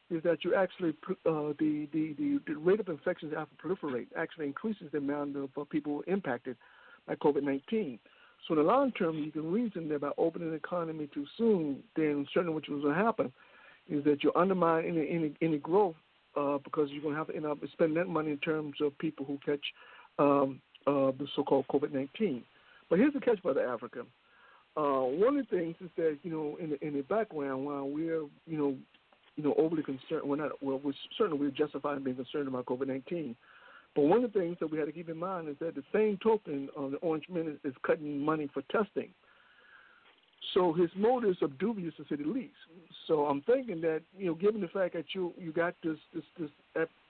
is 0.10 0.23
that 0.23 0.44
you 0.44 0.56
actually 0.56 0.94
uh, 1.26 1.53
the, 1.60 1.88
the 1.94 2.40
the 2.48 2.53
rate 2.56 2.80
of 2.80 2.88
infections 2.90 3.34
after 3.38 3.56
proliferate 3.56 4.07
actually 4.18 4.48
increases 4.48 4.88
the 4.91 4.98
amount 4.98 5.36
of 5.38 5.49
uh, 5.57 5.64
people 5.69 6.02
impacted 6.07 6.56
by 7.07 7.15
COVID-19. 7.15 7.99
So 8.48 8.53
in 8.53 8.60
the 8.60 8.64
long 8.64 8.91
term, 8.94 9.18
you 9.18 9.31
can 9.31 9.52
reason 9.52 9.90
that 9.90 10.02
by 10.02 10.11
opening 10.18 10.49
the 10.49 10.56
economy 10.56 11.10
too 11.14 11.26
soon, 11.38 11.84
then 11.95 12.26
certainly 12.34 12.53
what 12.53 12.68
going 12.68 12.81
to 12.81 12.94
happen 12.94 13.31
is 13.90 14.03
that 14.06 14.23
you 14.23 14.31
undermine 14.36 14.86
any 14.86 15.10
any, 15.10 15.34
any 15.41 15.57
growth 15.57 15.95
uh, 16.36 16.57
because 16.64 16.90
you're 16.91 17.02
going 17.02 17.14
to 17.14 17.19
have 17.19 17.27
to 17.27 17.36
end 17.36 17.45
up 17.45 17.57
spending 17.73 17.95
that 17.95 18.07
money 18.07 18.31
in 18.31 18.38
terms 18.38 18.76
of 18.81 18.98
people 18.98 19.26
who 19.26 19.38
catch 19.45 19.64
um, 20.18 20.61
uh, 20.88 21.11
the 21.18 21.27
so-called 21.36 21.65
COVID-19. 21.68 22.41
But 22.90 22.99
here's 22.99 23.14
the 23.14 23.19
catch, 23.19 23.41
Brother 23.44 23.68
Africa. 23.68 24.02
Uh, 24.77 25.02
one 25.02 25.38
of 25.38 25.49
the 25.49 25.57
things 25.57 25.76
is 25.81 25.90
that 25.98 26.18
you 26.23 26.31
know 26.31 26.57
in 26.61 26.69
the 26.72 26.86
in 26.86 26.94
the 26.94 27.02
background 27.02 27.65
while 27.65 27.88
we're 27.88 28.23
you 28.48 28.57
know 28.57 28.76
you 29.40 29.45
know 29.45 29.56
overly 29.57 29.84
concerned, 29.84 30.24
we're 30.26 30.36
not 30.36 30.52
well 30.61 30.82
we're 30.84 30.91
certainly 31.18 31.40
we're 31.40 31.52
justified 31.52 31.98
in 31.98 32.03
being 32.03 32.18
concerned 32.18 32.49
about 32.49 32.66
COVID-19. 32.66 33.36
But 33.95 34.02
one 34.03 34.24
of 34.24 34.34
the 34.34 34.40
things 34.40 34.57
that 34.60 34.70
we 34.70 34.78
had 34.78 34.88
to 34.88 34.91
keep 34.91 35.10
in 35.10 35.18
mind 35.18 35.48
is 35.48 35.56
that 35.61 35.76
the 35.76 35.84
same 35.94 36.20
token, 36.22 36.68
uh, 36.78 36.90
the 36.90 36.98
Orange 36.98 37.26
is, 37.30 37.57
is 37.64 37.74
cutting 37.82 38.20
money 38.20 38.49
for 38.53 38.61
testing. 38.64 39.10
So 40.53 40.74
his 40.74 40.90
motives 40.95 41.38
are 41.41 41.48
dubious 41.48 41.94
to 41.98 42.03
say 42.10 42.22
the 42.22 42.30
least. 42.30 42.53
So 43.07 43.26
I'm 43.28 43.41
thinking 43.41 43.80
that 43.82 44.02
you 44.18 44.28
know, 44.28 44.36
given 44.36 44.60
the 44.60 44.68
fact 44.68 44.94
that 44.94 45.06
you 45.14 45.34
you 45.38 45.53
got 45.53 45.74
this 45.84 45.98
this 46.14 46.24
this 46.38 46.49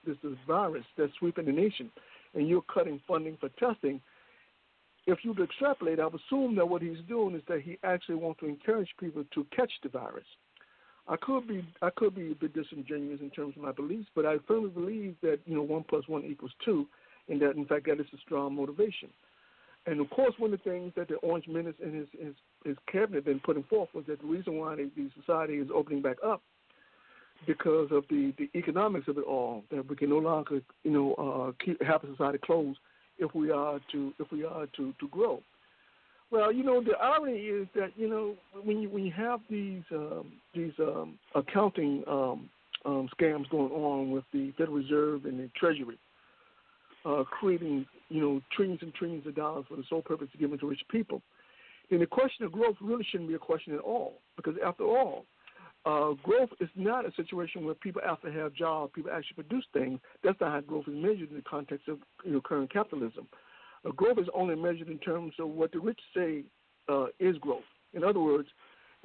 this, 0.06 0.16
this 0.22 0.32
virus 0.46 0.84
that's 0.96 1.12
sweeping 1.18 1.46
the 1.46 1.52
nation, 1.52 1.90
and 2.34 2.48
you're 2.48 2.62
cutting 2.62 3.00
funding 3.08 3.36
for 3.40 3.48
testing, 3.58 4.00
if 5.06 5.18
you 5.24 5.34
extrapolate, 5.42 5.98
I 5.98 6.06
would 6.06 6.20
assume 6.28 6.54
that 6.56 6.68
what 6.68 6.82
he's 6.82 6.98
doing 7.08 7.34
is 7.34 7.42
that 7.48 7.62
he 7.62 7.76
actually 7.82 8.16
wants 8.16 8.38
to 8.40 8.46
encourage 8.46 8.88
people 9.00 9.24
to 9.34 9.46
catch 9.54 9.72
the 9.82 9.88
virus. 9.88 10.24
I 11.10 11.16
could 11.16 11.48
be 11.48 11.64
I 11.82 11.90
could 11.90 12.14
be 12.14 12.30
a 12.30 12.34
bit 12.36 12.54
disingenuous 12.54 13.20
in 13.20 13.30
terms 13.30 13.54
of 13.56 13.62
my 13.62 13.72
beliefs, 13.72 14.08
but 14.14 14.24
I 14.24 14.36
firmly 14.46 14.70
believe 14.70 15.16
that 15.22 15.40
you 15.44 15.56
know 15.56 15.62
one 15.62 15.84
plus 15.88 16.06
one 16.06 16.24
equals 16.24 16.52
two, 16.64 16.86
and 17.28 17.42
that 17.42 17.56
in 17.56 17.66
fact 17.66 17.86
that 17.86 18.00
is 18.00 18.06
a 18.14 18.18
strong 18.24 18.54
motivation. 18.54 19.08
And 19.86 20.00
of 20.00 20.08
course, 20.10 20.34
one 20.38 20.52
of 20.52 20.62
the 20.62 20.70
things 20.70 20.92
that 20.94 21.08
the 21.08 21.16
Orange 21.16 21.48
Menace 21.48 21.74
and 21.82 21.94
his 21.94 22.06
his, 22.12 22.34
his 22.64 22.76
cabinet 22.90 23.24
been 23.24 23.40
putting 23.40 23.64
forth 23.64 23.88
was 23.92 24.04
that 24.06 24.20
the 24.20 24.26
reason 24.26 24.54
why 24.58 24.76
the, 24.76 24.88
the 24.96 25.10
society 25.18 25.54
is 25.54 25.68
opening 25.74 26.00
back 26.00 26.18
up 26.24 26.42
because 27.44 27.88
of 27.90 28.04
the 28.08 28.32
the 28.38 28.48
economics 28.56 29.08
of 29.08 29.18
it 29.18 29.24
all. 29.24 29.64
That 29.72 29.88
we 29.90 29.96
can 29.96 30.10
no 30.10 30.18
longer 30.18 30.60
you 30.84 30.92
know 30.92 31.14
uh, 31.14 31.64
keep 31.64 31.82
have 31.82 32.04
a 32.04 32.06
society 32.12 32.38
closed 32.38 32.78
if 33.18 33.34
we 33.34 33.50
are 33.50 33.80
to 33.90 34.12
if 34.20 34.30
we 34.30 34.44
are 34.44 34.66
to 34.76 34.94
to 35.00 35.08
grow. 35.08 35.42
Well, 36.30 36.52
you 36.52 36.62
know 36.62 36.80
the 36.80 36.96
irony 37.02 37.38
is 37.38 37.66
that 37.74 37.90
you 37.96 38.08
know 38.08 38.34
when 38.62 38.80
you 38.80 38.88
when 38.88 39.04
you 39.04 39.12
have 39.12 39.40
these 39.50 39.82
um, 39.92 40.32
these 40.54 40.72
um, 40.78 41.18
accounting 41.34 42.04
um, 42.06 42.48
um, 42.84 43.08
scams 43.18 43.48
going 43.50 43.72
on 43.72 44.10
with 44.10 44.24
the 44.32 44.52
Federal 44.56 44.76
Reserve 44.76 45.24
and 45.24 45.40
the 45.40 45.50
Treasury, 45.58 45.98
uh, 47.04 47.24
creating 47.24 47.84
you 48.10 48.20
know 48.20 48.40
trillions 48.54 48.80
and 48.82 48.94
trillions 48.94 49.26
of 49.26 49.34
dollars 49.34 49.64
for 49.68 49.76
the 49.76 49.84
sole 49.88 50.02
purpose 50.02 50.28
of 50.32 50.38
giving 50.38 50.58
to 50.58 50.68
rich 50.68 50.82
people, 50.88 51.20
then 51.90 51.98
the 51.98 52.06
question 52.06 52.44
of 52.44 52.52
growth 52.52 52.76
really 52.80 53.06
shouldn't 53.10 53.28
be 53.28 53.34
a 53.34 53.38
question 53.38 53.74
at 53.74 53.80
all. 53.80 54.14
Because 54.36 54.54
after 54.64 54.84
all, 54.84 55.24
uh, 55.84 56.12
growth 56.22 56.50
is 56.60 56.68
not 56.76 57.06
a 57.06 57.12
situation 57.16 57.64
where 57.64 57.74
people 57.74 58.02
after 58.06 58.30
have 58.30 58.54
jobs, 58.54 58.92
people 58.94 59.10
actually 59.10 59.42
produce 59.42 59.64
things. 59.72 59.98
That's 60.22 60.40
not 60.40 60.52
how 60.52 60.60
growth 60.60 60.86
is 60.86 60.94
measured 60.94 61.30
in 61.30 61.36
the 61.36 61.42
context 61.42 61.88
of 61.88 61.98
you 62.24 62.32
know 62.32 62.40
current 62.40 62.72
capitalism. 62.72 63.26
Uh, 63.86 63.90
growth 63.92 64.18
is 64.18 64.28
only 64.34 64.54
measured 64.54 64.88
in 64.88 64.98
terms 64.98 65.32
of 65.38 65.48
what 65.48 65.72
the 65.72 65.78
rich 65.78 66.00
say 66.14 66.44
uh, 66.88 67.06
is 67.18 67.36
growth. 67.38 67.64
In 67.94 68.04
other 68.04 68.20
words, 68.20 68.48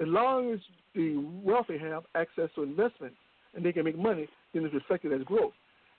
as 0.00 0.06
long 0.08 0.52
as 0.52 0.60
the 0.94 1.16
wealthy 1.42 1.78
have 1.78 2.04
access 2.14 2.50
to 2.54 2.62
investment 2.62 3.14
and 3.54 3.64
they 3.64 3.72
can 3.72 3.84
make 3.84 3.98
money, 3.98 4.28
then 4.52 4.64
it's 4.64 4.74
reflected 4.74 5.12
as 5.12 5.22
growth. 5.22 5.54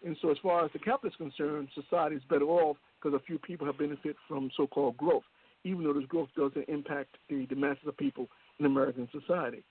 And 0.05 0.15
so, 0.21 0.29
as 0.29 0.37
far 0.43 0.63
as 0.63 0.71
the 0.73 0.79
capitalist 0.79 1.17
is 1.19 1.31
concerned, 1.31 1.69
society 1.73 2.15
is 2.15 2.21
better 2.29 2.45
off 2.45 2.77
because 3.01 3.19
a 3.19 3.25
few 3.25 3.39
people 3.39 3.65
have 3.65 3.79
benefited 3.79 4.15
from 4.27 4.51
so-called 4.55 4.95
growth, 4.97 5.23
even 5.63 5.83
though 5.83 5.93
this 5.93 6.05
growth 6.05 6.29
doesn't 6.37 6.69
impact 6.69 7.17
the, 7.29 7.47
the 7.49 7.55
masses 7.55 7.87
of 7.87 7.97
people 7.97 8.27
in 8.59 8.65
American 8.67 9.09
society. 9.11 9.63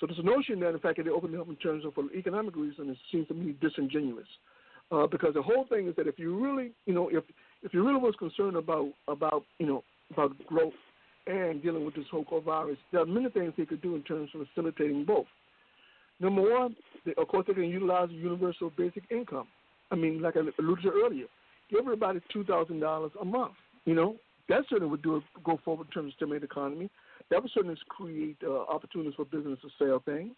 So, 0.00 0.06
this 0.06 0.16
notion 0.24 0.58
that, 0.60 0.70
in 0.70 0.80
fact, 0.80 0.98
they 1.02 1.10
opened 1.10 1.34
it 1.34 1.40
up 1.40 1.48
in 1.48 1.56
terms 1.56 1.84
of 1.84 1.94
for 1.94 2.04
economic 2.16 2.56
reasons 2.56 2.96
seems 3.12 3.28
to 3.28 3.34
me 3.34 3.54
disingenuous. 3.60 4.26
Uh, 4.90 5.06
because 5.06 5.34
the 5.34 5.42
whole 5.42 5.66
thing 5.66 5.86
is 5.86 5.94
that 5.94 6.08
if 6.08 6.18
you 6.18 6.36
really, 6.36 6.72
you 6.86 6.92
know, 6.92 7.08
if 7.12 7.22
if 7.62 7.74
you 7.74 7.86
really 7.86 8.00
was 8.00 8.14
concerned 8.18 8.56
about 8.56 8.88
about 9.08 9.44
you 9.58 9.66
know 9.66 9.84
about 10.12 10.32
growth 10.46 10.72
and 11.26 11.62
dealing 11.62 11.84
with 11.84 11.94
this 11.94 12.06
whole 12.10 12.24
coronavirus, 12.24 12.76
there 12.92 13.02
are 13.02 13.06
many 13.06 13.28
things 13.30 13.52
they 13.56 13.66
could 13.66 13.82
do 13.82 13.94
in 13.94 14.02
terms 14.02 14.30
of 14.34 14.46
facilitating 14.48 15.04
both. 15.04 15.26
Number 16.18 16.42
one, 16.42 16.76
they, 17.04 17.12
of 17.16 17.28
course, 17.28 17.46
they 17.46 17.54
can 17.54 17.64
utilize 17.64 18.08
universal 18.10 18.70
basic 18.76 19.04
income. 19.10 19.46
I 19.90 19.96
mean, 19.96 20.20
like 20.20 20.36
I 20.36 20.40
alluded 20.40 20.84
to 20.84 20.90
earlier, 21.04 21.26
give 21.70 21.80
everybody 21.80 22.20
two 22.32 22.44
thousand 22.44 22.80
dollars 22.80 23.12
a 23.20 23.24
month. 23.24 23.54
You 23.84 23.94
know, 23.94 24.16
that 24.48 24.62
certainly 24.68 24.90
would 24.90 25.02
do 25.02 25.22
go 25.44 25.58
forward 25.64 25.88
in 25.88 25.92
terms 25.92 26.12
of 26.12 26.16
stimulate 26.16 26.42
the 26.42 26.46
economy. 26.46 26.90
That 27.30 27.42
would 27.42 27.52
certainly 27.52 27.76
create 27.88 28.36
uh, 28.44 28.62
opportunities 28.62 29.14
for 29.14 29.24
business 29.24 29.58
to 29.62 29.68
sell 29.78 30.02
things. 30.04 30.34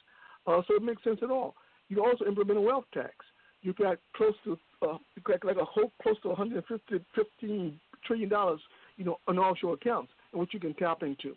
Uh, 0.47 0.61
so 0.67 0.75
it 0.75 0.83
makes 0.83 1.03
sense 1.05 1.21
at 1.23 1.31
all. 1.31 1.55
You 1.89 2.05
also 2.05 2.25
implement 2.25 2.59
a 2.59 2.63
wealth 2.63 2.85
tax. 2.93 3.15
You 3.63 3.73
got 3.75 3.99
close 4.17 4.35
to 4.45 4.59
uh, 4.83 4.99
got 5.25 5.45
like 5.45 5.57
a 5.57 5.65
whole 5.65 5.93
close 6.03 6.17
to 6.23 6.29
150 6.29 7.05
15 7.15 7.81
trillion 8.05 8.29
dollars, 8.29 8.61
you 8.97 9.05
know, 9.05 9.19
on 9.29 9.39
offshore 9.39 9.75
accounts, 9.75 10.13
what 10.33 10.53
you 10.53 10.61
can 10.61 10.75
tap 10.75 11.03
into, 11.03 11.37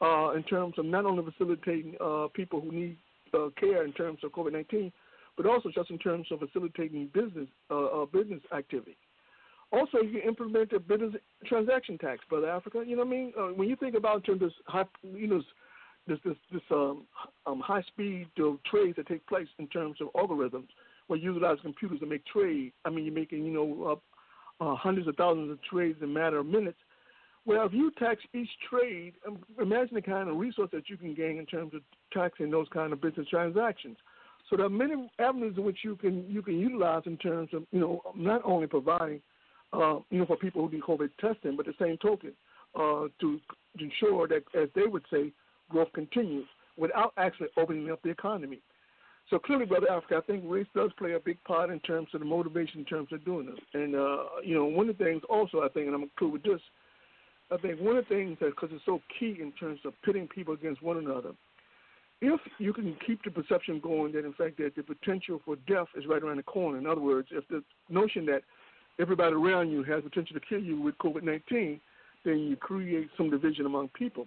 uh, 0.00 0.30
in 0.30 0.42
terms 0.44 0.74
of 0.78 0.86
not 0.86 1.04
only 1.04 1.24
facilitating 1.30 1.94
uh, 2.00 2.28
people 2.34 2.60
who 2.60 2.72
need 2.72 2.96
uh, 3.34 3.48
care 3.58 3.84
in 3.84 3.92
terms 3.92 4.18
of 4.24 4.32
COVID-19, 4.32 4.90
but 5.36 5.46
also 5.46 5.70
just 5.74 5.90
in 5.90 5.98
terms 5.98 6.26
of 6.30 6.40
facilitating 6.40 7.10
business 7.12 7.48
uh, 7.70 7.84
uh, 8.02 8.06
business 8.06 8.40
activity. 8.56 8.96
Also, 9.70 9.98
you 9.98 10.20
can 10.20 10.28
implement 10.28 10.72
a 10.72 10.80
business 10.80 11.14
transaction 11.46 11.98
tax, 11.98 12.20
brother 12.28 12.48
Africa. 12.48 12.82
You 12.86 12.96
know 12.96 13.04
what 13.04 13.08
I 13.08 13.16
mean? 13.16 13.32
Uh, 13.38 13.48
when 13.48 13.68
you 13.68 13.76
think 13.76 13.94
about 13.94 14.16
in 14.16 14.22
terms 14.22 14.42
of 14.42 14.48
this, 14.48 14.56
high, 14.66 14.84
you 15.02 15.26
know, 15.26 15.42
this 16.06 16.18
this 16.24 16.36
this 16.50 16.62
um, 16.70 17.02
um, 17.46 17.60
high 17.60 17.82
speed 17.82 18.28
of 18.38 18.58
trades 18.64 18.96
that 18.96 19.06
take 19.06 19.26
place 19.26 19.48
in 19.58 19.66
terms 19.68 19.96
of 20.00 20.08
algorithms, 20.14 20.68
where 21.08 21.18
you 21.18 21.32
utilize 21.32 21.58
computers 21.62 21.98
to 22.00 22.06
make 22.06 22.24
trade. 22.26 22.72
I 22.84 22.90
mean, 22.90 23.04
you're 23.04 23.14
making 23.14 23.44
you 23.44 23.52
know 23.52 24.00
uh, 24.60 24.64
uh, 24.64 24.76
hundreds 24.76 25.08
of 25.08 25.16
thousands 25.16 25.50
of 25.50 25.58
trades 25.62 25.98
in 26.00 26.10
a 26.10 26.12
matter 26.12 26.38
of 26.38 26.46
minutes. 26.46 26.78
Well, 27.44 27.66
if 27.66 27.72
you 27.72 27.90
tax 27.98 28.20
each 28.34 28.50
trade, 28.68 29.14
imagine 29.60 29.94
the 29.94 30.02
kind 30.02 30.28
of 30.28 30.36
resource 30.36 30.68
that 30.72 30.90
you 30.90 30.96
can 30.96 31.14
gain 31.14 31.38
in 31.38 31.46
terms 31.46 31.72
of 31.74 31.80
taxing 32.12 32.50
those 32.50 32.66
kind 32.72 32.92
of 32.92 33.00
business 33.00 33.26
transactions. 33.28 33.96
So 34.48 34.56
there 34.56 34.66
are 34.66 34.70
many 34.70 35.10
avenues 35.18 35.54
in 35.56 35.64
which 35.64 35.78
you 35.82 35.96
can 35.96 36.24
you 36.28 36.42
can 36.42 36.58
utilize 36.58 37.02
in 37.06 37.16
terms 37.16 37.50
of 37.52 37.64
you 37.72 37.80
know 37.80 38.02
not 38.14 38.42
only 38.44 38.66
providing 38.66 39.20
uh, 39.72 39.96
you 40.10 40.18
know 40.18 40.26
for 40.26 40.36
people 40.36 40.62
who 40.62 40.70
do 40.70 40.82
COVID 40.86 41.10
testing, 41.20 41.56
but 41.56 41.66
the 41.66 41.74
same 41.80 41.96
token 41.98 42.32
uh, 42.74 43.04
to 43.20 43.40
ensure 43.78 44.28
that 44.28 44.42
as 44.54 44.68
they 44.74 44.86
would 44.86 45.04
say 45.10 45.32
growth 45.70 45.92
continues 45.94 46.46
without 46.76 47.12
actually 47.16 47.48
opening 47.56 47.90
up 47.90 48.00
the 48.02 48.10
economy. 48.10 48.60
So 49.30 49.38
clearly, 49.38 49.66
brother 49.66 49.90
Africa, 49.90 50.20
I 50.22 50.26
think 50.26 50.44
race 50.46 50.66
does 50.74 50.90
play 50.98 51.12
a 51.12 51.20
big 51.20 51.42
part 51.44 51.70
in 51.70 51.80
terms 51.80 52.08
of 52.14 52.20
the 52.20 52.26
motivation 52.26 52.80
in 52.80 52.84
terms 52.86 53.12
of 53.12 53.24
doing 53.24 53.46
this. 53.46 53.58
And 53.74 53.94
uh, 53.94 54.24
you 54.42 54.54
know, 54.54 54.64
one 54.64 54.88
of 54.88 54.96
the 54.96 55.04
things 55.04 55.22
also 55.28 55.62
I 55.62 55.68
think, 55.68 55.86
and 55.86 55.94
I'm 55.94 56.10
cool 56.18 56.32
with 56.32 56.42
this, 56.42 56.60
I 57.50 57.56
think 57.58 57.80
one 57.80 57.96
of 57.96 58.08
the 58.08 58.14
things 58.14 58.38
that 58.40 58.50
because 58.50 58.70
it's 58.72 58.84
so 58.86 59.00
key 59.18 59.36
in 59.40 59.52
terms 59.52 59.80
of 59.84 59.92
pitting 60.02 60.28
people 60.28 60.54
against 60.54 60.82
one 60.82 60.96
another 60.96 61.32
if 62.20 62.40
you 62.58 62.72
can 62.72 62.96
keep 63.06 63.22
the 63.22 63.30
perception 63.30 63.80
going 63.80 64.12
that 64.12 64.24
in 64.24 64.32
fact 64.32 64.56
that 64.58 64.74
the 64.76 64.82
potential 64.82 65.40
for 65.44 65.56
death 65.68 65.86
is 65.96 66.04
right 66.06 66.22
around 66.22 66.38
the 66.38 66.42
corner. 66.42 66.78
In 66.78 66.86
other 66.86 67.00
words, 67.00 67.28
if 67.30 67.46
the 67.48 67.62
notion 67.88 68.26
that 68.26 68.42
everybody 68.98 69.34
around 69.34 69.70
you 69.70 69.84
has 69.84 70.02
potential 70.02 70.34
to 70.34 70.46
kill 70.46 70.60
you 70.60 70.80
with 70.80 70.98
COVID 70.98 71.22
nineteen, 71.22 71.80
then 72.24 72.38
you 72.40 72.56
create 72.56 73.08
some 73.16 73.30
division 73.30 73.66
among 73.66 73.88
people. 73.88 74.26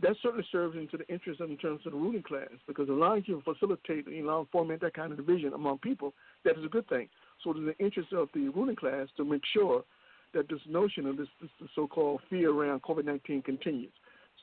That 0.00 0.16
certainly 0.22 0.46
serves 0.52 0.76
into 0.76 0.96
the 0.96 1.08
interest 1.08 1.40
of 1.40 1.50
in 1.50 1.56
terms 1.56 1.80
of 1.84 1.92
the 1.92 1.98
ruling 1.98 2.22
class 2.22 2.50
because 2.66 2.88
allowing 2.88 3.24
you 3.26 3.42
to 3.42 3.52
facilitate 3.52 4.06
you 4.06 4.24
know 4.24 4.46
foment 4.52 4.80
that 4.82 4.94
kind 4.94 5.10
of 5.12 5.18
division 5.18 5.52
among 5.52 5.78
people, 5.78 6.14
that 6.44 6.56
is 6.56 6.64
a 6.64 6.68
good 6.68 6.88
thing. 6.88 7.08
So 7.42 7.50
it 7.50 7.58
is 7.58 7.66
the 7.66 7.84
interest 7.84 8.12
of 8.12 8.28
the 8.32 8.48
ruling 8.48 8.76
class 8.76 9.08
to 9.16 9.24
make 9.24 9.42
sure 9.52 9.84
that 10.34 10.48
this 10.48 10.60
notion 10.68 11.06
of 11.06 11.16
this, 11.16 11.28
this 11.40 11.50
so 11.74 11.86
called 11.86 12.20
fear 12.30 12.50
around 12.50 12.82
COVID 12.82 13.04
nineteen 13.04 13.42
continues. 13.42 13.92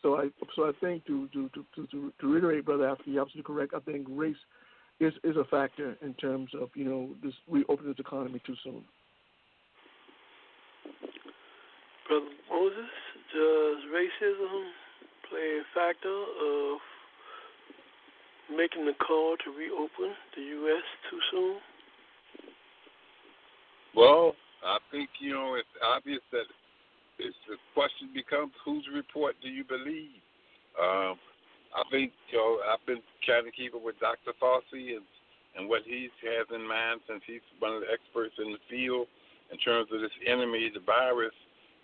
So 0.01 0.17
I 0.17 0.29
so 0.55 0.63
I 0.63 0.71
think 0.81 1.05
to 1.05 1.27
to 1.29 1.49
to 1.49 1.87
to, 1.91 2.13
to 2.19 2.27
reiterate, 2.27 2.65
brother, 2.65 2.89
after 2.89 3.09
you're 3.09 3.21
absolutely 3.21 3.53
correct. 3.53 3.73
I 3.75 3.79
think 3.79 4.07
race 4.09 4.35
is 4.99 5.13
is 5.23 5.35
a 5.37 5.45
factor 5.45 5.97
in 6.01 6.13
terms 6.15 6.49
of 6.59 6.69
you 6.75 6.85
know 6.85 7.09
this 7.23 7.33
reopening 7.47 7.91
this 7.91 7.99
economy 7.99 8.41
too 8.45 8.55
soon. 8.63 8.83
Brother 12.07 12.25
Moses, 12.51 12.91
Does 13.33 13.77
racism 13.93 14.63
a 15.35 15.61
factor 15.73 16.09
of 16.09 16.79
making 18.49 18.85
the 18.85 18.93
call 18.93 19.35
to 19.43 19.51
reopen 19.51 20.15
the 20.35 20.41
U.S. 20.41 20.83
too 21.09 21.19
soon? 21.31 21.57
Well, 23.95 24.35
I 24.63 24.77
think 24.91 25.09
you 25.19 25.33
know 25.33 25.55
it's 25.55 25.75
obvious 25.83 26.21
that 26.31 26.47
it's 27.19 27.37
the 27.47 27.55
question 27.73 28.09
becomes 28.13 28.51
whose 28.63 28.83
report 28.93 29.35
do 29.41 29.49
you 29.49 29.63
believe? 29.63 30.19
Um, 30.75 31.15
I 31.75 31.83
think 31.91 32.11
you 32.31 32.37
know 32.37 32.59
I've 32.67 32.85
been 32.85 33.03
trying 33.23 33.45
to 33.45 33.51
keep 33.51 33.75
up 33.75 33.83
with 33.83 33.99
Dr. 33.99 34.35
Fauci 34.41 34.99
and 34.99 35.05
and 35.55 35.69
what 35.69 35.87
he 35.87 36.11
has 36.27 36.47
in 36.51 36.67
mind 36.67 36.99
since 37.07 37.23
he's 37.25 37.43
one 37.59 37.71
of 37.71 37.81
the 37.81 37.91
experts 37.91 38.35
in 38.39 38.51
the 38.51 38.63
field 38.67 39.07
in 39.51 39.57
terms 39.59 39.87
of 39.93 40.01
this 40.01 40.11
enemy, 40.27 40.69
the 40.73 40.83
virus, 40.83 41.35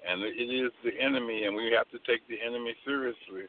and 0.08 0.24
it 0.24 0.50
is 0.50 0.72
the 0.84 0.94
enemy, 1.00 1.46
and 1.46 1.56
we 1.56 1.72
have 1.78 1.90
to 1.92 2.00
take 2.10 2.26
the 2.28 2.38
enemy 2.42 2.74
seriously. 2.86 3.46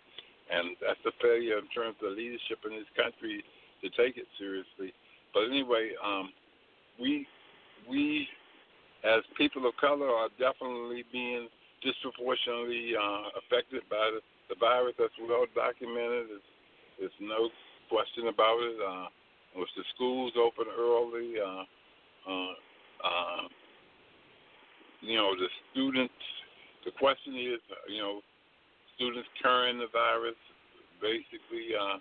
And 0.52 0.76
that's 0.84 1.00
a 1.06 1.12
failure 1.22 1.56
in 1.56 1.68
terms 1.72 1.96
of 2.04 2.12
leadership 2.12 2.60
in 2.68 2.76
this 2.76 2.90
country 2.92 3.42
to 3.80 3.88
take 3.96 4.18
it 4.18 4.28
seriously. 4.38 4.92
But 5.32 5.48
anyway, 5.48 5.92
um, 6.04 6.30
we 7.00 7.26
we 7.88 8.28
as 9.04 9.22
people 9.36 9.66
of 9.66 9.74
color 9.80 10.08
are 10.08 10.28
definitely 10.38 11.04
being 11.10 11.48
disproportionately 11.82 12.94
uh, 12.94 13.34
affected 13.42 13.82
by 13.90 14.12
the, 14.14 14.20
the 14.48 14.58
virus. 14.58 14.94
That's 14.98 15.14
well 15.18 15.46
documented. 15.54 16.28
There's, 16.98 17.10
no 17.20 17.50
question 17.90 18.28
about 18.28 18.58
it. 18.62 18.76
Uh, 18.78 19.06
with 19.56 19.68
the 19.76 19.82
schools 19.94 20.32
open 20.38 20.64
early, 20.78 21.34
uh, 21.36 21.64
uh, 22.30 22.54
uh, 23.04 23.44
you 25.00 25.16
know, 25.16 25.34
the 25.34 25.48
students. 25.70 26.14
The 26.84 26.92
question 26.98 27.34
is, 27.38 27.60
uh, 27.70 27.86
you 27.86 28.02
know, 28.02 28.20
students 28.96 29.28
carrying 29.40 29.78
the 29.78 29.90
virus, 29.92 30.38
basically, 31.00 31.74
uh, 31.74 31.98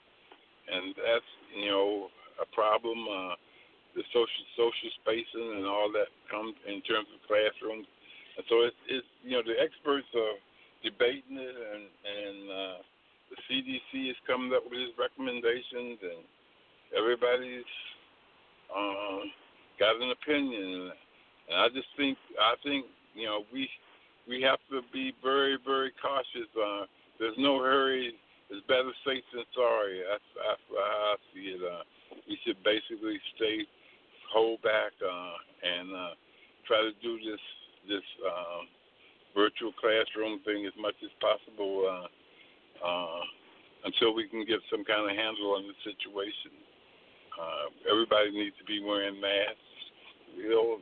and 0.70 0.96
that's 0.98 1.32
you 1.56 1.70
know 1.70 2.08
a 2.42 2.48
problem. 2.54 2.98
Uh, 3.06 3.36
the 3.96 4.04
social 4.16 4.46
social 4.56 4.92
spacing 5.04 5.60
and 5.60 5.68
all 5.68 5.92
that 5.92 6.08
comes 6.32 6.56
in 6.64 6.80
terms 6.88 7.12
of 7.12 7.20
classrooms. 7.28 7.84
And 8.38 8.44
so 8.48 8.64
it's, 8.64 8.82
it's 8.88 9.08
you 9.24 9.36
know 9.36 9.44
the 9.44 9.60
experts 9.60 10.08
are 10.16 10.38
debating 10.84 11.36
it, 11.36 11.56
and 11.56 11.84
and 11.86 12.40
uh, 12.48 12.78
the 13.32 13.38
CDC 13.48 14.12
is 14.12 14.20
coming 14.28 14.56
up 14.56 14.64
with 14.64 14.80
its 14.80 14.96
recommendations, 14.96 16.00
and 16.00 16.24
everybody's 16.96 17.68
uh, 18.72 19.28
got 19.80 20.00
an 20.00 20.16
opinion. 20.16 20.92
And 21.52 21.58
I 21.60 21.68
just 21.76 21.92
think 22.00 22.18
I 22.40 22.56
think 22.64 22.88
you 23.14 23.28
know 23.28 23.44
we 23.52 23.68
we 24.32 24.40
have 24.48 24.64
to 24.72 24.80
be 24.96 25.12
very 25.20 25.60
very 25.68 25.92
cautious. 26.00 26.48
Uh, 26.56 26.88
there's 27.20 27.36
no 27.38 27.60
hurry. 27.60 28.16
It's 28.48 28.66
better 28.68 28.92
safe 29.04 29.24
than 29.36 29.44
sorry. 29.52 30.00
That's, 30.08 30.30
that's 30.40 30.66
how 30.72 31.16
I 31.16 31.16
see 31.36 31.56
it. 31.56 31.60
Uh, 31.60 31.84
we 32.28 32.40
should 32.44 32.60
basically 32.64 33.20
stay 33.36 33.68
hold 34.32 34.64
back 34.64 34.96
uh, 35.04 35.36
and 35.60 35.92
uh, 35.92 36.14
try 36.64 36.80
to 36.80 36.96
do 37.04 37.20
this 37.20 37.44
this 37.92 38.08
um, 38.24 38.72
virtual 39.36 39.76
classroom 39.76 40.40
thing 40.48 40.64
as 40.64 40.76
much 40.80 40.96
as 41.04 41.12
possible 41.20 41.84
uh, 41.84 42.08
uh, 42.80 43.24
until 43.84 44.16
we 44.16 44.28
can 44.32 44.48
get 44.48 44.64
some 44.72 44.88
kind 44.88 45.04
of 45.04 45.16
handle 45.16 45.60
on 45.60 45.68
the 45.68 45.76
situation. 45.84 46.56
Uh, 47.36 47.66
everybody 47.92 48.32
needs 48.32 48.56
to 48.60 48.66
be 48.68 48.80
wearing 48.80 49.20
masks. 49.20 49.76
You 50.36 50.50
know, 50.52 50.80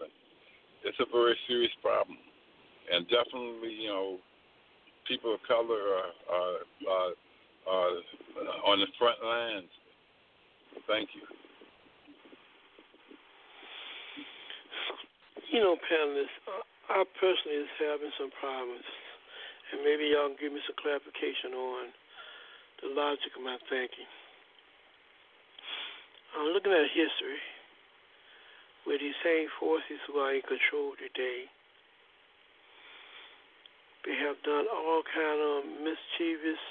it's 0.85 0.99
a 0.99 1.09
very 1.09 1.37
serious 1.47 1.73
problem, 1.81 2.17
and 2.91 3.05
definitely, 3.07 3.73
you 3.73 3.89
know, 3.89 4.17
people 5.07 5.33
of 5.33 5.41
color 5.47 5.77
are, 5.77 6.13
are, 6.29 6.57
are, 6.89 7.13
are 7.69 7.95
on 8.65 8.79
the 8.79 8.87
front 8.97 9.17
lines. 9.23 9.69
Thank 10.87 11.09
you. 11.13 11.25
You 15.49 15.61
know, 15.61 15.75
panelists, 15.81 16.37
I 16.89 17.03
personally 17.17 17.65
is 17.65 17.73
having 17.81 18.13
some 18.17 18.29
problems, 18.37 18.85
and 19.73 19.81
maybe 19.81 20.13
y'all 20.13 20.29
can 20.29 20.37
give 20.37 20.53
me 20.53 20.61
some 20.65 20.77
clarification 20.77 21.57
on 21.57 21.89
the 22.85 22.89
logic 22.93 23.33
of 23.33 23.41
my 23.41 23.57
thinking. 23.69 24.09
I'm 26.37 26.53
looking 26.53 26.69
at 26.71 26.85
history 26.93 27.41
where 28.85 29.01
these 29.01 29.17
same 29.25 29.49
forces 29.57 29.97
who 30.05 30.21
are 30.21 30.37
in 30.37 30.45
control 30.45 30.93
today 31.01 31.49
they 34.05 34.15
have 34.15 34.39
done 34.47 34.65
all 34.71 35.03
kind 35.03 35.39
of 35.39 35.67
mischievous, 35.83 36.63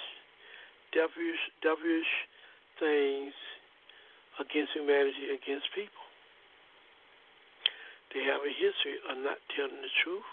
devilish, 0.92 1.42
devilish 1.60 2.12
things 2.80 3.34
against 4.40 4.72
humanity, 4.72 5.34
against 5.34 5.68
people. 5.74 6.06
They 8.14 8.24
have 8.24 8.40
a 8.40 8.54
history 8.54 8.96
of 9.04 9.20
not 9.20 9.36
telling 9.52 9.82
the 9.84 9.92
truth. 10.00 10.24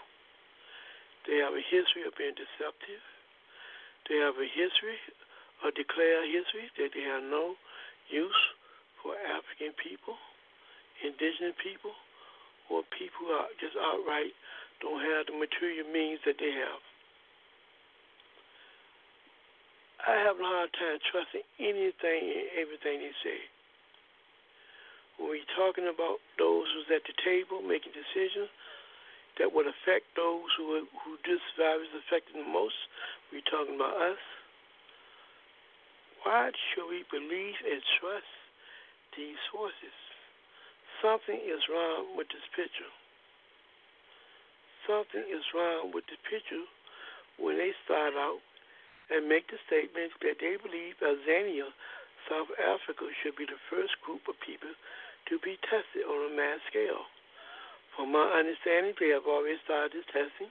They 1.28 1.42
have 1.44 1.52
a 1.52 1.60
history 1.60 2.08
of 2.08 2.16
being 2.16 2.32
deceptive. 2.32 3.02
They 4.08 4.22
have 4.22 4.38
a 4.38 4.48
history, 4.48 4.96
a 5.66 5.74
declared 5.74 6.30
history 6.30 6.70
that 6.78 6.94
they 6.94 7.04
have 7.04 7.26
no 7.26 7.58
use 8.08 8.42
for 9.02 9.18
African 9.18 9.74
people, 9.76 10.14
indigenous 11.02 11.58
people, 11.58 11.92
or 12.70 12.86
people 12.94 13.26
who 13.26 13.34
are 13.34 13.50
just 13.58 13.74
outright 13.74 14.32
don't 14.80 15.02
have 15.02 15.26
the 15.26 15.34
material 15.34 15.90
means 15.90 16.22
that 16.24 16.38
they 16.38 16.54
have. 16.54 16.85
I 20.06 20.14
have 20.22 20.38
a 20.38 20.46
hard 20.46 20.70
time 20.78 20.98
trusting 21.10 21.46
anything 21.58 22.22
and 22.30 22.46
everything 22.62 23.02
they 23.02 23.14
say 23.26 23.40
when 25.18 25.32
we're 25.32 25.56
talking 25.56 25.88
about 25.88 26.20
those 26.36 26.68
who's 26.76 26.92
at 26.92 27.04
the 27.08 27.16
table 27.24 27.64
making 27.64 27.92
decisions 27.96 28.52
that 29.40 29.52
would 29.52 29.68
affect 29.68 30.08
those 30.16 30.48
who 30.56 30.84
who 31.04 31.16
this 31.24 31.40
virus 31.56 31.88
is 31.92 32.00
affecting 32.08 32.40
the 32.40 32.48
most, 32.48 32.76
we're 33.32 33.44
talking 33.48 33.76
about 33.76 33.96
us. 33.96 34.20
Why 36.24 36.52
should 36.72 36.88
we 36.88 37.04
believe 37.08 37.56
and 37.64 37.80
trust 38.00 38.32
these 39.16 39.40
forces? 39.52 39.96
Something 41.00 41.40
is 41.44 41.60
wrong 41.68 42.16
with 42.16 42.28
this 42.32 42.44
picture. 42.56 42.92
Something 44.88 45.24
is 45.28 45.44
wrong 45.52 45.92
with 45.92 46.08
the 46.08 46.16
picture 46.28 46.64
when 47.36 47.60
they 47.60 47.72
start 47.84 48.16
out 48.16 48.40
and 49.10 49.30
make 49.30 49.46
the 49.48 49.60
statement 49.66 50.12
that 50.22 50.42
they 50.42 50.58
believe 50.58 50.98
Tanzania, 50.98 51.70
South 52.26 52.50
Africa, 52.58 53.06
should 53.22 53.38
be 53.38 53.46
the 53.46 53.60
first 53.70 53.94
group 54.02 54.26
of 54.26 54.34
people 54.42 54.72
to 55.30 55.34
be 55.42 55.58
tested 55.66 56.06
on 56.06 56.30
a 56.30 56.32
mass 56.34 56.58
scale. 56.70 57.06
From 57.94 58.12
my 58.12 58.26
understanding, 58.34 58.94
they 58.98 59.14
have 59.14 59.24
already 59.24 59.58
started 59.64 59.94
this 59.94 60.08
testing, 60.10 60.50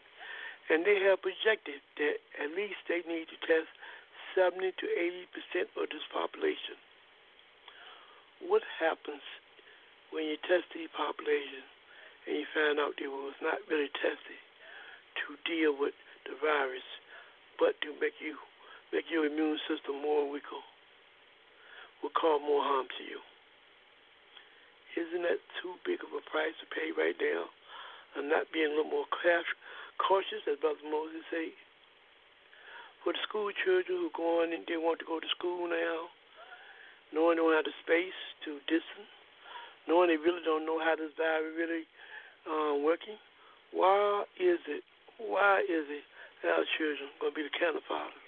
and 0.71 0.81
they 0.81 0.97
have 1.05 1.21
projected 1.21 1.83
that 1.99 2.17
at 2.41 2.49
least 2.57 2.79
they 2.89 3.05
need 3.05 3.29
to 3.29 3.37
test 3.45 3.69
70 4.33 4.73
to 4.81 4.85
80 4.89 5.31
percent 5.31 5.67
of 5.77 5.87
this 5.93 6.03
population. 6.11 6.75
What 8.43 8.65
happens 8.81 9.23
when 10.11 10.25
you 10.27 10.35
test 10.43 10.67
the 10.75 10.89
population 10.91 11.63
and 12.27 12.43
you 12.43 12.47
find 12.51 12.79
out 12.81 12.97
they 12.99 13.07
was 13.07 13.37
not 13.39 13.61
really 13.69 13.93
tested 13.95 14.41
to 15.23 15.39
deal 15.47 15.71
with 15.77 15.95
the 16.25 16.35
virus, 16.41 16.85
but 17.59 17.79
to 17.81 17.93
make 17.99 18.17
you 18.19 18.35
make 18.93 19.11
your 19.11 19.25
immune 19.25 19.59
system 19.67 19.99
more 20.01 20.29
weaker, 20.29 20.61
will 22.01 22.13
cause 22.13 22.39
more 22.43 22.63
harm 22.63 22.87
to 22.97 23.03
you? 23.03 23.19
Isn't 24.95 25.27
that 25.27 25.43
too 25.59 25.75
big 25.83 25.99
of 25.99 26.15
a 26.15 26.23
price 26.31 26.55
to 26.63 26.67
pay 26.71 26.95
right 26.95 27.17
now? 27.19 27.51
And 28.15 28.31
not 28.31 28.47
being 28.55 28.71
a 28.71 28.75
little 28.79 28.87
more 28.87 29.03
cautious, 29.11 30.47
as 30.47 30.55
Brother 30.63 30.87
Moses 30.87 31.19
said. 31.27 31.51
For 33.03 33.11
the 33.11 33.19
school 33.27 33.51
children 33.67 34.07
who 34.07 34.09
go 34.15 34.39
on 34.39 34.55
and 34.55 34.63
they 34.63 34.79
want 34.79 35.03
to 35.03 35.05
go 35.05 35.19
to 35.19 35.29
school 35.35 35.67
now, 35.67 36.07
knowing 37.11 37.35
they 37.35 37.43
don't 37.43 37.59
have 37.59 37.67
the 37.67 37.75
space 37.83 38.15
to 38.47 38.63
distance, 38.71 39.11
knowing 39.83 40.07
they 40.07 40.17
really 40.17 40.41
don't 40.47 40.63
know 40.63 40.79
how 40.79 40.95
this 40.95 41.11
virus 41.19 41.51
really 41.59 41.83
um, 42.47 42.87
working, 42.87 43.19
why 43.75 44.23
is 44.39 44.63
it, 44.71 44.81
why 45.19 45.59
is 45.67 45.85
it 45.91 46.07
our 46.47 46.65
children 46.77 47.09
going 47.17 47.33
to 47.33 47.37
be 47.37 47.45
the 47.45 47.55
kind 47.57 47.75
of 47.75 47.83
fathers? 47.89 48.25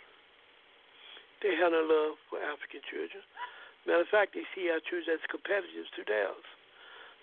They 1.46 1.54
have 1.54 1.72
no 1.72 1.86
love 1.86 2.18
for 2.30 2.42
African 2.42 2.82
children. 2.90 3.22
Matter 3.86 4.04
of 4.04 4.12
fact, 4.12 4.34
they 4.34 4.44
see 4.52 4.68
our 4.74 4.82
children 4.84 5.16
as 5.16 5.24
competitors 5.30 5.88
to 5.96 6.02
theirs. 6.04 6.48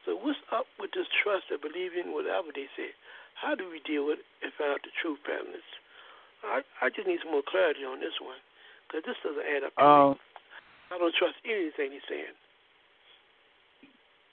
So 0.07 0.17
what's 0.21 0.39
up 0.53 0.69
with 0.79 0.93
this 0.93 1.09
trust 1.25 1.51
or 1.51 1.59
believing 1.59 2.13
whatever 2.15 2.53
they 2.55 2.69
say? 2.77 2.93
How 3.35 3.57
do 3.57 3.67
we 3.67 3.83
deal 3.83 4.07
with 4.07 4.23
it 4.23 4.29
and 4.45 4.53
find 4.55 4.79
out 4.79 4.83
the 4.85 4.95
truth, 5.03 5.19
panelists? 5.27 5.75
I, 6.45 6.61
I 6.81 6.93
just 6.93 7.09
need 7.09 7.19
some 7.25 7.33
more 7.33 7.45
clarity 7.45 7.83
on 7.85 8.01
this 8.01 8.15
one 8.21 8.39
because 8.87 9.03
this 9.09 9.19
doesn't 9.25 9.45
add 9.45 9.65
up. 9.65 9.73
Uh, 9.81 10.13
I 10.93 10.99
don't 11.01 11.15
trust 11.17 11.41
anything 11.45 11.97
he's 11.97 12.07
saying. 12.09 12.37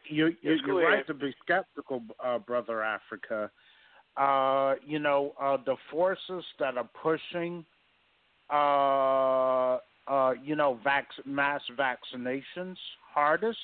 You, 0.05 0.35
you, 0.43 0.55
Yes, 0.55 0.59
go 0.65 0.79
you're 0.79 0.87
right 0.87 1.07
to 1.07 1.13
be 1.13 1.33
skeptical, 1.43 2.03
uh, 2.23 2.39
brother 2.39 2.83
Africa. 2.83 3.49
Uh, 4.17 4.75
you 4.85 4.99
know, 4.99 5.33
uh, 5.41 5.57
the 5.65 5.75
forces 5.89 6.43
that 6.59 6.77
are 6.77 6.89
pushing, 7.01 7.65
uh, 8.51 9.77
uh, 10.11 10.33
you 10.43 10.55
know, 10.55 10.79
vac- 10.83 11.07
mass 11.25 11.61
vaccinations 11.77 12.75
hardest 13.13 13.57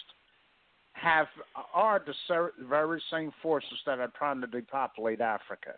have 0.94 1.28
are 1.74 2.02
the 2.06 2.14
ser- 2.28 2.54
very 2.68 3.02
same 3.12 3.32
forces 3.42 3.78
that 3.86 4.00
are 4.00 4.12
trying 4.18 4.42
to 4.42 4.48
depopulate 4.48 5.22
Africa, 5.22 5.74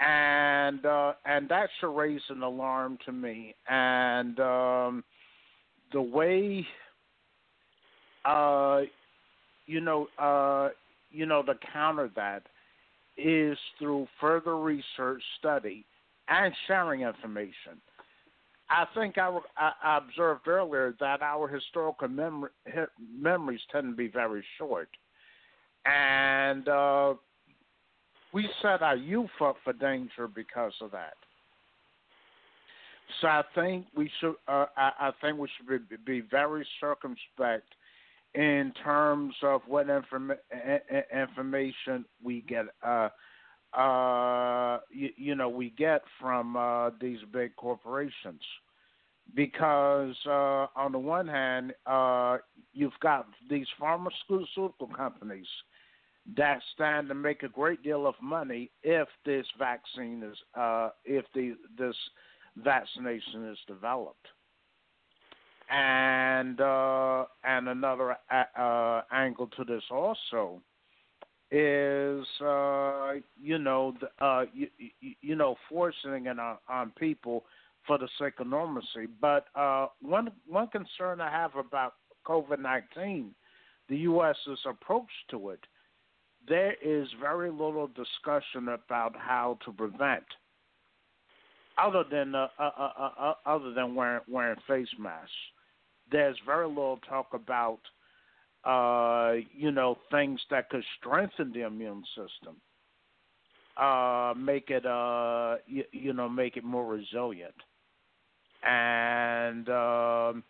and 0.00 0.84
uh, 0.84 1.14
and 1.24 1.48
that 1.48 1.68
should 1.80 1.96
raise 1.96 2.20
an 2.28 2.42
alarm 2.42 2.98
to 3.06 3.12
me. 3.12 3.54
And 3.68 4.38
um, 4.40 5.04
the 5.92 6.02
way, 6.02 6.66
you 9.66 9.80
know, 9.80 10.70
you 11.10 11.26
know, 11.26 11.42
to 11.42 11.54
counter 11.72 12.10
that 12.14 12.42
is 13.16 13.58
through 13.78 14.06
further 14.20 14.58
research, 14.58 15.22
study, 15.38 15.84
and 16.28 16.54
sharing 16.66 17.02
information. 17.02 17.80
I 18.70 18.86
think 18.94 19.18
I, 19.18 19.38
I 19.58 19.98
observed 19.98 20.48
earlier 20.48 20.94
that 20.98 21.20
our 21.20 21.46
historical 21.46 22.08
mem- 22.08 22.48
memories 23.14 23.60
tend 23.70 23.92
to 23.92 23.96
be 23.96 24.08
very 24.08 24.42
short, 24.56 24.88
and 25.84 26.66
uh, 26.68 27.14
we 28.32 28.48
set 28.62 28.80
our 28.82 28.96
youth 28.96 29.30
up 29.42 29.56
for 29.62 29.74
danger 29.74 30.26
because 30.26 30.72
of 30.80 30.90
that. 30.92 31.14
So 33.20 33.28
I 33.28 33.42
think 33.54 33.86
we 33.94 34.10
should. 34.20 34.36
Uh, 34.48 34.66
I, 34.76 34.90
I 34.98 35.10
think 35.20 35.38
we 35.38 35.48
should 35.58 35.88
be, 35.88 35.96
be 36.06 36.26
very 36.30 36.66
circumspect 36.80 37.74
in 38.34 38.72
terms 38.82 39.34
of 39.42 39.60
what 39.66 39.86
informa- 39.88 40.38
information 41.12 42.04
we 42.22 42.42
get. 42.42 42.66
Uh, 42.82 43.08
uh, 43.76 44.80
you, 44.90 45.10
you, 45.16 45.34
know, 45.34 45.48
we 45.48 45.70
get 45.70 46.02
from 46.20 46.56
uh, 46.56 46.90
these 47.00 47.18
big 47.32 47.56
corporations, 47.56 48.42
because 49.34 50.14
uh, 50.26 50.66
on 50.76 50.92
the 50.92 50.98
one 50.98 51.26
hand, 51.26 51.72
uh, 51.86 52.36
you've 52.74 52.98
got 53.00 53.26
these 53.48 53.66
pharmaceutical 53.78 54.88
companies 54.94 55.46
that 56.36 56.60
stand 56.74 57.08
to 57.08 57.14
make 57.14 57.42
a 57.42 57.48
great 57.48 57.82
deal 57.82 58.06
of 58.06 58.14
money 58.22 58.70
if 58.82 59.08
this 59.24 59.46
vaccine 59.58 60.22
is, 60.22 60.36
uh, 60.54 60.90
if 61.04 61.24
the 61.34 61.54
this 61.78 61.96
vaccination 62.56 63.48
is 63.48 63.58
developed 63.66 64.28
and 65.72 66.60
uh, 66.60 67.24
and 67.44 67.68
another 67.68 68.16
uh, 68.30 68.60
uh, 68.60 69.02
angle 69.10 69.48
to 69.56 69.64
this 69.64 69.82
also 69.90 70.60
is 71.50 72.26
uh, 72.44 73.12
you 73.42 73.58
know 73.58 73.94
uh, 74.20 74.44
you, 74.52 74.68
you 75.22 75.34
know 75.34 75.56
forcing 75.68 76.26
it 76.26 76.38
on, 76.38 76.58
on 76.68 76.92
people 76.98 77.44
for 77.86 77.96
the 77.98 78.08
sake 78.20 78.34
of 78.38 78.46
normalcy. 78.46 79.06
But 79.20 79.46
uh, 79.54 79.86
one 80.02 80.30
one 80.46 80.68
concern 80.68 81.22
I 81.22 81.30
have 81.30 81.56
about 81.56 81.94
COVID 82.26 82.60
nineteen, 82.60 83.34
the 83.88 83.96
U.S.'s 83.98 84.58
approach 84.66 85.10
to 85.30 85.50
it, 85.50 85.60
there 86.46 86.74
is 86.84 87.08
very 87.18 87.50
little 87.50 87.88
discussion 87.88 88.68
about 88.68 89.16
how 89.16 89.58
to 89.64 89.72
prevent, 89.72 90.24
other 91.82 92.04
than 92.10 92.34
uh, 92.34 92.48
uh, 92.58 92.70
uh 92.78 93.34
other 93.46 93.72
than 93.72 93.94
wearing 93.94 94.20
wearing 94.28 94.60
face 94.68 94.88
masks 94.98 95.32
there's 96.12 96.36
very 96.46 96.68
little 96.68 96.98
talk 97.08 97.34
about 97.34 97.80
uh, 98.64 99.34
you 99.52 99.72
know 99.72 99.98
things 100.10 100.40
that 100.50 100.70
could 100.70 100.84
strengthen 100.98 101.52
the 101.52 101.66
immune 101.66 102.04
system, 102.14 102.56
uh, 103.76 104.34
make 104.36 104.70
it 104.70 104.86
uh, 104.86 105.56
you, 105.66 105.84
you 105.92 106.12
know 106.12 106.28
make 106.28 106.56
it 106.56 106.62
more 106.62 106.86
resilient, 106.86 107.54
and 108.62 109.68
um, 109.68 110.44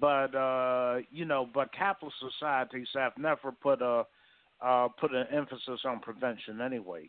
but 0.00 0.34
uh, 0.34 0.98
you 1.10 1.24
know 1.26 1.48
but 1.52 1.72
capitalist 1.74 2.16
societies 2.20 2.88
have 2.94 3.12
never 3.18 3.52
put 3.52 3.82
a 3.82 4.04
uh, 4.64 4.88
put 4.98 5.12
an 5.12 5.26
emphasis 5.30 5.80
on 5.84 6.00
prevention 6.00 6.60
anyway. 6.60 7.08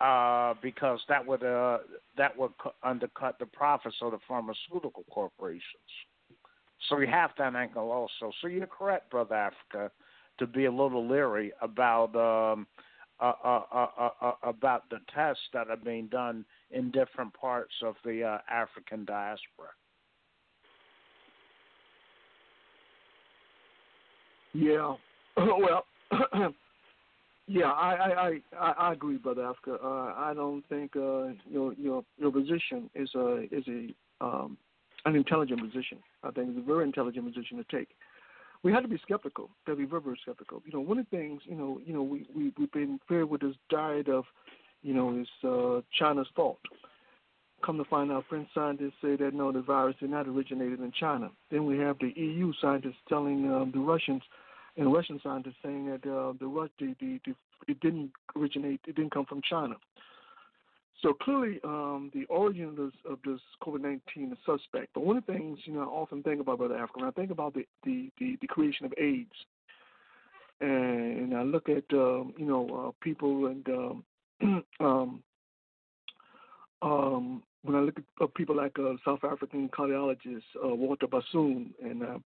Uh, 0.00 0.54
because 0.62 1.00
that 1.08 1.26
would 1.26 1.42
uh, 1.42 1.78
that 2.16 2.38
would 2.38 2.52
undercut 2.84 3.36
the 3.40 3.46
profits 3.46 3.96
of 4.00 4.12
the 4.12 4.18
pharmaceutical 4.28 5.04
corporations. 5.10 5.64
So 6.88 6.96
we 6.96 7.06
have 7.06 7.30
that 7.38 7.54
angle 7.54 7.90
also. 7.90 8.32
So 8.40 8.48
you're 8.48 8.66
correct, 8.66 9.10
Brother 9.10 9.34
Africa, 9.34 9.90
to 10.38 10.46
be 10.46 10.66
a 10.66 10.70
little 10.70 11.06
leery 11.06 11.52
about 11.60 12.14
um, 12.14 12.66
uh, 13.20 13.32
uh, 13.44 13.62
uh, 13.72 14.10
uh 14.20 14.32
about 14.44 14.88
the 14.90 14.98
tests 15.12 15.42
that 15.52 15.68
are 15.68 15.76
being 15.76 16.06
done 16.06 16.44
in 16.70 16.90
different 16.92 17.34
parts 17.34 17.72
of 17.82 17.96
the 18.04 18.22
uh, 18.22 18.38
African 18.48 19.04
diaspora. 19.04 19.70
Yeah. 24.54 24.94
well. 25.36 25.84
yeah, 27.46 27.70
I, 27.70 27.94
I, 27.94 28.40
I, 28.58 28.72
I 28.72 28.92
agree, 28.92 29.16
brother 29.16 29.44
Africa. 29.44 29.78
Uh, 29.82 30.14
I 30.16 30.32
don't 30.34 30.66
think 30.68 30.96
uh, 30.96 31.28
your 31.48 31.74
your 31.74 32.02
your 32.16 32.32
position 32.32 32.88
is 32.94 33.10
a 33.14 33.46
is 33.50 33.64
a 33.68 34.24
um, 34.24 34.56
an 35.04 35.16
intelligent 35.16 35.60
position. 35.60 35.98
I 36.22 36.30
think 36.30 36.50
it's 36.50 36.58
a 36.58 36.62
very 36.62 36.84
intelligent 36.84 37.26
position 37.26 37.58
to 37.58 37.64
take. 37.64 37.88
We 38.62 38.72
had 38.72 38.80
to 38.80 38.88
be 38.88 38.98
skeptical. 39.02 39.50
To 39.66 39.76
be 39.76 39.84
very, 39.84 40.02
very 40.02 40.18
skeptical. 40.22 40.62
You 40.66 40.72
know, 40.72 40.80
one 40.80 40.98
of 40.98 41.06
the 41.10 41.16
things, 41.16 41.42
you 41.44 41.54
know, 41.54 41.80
you 41.84 41.94
know, 41.94 42.02
we, 42.02 42.26
we 42.34 42.52
we've 42.58 42.72
been 42.72 42.98
fed 43.08 43.24
with 43.24 43.42
this 43.42 43.54
diet 43.70 44.08
of, 44.08 44.24
you 44.82 44.94
know, 44.94 45.16
is 45.18 45.28
uh, 45.44 45.80
China's 45.98 46.26
fault. 46.34 46.58
Come 47.64 47.78
to 47.78 47.84
find 47.84 48.12
out, 48.12 48.24
French 48.28 48.48
scientists 48.54 48.94
say 49.02 49.16
that 49.16 49.34
no, 49.34 49.50
the 49.50 49.62
virus 49.62 49.96
did 50.00 50.10
not 50.10 50.28
originate 50.28 50.78
in 50.78 50.92
China. 50.98 51.30
Then 51.50 51.66
we 51.66 51.78
have 51.78 51.98
the 51.98 52.12
EU 52.16 52.52
scientists 52.60 52.98
telling 53.08 53.50
um, 53.52 53.72
the 53.72 53.80
Russians, 53.80 54.22
and 54.76 54.92
Russian 54.92 55.20
scientists 55.22 55.56
saying 55.64 55.86
that 55.86 56.08
uh, 56.08 56.32
the, 56.38 56.68
the, 56.78 56.94
the 57.00 57.34
it 57.66 57.80
didn't 57.80 58.12
originate, 58.36 58.80
it 58.86 58.94
didn't 58.94 59.12
come 59.12 59.26
from 59.26 59.42
China. 59.48 59.74
So 61.02 61.12
clearly, 61.14 61.60
um, 61.62 62.10
the 62.12 62.24
origin 62.24 62.64
of 62.64 62.76
this, 62.76 62.92
of 63.08 63.18
this 63.24 63.40
COVID-19 63.62 64.32
is 64.32 64.38
suspect. 64.44 64.88
But 64.94 65.04
one 65.04 65.16
of 65.16 65.26
the 65.26 65.32
things, 65.32 65.58
you 65.64 65.74
know, 65.74 65.82
I 65.82 65.84
often 65.84 66.22
think 66.22 66.40
about, 66.40 66.58
Brother 66.58 66.76
Africa, 66.76 67.04
I 67.06 67.10
think 67.12 67.30
about 67.30 67.54
the, 67.54 67.66
the, 67.84 68.10
the, 68.18 68.36
the 68.40 68.46
creation 68.48 68.84
of 68.84 68.92
AIDS, 68.98 69.30
and 70.60 71.36
I 71.36 71.42
look 71.42 71.68
at, 71.68 71.84
um, 71.92 72.34
you 72.36 72.46
know, 72.46 72.88
uh, 72.88 73.04
people 73.04 73.46
and 73.46 73.68
um, 73.68 74.04
um, 74.80 75.22
um, 76.82 77.42
when 77.62 77.76
I 77.76 77.80
look 77.80 77.98
at 77.98 78.04
uh, 78.20 78.26
people 78.34 78.56
like 78.56 78.76
uh, 78.78 78.94
South 79.04 79.24
African 79.24 79.68
cardiologist 79.68 80.42
uh, 80.64 80.74
Walter 80.74 81.06
Basson, 81.06 81.70
and 81.82 82.02
uh, 82.02 82.18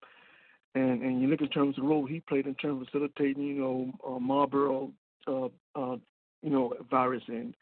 and 0.75 1.03
and 1.03 1.21
you 1.21 1.29
look 1.29 1.41
in 1.41 1.49
terms 1.49 1.77
of 1.77 1.85
the 1.85 1.89
role 1.89 2.07
he 2.07 2.21
played 2.21 2.47
in 2.47 2.55
terms 2.55 2.83
of 2.83 2.89
facilitating, 2.89 3.43
you 3.43 3.55
know, 3.61 4.91
uh, 5.27 5.31
uh, 5.31 5.49
uh, 5.75 5.97
you 6.43 6.51
know, 6.51 6.75
virus 6.91 7.23
and 7.29 7.55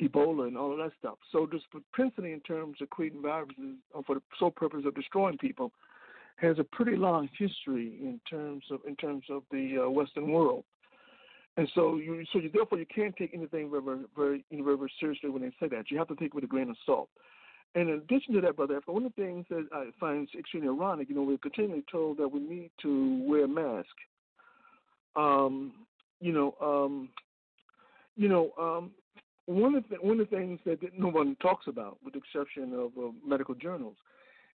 Ebola 0.00 0.46
and 0.48 0.58
all 0.58 0.72
of 0.72 0.78
that 0.78 0.92
stuff. 0.98 1.18
So 1.32 1.48
this 1.50 1.62
propensity 1.70 2.32
in 2.32 2.40
terms 2.40 2.78
of 2.80 2.90
creating 2.90 3.22
viruses 3.22 3.76
for 4.06 4.16
the 4.16 4.22
sole 4.38 4.50
purpose 4.50 4.84
of 4.86 4.94
destroying 4.94 5.38
people 5.38 5.72
has 6.36 6.58
a 6.58 6.64
pretty 6.64 6.96
long 6.96 7.28
history 7.38 7.96
in 8.00 8.20
terms 8.28 8.64
of 8.70 8.80
in 8.86 8.94
terms 8.96 9.24
of 9.30 9.42
the 9.50 9.84
uh, 9.84 9.90
Western 9.90 10.30
world. 10.30 10.64
And 11.56 11.66
so 11.74 11.96
you 11.96 12.24
so 12.32 12.38
you 12.38 12.50
therefore 12.52 12.78
you 12.78 12.86
can't 12.94 13.16
take 13.16 13.32
anything 13.32 13.70
very 13.70 13.82
very 13.82 14.04
very, 14.50 14.76
very 14.76 14.92
seriously 15.00 15.30
when 15.30 15.42
they 15.42 15.52
say 15.58 15.68
that. 15.68 15.90
You 15.90 15.96
have 15.98 16.08
to 16.08 16.16
take 16.16 16.28
it 16.28 16.34
with 16.34 16.44
a 16.44 16.48
grain 16.48 16.68
of 16.68 16.76
salt. 16.84 17.08
And 17.74 17.90
in 17.90 17.96
addition 17.96 18.34
to 18.34 18.40
that, 18.42 18.56
brother, 18.56 18.80
one 18.86 19.04
of 19.04 19.12
the 19.16 19.22
things 19.22 19.44
that 19.50 19.66
I 19.72 19.88
find 20.00 20.26
extremely 20.38 20.68
ironic, 20.68 21.10
you 21.10 21.14
know, 21.14 21.22
we're 21.22 21.36
continually 21.36 21.84
told 21.90 22.16
that 22.18 22.28
we 22.28 22.40
need 22.40 22.70
to 22.82 23.22
wear 23.26 23.44
a 23.44 23.48
mask. 23.48 23.88
Um, 25.14 25.72
you 26.20 26.32
know, 26.32 26.54
um, 26.60 27.10
you 28.16 28.28
know, 28.28 28.52
um, 28.58 28.92
one 29.46 29.74
of 29.74 29.84
the 29.88 29.96
one 29.96 30.20
of 30.20 30.28
the 30.28 30.36
things 30.36 30.60
that 30.66 30.78
no 30.98 31.08
one 31.08 31.36
talks 31.40 31.66
about, 31.68 31.98
with 32.04 32.14
the 32.14 32.20
exception 32.20 32.72
of 32.74 32.90
uh, 33.02 33.10
medical 33.26 33.54
journals, 33.54 33.96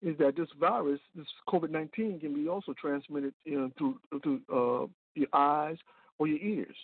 is 0.02 0.16
that 0.18 0.36
this 0.36 0.48
virus, 0.58 1.00
this 1.14 1.26
COVID 1.48 1.70
nineteen, 1.70 2.18
can 2.18 2.34
be 2.34 2.48
also 2.48 2.74
transmitted 2.80 3.34
you 3.44 3.58
know, 3.58 3.70
through 3.78 3.98
through 4.22 4.40
uh, 4.52 4.86
your 5.14 5.28
eyes 5.32 5.76
or 6.18 6.26
your 6.26 6.38
ears. 6.38 6.76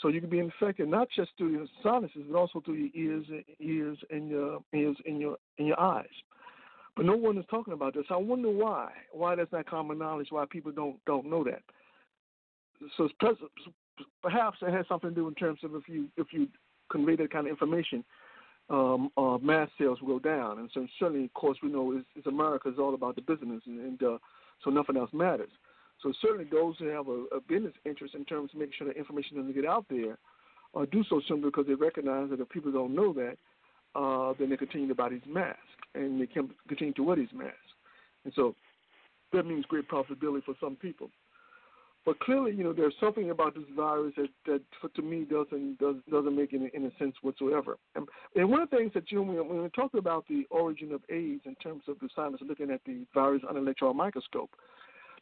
So 0.00 0.08
you 0.08 0.20
can 0.20 0.30
be 0.30 0.38
infected 0.38 0.88
not 0.88 1.08
just 1.14 1.30
through 1.36 1.50
your 1.50 1.66
sinuses, 1.82 2.22
but 2.30 2.38
also 2.38 2.60
through 2.60 2.74
your 2.74 2.90
ears, 2.94 3.26
ears, 3.58 3.98
and 4.10 4.30
your 4.30 4.60
ears, 4.74 4.96
in 5.04 5.20
your 5.20 5.36
in 5.58 5.66
your 5.66 5.80
eyes. 5.80 6.06
But 6.96 7.06
no 7.06 7.16
one 7.16 7.38
is 7.38 7.44
talking 7.50 7.74
about 7.74 7.94
this. 7.94 8.06
I 8.10 8.16
wonder 8.16 8.50
why. 8.50 8.90
Why 9.12 9.34
that's 9.34 9.52
not 9.52 9.66
common 9.66 9.98
knowledge. 9.98 10.28
Why 10.30 10.44
people 10.50 10.72
don't 10.72 10.96
don't 11.06 11.26
know 11.26 11.44
that. 11.44 11.62
So 12.96 13.08
perhaps 14.22 14.58
it 14.62 14.72
has 14.72 14.86
something 14.88 15.10
to 15.10 15.14
do 15.14 15.28
in 15.28 15.34
terms 15.34 15.60
of 15.62 15.74
if 15.74 15.88
you 15.88 16.08
if 16.16 16.28
you 16.32 16.48
convey 16.90 17.16
that 17.16 17.32
kind 17.32 17.46
of 17.46 17.50
information, 17.50 18.04
um, 18.68 19.10
uh, 19.16 19.38
mass 19.38 19.68
sales 19.78 20.00
will 20.00 20.18
go 20.18 20.28
down. 20.28 20.58
And 20.58 20.70
so 20.72 20.86
certainly, 20.98 21.24
of 21.24 21.34
course, 21.34 21.58
we 21.62 21.70
know 21.70 21.92
it's, 21.92 22.06
it's 22.14 22.26
America 22.26 22.68
is 22.68 22.78
all 22.78 22.94
about 22.94 23.16
the 23.16 23.22
business, 23.22 23.62
and, 23.66 23.80
and 23.80 24.02
uh, 24.02 24.18
so 24.64 24.70
nothing 24.70 24.96
else 24.96 25.10
matters. 25.12 25.50
So 26.02 26.12
certainly, 26.22 26.46
those 26.50 26.76
who 26.78 26.86
have 26.86 27.08
a, 27.08 27.24
a 27.36 27.40
business 27.46 27.74
interest 27.84 28.14
in 28.14 28.24
terms 28.24 28.50
of 28.52 28.60
making 28.60 28.74
sure 28.78 28.86
that 28.86 28.96
information 28.96 29.36
doesn't 29.36 29.54
get 29.54 29.66
out 29.66 29.86
there 29.90 30.18
uh, 30.74 30.86
do 30.90 31.02
so 31.08 31.20
simply 31.28 31.50
because 31.50 31.66
they 31.66 31.74
recognize 31.74 32.30
that 32.30 32.40
if 32.40 32.48
people 32.48 32.72
don't 32.72 32.94
know 32.94 33.12
that, 33.12 33.36
uh, 33.94 34.32
then 34.38 34.50
they 34.50 34.56
continue 34.56 34.88
to 34.88 34.94
buy 34.94 35.08
these 35.08 35.20
masks 35.26 35.58
and 35.94 36.20
they 36.20 36.26
can 36.26 36.50
continue 36.68 36.94
to 36.94 37.02
wear 37.02 37.16
these 37.16 37.32
masks. 37.34 37.56
And 38.24 38.32
so 38.36 38.54
that 39.32 39.46
means 39.46 39.64
great 39.66 39.88
profitability 39.88 40.44
for 40.44 40.54
some 40.60 40.76
people. 40.76 41.10
But 42.06 42.18
clearly, 42.20 42.52
you 42.52 42.64
know, 42.64 42.72
there's 42.72 42.94
something 42.98 43.30
about 43.30 43.54
this 43.54 43.64
virus 43.76 44.14
that, 44.16 44.30
that 44.46 44.94
to 44.94 45.02
me 45.02 45.24
doesn't 45.24 45.78
does, 45.78 45.96
doesn't 46.10 46.34
make 46.34 46.54
any, 46.54 46.70
any 46.74 46.90
sense 46.98 47.14
whatsoever. 47.20 47.76
And, 47.94 48.08
and 48.34 48.48
one 48.48 48.62
of 48.62 48.70
the 48.70 48.76
things 48.76 48.92
that 48.94 49.12
you 49.12 49.22
know, 49.22 49.42
when 49.42 49.62
we 49.62 49.68
talk 49.70 49.92
about 49.94 50.26
the 50.26 50.44
origin 50.50 50.92
of 50.92 51.02
AIDS 51.10 51.42
in 51.44 51.54
terms 51.56 51.82
of 51.88 51.98
the 52.00 52.08
scientists 52.16 52.42
looking 52.48 52.70
at 52.70 52.80
the 52.86 53.04
virus 53.12 53.42
under 53.46 53.60
electron 53.60 53.96
microscope, 53.96 54.50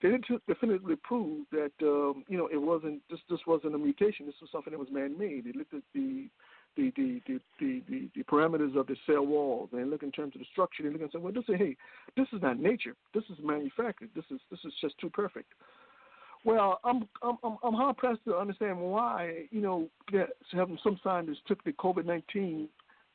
they 0.02 0.10
did 0.10 0.24
definitively 0.46 0.94
prove 1.02 1.46
that 1.50 1.72
um, 1.82 2.24
you 2.28 2.38
know 2.38 2.48
it 2.52 2.62
wasn't 2.62 3.02
this 3.10 3.18
this 3.28 3.40
wasn't 3.46 3.74
a 3.74 3.78
mutation. 3.78 4.26
This 4.26 4.36
was 4.40 4.50
something 4.52 4.70
that 4.70 4.78
was 4.78 4.88
man-made. 4.92 5.44
They 5.44 5.58
looked 5.58 5.74
at 5.74 5.82
the 5.92 6.28
the 6.76 6.92
the 6.94 7.20
the 7.26 7.40
the, 7.58 7.82
the, 7.88 8.08
the 8.14 8.22
parameters 8.22 8.76
of 8.78 8.86
the 8.86 8.96
cell 9.06 9.26
walls. 9.26 9.70
They 9.72 9.82
look 9.82 10.04
in 10.04 10.12
terms 10.12 10.36
of 10.36 10.40
the 10.40 10.46
structure. 10.52 10.84
They 10.84 10.90
look 10.90 11.02
and 11.02 11.10
say, 11.12 11.18
well, 11.18 11.32
this 11.32 11.44
is 11.48 11.56
hey, 11.58 11.76
this 12.16 12.28
is 12.32 12.40
not 12.40 12.60
nature. 12.60 12.94
This 13.12 13.24
is 13.24 13.38
manufactured. 13.42 14.10
This 14.14 14.24
is 14.30 14.38
this 14.50 14.60
is 14.64 14.72
just 14.80 14.96
too 14.98 15.10
perfect. 15.10 15.52
Well, 16.44 16.80
I'm 16.84 17.08
I'm 17.22 17.36
I'm 17.62 17.74
hard 17.74 17.96
pressed 17.96 18.24
to 18.26 18.36
understand 18.36 18.78
why 18.78 19.46
you 19.50 19.60
know 19.60 19.88
that 20.12 20.28
some 20.54 21.00
scientists 21.02 21.42
took 21.46 21.62
the 21.64 21.72
COVID 21.72 22.06
nineteen 22.06 22.68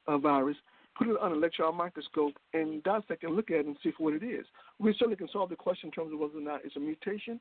uh, 0.08 0.18
virus, 0.18 0.58
put 0.98 1.08
it 1.08 1.18
on 1.20 1.32
an 1.32 1.38
electron 1.38 1.76
microscope, 1.76 2.34
and 2.54 2.84
dissect 2.84 3.24
and 3.24 3.36
look 3.36 3.50
at 3.50 3.58
it 3.58 3.66
and 3.66 3.78
see 3.82 3.92
what 3.98 4.14
it 4.14 4.24
is. 4.24 4.46
We 4.80 4.94
certainly 4.94 5.16
can 5.16 5.30
solve 5.30 5.50
the 5.50 5.56
question 5.56 5.88
in 5.88 5.92
terms 5.92 6.14
of 6.14 6.20
whether 6.20 6.38
or 6.38 6.42
not 6.42 6.62
it's 6.66 6.76
a 6.76 6.80
mutation, 6.80 7.40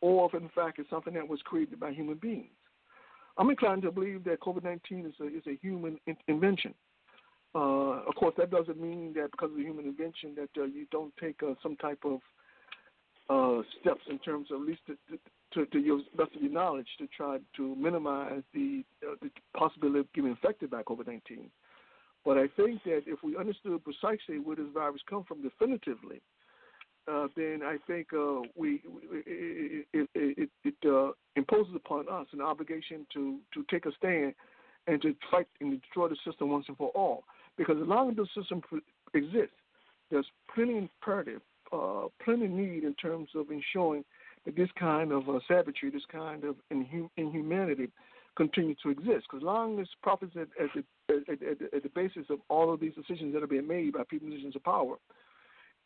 or 0.00 0.28
if 0.32 0.40
in 0.40 0.48
fact 0.54 0.78
it's 0.78 0.90
something 0.90 1.14
that 1.14 1.28
was 1.28 1.40
created 1.42 1.80
by 1.80 1.92
human 1.92 2.16
beings. 2.16 2.46
I'm 3.36 3.50
inclined 3.50 3.82
to 3.82 3.90
believe 3.90 4.24
that 4.24 4.40
COVID 4.40 4.64
nineteen 4.64 5.06
is 5.06 5.14
a 5.20 5.26
is 5.26 5.46
a 5.46 5.58
human 5.60 5.98
in- 6.06 6.16
invention. 6.28 6.72
Uh, 7.54 8.02
of 8.06 8.14
course, 8.16 8.34
that 8.36 8.50
doesn't 8.50 8.80
mean 8.80 9.12
that 9.14 9.30
because 9.32 9.50
of 9.50 9.56
the 9.56 9.62
human 9.62 9.86
invention 9.86 10.34
that 10.36 10.50
uh, 10.60 10.64
you 10.64 10.86
don't 10.90 11.12
take 11.16 11.42
uh, 11.42 11.54
some 11.62 11.74
type 11.76 12.00
of 12.04 12.20
uh, 13.28 13.62
steps 13.80 14.02
in 14.08 14.18
terms 14.18 14.48
of 14.50 14.60
at 14.60 14.66
least 14.66 14.80
to, 14.86 14.96
to, 15.54 15.66
to 15.66 15.78
your 15.78 15.98
best 16.16 16.34
of 16.34 16.42
your 16.42 16.52
knowledge 16.52 16.88
to 16.98 17.06
try 17.16 17.38
to 17.56 17.74
minimize 17.76 18.42
the, 18.54 18.84
uh, 19.06 19.14
the 19.22 19.30
possibility 19.56 20.00
of 20.00 20.12
getting 20.12 20.30
infected 20.30 20.70
by 20.70 20.82
COVID-19. 20.82 21.48
But 22.24 22.38
I 22.38 22.48
think 22.56 22.82
that 22.84 23.02
if 23.06 23.22
we 23.22 23.36
understood 23.36 23.80
precisely 23.84 24.38
where 24.38 24.56
this 24.56 24.66
virus 24.74 25.00
comes 25.08 25.26
from 25.28 25.42
definitively, 25.42 26.20
uh, 27.08 27.28
then 27.36 27.60
I 27.64 27.76
think 27.86 28.08
uh, 28.12 28.40
we 28.56 28.82
it, 29.12 29.86
it, 29.92 30.08
it, 30.14 30.50
it 30.64 30.74
uh, 30.84 31.12
imposes 31.36 31.74
upon 31.76 32.08
us 32.08 32.26
an 32.32 32.40
obligation 32.40 33.06
to 33.14 33.38
to 33.54 33.64
take 33.70 33.86
a 33.86 33.92
stand 33.96 34.34
and 34.88 35.00
to 35.02 35.14
fight 35.30 35.46
and 35.60 35.80
destroy 35.80 36.08
the 36.08 36.16
system 36.26 36.50
once 36.50 36.64
and 36.66 36.76
for 36.76 36.88
all. 36.96 37.22
Because 37.56 37.76
as 37.80 37.86
long 37.86 38.10
as 38.10 38.16
the 38.16 38.26
system 38.36 38.60
exists, 39.14 39.54
there's 40.10 40.26
plenty 40.52 40.76
imperative 40.78 41.42
uh, 41.76 42.08
plenty 42.24 42.48
need 42.48 42.84
in 42.84 42.94
terms 42.94 43.28
of 43.34 43.46
ensuring 43.50 44.04
that 44.44 44.56
this 44.56 44.68
kind 44.78 45.12
of 45.12 45.28
uh, 45.28 45.38
savagery, 45.48 45.90
this 45.90 46.02
kind 46.10 46.44
of 46.44 46.56
inhum- 46.72 47.10
inhumanity, 47.16 47.88
continue 48.36 48.74
to 48.82 48.90
exist. 48.90 49.26
Because 49.30 49.42
long 49.42 49.80
as 49.80 49.86
profits 50.02 50.32
at, 50.36 50.48
at, 50.62 50.70
the, 50.74 51.14
at, 51.14 51.42
at, 51.42 51.74
at, 51.74 51.82
the 51.82 51.90
basis 51.94 52.26
of 52.30 52.38
all 52.48 52.72
of 52.72 52.80
these 52.80 52.94
decisions 52.94 53.34
that 53.34 53.42
are 53.42 53.48
being 53.48 53.66
made 53.66 53.94
by 53.94 54.02
people 54.08 54.28
in 54.28 54.32
positions 54.32 54.56
of 54.56 54.64
power, 54.64 54.96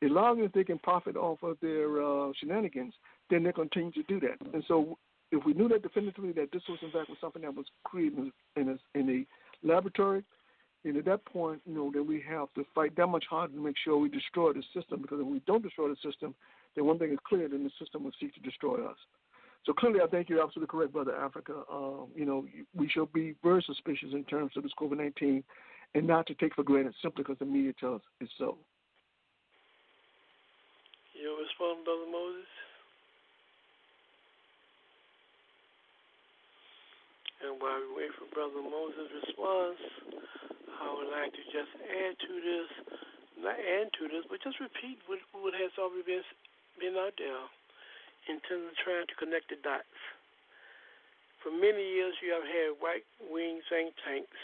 as 0.03 0.11
long 0.11 0.43
as 0.43 0.51
they 0.55 0.65
can 0.65 0.79
profit 0.79 1.17
off 1.17 1.43
of 1.43 1.57
their 1.61 2.03
uh, 2.03 2.33
shenanigans, 2.39 2.95
then 3.29 3.43
they 3.43 3.53
continue 3.53 3.93
to 3.93 4.03
do 4.05 4.21
that. 4.21 4.37
And 4.53 4.65
so, 4.67 4.99
if 5.33 5.45
we 5.45 5.53
knew 5.53 5.69
that 5.69 5.83
definitively 5.83 6.33
that 6.33 6.51
this 6.53 6.63
was 6.69 6.79
in 6.83 6.91
fact 6.91 7.09
was 7.09 7.19
something 7.21 7.43
that 7.43 7.55
was 7.55 7.67
created 7.85 8.33
in 8.57 8.69
a, 8.71 8.99
in 8.99 9.09
a 9.11 9.67
laboratory, 9.67 10.25
and 10.85 10.97
at 10.97 11.05
that 11.05 11.25
point, 11.27 11.61
you 11.67 11.75
know, 11.75 11.91
then 11.93 12.07
we 12.07 12.23
have 12.29 12.49
to 12.55 12.65
fight 12.75 12.97
that 12.97 13.07
much 13.07 13.25
harder 13.29 13.53
to 13.53 13.61
make 13.61 13.77
sure 13.85 13.99
we 13.99 14.09
destroy 14.09 14.53
the 14.53 14.63
system. 14.75 15.03
Because 15.03 15.21
if 15.21 15.27
we 15.27 15.43
don't 15.47 15.63
destroy 15.63 15.89
the 15.89 15.97
system, 16.03 16.35
then 16.75 16.87
one 16.87 16.99
thing 16.99 17.13
is 17.13 17.19
clear: 17.27 17.49
then 17.49 17.65
the 17.65 17.71
system 17.79 18.05
will 18.05 18.13
seek 18.19 18.33
to 18.35 18.41
destroy 18.41 18.77
us. 18.87 18.97
So 19.67 19.75
clearly, 19.75 20.01
I 20.03 20.07
think 20.07 20.31
you're 20.31 20.43
absolutely 20.43 20.71
correct, 20.71 20.93
Brother 20.93 21.15
Africa. 21.15 21.53
Um, 21.71 22.09
you 22.15 22.25
know, 22.25 22.47
we 22.75 22.89
shall 22.89 23.07
be 23.07 23.35
very 23.43 23.63
suspicious 23.67 24.09
in 24.13 24.25
terms 24.25 24.53
of 24.57 24.63
this 24.63 24.73
COVID-19, 24.81 25.43
and 25.95 26.07
not 26.07 26.27
to 26.29 26.35
take 26.35 26.55
for 26.55 26.63
granted 26.63 26.95
simply 27.03 27.25
because 27.25 27.39
the 27.39 27.45
media 27.45 27.75
tells 27.79 28.01
us 28.01 28.07
it's 28.21 28.33
so. 28.39 28.57
You 31.13 31.37
respond, 31.37 31.85
Brother 31.85 32.11
Moses. 32.11 32.49
And 37.45 37.61
while 37.61 37.81
we 37.81 38.05
wait 38.05 38.13
for 38.17 38.29
Brother 38.35 38.65
Moses' 38.65 39.13
response, 39.29 39.81
I 40.79 40.89
would 40.95 41.11
like 41.11 41.35
to 41.35 41.45
just 41.51 41.73
add 41.83 42.15
to 42.15 42.33
this, 42.39 42.71
not 43.43 43.59
add 43.59 43.91
to 43.99 44.03
this, 44.07 44.25
but 44.31 44.39
just 44.41 44.63
repeat 44.63 45.03
what, 45.11 45.19
what 45.35 45.55
has 45.59 45.75
already 45.77 46.07
been, 46.07 46.25
been 46.79 46.95
out 46.95 47.19
there 47.19 47.45
in 48.31 48.39
terms 48.47 48.71
of 48.71 48.75
trying 48.79 49.09
to 49.11 49.17
connect 49.19 49.51
the 49.51 49.59
dots. 49.59 49.99
For 51.43 51.51
many 51.51 51.81
years, 51.81 52.15
you 52.21 52.37
have 52.37 52.45
had 52.45 52.79
white 52.79 53.09
wing 53.33 53.65
think 53.73 53.97
tanks 54.05 54.41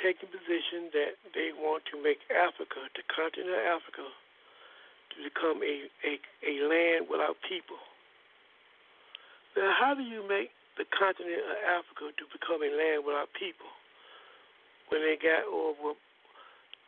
taking 0.00 0.30
position 0.30 0.90
that 0.94 1.14
they 1.36 1.54
want 1.54 1.84
to 1.92 2.00
make 2.00 2.18
Africa, 2.32 2.90
the 2.96 3.04
continent 3.06 3.54
of 3.54 3.66
Africa, 3.78 4.06
to 4.08 5.16
become 5.22 5.60
a, 5.62 5.86
a, 6.06 6.12
a 6.42 6.52
land 6.64 7.06
without 7.06 7.36
people. 7.44 7.78
Now, 9.54 9.70
how 9.76 9.92
do 9.92 10.02
you 10.02 10.24
make 10.26 10.50
the 10.80 10.88
continent 10.88 11.44
of 11.44 11.58
Africa 11.68 12.16
to 12.16 12.24
become 12.32 12.64
a 12.64 12.72
land 12.72 13.04
without 13.04 13.28
people 13.36 13.68
when 14.92 15.00
they 15.00 15.16
got 15.16 15.48
over 15.48 15.96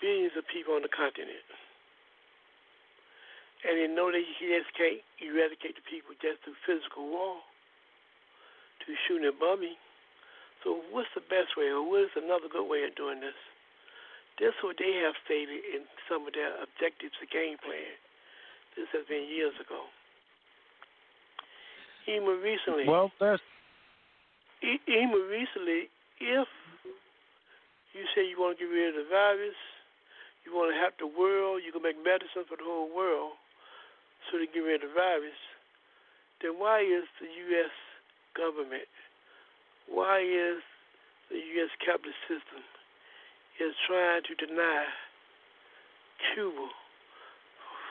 billions 0.05 0.37
of 0.37 0.45
people 0.53 0.77
on 0.77 0.85
the 0.85 0.93
continent. 0.93 1.41
And 3.65 3.81
they 3.81 3.89
know 3.89 4.13
that 4.13 4.21
you 4.21 4.45
just 4.45 4.69
can't 4.77 5.01
eradicate 5.25 5.81
the 5.81 5.87
people 5.89 6.13
just 6.21 6.45
through 6.45 6.61
physical 6.69 7.09
war, 7.09 7.41
to 8.85 8.93
shooting 9.09 9.25
and 9.25 9.41
bombing. 9.41 9.81
So 10.61 10.85
what's 10.93 11.09
the 11.17 11.25
best 11.25 11.57
way, 11.57 11.73
or 11.73 11.81
what 11.81 12.05
is 12.05 12.13
another 12.13 12.53
good 12.53 12.69
way 12.69 12.85
of 12.85 12.93
doing 12.93 13.25
this? 13.25 13.37
This 14.37 14.53
is 14.53 14.61
what 14.61 14.77
they 14.77 15.01
have 15.01 15.17
stated 15.25 15.65
in 15.65 15.89
some 16.05 16.29
of 16.29 16.37
their 16.37 16.53
objectives, 16.61 17.17
the 17.25 17.29
game 17.31 17.57
plan. 17.65 17.97
This 18.77 18.93
has 18.93 19.09
been 19.09 19.25
years 19.25 19.57
ago. 19.57 19.89
Even 22.05 22.37
recently. 22.45 22.85
Well, 22.85 23.09
that's 23.17 23.41
even 24.61 25.25
recently, 25.29 25.89
if 26.21 26.49
you 27.95 28.03
say 28.15 28.27
you 28.27 28.37
want 28.37 28.59
to 28.59 28.67
get 28.67 28.75
rid 28.75 28.91
of 28.91 29.07
the 29.07 29.09
virus, 29.09 29.59
you 30.43 30.51
want 30.51 30.75
to 30.75 30.79
help 30.79 30.99
the 30.99 31.07
world, 31.09 31.63
you 31.65 31.71
can 31.71 31.81
make 31.81 31.97
medicine 32.03 32.43
for 32.45 32.59
the 32.59 32.67
whole 32.67 32.91
world, 32.91 33.39
so 34.29 34.37
to 34.37 34.47
get 34.51 34.61
rid 34.61 34.83
of 34.83 34.91
the 34.91 34.95
virus, 34.95 35.39
then 36.43 36.59
why 36.59 36.83
is 36.83 37.07
the 37.23 37.31
U.S. 37.31 37.73
government, 38.35 38.91
why 39.87 40.21
is 40.21 40.61
the 41.31 41.39
U.S. 41.39 41.73
capitalist 41.81 42.19
system 42.27 42.61
is 43.63 43.73
trying 43.87 44.27
to 44.27 44.35
deny 44.35 44.85
Cuba 46.35 46.67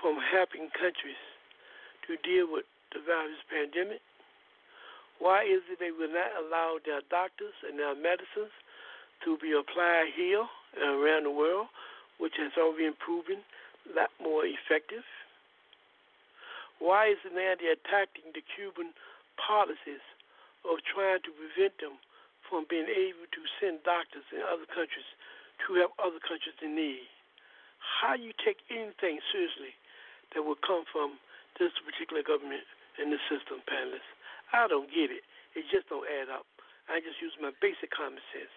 from 0.04 0.20
helping 0.20 0.68
countries 0.76 1.24
to 2.06 2.20
deal 2.22 2.52
with 2.52 2.68
the 2.92 3.00
virus 3.02 3.40
pandemic? 3.48 4.04
Why 5.24 5.48
is 5.48 5.64
it 5.72 5.80
they 5.80 5.96
will 5.96 6.12
not 6.12 6.36
allow 6.36 6.84
their 6.84 7.00
doctors 7.08 7.56
and 7.64 7.80
their 7.80 7.96
medicines 7.96 8.52
to 9.26 9.38
be 9.40 9.52
applied 9.56 10.12
here 10.16 10.46
and 10.80 11.00
around 11.00 11.24
the 11.24 11.32
world, 11.32 11.68
which 12.20 12.34
has 12.38 12.52
already 12.58 12.92
been 12.92 13.00
proven 13.00 13.40
a 13.88 13.92
lot 13.96 14.12
more 14.22 14.46
effective? 14.46 15.04
Why 16.80 17.16
is 17.16 17.20
they're 17.24 17.56
attacking 17.56 18.36
the 18.36 18.44
Cuban 18.44 18.92
policies 19.40 20.04
of 20.68 20.84
trying 20.84 21.24
to 21.24 21.32
prevent 21.32 21.80
them 21.80 21.96
from 22.48 22.68
being 22.68 22.88
able 22.88 23.28
to 23.32 23.42
send 23.60 23.84
doctors 23.88 24.28
in 24.32 24.44
other 24.44 24.68
countries 24.68 25.08
to 25.64 25.80
help 25.80 25.96
other 26.00 26.20
countries 26.20 26.56
in 26.60 26.76
need? 26.76 27.08
How 27.80 28.16
you 28.16 28.32
take 28.44 28.60
anything 28.72 29.20
seriously 29.32 29.76
that 30.36 30.44
would 30.44 30.60
come 30.64 30.84
from 30.92 31.20
this 31.60 31.72
particular 31.84 32.24
government 32.24 32.64
and 33.00 33.12
the 33.12 33.20
system, 33.32 33.64
panelists? 33.68 34.12
I 34.52 34.68
don't 34.68 34.92
get 34.92 35.12
it. 35.12 35.24
It 35.56 35.68
just 35.72 35.88
don't 35.88 36.08
add 36.08 36.32
up. 36.32 36.48
I 36.90 37.00
just 37.00 37.20
use 37.24 37.36
my 37.40 37.52
basic 37.64 37.92
common 37.92 38.20
sense. 38.32 38.52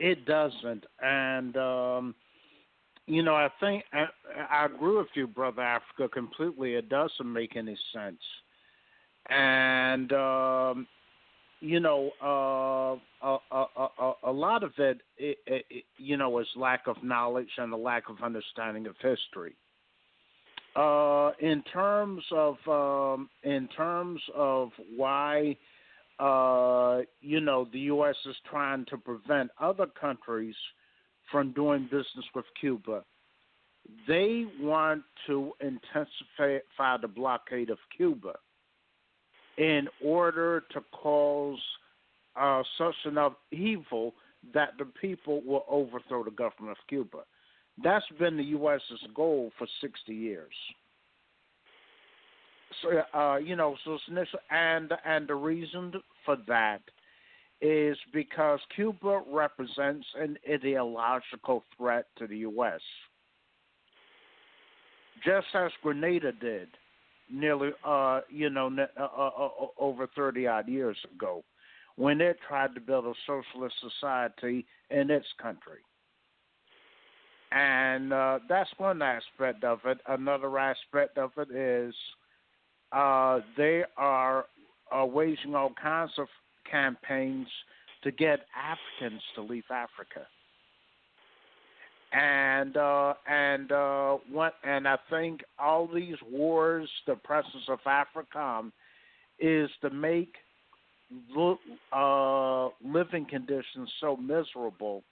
It 0.00 0.26
doesn't, 0.26 0.84
and 1.02 1.56
um, 1.56 2.14
you 3.06 3.22
know, 3.22 3.34
I 3.34 3.48
think 3.58 3.84
I, 3.92 4.06
I 4.50 4.66
agree 4.66 4.96
with 4.96 5.08
you, 5.14 5.26
brother 5.26 5.62
Africa, 5.62 6.08
completely. 6.08 6.74
It 6.74 6.88
doesn't 6.88 7.32
make 7.32 7.56
any 7.56 7.76
sense, 7.92 8.20
and 9.28 10.12
um, 10.12 10.86
you 11.60 11.80
know, 11.80 12.10
uh, 12.22 13.26
a, 13.26 13.38
a, 13.50 13.66
a, 13.98 14.12
a 14.24 14.32
lot 14.32 14.62
of 14.62 14.72
it, 14.78 15.00
it, 15.16 15.38
it, 15.46 15.84
you 15.96 16.16
know, 16.16 16.38
is 16.38 16.46
lack 16.56 16.86
of 16.86 17.02
knowledge 17.02 17.50
and 17.58 17.72
a 17.72 17.76
lack 17.76 18.08
of 18.08 18.22
understanding 18.22 18.86
of 18.86 18.94
history. 19.02 19.56
Uh, 20.76 21.32
in 21.40 21.62
terms 21.72 22.22
of 22.30 22.56
um, 22.68 23.28
in 23.42 23.68
terms 23.76 24.20
of 24.36 24.70
why 24.94 25.56
uh, 26.18 27.00
you 27.20 27.40
know, 27.40 27.68
the 27.72 27.80
U.S. 27.80 28.16
is 28.26 28.36
trying 28.50 28.84
to 28.86 28.96
prevent 28.96 29.50
other 29.60 29.86
countries 29.86 30.54
from 31.30 31.52
doing 31.52 31.84
business 31.84 32.24
with 32.34 32.44
Cuba. 32.60 33.04
They 34.06 34.44
want 34.60 35.02
to 35.26 35.52
intensify 35.60 36.96
the 37.00 37.08
blockade 37.08 37.70
of 37.70 37.78
Cuba 37.96 38.34
in 39.56 39.88
order 40.04 40.64
to 40.72 40.80
cause 40.92 41.58
uh, 42.38 42.62
such 42.76 42.94
enough 43.06 43.34
evil 43.50 44.14
that 44.54 44.70
the 44.78 44.84
people 44.84 45.42
will 45.44 45.64
overthrow 45.68 46.22
the 46.24 46.30
government 46.30 46.78
of 46.78 46.86
Cuba. 46.88 47.18
That's 47.82 48.04
been 48.18 48.36
the 48.36 48.44
U.S.'s 48.44 49.00
goal 49.14 49.50
for 49.58 49.66
60 49.80 50.14
years. 50.14 50.52
So, 52.82 53.18
uh, 53.18 53.36
you 53.36 53.56
know, 53.56 53.76
so 53.84 53.98
and 54.50 54.92
and 55.04 55.28
the 55.28 55.34
reason 55.34 55.92
for 56.24 56.36
that 56.46 56.80
is 57.60 57.96
because 58.12 58.60
Cuba 58.74 59.22
represents 59.30 60.06
an 60.18 60.38
ideological 60.48 61.64
threat 61.76 62.06
to 62.18 62.26
the 62.26 62.38
U.S. 62.38 62.80
Just 65.24 65.46
as 65.54 65.72
Grenada 65.82 66.30
did, 66.30 66.68
nearly, 67.30 67.70
uh, 67.84 68.20
you 68.30 68.50
know, 68.50 68.70
uh, 68.96 69.02
uh, 69.02 69.26
uh, 69.26 69.48
over 69.78 70.06
thirty 70.14 70.46
odd 70.46 70.68
years 70.68 70.96
ago, 71.14 71.42
when 71.96 72.20
it 72.20 72.38
tried 72.46 72.74
to 72.74 72.80
build 72.80 73.06
a 73.06 73.14
socialist 73.26 73.74
society 73.80 74.64
in 74.90 75.10
its 75.10 75.26
country. 75.42 75.80
And 77.50 78.12
uh, 78.12 78.40
that's 78.48 78.70
one 78.76 79.00
aspect 79.02 79.64
of 79.64 79.80
it. 79.86 79.98
Another 80.06 80.58
aspect 80.58 81.16
of 81.16 81.30
it 81.38 81.50
is 81.50 81.94
uh, 82.92 83.40
they 83.56 83.82
are 83.96 84.46
uh, 84.96 85.04
waging 85.04 85.54
all 85.54 85.72
kinds 85.80 86.12
of 86.18 86.28
campaigns 86.70 87.46
to 88.02 88.10
get 88.10 88.40
Africans 88.56 89.22
to 89.34 89.42
leave 89.42 89.64
Africa. 89.70 90.26
And 92.12 92.76
uh, 92.76 93.14
and 93.28 93.70
uh, 93.70 94.16
what 94.32 94.54
and 94.64 94.88
I 94.88 94.96
think 95.10 95.42
all 95.58 95.86
these 95.86 96.16
wars, 96.30 96.88
the 97.06 97.16
presence 97.16 97.68
of 97.68 97.80
AFRICOM, 97.86 98.72
is 99.38 99.68
to 99.82 99.90
make 99.90 100.34
uh, 101.92 102.68
living 102.82 103.26
conditions 103.28 103.90
so 104.00 104.16
miserable 104.16 105.02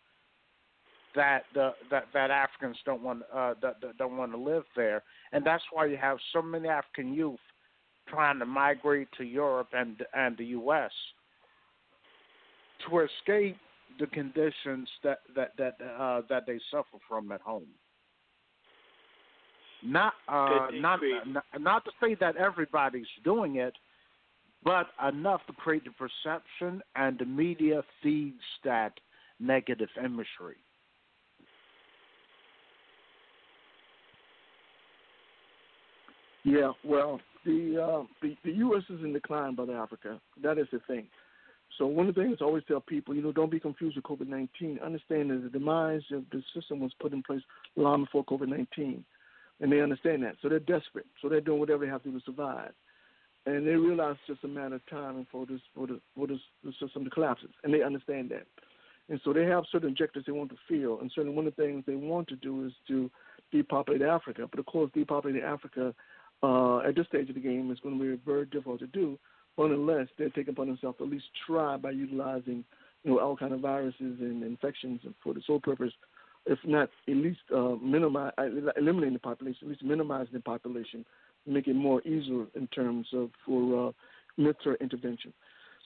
that 1.15 1.43
the 1.53 1.73
that, 1.91 2.05
that 2.15 2.31
Africans 2.31 2.79
don't 2.87 3.03
want 3.03 3.23
uh, 3.35 3.53
that, 3.61 3.81
that 3.83 3.99
don't 3.99 4.17
want 4.17 4.33
to 4.33 4.39
live 4.39 4.65
there, 4.75 5.03
and 5.33 5.45
that's 5.45 5.65
why 5.73 5.85
you 5.85 5.99
have 5.99 6.17
so 6.33 6.41
many 6.41 6.67
African 6.67 7.13
youth 7.13 7.41
trying 8.09 8.39
to 8.39 8.47
migrate 8.47 9.09
to 9.19 9.25
Europe 9.25 9.69
and 9.73 10.03
and 10.15 10.37
the 10.37 10.47
U.S. 10.47 10.91
to 12.89 13.01
escape 13.01 13.57
the 13.99 14.07
conditions 14.07 14.89
that 15.03 15.19
that 15.35 15.53
that 15.59 15.77
uh, 15.99 16.23
that 16.29 16.45
they 16.47 16.59
suffer 16.71 16.99
from 17.09 17.33
at 17.33 17.41
home. 17.41 17.67
Not 19.85 20.15
uh, 20.29 20.69
not, 20.73 21.01
not 21.27 21.45
not 21.59 21.85
to 21.85 21.91
say 22.03 22.17
that 22.21 22.37
everybody's 22.37 23.07
doing 23.25 23.57
it, 23.57 23.75
but 24.65 24.87
enough 25.07 25.41
to 25.47 25.53
create 25.53 25.85
the 25.85 25.91
perception, 25.91 26.83
and 26.97 27.19
the 27.19 27.25
media 27.25 27.83
feeds 28.03 28.41
that 28.65 28.93
negative 29.39 29.91
imagery. 30.03 30.57
Yeah, 36.45 36.73
well, 36.85 37.21
the, 37.47 37.83
uh, 37.83 38.03
the 38.21 38.37
the 38.45 38.53
U.S. 38.53 38.83
is 38.91 39.03
in 39.03 39.13
decline, 39.13 39.55
brother 39.55 39.77
Africa. 39.77 40.21
That 40.43 40.59
is 40.59 40.67
the 40.73 40.81
thing. 40.87 41.07
So 41.79 41.87
one 41.87 42.09
of 42.09 42.15
the 42.15 42.23
things 42.23 42.39
I 42.41 42.45
always 42.45 42.65
tell 42.67 42.81
people, 42.81 43.15
you 43.15 43.23
know, 43.23 43.33
don't 43.33 43.51
be 43.51 43.61
confused 43.61 43.97
with 43.97 44.05
COVID-19. 44.05 44.83
Understand 44.83 45.31
that 45.31 45.43
the 45.43 45.51
demise 45.51 46.03
of 46.13 46.25
the 46.31 46.43
system 46.55 46.81
was 46.81 46.93
put 47.01 47.13
in 47.13 47.23
place 47.23 47.43
long 47.77 48.05
before 48.05 48.25
COVID-19, 48.25 49.03
and 49.61 49.73
they 49.73 49.81
understand 49.81 50.23
that. 50.23 50.37
So 50.41 50.49
they're 50.49 50.59
desperate. 50.59 51.07
So 51.21 51.29
they're 51.29 51.41
doing 51.41 51.61
whatever 51.61 51.85
they 51.85 51.91
have 51.91 52.03
to 52.05 52.11
do 52.11 52.19
to 52.19 52.25
survive, 52.25 52.73
and 53.47 53.67
they 53.67 53.73
realize 53.73 54.17
it's 54.29 54.39
just 54.39 54.45
a 54.45 54.49
matter 54.49 54.77
of 54.77 54.87
time 54.87 55.27
for 55.31 55.47
this 55.47 55.61
for 55.75 55.87
the 55.87 56.01
for 56.15 56.27
this 56.27 56.41
the 56.65 56.73
system 56.81 57.05
to 57.05 57.11
collapse, 57.11 57.43
and 57.63 57.73
they 57.73 57.83
understand 57.83 58.31
that. 58.31 58.47
And 59.09 59.21
so 59.23 59.33
they 59.33 59.45
have 59.45 59.65
certain 59.71 59.91
objectives 59.91 60.27
they 60.27 60.33
want 60.33 60.51
to 60.51 60.57
feel, 60.69 60.99
and 61.01 61.13
certainly 61.15 61.37
one 61.37 61.47
of 61.47 61.55
the 61.55 61.63
things 61.63 61.85
they 61.87 61.95
want 61.95 62.29
to 62.29 62.37
do 62.37 62.67
is 62.67 62.73
to 62.89 63.11
depopulate 63.53 64.03
Africa. 64.03 64.49
But 64.51 64.59
of 64.59 64.67
course, 64.67 64.91
depopulating 64.97 65.45
Africa 65.45 65.95
uh, 66.43 66.79
at 66.79 66.95
this 66.95 67.07
stage 67.07 67.29
of 67.29 67.35
the 67.35 67.41
game 67.41 67.71
is 67.71 67.81
going 67.81 67.99
to 67.99 68.17
be 68.17 68.23
very 68.25 68.47
difficult 68.47 68.81
to 68.81 68.87
do, 68.89 69.19
unless 69.59 70.09
they 70.19 70.29
take 70.31 70.49
upon 70.49 70.67
themselves 70.67 70.99
to 70.99 71.05
at 71.05 71.11
least 71.11 71.25
try 71.47 71.77
by 71.77 71.91
utilizing 71.91 72.65
you 73.05 73.11
know 73.13 73.21
all 73.21 73.37
kind 73.37 73.53
of 73.53 73.61
viruses 73.61 73.95
and 74.21 74.43
infections 74.43 75.01
for 75.23 75.33
the 75.33 75.41
sole 75.47 75.61
purpose, 75.61 75.93
if 76.47 76.59
not 76.65 76.91
at 77.09 77.17
least 77.17 77.41
uh, 77.55 77.75
minimize 77.83 78.33
uh, 78.39 78.71
eliminating 78.77 79.15
the 79.15 79.19
population, 79.19 79.61
at 79.63 79.69
least 79.71 79.83
minimizing 79.83 80.35
the 80.35 80.41
population, 80.41 81.05
make 81.47 81.69
it 81.69 81.75
more 81.75 82.03
easier 82.03 82.47
in 82.55 82.67
terms 82.69 83.07
of 83.15 83.31
for 83.45 83.89
uh, 83.89 83.93
military 84.37 84.77
intervention. 84.81 85.33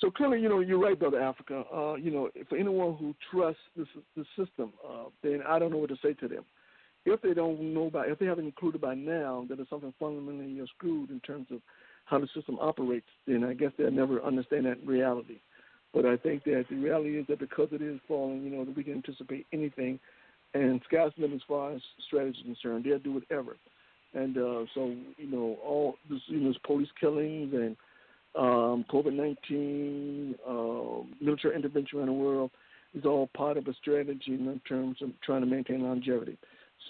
So 0.00 0.10
clearly, 0.10 0.40
you 0.40 0.48
know, 0.48 0.60
you're 0.60 0.78
right, 0.78 0.98
brother 0.98 1.20
Africa. 1.20 1.62
Uh, 1.72 1.94
you 1.94 2.10
know, 2.10 2.30
for 2.48 2.56
anyone 2.56 2.96
who 2.96 3.14
trusts 3.30 3.60
the 3.76 4.24
system, 4.36 4.72
uh, 4.88 5.04
then 5.22 5.40
I 5.46 5.58
don't 5.58 5.70
know 5.70 5.76
what 5.76 5.90
to 5.90 5.96
say 6.02 6.14
to 6.14 6.28
them 6.28 6.44
if 7.04 7.20
they 7.22 7.34
don't 7.34 7.74
know 7.74 7.90
by, 7.90 8.06
if 8.06 8.18
they 8.18 8.26
haven't 8.26 8.46
included 8.46 8.80
by 8.80 8.94
now 8.94 9.46
that 9.48 9.58
it's 9.58 9.70
something 9.70 9.94
fundamentally 9.98 10.60
screwed 10.76 11.10
in 11.10 11.20
terms 11.20 11.46
of 11.50 11.60
how 12.04 12.18
the 12.18 12.28
system 12.34 12.58
operates, 12.60 13.06
then 13.26 13.44
I 13.44 13.54
guess 13.54 13.72
they'll 13.76 13.90
never 13.90 14.22
understand 14.22 14.66
that 14.66 14.84
reality. 14.86 15.38
But 15.94 16.06
I 16.06 16.16
think 16.16 16.44
that 16.44 16.66
the 16.70 16.76
reality 16.76 17.18
is 17.18 17.26
that 17.28 17.38
because 17.38 17.68
it 17.72 17.82
is 17.82 17.98
falling, 18.06 18.42
you 18.42 18.50
know, 18.50 18.64
that 18.64 18.76
we 18.76 18.84
can 18.84 18.94
anticipate 18.94 19.46
anything, 19.52 19.98
and 20.54 20.80
sky's 20.86 21.10
the 21.16 21.22
limit 21.22 21.36
as 21.36 21.42
far 21.48 21.72
as 21.72 21.80
strategy 22.06 22.38
is 22.38 22.44
concerned. 22.44 22.84
They'll 22.84 22.98
do 22.98 23.14
whatever. 23.14 23.56
And 24.12 24.36
uh, 24.36 24.64
so, 24.74 24.94
you 25.16 25.30
know, 25.30 25.56
all 25.64 25.96
this, 26.08 26.20
you 26.26 26.40
know, 26.40 26.48
this 26.48 26.58
police 26.66 26.88
killings 27.00 27.54
and 27.54 27.76
um, 28.36 28.84
COVID 28.92 29.12
nineteen, 29.12 30.34
uh, 30.48 31.04
military 31.20 31.54
intervention 31.54 31.98
around 31.98 32.08
the 32.08 32.12
world 32.12 32.50
is 32.94 33.04
all 33.04 33.28
part 33.36 33.56
of 33.56 33.68
a 33.68 33.74
strategy 33.74 34.32
in 34.32 34.60
terms 34.68 34.96
of 35.00 35.10
trying 35.24 35.42
to 35.42 35.46
maintain 35.46 35.82
longevity. 35.82 36.36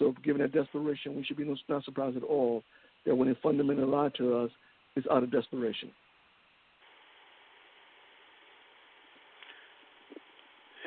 So, 0.01 0.17
given 0.25 0.41
that 0.41 0.49
desperation, 0.49 1.13
we 1.13 1.21
should 1.21 1.37
be 1.37 1.45
not 1.45 1.85
surprised 1.85 2.17
at 2.17 2.25
all 2.25 2.65
that 3.05 3.13
when 3.13 3.29
they 3.29 3.37
fundamentally 3.37 3.85
lie 3.85 4.09
to 4.17 4.33
us, 4.41 4.49
it's 4.97 5.05
out 5.13 5.21
of 5.21 5.29
desperation. 5.29 5.93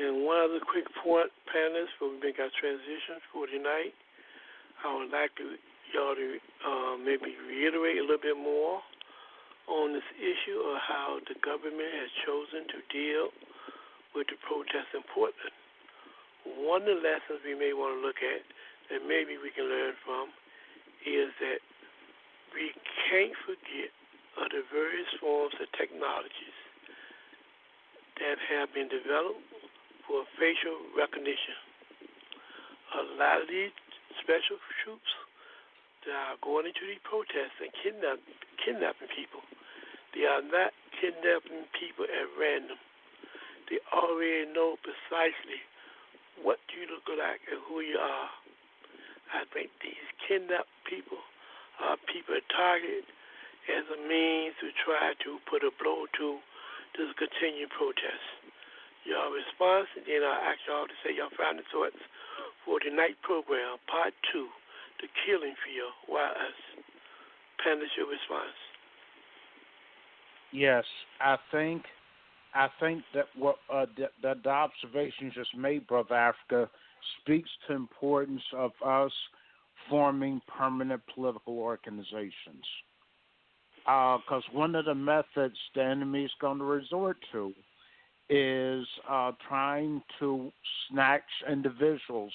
And 0.03 0.27
one 0.27 0.43
other 0.43 0.59
quick 0.59 0.91
point, 0.99 1.31
panelists, 1.47 1.95
before 1.95 2.11
we 2.11 2.27
make 2.27 2.43
our 2.43 2.51
transition 2.59 3.23
for 3.31 3.47
tonight, 3.47 3.95
I 4.83 4.91
would 4.99 5.15
like 5.15 5.31
to 5.39 5.63
y'all 5.95 6.19
to 6.19 6.29
uh, 6.67 6.99
maybe 6.99 7.39
reiterate 7.47 8.03
a 8.03 8.03
little 8.03 8.19
bit 8.19 8.35
more 8.35 8.83
on 9.71 9.95
this 9.95 10.11
issue 10.19 10.59
of 10.75 10.83
how 10.83 11.23
the 11.31 11.39
government 11.39 11.87
has 12.03 12.11
chosen 12.27 12.67
to 12.67 12.79
deal 12.91 13.31
with 14.11 14.27
the 14.27 14.35
protests 14.43 14.91
in 14.91 15.07
Portland. 15.15 15.55
One 16.67 16.83
of 16.83 16.99
the 16.99 16.99
lessons 16.99 17.47
we 17.47 17.55
may 17.55 17.71
want 17.71 17.95
to 17.95 18.03
look 18.03 18.19
at 18.19 18.43
that 18.91 19.01
maybe 19.07 19.37
we 19.41 19.51
can 19.55 19.65
learn 19.69 19.95
from 20.05 20.29
is 21.05 21.33
that 21.41 21.61
we 22.53 22.73
can't 23.09 23.37
forget 23.45 23.93
of 24.41 24.51
the 24.51 24.63
various 24.73 25.11
forms 25.21 25.55
of 25.61 25.67
technologies 25.79 26.59
that 28.19 28.39
have 28.51 28.71
been 28.75 28.89
developed 28.91 29.43
for 30.07 30.23
facial 30.39 30.79
recognition. 30.95 31.59
A 32.95 33.03
lot 33.19 33.43
of 33.43 33.49
these 33.51 33.75
special 34.23 34.59
troops 34.83 35.13
that 36.07 36.15
are 36.15 36.39
going 36.43 36.71
into 36.71 36.87
these 36.87 37.03
protests 37.03 37.59
and 37.59 37.71
kidnap, 37.83 38.23
kidnapping 38.63 39.11
people, 39.11 39.43
they 40.15 40.31
are 40.31 40.43
not 40.47 40.71
kidnapping 41.01 41.67
people 41.75 42.07
at 42.07 42.27
random. 42.39 42.79
They 43.67 43.83
already 43.91 44.47
know 44.55 44.79
precisely 44.79 45.59
what 46.43 46.63
you 46.71 46.87
look 46.87 47.07
like 47.11 47.43
and 47.51 47.59
who 47.67 47.83
you 47.83 47.99
are. 47.99 48.31
I 49.35 49.43
think 49.51 49.75
these 49.83 50.07
kidnapped 50.23 50.71
people 50.87 51.19
are 51.83 51.99
people 52.07 52.39
targeted 52.55 53.05
as 53.67 53.85
a 53.91 53.99
means 53.99 54.55
to 54.63 54.71
try 54.87 55.19
to 55.27 55.43
put 55.51 55.67
a 55.67 55.75
blow 55.75 56.07
to 56.07 56.39
this 56.95 57.11
continued 57.19 57.75
protest. 57.75 58.23
Your 59.03 59.27
response, 59.35 59.91
and 59.99 60.07
then 60.07 60.23
I'll 60.23 60.47
ask 60.49 60.63
y'all 60.65 60.87
to 60.87 60.97
say 61.03 61.13
your 61.13 61.29
final 61.37 61.67
thoughts 61.69 62.01
for 62.65 62.81
tonight's 62.81 63.21
program, 63.21 63.77
part 63.91 64.15
two, 64.33 64.49
the 65.03 65.11
killing 65.27 65.59
field, 65.67 65.93
why 66.07 66.31
us. 66.31 66.59
Panelists, 67.61 67.99
your 67.99 68.09
response. 68.09 68.57
Yes, 70.53 70.85
I 71.21 71.37
think 71.51 71.83
I 72.55 72.69
think 72.79 73.03
that 73.15 73.27
what 73.37 73.57
uh, 73.73 73.87
that 74.23 74.45
the 74.45 74.49
observations 74.49 75.35
just 75.35 75.55
made, 75.57 75.87
brother 75.87 76.15
Africa, 76.15 76.71
speaks 77.21 77.51
to 77.67 77.75
importance 77.75 78.43
of 78.57 78.73
us 78.85 79.13
forming 79.89 80.41
permanent 80.59 81.03
political 81.15 81.59
organizations. 81.59 82.65
because 83.85 84.43
one 84.53 84.75
of 84.75 84.87
the 84.87 84.95
methods 84.95 85.57
the 85.75 85.83
enemy 85.83 86.25
is 86.25 86.33
going 86.41 86.59
to 86.59 86.65
resort 86.65 87.19
to 87.33 87.53
is 88.31 88.87
uh, 89.09 89.33
trying 89.49 90.03
to 90.19 90.51
snatch 90.89 91.23
individuals 91.51 92.33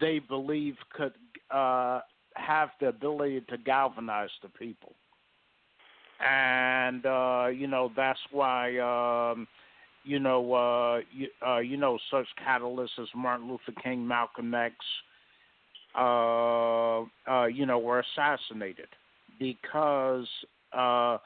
they 0.00 0.18
believe 0.18 0.76
could 0.92 1.12
uh, 1.50 2.00
have 2.34 2.70
the 2.80 2.88
ability 2.88 3.42
to 3.48 3.58
galvanize 3.58 4.30
the 4.42 4.48
people. 4.48 4.94
And 6.24 7.04
uh, 7.04 7.48
you 7.52 7.66
know 7.66 7.90
that's 7.96 8.20
why 8.30 8.78
um, 8.78 9.46
you 10.04 10.18
know 10.18 10.52
uh, 10.52 11.00
you, 11.12 11.28
uh, 11.46 11.58
you 11.58 11.76
know 11.76 11.98
such 12.10 12.26
catalysts 12.46 12.98
as 13.00 13.08
Martin 13.14 13.48
Luther 13.48 13.80
King, 13.82 14.06
Malcolm 14.06 14.54
X, 14.54 14.74
uh, 15.94 17.02
uh, 17.28 17.46
you 17.46 17.66
know, 17.66 17.78
were 17.78 18.02
assassinated 18.16 18.88
because 19.38 20.26
uh, 20.76 21.18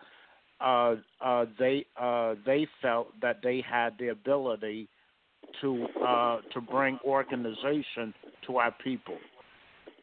uh, 0.61 0.97
uh, 1.20 1.44
they 1.59 1.86
uh, 2.01 2.35
they 2.44 2.66
felt 2.82 3.09
that 3.20 3.40
they 3.43 3.62
had 3.69 3.90
the 3.98 4.09
ability 4.09 4.89
to 5.61 5.86
uh, 6.05 6.39
to 6.53 6.61
bring 6.61 6.98
organization 7.05 8.12
to 8.47 8.57
our 8.57 8.74
people. 8.82 9.16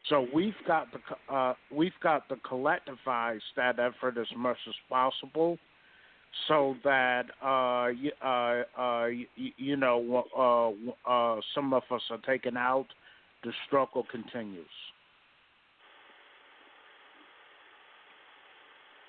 So 0.08 0.26
we've 0.34 0.54
got 0.66 0.88
to 0.92 1.34
uh, 1.34 1.54
we've 1.72 1.92
got 2.02 2.28
to 2.28 2.36
collectivize 2.36 3.40
that 3.56 3.78
effort 3.78 4.16
as 4.18 4.28
much 4.36 4.58
as 4.68 4.74
possible, 4.88 5.58
so 6.48 6.76
that 6.84 7.26
uh, 7.42 7.88
you, 7.88 8.10
uh, 8.22 8.62
uh, 8.80 9.06
you, 9.06 9.26
you 9.56 9.76
know 9.76 10.24
uh, 10.36 11.10
uh, 11.10 11.40
some 11.54 11.72
of 11.72 11.82
us 11.90 12.02
are 12.10 12.18
taken 12.18 12.56
out. 12.56 12.86
The 13.42 13.52
struggle 13.66 14.06
continues. 14.10 14.66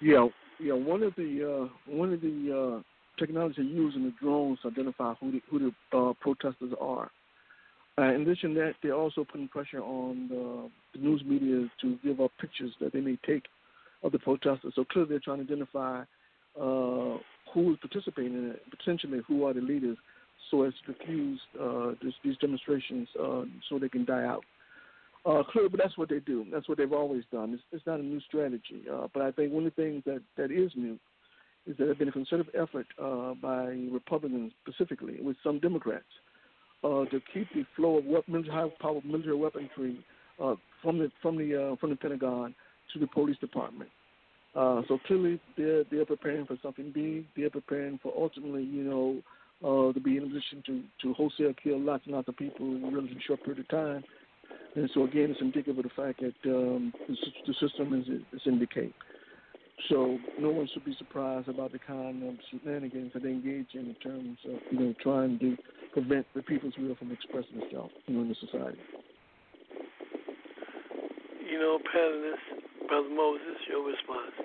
Yeah, 0.02 0.28
yeah. 0.60 0.74
One 0.74 1.04
of 1.04 1.16
the 1.16 1.70
uh, 1.70 1.92
one 1.92 2.14
of 2.14 2.22
the 2.22 2.82
uh, 2.82 2.84
technology 3.20 3.62
used 3.62 3.96
in 3.96 4.04
the 4.04 4.14
drones 4.20 4.60
to 4.62 4.68
identify 4.68 5.14
who 5.16 5.32
the, 5.32 5.42
who 5.50 5.72
the 5.92 5.98
uh, 5.98 6.14
protesters 6.20 6.74
are. 6.80 7.10
Uh, 7.98 8.14
in 8.14 8.22
addition 8.22 8.54
to 8.54 8.60
that, 8.60 8.74
they're 8.84 8.94
also 8.94 9.24
putting 9.24 9.48
pressure 9.48 9.82
on 9.82 10.28
the, 10.28 10.70
the 10.94 11.00
news 11.06 11.24
media 11.26 11.70
to 11.80 11.98
give 12.04 12.20
up 12.20 12.32
pictures 12.42 12.72
that 12.82 12.92
they 12.92 13.00
may 13.00 13.18
take 13.26 13.44
of 14.04 14.12
the 14.12 14.20
protesters. 14.20 14.74
So 14.76 14.84
clearly, 14.84 15.12
they're 15.12 15.20
trying 15.20 15.38
to 15.38 15.44
identify 15.44 16.04
uh, 16.60 17.18
who 17.54 17.72
is 17.72 17.78
participating 17.82 18.34
in 18.34 18.52
it, 18.52 18.62
potentially 18.70 19.22
who 19.28 19.46
are 19.46 19.54
the 19.54 19.62
leaders, 19.62 19.98
so 20.52 20.64
as 20.64 20.74
to 20.86 20.94
diffuse 20.94 21.40
uh, 21.60 21.92
this, 22.04 22.14
these 22.24 22.38
demonstrations 22.38 23.08
uh, 23.20 23.44
so 23.70 23.80
they 23.80 23.90
can 23.90 24.06
die 24.06 24.24
out. 24.24 24.44
Uh, 25.26 25.42
clearly, 25.52 25.70
but 25.70 25.80
that's 25.80 25.98
what 25.98 26.08
they 26.08 26.20
do. 26.20 26.46
That's 26.52 26.70
what 26.70 26.78
they've 26.78 26.94
always 26.94 27.24
done. 27.32 27.54
It's, 27.54 27.64
it's 27.72 27.86
not 27.88 28.00
a 28.00 28.04
new 28.04 28.22
strategy. 28.22 28.84
Uh, 28.92 29.08
but 29.12 29.24
I 29.24 29.32
think 29.32 29.52
one 29.52 29.66
of 29.66 29.74
the 29.76 29.82
things 29.82 30.04
that, 30.06 30.22
that 30.38 30.52
is 30.52 30.72
new 30.76 31.00
is 31.66 31.76
that 31.78 31.86
there's 31.86 31.98
been 31.98 32.10
a 32.10 32.12
concerted 32.12 32.48
effort 32.54 32.86
uh, 33.02 33.34
by 33.42 33.66
Republicans 33.92 34.52
specifically, 34.62 35.20
with 35.22 35.36
some 35.44 35.60
Democrats, 35.60 36.04
uh, 36.84 37.06
to 37.06 37.20
keep 37.34 37.48
the 37.56 37.66
flow 37.76 37.98
of 37.98 38.06
high-powered 38.06 39.04
military 39.04 39.36
weaponry 39.36 40.06
uh, 40.40 40.54
from 40.84 41.00
the 41.00 41.12
from 41.22 41.38
the 41.38 41.72
uh, 41.72 41.76
from 41.78 41.90
the 41.90 41.96
Pentagon 41.96 42.54
to 42.94 43.00
the 43.00 43.08
police 43.08 43.38
department. 43.38 43.90
Uh, 44.56 44.82
so 44.88 44.98
clearly, 45.06 45.40
they're 45.58 45.84
they're 45.92 46.06
preparing 46.06 46.46
for 46.46 46.58
something 46.64 46.92
big. 46.92 47.26
They're 47.36 47.50
preparing 47.50 48.00
for 48.02 48.14
ultimately, 48.16 48.64
you 48.64 48.84
know, 48.84 49.22
uh, 49.64 49.94
to 49.94 50.00
be 50.00 50.18
in 50.18 50.24
a 50.24 50.28
position 50.28 50.64
to 50.66 50.82
to 51.02 51.14
wholesale 51.14 51.54
kill 51.62 51.80
lots 51.80 52.06
and 52.06 52.16
lots 52.16 52.30
of 52.30 52.38
people 52.38 52.66
in 52.66 52.84
a 52.84 52.88
relatively 52.88 53.22
short 53.28 53.44
period 53.44 53.60
of 53.60 53.68
time. 53.68 54.04
And 54.76 54.90
so 54.94 55.04
again, 55.04 55.32
it's 55.32 55.42
indicative 55.42 55.78
of 55.78 55.84
the 55.84 55.90
fact 55.90 56.22
that 56.22 56.50
um, 56.50 56.94
the, 57.08 57.16
the 57.48 57.54
system 57.60 57.94
is 57.94 58.08
is 58.34 58.42
in 58.46 58.60
decay. 58.60 58.94
So 59.90 60.18
no 60.40 60.50
one 60.50 60.70
should 60.74 60.86
be 60.86 60.96
surprised 60.98 61.50
about 61.50 61.74
the 61.74 61.80
kind 61.80 62.24
of 62.24 62.36
shenanigans 62.50 63.12
that 63.14 63.24
they 63.24 63.30
engage 63.30 63.68
in 63.74 63.88
in 63.88 63.96
terms 63.96 64.38
of 64.46 64.60
you 64.72 64.80
know 64.80 64.94
trying 65.02 65.38
to 65.40 65.58
prevent 65.92 66.26
the 66.34 66.42
people's 66.42 66.74
will 66.78 66.96
from 66.96 67.12
expressing 67.12 67.62
itself 67.62 67.92
you 68.08 68.16
know, 68.16 68.22
in 68.22 68.30
the 68.30 68.36
society. 68.36 68.80
You 71.50 71.60
know, 71.60 71.80
panelist, 71.94 72.75
Brother 72.88 73.10
Moses, 73.10 73.58
your 73.68 73.86
response. 73.88 74.36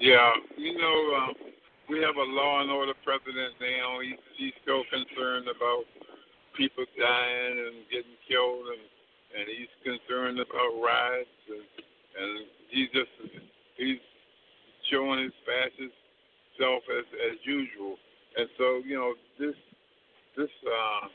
Yeah, 0.00 0.30
you 0.56 0.78
know, 0.78 0.98
uh, 1.18 1.32
we 1.90 1.98
have 2.00 2.16
a 2.16 2.28
law 2.30 2.62
and 2.62 2.70
order 2.70 2.94
president 3.04 3.54
now. 3.60 3.98
He's, 4.00 4.20
he's 4.36 4.56
so 4.66 4.84
concerned 4.90 5.48
about 5.48 5.84
people 6.56 6.84
dying 6.98 7.56
and 7.58 7.76
getting 7.90 8.18
killed, 8.28 8.66
and 8.70 8.84
and 9.28 9.44
he's 9.44 9.70
concerned 9.84 10.40
about 10.40 10.72
riots, 10.80 11.38
and, 11.52 11.66
and 12.18 12.30
he's 12.70 12.88
just 12.94 13.12
he's 13.76 14.00
showing 14.90 15.22
his 15.22 15.36
fascist 15.44 15.96
self 16.58 16.82
as 16.90 17.04
as 17.30 17.36
usual. 17.44 17.96
And 18.36 18.48
so, 18.56 18.80
you 18.86 18.96
know, 18.96 19.14
this 19.38 19.54
this 20.36 20.50
uh, 20.66 21.06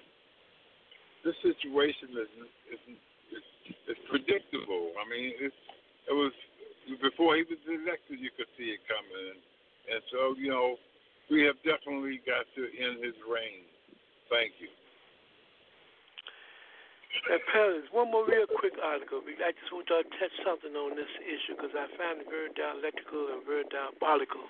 this 1.23 1.35
situation 1.41 2.15
is 2.19 2.31
is, 2.71 2.81
is 3.31 3.45
is 3.89 3.99
predictable. 4.09 4.91
I 4.99 5.03
mean, 5.09 5.33
it's 5.39 5.55
it 6.09 6.15
was 6.15 6.33
before 7.01 7.35
he 7.39 7.47
was 7.47 7.59
elected, 7.63 8.19
you 8.19 8.31
could 8.35 8.49
see 8.59 8.75
it 8.75 8.83
coming, 8.91 9.39
and, 9.87 10.01
so 10.11 10.35
you 10.35 10.51
know, 10.51 10.75
we 11.31 11.43
have 11.47 11.55
definitely 11.63 12.19
got 12.27 12.43
to 12.55 12.61
end 12.75 12.99
his 13.03 13.15
reign. 13.23 13.63
Thank 14.27 14.59
you. 14.59 14.67
And 17.29 17.39
Paris, 17.53 17.87
one 17.93 18.11
more 18.11 18.27
real 18.27 18.49
quick 18.49 18.73
article. 18.83 19.21
I 19.23 19.55
just 19.55 19.71
want 19.71 19.87
to 19.87 20.03
touch 20.19 20.35
something 20.43 20.75
on 20.75 20.97
this 20.97 21.07
issue 21.23 21.55
because 21.55 21.71
I 21.71 21.87
find 21.95 22.19
it 22.19 22.27
very 22.27 22.51
dialectical 22.51 23.31
and 23.31 23.45
very 23.47 23.63
diabolical 23.71 24.43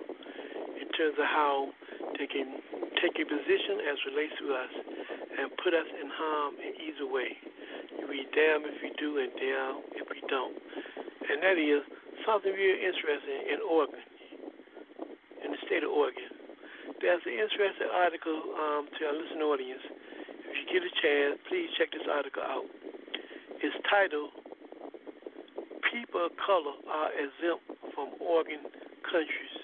in 0.80 0.88
terms 0.98 1.20
of 1.20 1.28
how 1.28 1.70
they 2.18 2.26
can 2.26 2.64
take 3.04 3.20
a 3.20 3.28
position 3.28 3.84
as 3.84 4.00
relates 4.08 4.36
to 4.40 4.48
us 4.56 4.74
and 5.36 5.52
put 5.60 5.76
us 5.76 5.90
in 6.00 6.08
harm 6.08 6.56
in 6.64 6.72
either 6.80 7.04
way. 7.04 7.36
You 8.00 8.08
be 8.08 8.24
damn 8.32 8.64
if 8.64 8.80
you 8.80 8.96
do 8.96 9.20
and 9.20 9.32
damn 9.36 9.84
if 10.00 10.08
you 10.08 10.24
don't. 10.32 10.56
And 10.56 11.44
that 11.44 11.60
is 11.60 11.84
something 12.24 12.56
really 12.56 12.80
interesting 12.80 13.52
in 13.52 13.60
Oregon, 13.68 14.08
in 15.44 15.52
the 15.52 15.60
state 15.68 15.84
of 15.84 15.92
Oregon. 15.92 16.32
There's 17.04 17.20
an 17.28 17.36
interesting 17.36 17.92
article 17.92 18.40
um, 18.56 18.88
to 18.88 19.00
our 19.12 19.16
listening 19.20 19.44
audience 19.44 19.84
if 20.54 20.70
you 20.70 20.80
get 20.80 20.86
a 20.86 20.94
chance, 21.02 21.42
please 21.50 21.66
check 21.82 21.90
this 21.90 22.06
article 22.06 22.46
out. 22.46 22.70
It's 23.58 23.74
titled 23.90 24.30
People 25.90 26.30
of 26.30 26.32
Color 26.38 26.78
Are 26.94 27.10
Exempt 27.10 27.66
from 27.98 28.14
Oregon 28.22 28.62
Countries, 29.02 29.56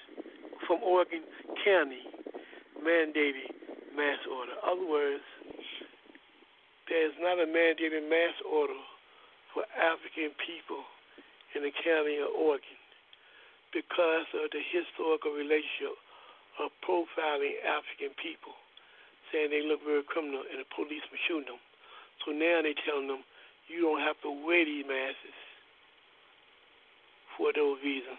from 0.66 0.82
Oregon 0.82 1.22
County 1.62 2.09
Mandated 2.80 3.52
Mass 3.96 4.20
Order. 4.26 4.52
In 4.56 4.62
other 4.64 4.88
words, 4.88 5.24
there's 6.90 7.14
not 7.22 7.38
a 7.38 7.46
mandated 7.46 8.02
mass 8.10 8.34
order 8.42 8.74
for 9.54 9.62
African 9.78 10.34
people 10.42 10.82
in 11.54 11.62
the 11.62 11.70
county 11.70 12.18
of 12.18 12.34
Oregon 12.34 12.78
because 13.70 14.26
of 14.34 14.50
the 14.50 14.58
historical 14.58 15.30
relationship 15.30 15.94
of 16.58 16.74
profiling 16.82 17.62
African 17.62 18.10
people 18.18 18.58
saying 19.30 19.54
they 19.54 19.62
look 19.62 19.78
very 19.86 20.02
criminal 20.02 20.42
and 20.42 20.58
the 20.58 20.66
police 20.74 21.06
were 21.14 21.22
shooting 21.30 21.54
them. 21.54 21.62
So 22.26 22.34
now 22.34 22.58
they're 22.66 22.74
telling 22.82 23.06
them 23.06 23.22
you 23.70 23.86
don't 23.86 24.02
have 24.02 24.18
to 24.26 24.30
wear 24.34 24.66
these 24.66 24.82
masks 24.82 25.38
for 27.38 27.54
those 27.54 27.78
reasons. 27.86 28.18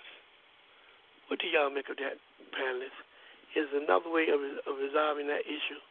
What 1.27 1.43
do 1.43 1.51
y'all 1.51 1.67
make 1.67 1.91
of 1.91 1.99
that, 1.99 2.15
panelists? 2.55 3.03
Is 3.55 3.67
another 3.73 4.09
way 4.09 4.27
of, 4.31 4.39
of 4.39 4.79
resolving 4.79 5.27
that 5.27 5.43
issue, 5.43 5.81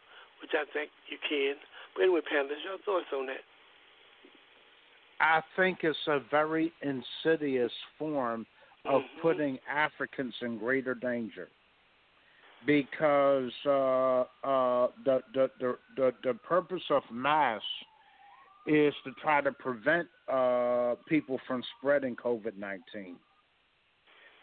which 0.41 0.53
I 0.55 0.65
think 0.73 0.91
you 1.09 1.19
can. 1.29 1.55
But 1.95 2.05
anyway, 2.05 2.21
panelists, 2.21 2.65
your 2.65 2.79
thoughts 2.85 3.13
on 3.13 3.27
that? 3.27 3.45
I 5.21 5.43
think 5.57 5.81
it's 5.83 5.99
a 6.07 6.21
very 6.31 6.73
insidious 6.81 7.73
form 7.99 8.47
of 8.87 9.03
mm-hmm. 9.03 9.21
putting 9.21 9.59
Africans 9.71 10.35
in 10.41 10.59
greater 10.59 10.95
danger 10.95 11.49
because 12.67 13.53
uh, 13.67 13.71
uh, 13.71 14.89
the, 15.05 15.21
the, 15.35 15.51
the 15.61 15.79
the 15.97 16.13
the 16.25 16.35
purpose 16.35 16.83
of 16.91 17.03
mass 17.13 17.63
is 18.67 18.95
to 19.05 19.13
try 19.23 19.41
to 19.41 19.53
prevent 19.53 20.07
uh, 20.31 20.95
people 21.09 21.39
from 21.47 21.63
spreading 21.79 22.17
COVID 22.17 22.57
nineteen, 22.59 23.17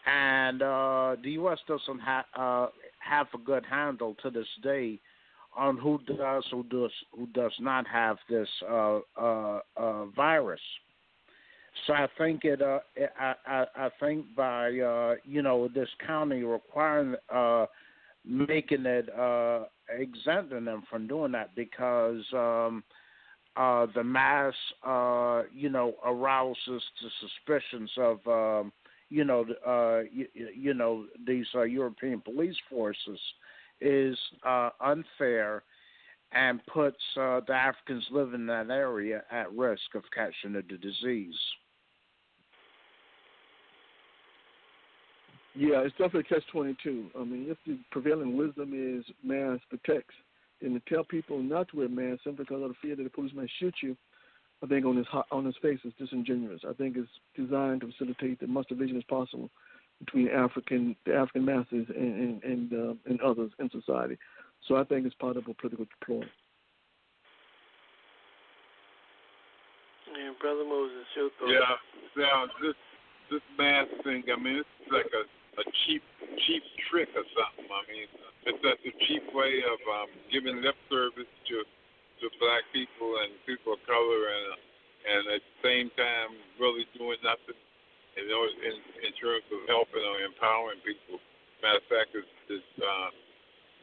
and 0.06 0.62
uh, 0.62 1.16
the 1.22 1.30
U.S. 1.32 1.58
doesn't 1.68 2.00
have 2.00 2.24
uh, 2.36 2.66
have 2.98 3.26
a 3.34 3.38
good 3.38 3.64
handle 3.64 4.14
to 4.22 4.30
this 4.30 4.46
day 4.62 4.98
on 5.56 5.76
who 5.76 5.98
does 6.06 6.44
who 6.50 6.62
does 6.64 6.90
who 7.16 7.26
does 7.28 7.52
not 7.60 7.86
have 7.86 8.18
this 8.28 8.48
uh, 8.68 8.98
uh, 9.20 9.60
uh, 9.76 10.04
virus. 10.16 10.60
So 11.86 11.92
I 11.92 12.08
think 12.18 12.44
it. 12.44 12.60
I, 12.62 13.34
I 13.46 13.64
I 13.76 13.88
think 14.00 14.26
by 14.36 14.68
you 14.68 15.42
know 15.42 15.68
this 15.74 15.88
county 16.06 16.42
requiring 16.42 17.16
making 18.24 18.84
it 18.84 19.08
uh, 19.18 19.64
exempting 19.88 20.64
them 20.64 20.82
from 20.90 21.06
doing 21.06 21.32
that 21.32 21.54
because 21.54 22.22
um, 22.32 22.84
uh, 23.56 23.86
the 23.94 24.04
mass, 24.04 24.54
uh, 24.86 25.42
you 25.52 25.68
know, 25.68 25.94
arouses 26.04 26.82
the 27.02 27.10
suspicions 27.20 27.90
of, 27.96 28.18
um, 28.26 28.72
you 29.10 29.24
know, 29.24 29.46
uh, 29.66 30.00
you, 30.12 30.26
you 30.34 30.74
know, 30.74 31.06
these 31.26 31.46
uh, 31.54 31.62
European 31.62 32.20
police 32.20 32.56
forces 32.68 33.18
is 33.80 34.18
uh, 34.44 34.70
unfair 34.80 35.62
and 36.32 36.60
puts 36.66 36.98
uh, 37.18 37.40
the 37.46 37.54
Africans 37.54 38.04
living 38.10 38.40
in 38.40 38.46
that 38.46 38.70
area 38.70 39.22
at 39.30 39.52
risk 39.52 39.94
of 39.94 40.02
catching 40.14 40.52
the 40.52 40.62
disease. 40.62 41.34
Yeah, 45.54 45.80
it's 45.80 45.92
definitely 45.92 46.24
catch 46.24 46.46
twenty 46.52 46.76
two. 46.84 47.06
I 47.18 47.24
mean, 47.24 47.46
if 47.48 47.56
the 47.66 47.78
prevailing 47.90 48.36
wisdom 48.36 48.72
is 48.74 49.04
mask 49.24 49.62
protects, 49.68 50.14
then 50.60 50.74
to 50.74 50.94
tell 50.94 51.02
people 51.02 51.42
not 51.42 51.68
to 51.68 51.78
wear 51.78 51.88
masks 51.88 52.24
simply 52.24 52.44
because 52.44 52.62
of 52.62 52.68
the 52.68 52.74
fear 52.80 52.94
that 52.94 53.02
the 53.02 53.10
police 53.10 53.32
may 53.34 53.48
shoot 53.58 53.74
you, 53.82 53.96
I 54.62 54.66
think 54.66 54.84
on 54.86 54.96
his 54.96 55.06
on 55.30 55.44
his 55.44 55.54
face 55.62 55.78
is 55.84 55.92
disingenuous. 55.98 56.62
I 56.68 56.72
think 56.72 56.96
it's 56.96 57.08
designed 57.36 57.82
to 57.82 57.86
facilitate 57.92 58.40
the 58.40 58.46
most 58.46 58.68
division 58.68 58.96
as 58.96 59.04
possible 59.04 59.50
between 60.00 60.28
African 60.28 60.96
the 61.06 61.14
African 61.14 61.44
masses 61.44 61.86
and 61.94 62.42
and 62.42 62.42
and, 62.42 62.72
uh, 62.72 62.94
and 63.06 63.20
others 63.20 63.52
in 63.58 63.70
society. 63.70 64.18
So 64.66 64.76
I 64.76 64.84
think 64.84 65.06
it's 65.06 65.14
part 65.14 65.36
of 65.36 65.46
a 65.48 65.54
political 65.54 65.86
ploy. 66.04 66.26
And 70.08 70.38
Brother 70.40 70.64
Moses, 70.64 71.06
your 71.14 71.30
thoughts? 71.38 71.52
Yeah, 71.52 72.24
now 72.24 72.46
this 72.60 72.74
this 73.30 73.42
mask 73.56 73.90
thing. 74.02 74.24
I 74.26 74.40
mean, 74.40 74.56
it's 74.56 74.92
like 74.92 75.06
a 75.14 75.22
a 75.60 75.64
cheap 75.86 76.02
cheap 76.46 76.62
trick 76.90 77.08
or 77.14 77.22
something. 77.34 77.70
I 77.70 77.82
mean, 77.86 78.06
it's 78.46 78.58
that's 78.62 78.82
a 78.82 78.94
cheap 79.06 79.22
way 79.34 79.62
of 79.62 79.78
um, 79.86 80.10
giving 80.32 80.62
lip 80.62 80.74
service 80.90 81.30
to 81.48 81.62
to 82.20 82.26
black 82.38 82.66
people 82.74 83.18
and 83.22 83.34
people 83.46 83.74
of 83.74 83.82
color, 83.86 84.22
and 84.30 84.46
and 85.08 85.22
at 85.38 85.42
the 85.42 85.56
same 85.62 85.88
time 85.96 86.36
really 86.58 86.86
doing 86.94 87.18
nothing. 87.22 87.56
Know, 88.18 88.44
in 88.50 88.74
in 89.06 89.12
terms 89.14 89.46
of 89.46 89.62
helping 89.70 90.02
or 90.02 90.18
empowering 90.26 90.82
people. 90.82 91.22
Matter 91.62 91.78
of 91.78 91.86
fact, 91.86 92.10
it's, 92.18 92.26
it's 92.50 92.74
uh, 92.82 93.10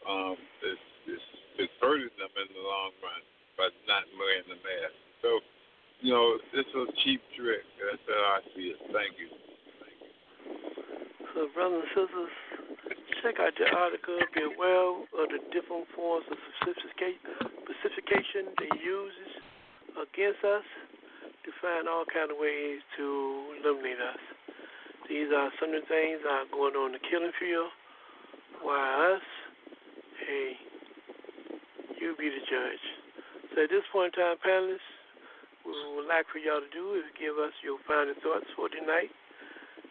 um, 0.06 0.38
it's, 0.62 0.86
it's, 1.08 1.28
it's 1.58 1.76
hurting 1.82 2.14
them 2.20 2.34
in 2.36 2.50
the 2.54 2.62
long 2.62 2.94
run 3.02 3.22
by 3.58 3.68
not 3.90 4.06
wearing 4.20 4.46
the 4.52 4.60
mask. 4.62 4.96
So, 5.24 5.40
you 6.02 6.14
know, 6.14 6.38
it's 6.54 6.74
a 6.76 6.86
cheap 7.04 7.22
trick. 7.34 7.66
That's 7.82 8.06
how 8.06 8.38
I 8.38 8.40
see 8.54 8.76
it. 8.76 8.80
Thank 8.94 9.18
you. 9.18 9.30
Thank 9.82 9.98
you. 10.04 10.14
So, 11.34 11.48
brothers 11.56 11.84
and 11.84 12.06
sisters, 12.06 12.34
check 13.26 13.42
out 13.42 13.58
the 13.58 13.66
article. 13.74 14.22
Be 14.38 14.46
aware 14.46 15.02
of 15.02 15.26
the 15.34 15.42
different 15.50 15.90
forms 15.98 16.30
of 16.30 16.38
specification 16.62 18.54
they 18.62 18.70
use 18.78 19.18
against 19.98 20.46
us 20.46 20.62
to 21.42 21.50
find 21.58 21.90
all 21.90 22.06
kind 22.06 22.30
of 22.30 22.38
ways 22.38 22.86
to 23.02 23.58
eliminate 23.58 23.98
us. 23.98 24.22
These 25.10 25.34
are 25.34 25.50
some 25.58 25.74
of 25.74 25.82
the 25.82 25.90
things 25.90 26.22
that 26.22 26.46
are 26.46 26.50
going 26.54 26.78
on 26.78 26.94
in 26.94 27.02
the 27.02 27.06
killing 27.10 27.34
field. 27.42 27.74
Why 28.62 29.18
us, 29.18 29.26
hey, 30.30 30.54
you 31.98 32.14
be 32.22 32.30
the 32.30 32.46
judge. 32.46 32.86
So 33.58 33.66
at 33.66 33.74
this 33.74 33.90
point 33.90 34.14
in 34.14 34.22
time, 34.22 34.38
panelists, 34.46 34.86
what 35.66 35.74
we 35.74 35.98
would 35.98 36.06
like 36.06 36.30
for 36.30 36.38
y'all 36.38 36.62
to 36.62 36.70
do 36.70 36.94
is 36.94 37.10
give 37.18 37.42
us 37.42 37.58
your 37.66 37.82
final 37.90 38.14
thoughts 38.22 38.46
for 38.54 38.70
tonight. 38.70 39.10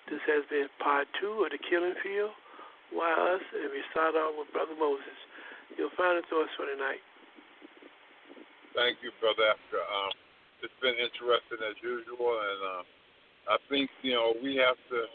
This 0.06 0.22
has 0.30 0.46
been 0.46 0.70
part 0.78 1.10
two 1.18 1.42
of 1.42 1.50
the 1.50 1.58
killing 1.58 1.98
field. 1.98 2.30
Why 2.94 3.10
us, 3.10 3.42
and 3.58 3.74
we 3.74 3.82
start 3.90 4.14
off 4.14 4.38
with 4.38 4.54
Brother 4.54 4.78
Moses. 4.78 5.18
Your 5.74 5.90
final 5.98 6.22
thoughts 6.30 6.54
for 6.54 6.62
tonight. 6.62 7.02
Thank 8.70 9.02
you, 9.02 9.10
Brother 9.18 9.50
Africa. 9.50 9.82
Um, 9.82 10.14
it's 10.62 10.78
been 10.78 10.94
interesting 10.94 11.58
as 11.58 11.74
usual, 11.82 12.38
and 12.38 12.60
um, 12.62 12.84
I 13.50 13.56
think 13.66 13.90
you 14.06 14.14
know 14.14 14.38
we 14.38 14.54
have 14.62 14.78
to 14.94 15.10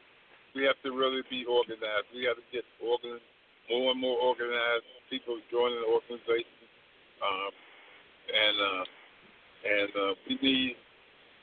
we 0.60 0.68
have 0.68 0.76
to 0.84 0.92
really 0.92 1.24
be 1.32 1.48
organized. 1.48 2.12
We 2.12 2.28
have 2.28 2.36
to 2.36 2.48
get 2.52 2.68
organ 2.84 3.24
more 3.72 3.96
and 3.96 4.02
more 4.04 4.20
organized. 4.20 4.84
People 5.08 5.40
joining 5.48 5.80
the 5.80 5.88
organization, 5.88 6.60
um, 7.24 7.52
and 8.28 8.56
uh, 8.60 8.84
and 9.64 9.92
uh, 9.96 10.14
we 10.28 10.36
need 10.44 10.76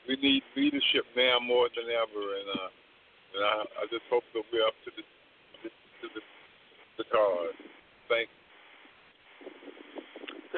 we 0.05 0.13
need 0.21 0.45
leadership 0.53 1.09
now 1.17 1.41
more 1.41 1.65
than 1.73 1.89
ever, 1.89 2.21
and 2.37 2.47
uh, 2.61 2.69
and 3.33 3.41
I, 3.41 3.53
I 3.81 3.83
just 3.89 4.05
hope 4.13 4.23
that 4.37 4.45
we're 4.53 4.69
up 4.69 4.77
to 4.85 4.93
the 4.93 5.01
to 6.01 6.07
the, 6.13 6.21
the 6.97 7.05
cause. 7.09 7.57
Thank 8.09 8.29
you. 8.29 8.37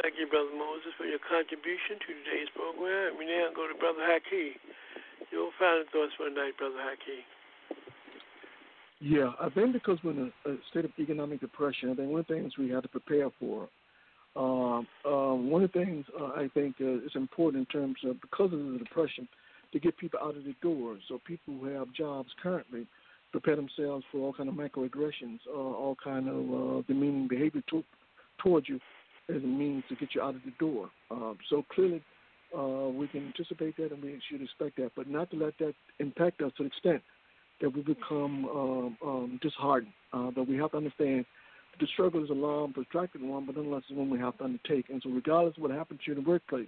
Thank 0.02 0.16
you, 0.16 0.28
Brother 0.28 0.53
Moses, 0.56 0.94
for 0.98 1.06
your 1.06 1.20
contribution 1.20 1.99
to 1.99 2.10
today's 2.24 2.52
program. 2.56 3.18
We 3.20 3.26
now 3.26 3.49
go 3.52 3.68
to 3.68 3.76
Brother 3.76 4.06
Haki. 4.06 4.56
Your 5.32 5.52
final 5.60 5.84
thoughts 5.91 6.14
for 6.16 6.30
tonight, 6.30 6.56
Brother 6.57 6.80
Haki. 6.80 7.26
Yeah, 9.02 9.32
I 9.41 9.49
think 9.49 9.74
because 9.74 9.98
we're 10.03 10.11
in 10.11 10.32
a, 10.45 10.49
a 10.49 10.57
state 10.72 10.86
of 10.86 10.91
economic 10.99 11.41
depression, 11.41 11.91
I 11.91 11.95
think 11.95 12.11
one 12.11 12.22
of 12.22 12.28
the 12.28 12.36
things 12.36 12.57
we 12.57 12.70
have 12.70 12.84
to 12.84 12.90
prepare 12.90 13.30
for. 13.40 13.68
Um, 14.36 14.88
uh, 15.03 15.34
one 15.34 15.64
of 15.64 15.72
the 15.72 15.80
things 15.80 16.06
uh, 16.20 16.32
I 16.36 16.49
think 16.53 16.76
uh, 16.80 17.03
is 17.03 17.11
important 17.16 17.68
in 17.68 17.80
terms 17.82 17.98
of 18.06 18.22
because 18.22 18.53
of 18.53 18.60
the 18.60 18.78
depression, 18.78 19.28
to 19.74 19.80
get 19.80 19.98
people 19.98 20.20
out 20.22 20.38
of 20.38 20.44
the 20.44 20.56
door. 20.61 20.98
So 21.07 21.20
people 21.26 21.57
who 21.60 21.66
have 21.68 21.94
jobs 21.94 22.30
currently 22.41 22.88
prepare 23.31 23.56
themselves 23.56 24.03
for 24.11 24.19
all 24.19 24.34
kind 24.34 24.49
of 24.49 24.56
microaggressions, 24.56 25.39
uh, 25.47 25.57
all 25.57 25.95
kind 26.03 26.27
of 26.27 26.35
uh, 26.35 26.81
demeaning 26.88 27.27
behavior 27.27 27.61
to, 27.69 27.84
towards 28.41 28.68
you 28.68 28.80
as 29.30 29.43
a 29.43 29.47
means 29.47 29.84
to 29.89 29.95
get 29.95 30.15
you 30.15 30.22
out 30.22 30.35
of 30.35 30.41
the 30.43 30.53
door. 30.60 30.89
Um, 31.11 31.38
so 31.49 31.64
clearly, 31.73 32.01
uh, 32.57 32.89
we 32.89 33.07
can 33.07 33.27
anticipate 33.27 33.77
that 33.77 33.91
and 33.91 34.01
we 34.01 34.19
should 34.30 34.41
expect 34.41 34.77
that, 34.77 34.91
but 34.95 35.07
not 35.07 35.30
to 35.31 35.38
let 35.38 35.57
that 35.60 35.73
impact 35.99 36.41
us 36.41 36.51
to 36.57 36.64
the 36.64 36.68
extent 36.68 37.01
that 37.61 37.69
we 37.69 37.81
become 37.81 38.45
um, 38.45 38.97
um, 39.06 39.39
disheartened. 39.41 39.93
Uh, 40.14 40.31
but 40.31 40.47
we 40.47 40.57
have 40.57 40.72
to 40.72 40.77
understand 40.77 41.26
the 41.80 41.88
struggle 41.93 42.23
is 42.23 42.30
a 42.30 42.34
long, 42.34 42.73
protracted 42.73 43.22
one, 43.22 43.45
but 43.45 43.56
nonetheless, 43.56 43.84
it's 43.89 43.97
one 43.97 44.10
we 44.10 44.19
have 44.19 44.38
to 44.39 44.43
undertake. 44.43 44.89
And 44.89 45.01
so, 45.03 45.10
regardless 45.10 45.56
of 45.57 45.64
what 45.64 45.72
happens 45.72 46.01
to 46.01 46.11
you 46.11 46.18
in 46.18 46.23
the 46.23 46.30
workplace, 46.30 46.68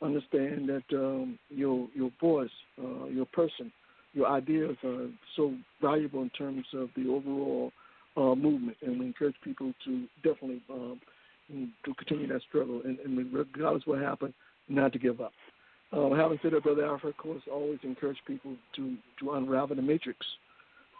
understand 0.00 0.68
that 0.68 0.84
um, 0.96 1.38
your 1.50 1.88
your 1.94 2.10
voice, 2.20 2.50
uh, 2.82 3.06
your 3.06 3.26
person, 3.26 3.72
your 4.14 4.28
ideas 4.28 4.76
are 4.84 5.08
so 5.36 5.54
valuable 5.80 6.22
in 6.22 6.30
terms 6.30 6.64
of 6.74 6.88
the 6.96 7.08
overall 7.08 7.72
uh, 8.16 8.34
movement, 8.34 8.76
and 8.82 8.98
we 8.98 9.06
encourage 9.06 9.36
people 9.44 9.72
to 9.84 10.06
definitely 10.22 10.62
um, 10.70 11.00
to 11.84 11.94
continue 11.94 12.26
that 12.28 12.42
struggle, 12.42 12.82
and, 12.84 12.98
and 12.98 13.32
regardless 13.32 13.86
what 13.86 14.00
happens, 14.00 14.34
not 14.68 14.92
to 14.92 14.98
give 14.98 15.20
up. 15.20 15.32
Um, 15.92 16.14
having 16.14 16.38
said 16.42 16.52
that, 16.52 16.62
Brother 16.62 16.84
Alfred, 16.84 17.14
of 17.14 17.16
course, 17.16 17.42
always 17.50 17.78
encourage 17.82 18.18
people 18.26 18.54
to 18.76 18.96
to 19.20 19.32
unravel 19.32 19.76
the 19.76 19.82
matrix. 19.82 20.18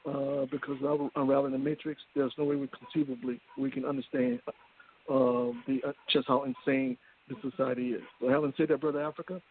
Uh, 0.07 0.47
because 0.51 0.77
unraveling 1.17 1.53
the 1.53 1.59
matrix, 1.59 2.01
there's 2.15 2.33
no 2.39 2.45
way 2.45 2.57
we 2.57 2.69
conceivably 2.69 3.41
we 3.59 3.71
can 3.71 3.85
understand 3.85 4.41
uh, 4.49 5.53
the 5.67 5.81
uh, 5.87 5.93
just 6.11 6.27
how 6.29 6.45
insane 6.45 6.97
the 7.29 7.35
society 7.43 7.91
is. 7.91 8.03
So, 8.21 8.29
having 8.29 8.55
said 8.57 8.69
that, 8.69 8.81
Brother 8.81 9.03
Africa, 9.03 9.43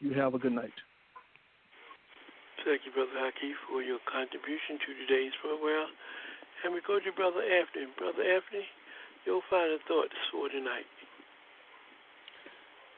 you 0.00 0.12
have 0.12 0.34
a 0.34 0.38
good 0.38 0.52
night. 0.52 0.72
Thank 2.64 2.82
you, 2.86 2.92
Brother 2.92 3.10
Haki, 3.18 3.52
for 3.68 3.82
your 3.82 3.98
contribution 4.06 4.78
to 4.86 5.06
today's 5.06 5.32
program. 5.42 5.88
And 6.64 6.72
we 6.72 6.80
go 6.86 6.98
to 7.00 7.12
Brother 7.12 7.42
Anthony. 7.42 7.90
Brother 7.98 8.22
Anthony, 8.22 8.64
your 9.26 9.42
final 9.50 9.78
thoughts 9.88 10.14
for 10.30 10.48
tonight. 10.48 10.86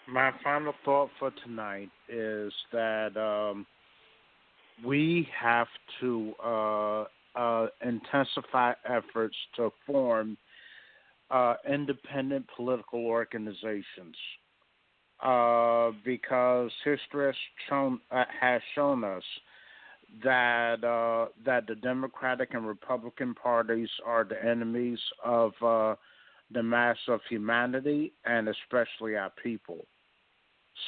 My 0.07 0.33
final 0.43 0.75
thought 0.85 1.09
for 1.19 1.33
tonight 1.43 1.89
is 2.11 2.53
that 2.73 3.17
um, 3.17 3.65
we 4.85 5.27
have 5.41 5.69
to 6.01 6.35
uh, 6.45 7.05
uh, 7.35 7.67
intensify 7.83 8.75
efforts 8.85 9.37
to 9.57 9.71
form 9.87 10.37
uh, 11.31 11.55
independent 11.67 12.45
political 12.55 13.07
organizations 13.07 14.17
uh, 15.23 15.91
because 16.05 16.71
history 16.85 17.27
has 17.27 17.35
shown, 17.69 17.99
uh, 18.11 18.25
has 18.39 18.61
shown 18.75 19.05
us 19.05 19.23
that 20.23 20.85
uh, 20.85 21.27
that 21.45 21.67
the 21.67 21.75
Democratic 21.77 22.55
and 22.55 22.67
Republican 22.67 23.35
parties 23.35 23.89
are 24.05 24.25
the 24.25 24.43
enemies 24.45 24.99
of 25.25 25.53
uh, 25.63 25.95
the 26.53 26.63
mass 26.63 26.99
of 27.09 27.21
humanity 27.29 28.13
and 28.25 28.49
especially 28.49 29.17
our 29.17 29.33
people. 29.43 29.85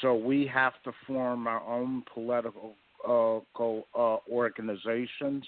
So 0.03 0.15
we 0.15 0.47
have 0.53 0.75
to 0.85 0.93
form 1.07 1.47
our 1.47 1.63
own 1.63 2.05
political 2.13 2.75
uh, 3.07 4.17
organizations 4.31 5.45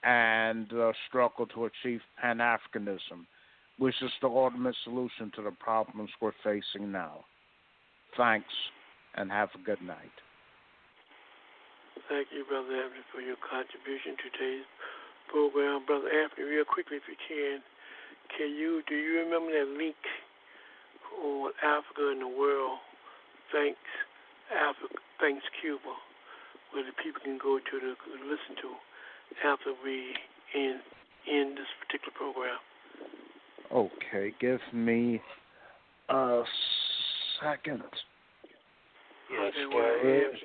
and 0.03 0.67
the 0.69 0.93
struggle 1.07 1.47
to 1.47 1.65
achieve 1.65 2.01
Pan 2.21 2.37
Africanism, 2.39 3.25
which 3.77 3.95
is 4.01 4.11
the 4.21 4.27
ultimate 4.27 4.75
solution 4.83 5.31
to 5.35 5.41
the 5.41 5.51
problems 5.51 6.09
we're 6.21 6.33
facing 6.43 6.91
now. 6.91 7.23
Thanks, 8.17 8.53
and 9.15 9.31
have 9.31 9.49
a 9.55 9.61
good 9.63 9.81
night. 9.81 10.13
Thank 12.09 12.27
you, 12.35 12.43
Brother 12.45 12.73
Anthony, 12.73 13.05
for 13.13 13.21
your 13.21 13.39
contribution 13.39 14.17
to 14.19 14.27
today's 14.33 14.67
program. 15.31 15.85
Brother 15.85 16.09
Anthony, 16.09 16.45
real 16.45 16.65
quickly, 16.65 16.97
if 16.97 17.07
you 17.07 17.15
can, 17.15 17.63
can 18.37 18.49
you 18.53 18.81
do 18.89 18.95
you 18.95 19.23
remember 19.23 19.53
that 19.53 19.69
link 19.77 19.97
on 21.21 21.51
Africa 21.63 22.11
and 22.11 22.21
the 22.21 22.27
world? 22.27 22.79
Thanks, 23.51 23.87
Africa. 24.51 24.99
Thanks, 25.21 25.45
Cuba, 25.61 25.93
where 26.73 26.83
the 26.83 26.95
people 27.01 27.21
can 27.23 27.37
go 27.37 27.59
to 27.59 27.75
to 27.79 27.93
listen 28.25 28.57
to 28.61 28.69
after 29.45 29.71
we 29.83 30.13
end 30.53 30.81
end 31.29 31.57
this 31.57 31.71
particular 31.81 32.13
program. 32.13 32.59
Okay, 33.71 34.33
give 34.39 34.61
me 34.73 35.21
a 36.09 36.43
second. 37.41 37.83
Yes, 39.33 39.53
there 39.57 40.29
is. 40.29 40.37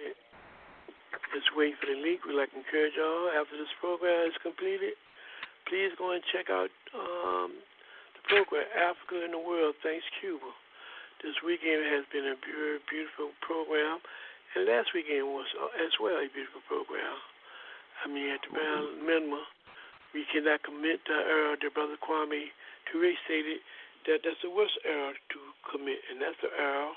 Just 1.36 1.52
waiting 1.52 1.77
for 1.77 1.93
the 1.93 1.98
link. 2.01 2.24
We'd 2.24 2.40
like 2.40 2.48
to 2.56 2.60
encourage 2.60 2.97
y'all 2.97 3.28
after 3.36 3.56
this 3.60 3.69
program 3.85 4.32
is 4.32 4.36
completed. 4.40 4.97
Please 5.69 5.93
go 6.01 6.16
and 6.16 6.24
check 6.32 6.48
out 6.48 6.73
um, 6.97 7.52
the 8.16 8.23
program 8.32 8.65
Africa 8.73 9.28
in 9.28 9.36
the 9.36 9.43
World. 9.43 9.77
Thanks, 9.85 10.09
Cuba. 10.20 10.48
This 11.20 11.36
weekend 11.44 11.85
has 11.93 12.09
been 12.09 12.32
a 12.32 12.36
beautiful 12.40 13.36
program, 13.44 14.01
and 14.56 14.65
last 14.65 14.97
weekend 14.97 15.28
was 15.28 15.51
uh, 15.60 15.85
as 15.85 15.93
well 16.01 16.16
a 16.16 16.31
beautiful 16.32 16.65
program. 16.65 17.19
I 18.01 18.09
mean, 18.09 18.32
at 18.32 18.40
the 18.47 18.55
bare 18.55 18.86
minimum, 19.02 19.44
we 20.16 20.24
cannot 20.32 20.65
commit 20.65 21.05
the 21.05 21.19
error 21.19 21.60
that 21.60 21.74
Brother 21.74 22.01
Kwame 22.01 22.55
Ture 22.89 23.12
stated 23.28 23.60
that 24.09 24.24
that's 24.24 24.40
the 24.40 24.48
worst 24.48 24.81
error 24.86 25.12
to 25.12 25.39
commit, 25.69 26.01
and 26.09 26.23
that's 26.23 26.39
the 26.40 26.48
error 26.56 26.94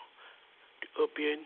of 1.02 1.10
being 1.18 1.44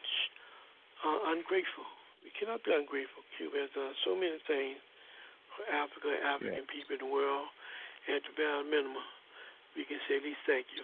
uh, 1.06 1.19
ungrateful. 1.38 1.86
We 2.26 2.32
cannot 2.34 2.65
be 2.65 2.73
ungrateful. 2.73 3.22
Cuba 3.38 3.61
has 3.61 3.69
done 3.77 3.94
so 4.03 4.18
many 4.18 4.41
things 4.49 4.82
for 5.53 5.64
Africa 5.69 6.10
and 6.10 6.23
African 6.26 6.65
Yes. 6.65 6.73
people 6.73 6.98
in 6.98 7.02
the 7.06 7.11
world, 7.14 7.45
and 8.10 8.18
the 8.26 8.34
bare 8.36 8.64
minimum, 8.65 9.06
we 9.77 9.86
can 9.86 10.02
say 10.10 10.18
at 10.18 10.23
least 10.26 10.41
thank 10.49 10.65
you. 10.76 10.82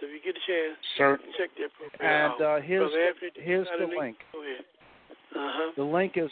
So 0.00 0.06
if 0.08 0.12
you 0.16 0.20
get 0.24 0.34
a 0.40 0.44
chance, 0.48 0.78
Certainly. 0.96 1.32
check 1.36 1.50
that 1.60 1.70
program 1.76 2.00
And 2.00 2.32
out. 2.40 2.40
uh, 2.40 2.60
here's 2.64 2.88
Brother 2.88 3.04
Anthony, 3.12 3.30
the, 3.36 3.42
here's 3.42 3.68
the 3.78 3.86
link. 3.86 4.16
Go 4.32 4.40
ahead. 4.42 4.64
Uh 5.36 5.52
huh. 5.52 5.72
The 5.76 5.84
link 5.84 6.16
is 6.16 6.30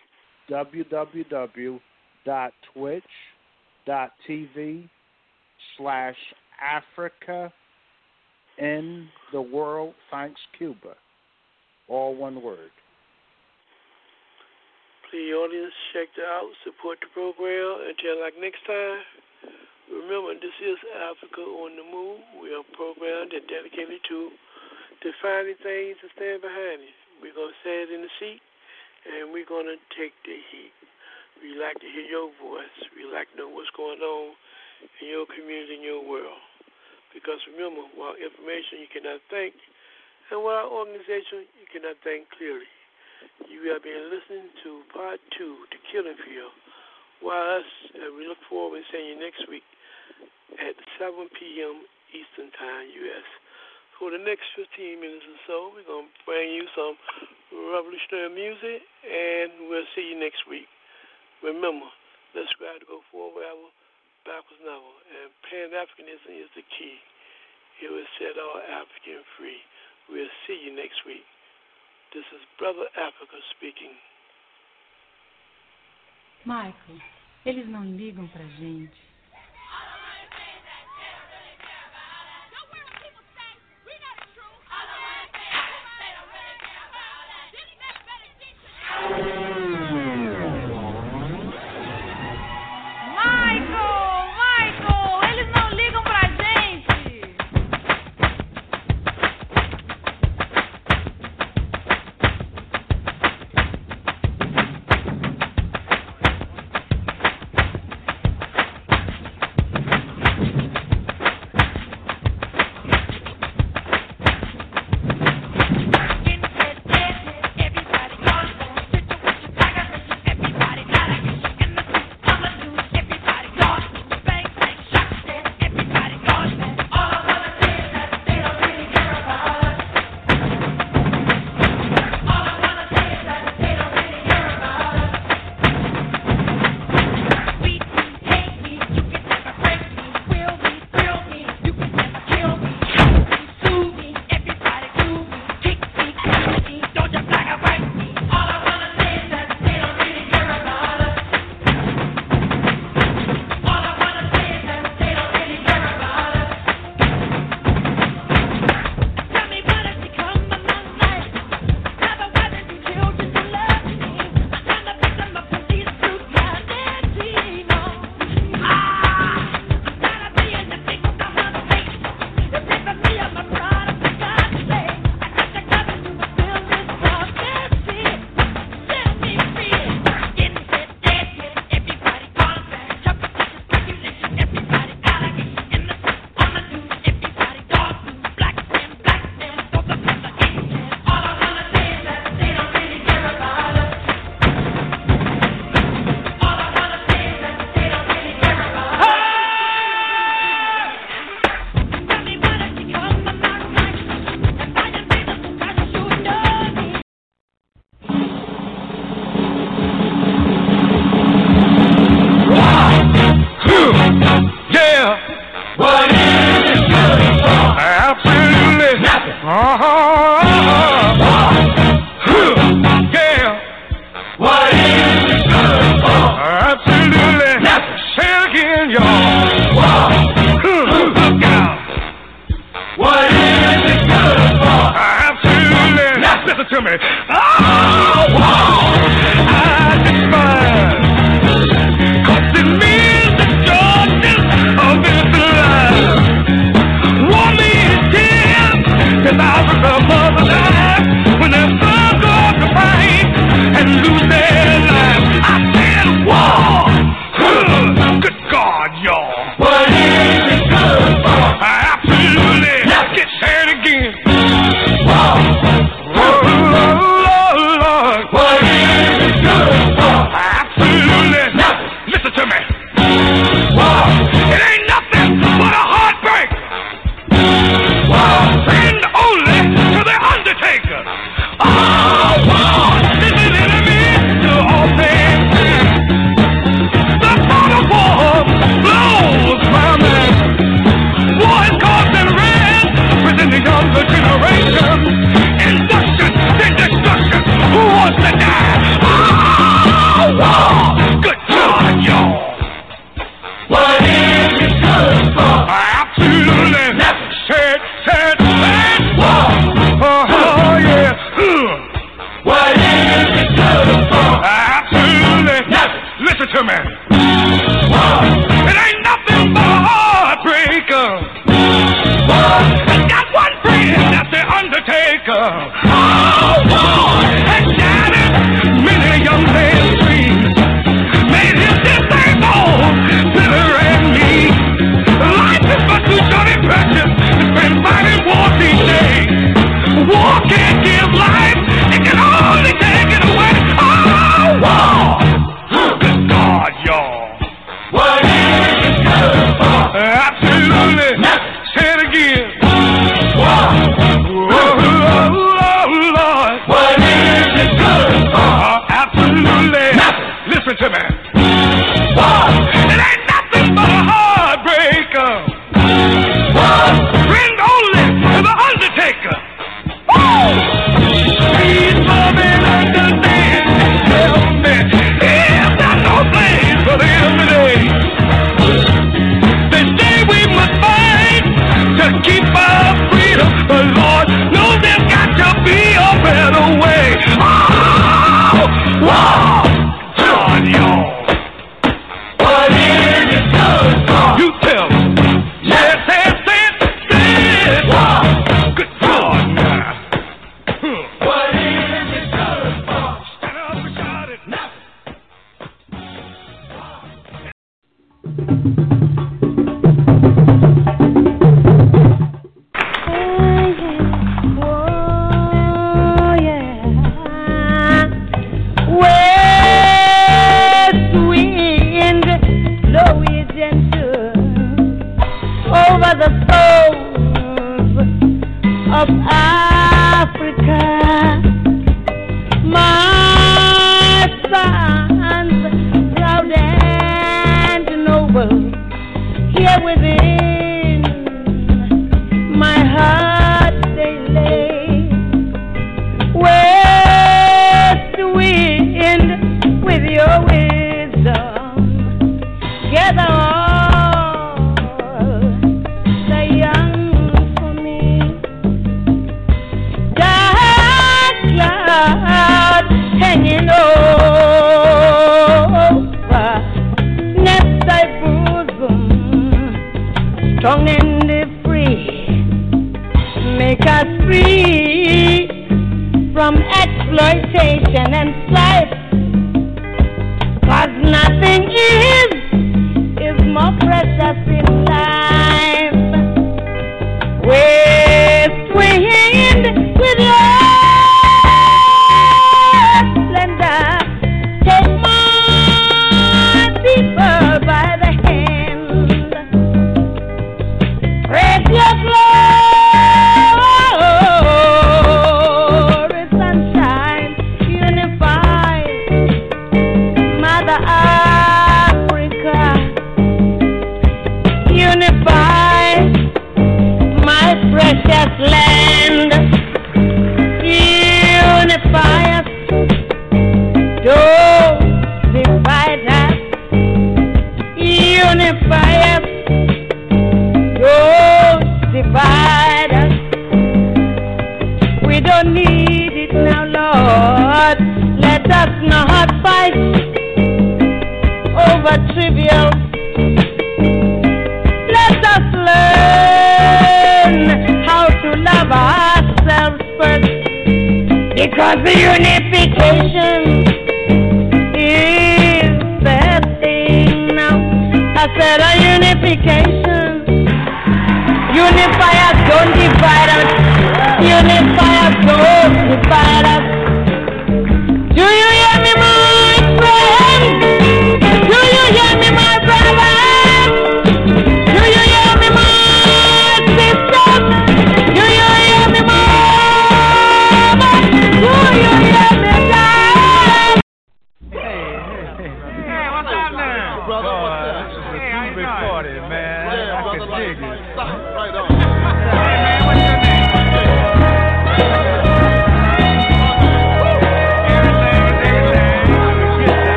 www.twitch.tv 3.86 4.88
slash 5.76 6.16
Africa 6.62 7.52
in 8.58 9.08
the 9.32 9.40
world 9.40 9.94
thanks 10.10 10.40
Cuba. 10.56 10.94
All 11.88 12.14
one 12.14 12.42
word. 12.42 12.70
Please, 15.06 15.30
audience, 15.38 15.70
check 15.94 16.10
that 16.18 16.26
out. 16.26 16.50
Support 16.66 16.98
the 16.98 17.06
program. 17.14 17.78
Until 17.86 18.18
like 18.18 18.34
next 18.42 18.58
time, 18.66 18.98
remember 19.86 20.34
this 20.34 20.58
is 20.58 20.82
Africa 20.98 21.46
on 21.46 21.78
the 21.78 21.86
Move. 21.86 22.18
We 22.42 22.50
are 22.50 22.66
a 22.66 22.70
program 22.74 23.30
that's 23.30 23.46
dedicated 23.46 24.02
to 24.02 24.34
defining 25.06 25.54
things 25.62 26.02
and 26.02 26.10
stand 26.18 26.42
behind 26.42 26.82
it. 26.82 26.96
We're 27.22 27.38
gonna 27.38 27.54
stand 27.62 27.94
in 27.94 28.02
the 28.02 28.10
seat, 28.18 28.42
and 29.06 29.30
we're 29.30 29.46
gonna 29.46 29.78
take 29.94 30.10
the 30.26 30.42
heat. 30.50 30.74
We 31.38 31.54
like 31.54 31.78
to 31.78 31.86
hear 31.86 32.10
your 32.10 32.34
voice. 32.42 32.74
We 32.98 33.06
like 33.06 33.30
to 33.38 33.46
know 33.46 33.48
what's 33.54 33.70
going 33.78 34.02
on 34.02 34.34
in 34.98 35.06
your 35.06 35.30
community, 35.30 35.78
in 35.78 35.86
your 35.86 36.02
world. 36.02 36.42
Because 37.14 37.38
remember, 37.54 37.86
while 37.94 38.18
information 38.18 38.82
you 38.82 38.90
cannot 38.90 39.22
think, 39.30 39.54
and 40.34 40.42
while 40.42 40.66
organization 40.66 41.46
you 41.54 41.66
cannot 41.70 41.94
think 42.02 42.26
clearly. 42.34 42.66
You 43.48 43.72
have 43.72 43.82
been 43.82 44.12
listening 44.12 44.52
to 44.64 44.70
part 44.92 45.20
two, 45.36 45.66
The 45.72 45.80
Killing 45.90 46.18
Field. 46.22 46.54
Why 47.24 47.58
us, 47.58 47.68
uh, 47.96 48.12
we 48.12 48.28
look 48.28 48.40
forward 48.48 48.82
to 48.82 48.86
seeing 48.92 49.16
you 49.16 49.18
next 49.18 49.48
week 49.48 49.64
at 50.60 50.76
7 51.00 51.28
p.m. 51.36 51.84
Eastern 52.12 52.52
Time, 52.54 52.86
U.S. 52.88 53.26
For 53.96 54.12
the 54.12 54.20
next 54.20 54.44
15 54.54 55.00
minutes 55.00 55.24
or 55.24 55.40
so, 55.48 55.58
we're 55.72 55.88
going 55.88 56.08
to 56.08 56.20
bring 56.28 56.52
you 56.52 56.68
some 56.76 56.94
revolutionary 57.72 58.32
music, 58.32 58.84
and 59.08 59.72
we'll 59.72 59.88
see 59.96 60.12
you 60.12 60.20
next 60.20 60.44
week. 60.44 60.68
Remember, 61.40 61.88
let's 62.36 62.52
strive 62.52 62.84
to 62.84 62.88
go 62.88 63.00
forward 63.08 63.40
ever, 63.40 63.70
backwards 64.28 64.60
never. 64.60 64.92
And 65.08 65.32
Pan 65.48 65.72
Africanism 65.72 66.32
is 66.36 66.52
the 66.52 66.64
key. 66.76 67.00
It 67.80 67.88
will 67.88 68.08
set 68.20 68.36
all 68.36 68.60
African 68.60 69.24
free. 69.36 69.60
We'll 70.08 70.32
see 70.44 70.56
you 70.60 70.76
next 70.76 71.00
week. 71.04 71.24
This 72.16 72.24
is 72.32 72.48
Brother 72.58 72.88
Africa 72.96 73.36
speaking. 73.58 73.92
Michael, 76.46 76.98
eles 77.44 77.68
não 77.68 77.84
ligam 77.94 78.26
pra 78.28 78.42
gente. 78.58 79.05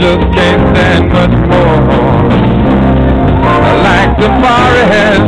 just 0.00 0.20
can't 0.32 0.76
stand 0.76 1.12
much 1.12 1.34
more. 1.50 1.78
Like 3.82 4.12
the 4.18 4.30
forest 4.38 5.26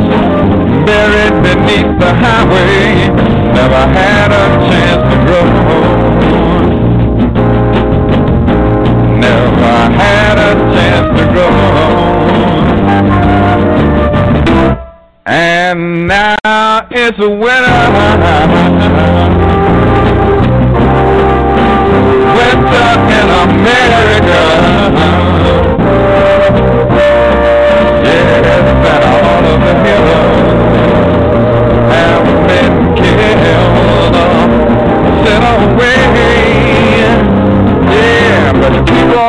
buried 0.85 1.35
beneath 1.43 1.91
the 1.99 2.11
highway, 2.13 3.09
never 3.53 3.83
had 3.91 4.31
a 4.31 4.45
chance 4.69 5.03
to 5.11 5.17
grow. 5.25 5.45
Never 9.19 9.75
had 10.01 10.37
a 10.37 10.53
chance 10.73 11.09
to 11.19 11.25
grow. 11.33 11.51
And 15.25 16.07
now 16.07 16.87
it's 16.91 17.17
winter. 17.19 19.10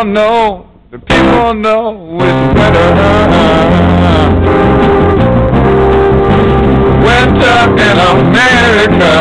people 0.02 0.14
know, 0.14 0.66
the 0.90 0.98
people 0.98 1.54
know 1.54 2.16
it's 2.16 2.56
winter. 2.58 2.90
Winter 7.06 7.58
in 7.78 7.98
America. 8.10 9.12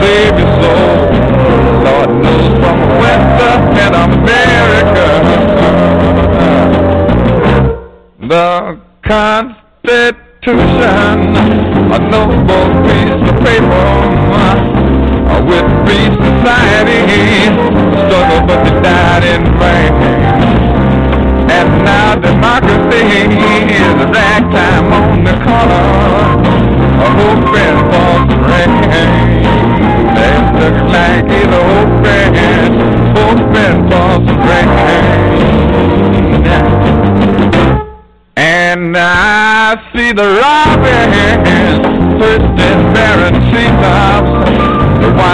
Save 0.00 0.38
your 0.38 0.50
soul. 0.60 0.90
Lord 1.84 2.10
knows 2.22 2.52
from 2.60 2.78
winter 3.00 3.54
in 3.80 3.92
America. 3.94 4.53
Paper 13.54 13.86
uh, 14.34 15.38
with 15.46 15.66
free 15.86 16.08
society. 16.26 17.00
Struggle, 18.02 18.42
but 18.48 18.58
they 18.64 18.74
died 18.82 19.24
in 19.32 19.42
vain. 19.58 19.92
And 21.56 21.68
now 21.84 22.16
democracy 22.16 23.02
is 23.80 23.94
a 24.02 24.08
ragtime 24.10 24.92
on 24.98 25.24
the 25.24 25.34
corner. 25.44 25.86
A 27.04 27.08
hoping 27.18 27.78
for 27.90 28.14
rain. 28.50 28.72
They 30.16 30.34
look 30.58 30.76
like 30.96 31.26
he's 31.30 31.52
hoping, 31.54 32.32
hoping 33.18 33.78
for 33.90 34.10
rain. 34.48 34.68
And 38.36 38.96
I 38.96 39.76
see 39.94 40.10
the 40.12 40.26
robins 40.42 41.14
barren 42.94 43.34
treetops, 43.34 43.43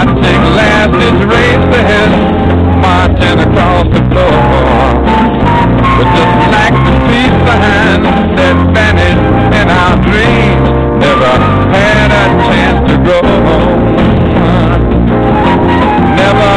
watching 0.01 0.41
lasses 0.57 1.13
races 1.29 2.09
marching 2.81 3.37
across 3.39 3.85
the 3.93 4.01
floor. 4.09 4.97
But 5.97 6.07
just 6.17 6.37
like 6.55 6.75
the 6.85 6.93
peace 7.05 7.37
signs 7.45 8.09
that 8.37 8.55
vanished 8.73 9.29
in 9.59 9.67
our 9.69 9.95
dreams, 10.01 10.69
never 11.05 11.33
had 11.77 12.09
a 12.09 12.25
chance 12.49 12.79
to 12.89 12.95
grow. 13.05 13.29
Never 16.17 16.53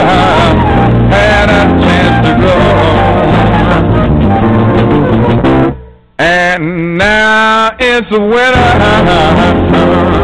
had 1.12 1.48
a 1.50 1.52
chance 1.84 2.16
to 2.26 2.32
grow. 2.40 2.64
And 6.18 6.96
now 6.96 7.76
it's. 7.78 8.10
Winter 8.10 10.23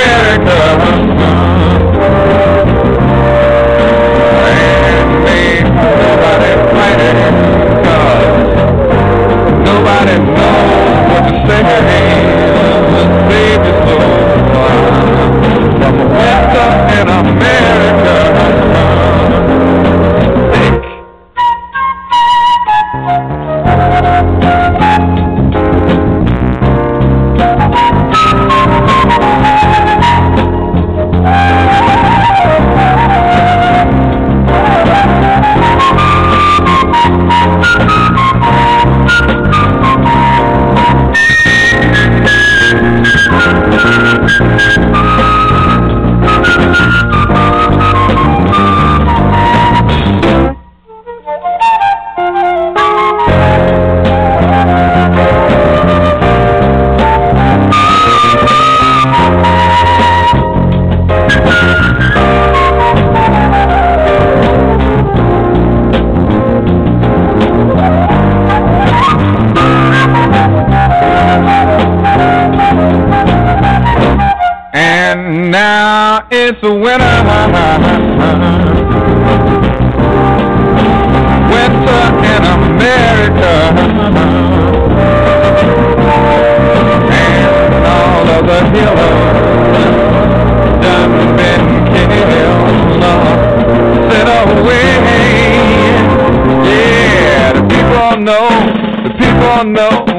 Yeah, 99.63 100.10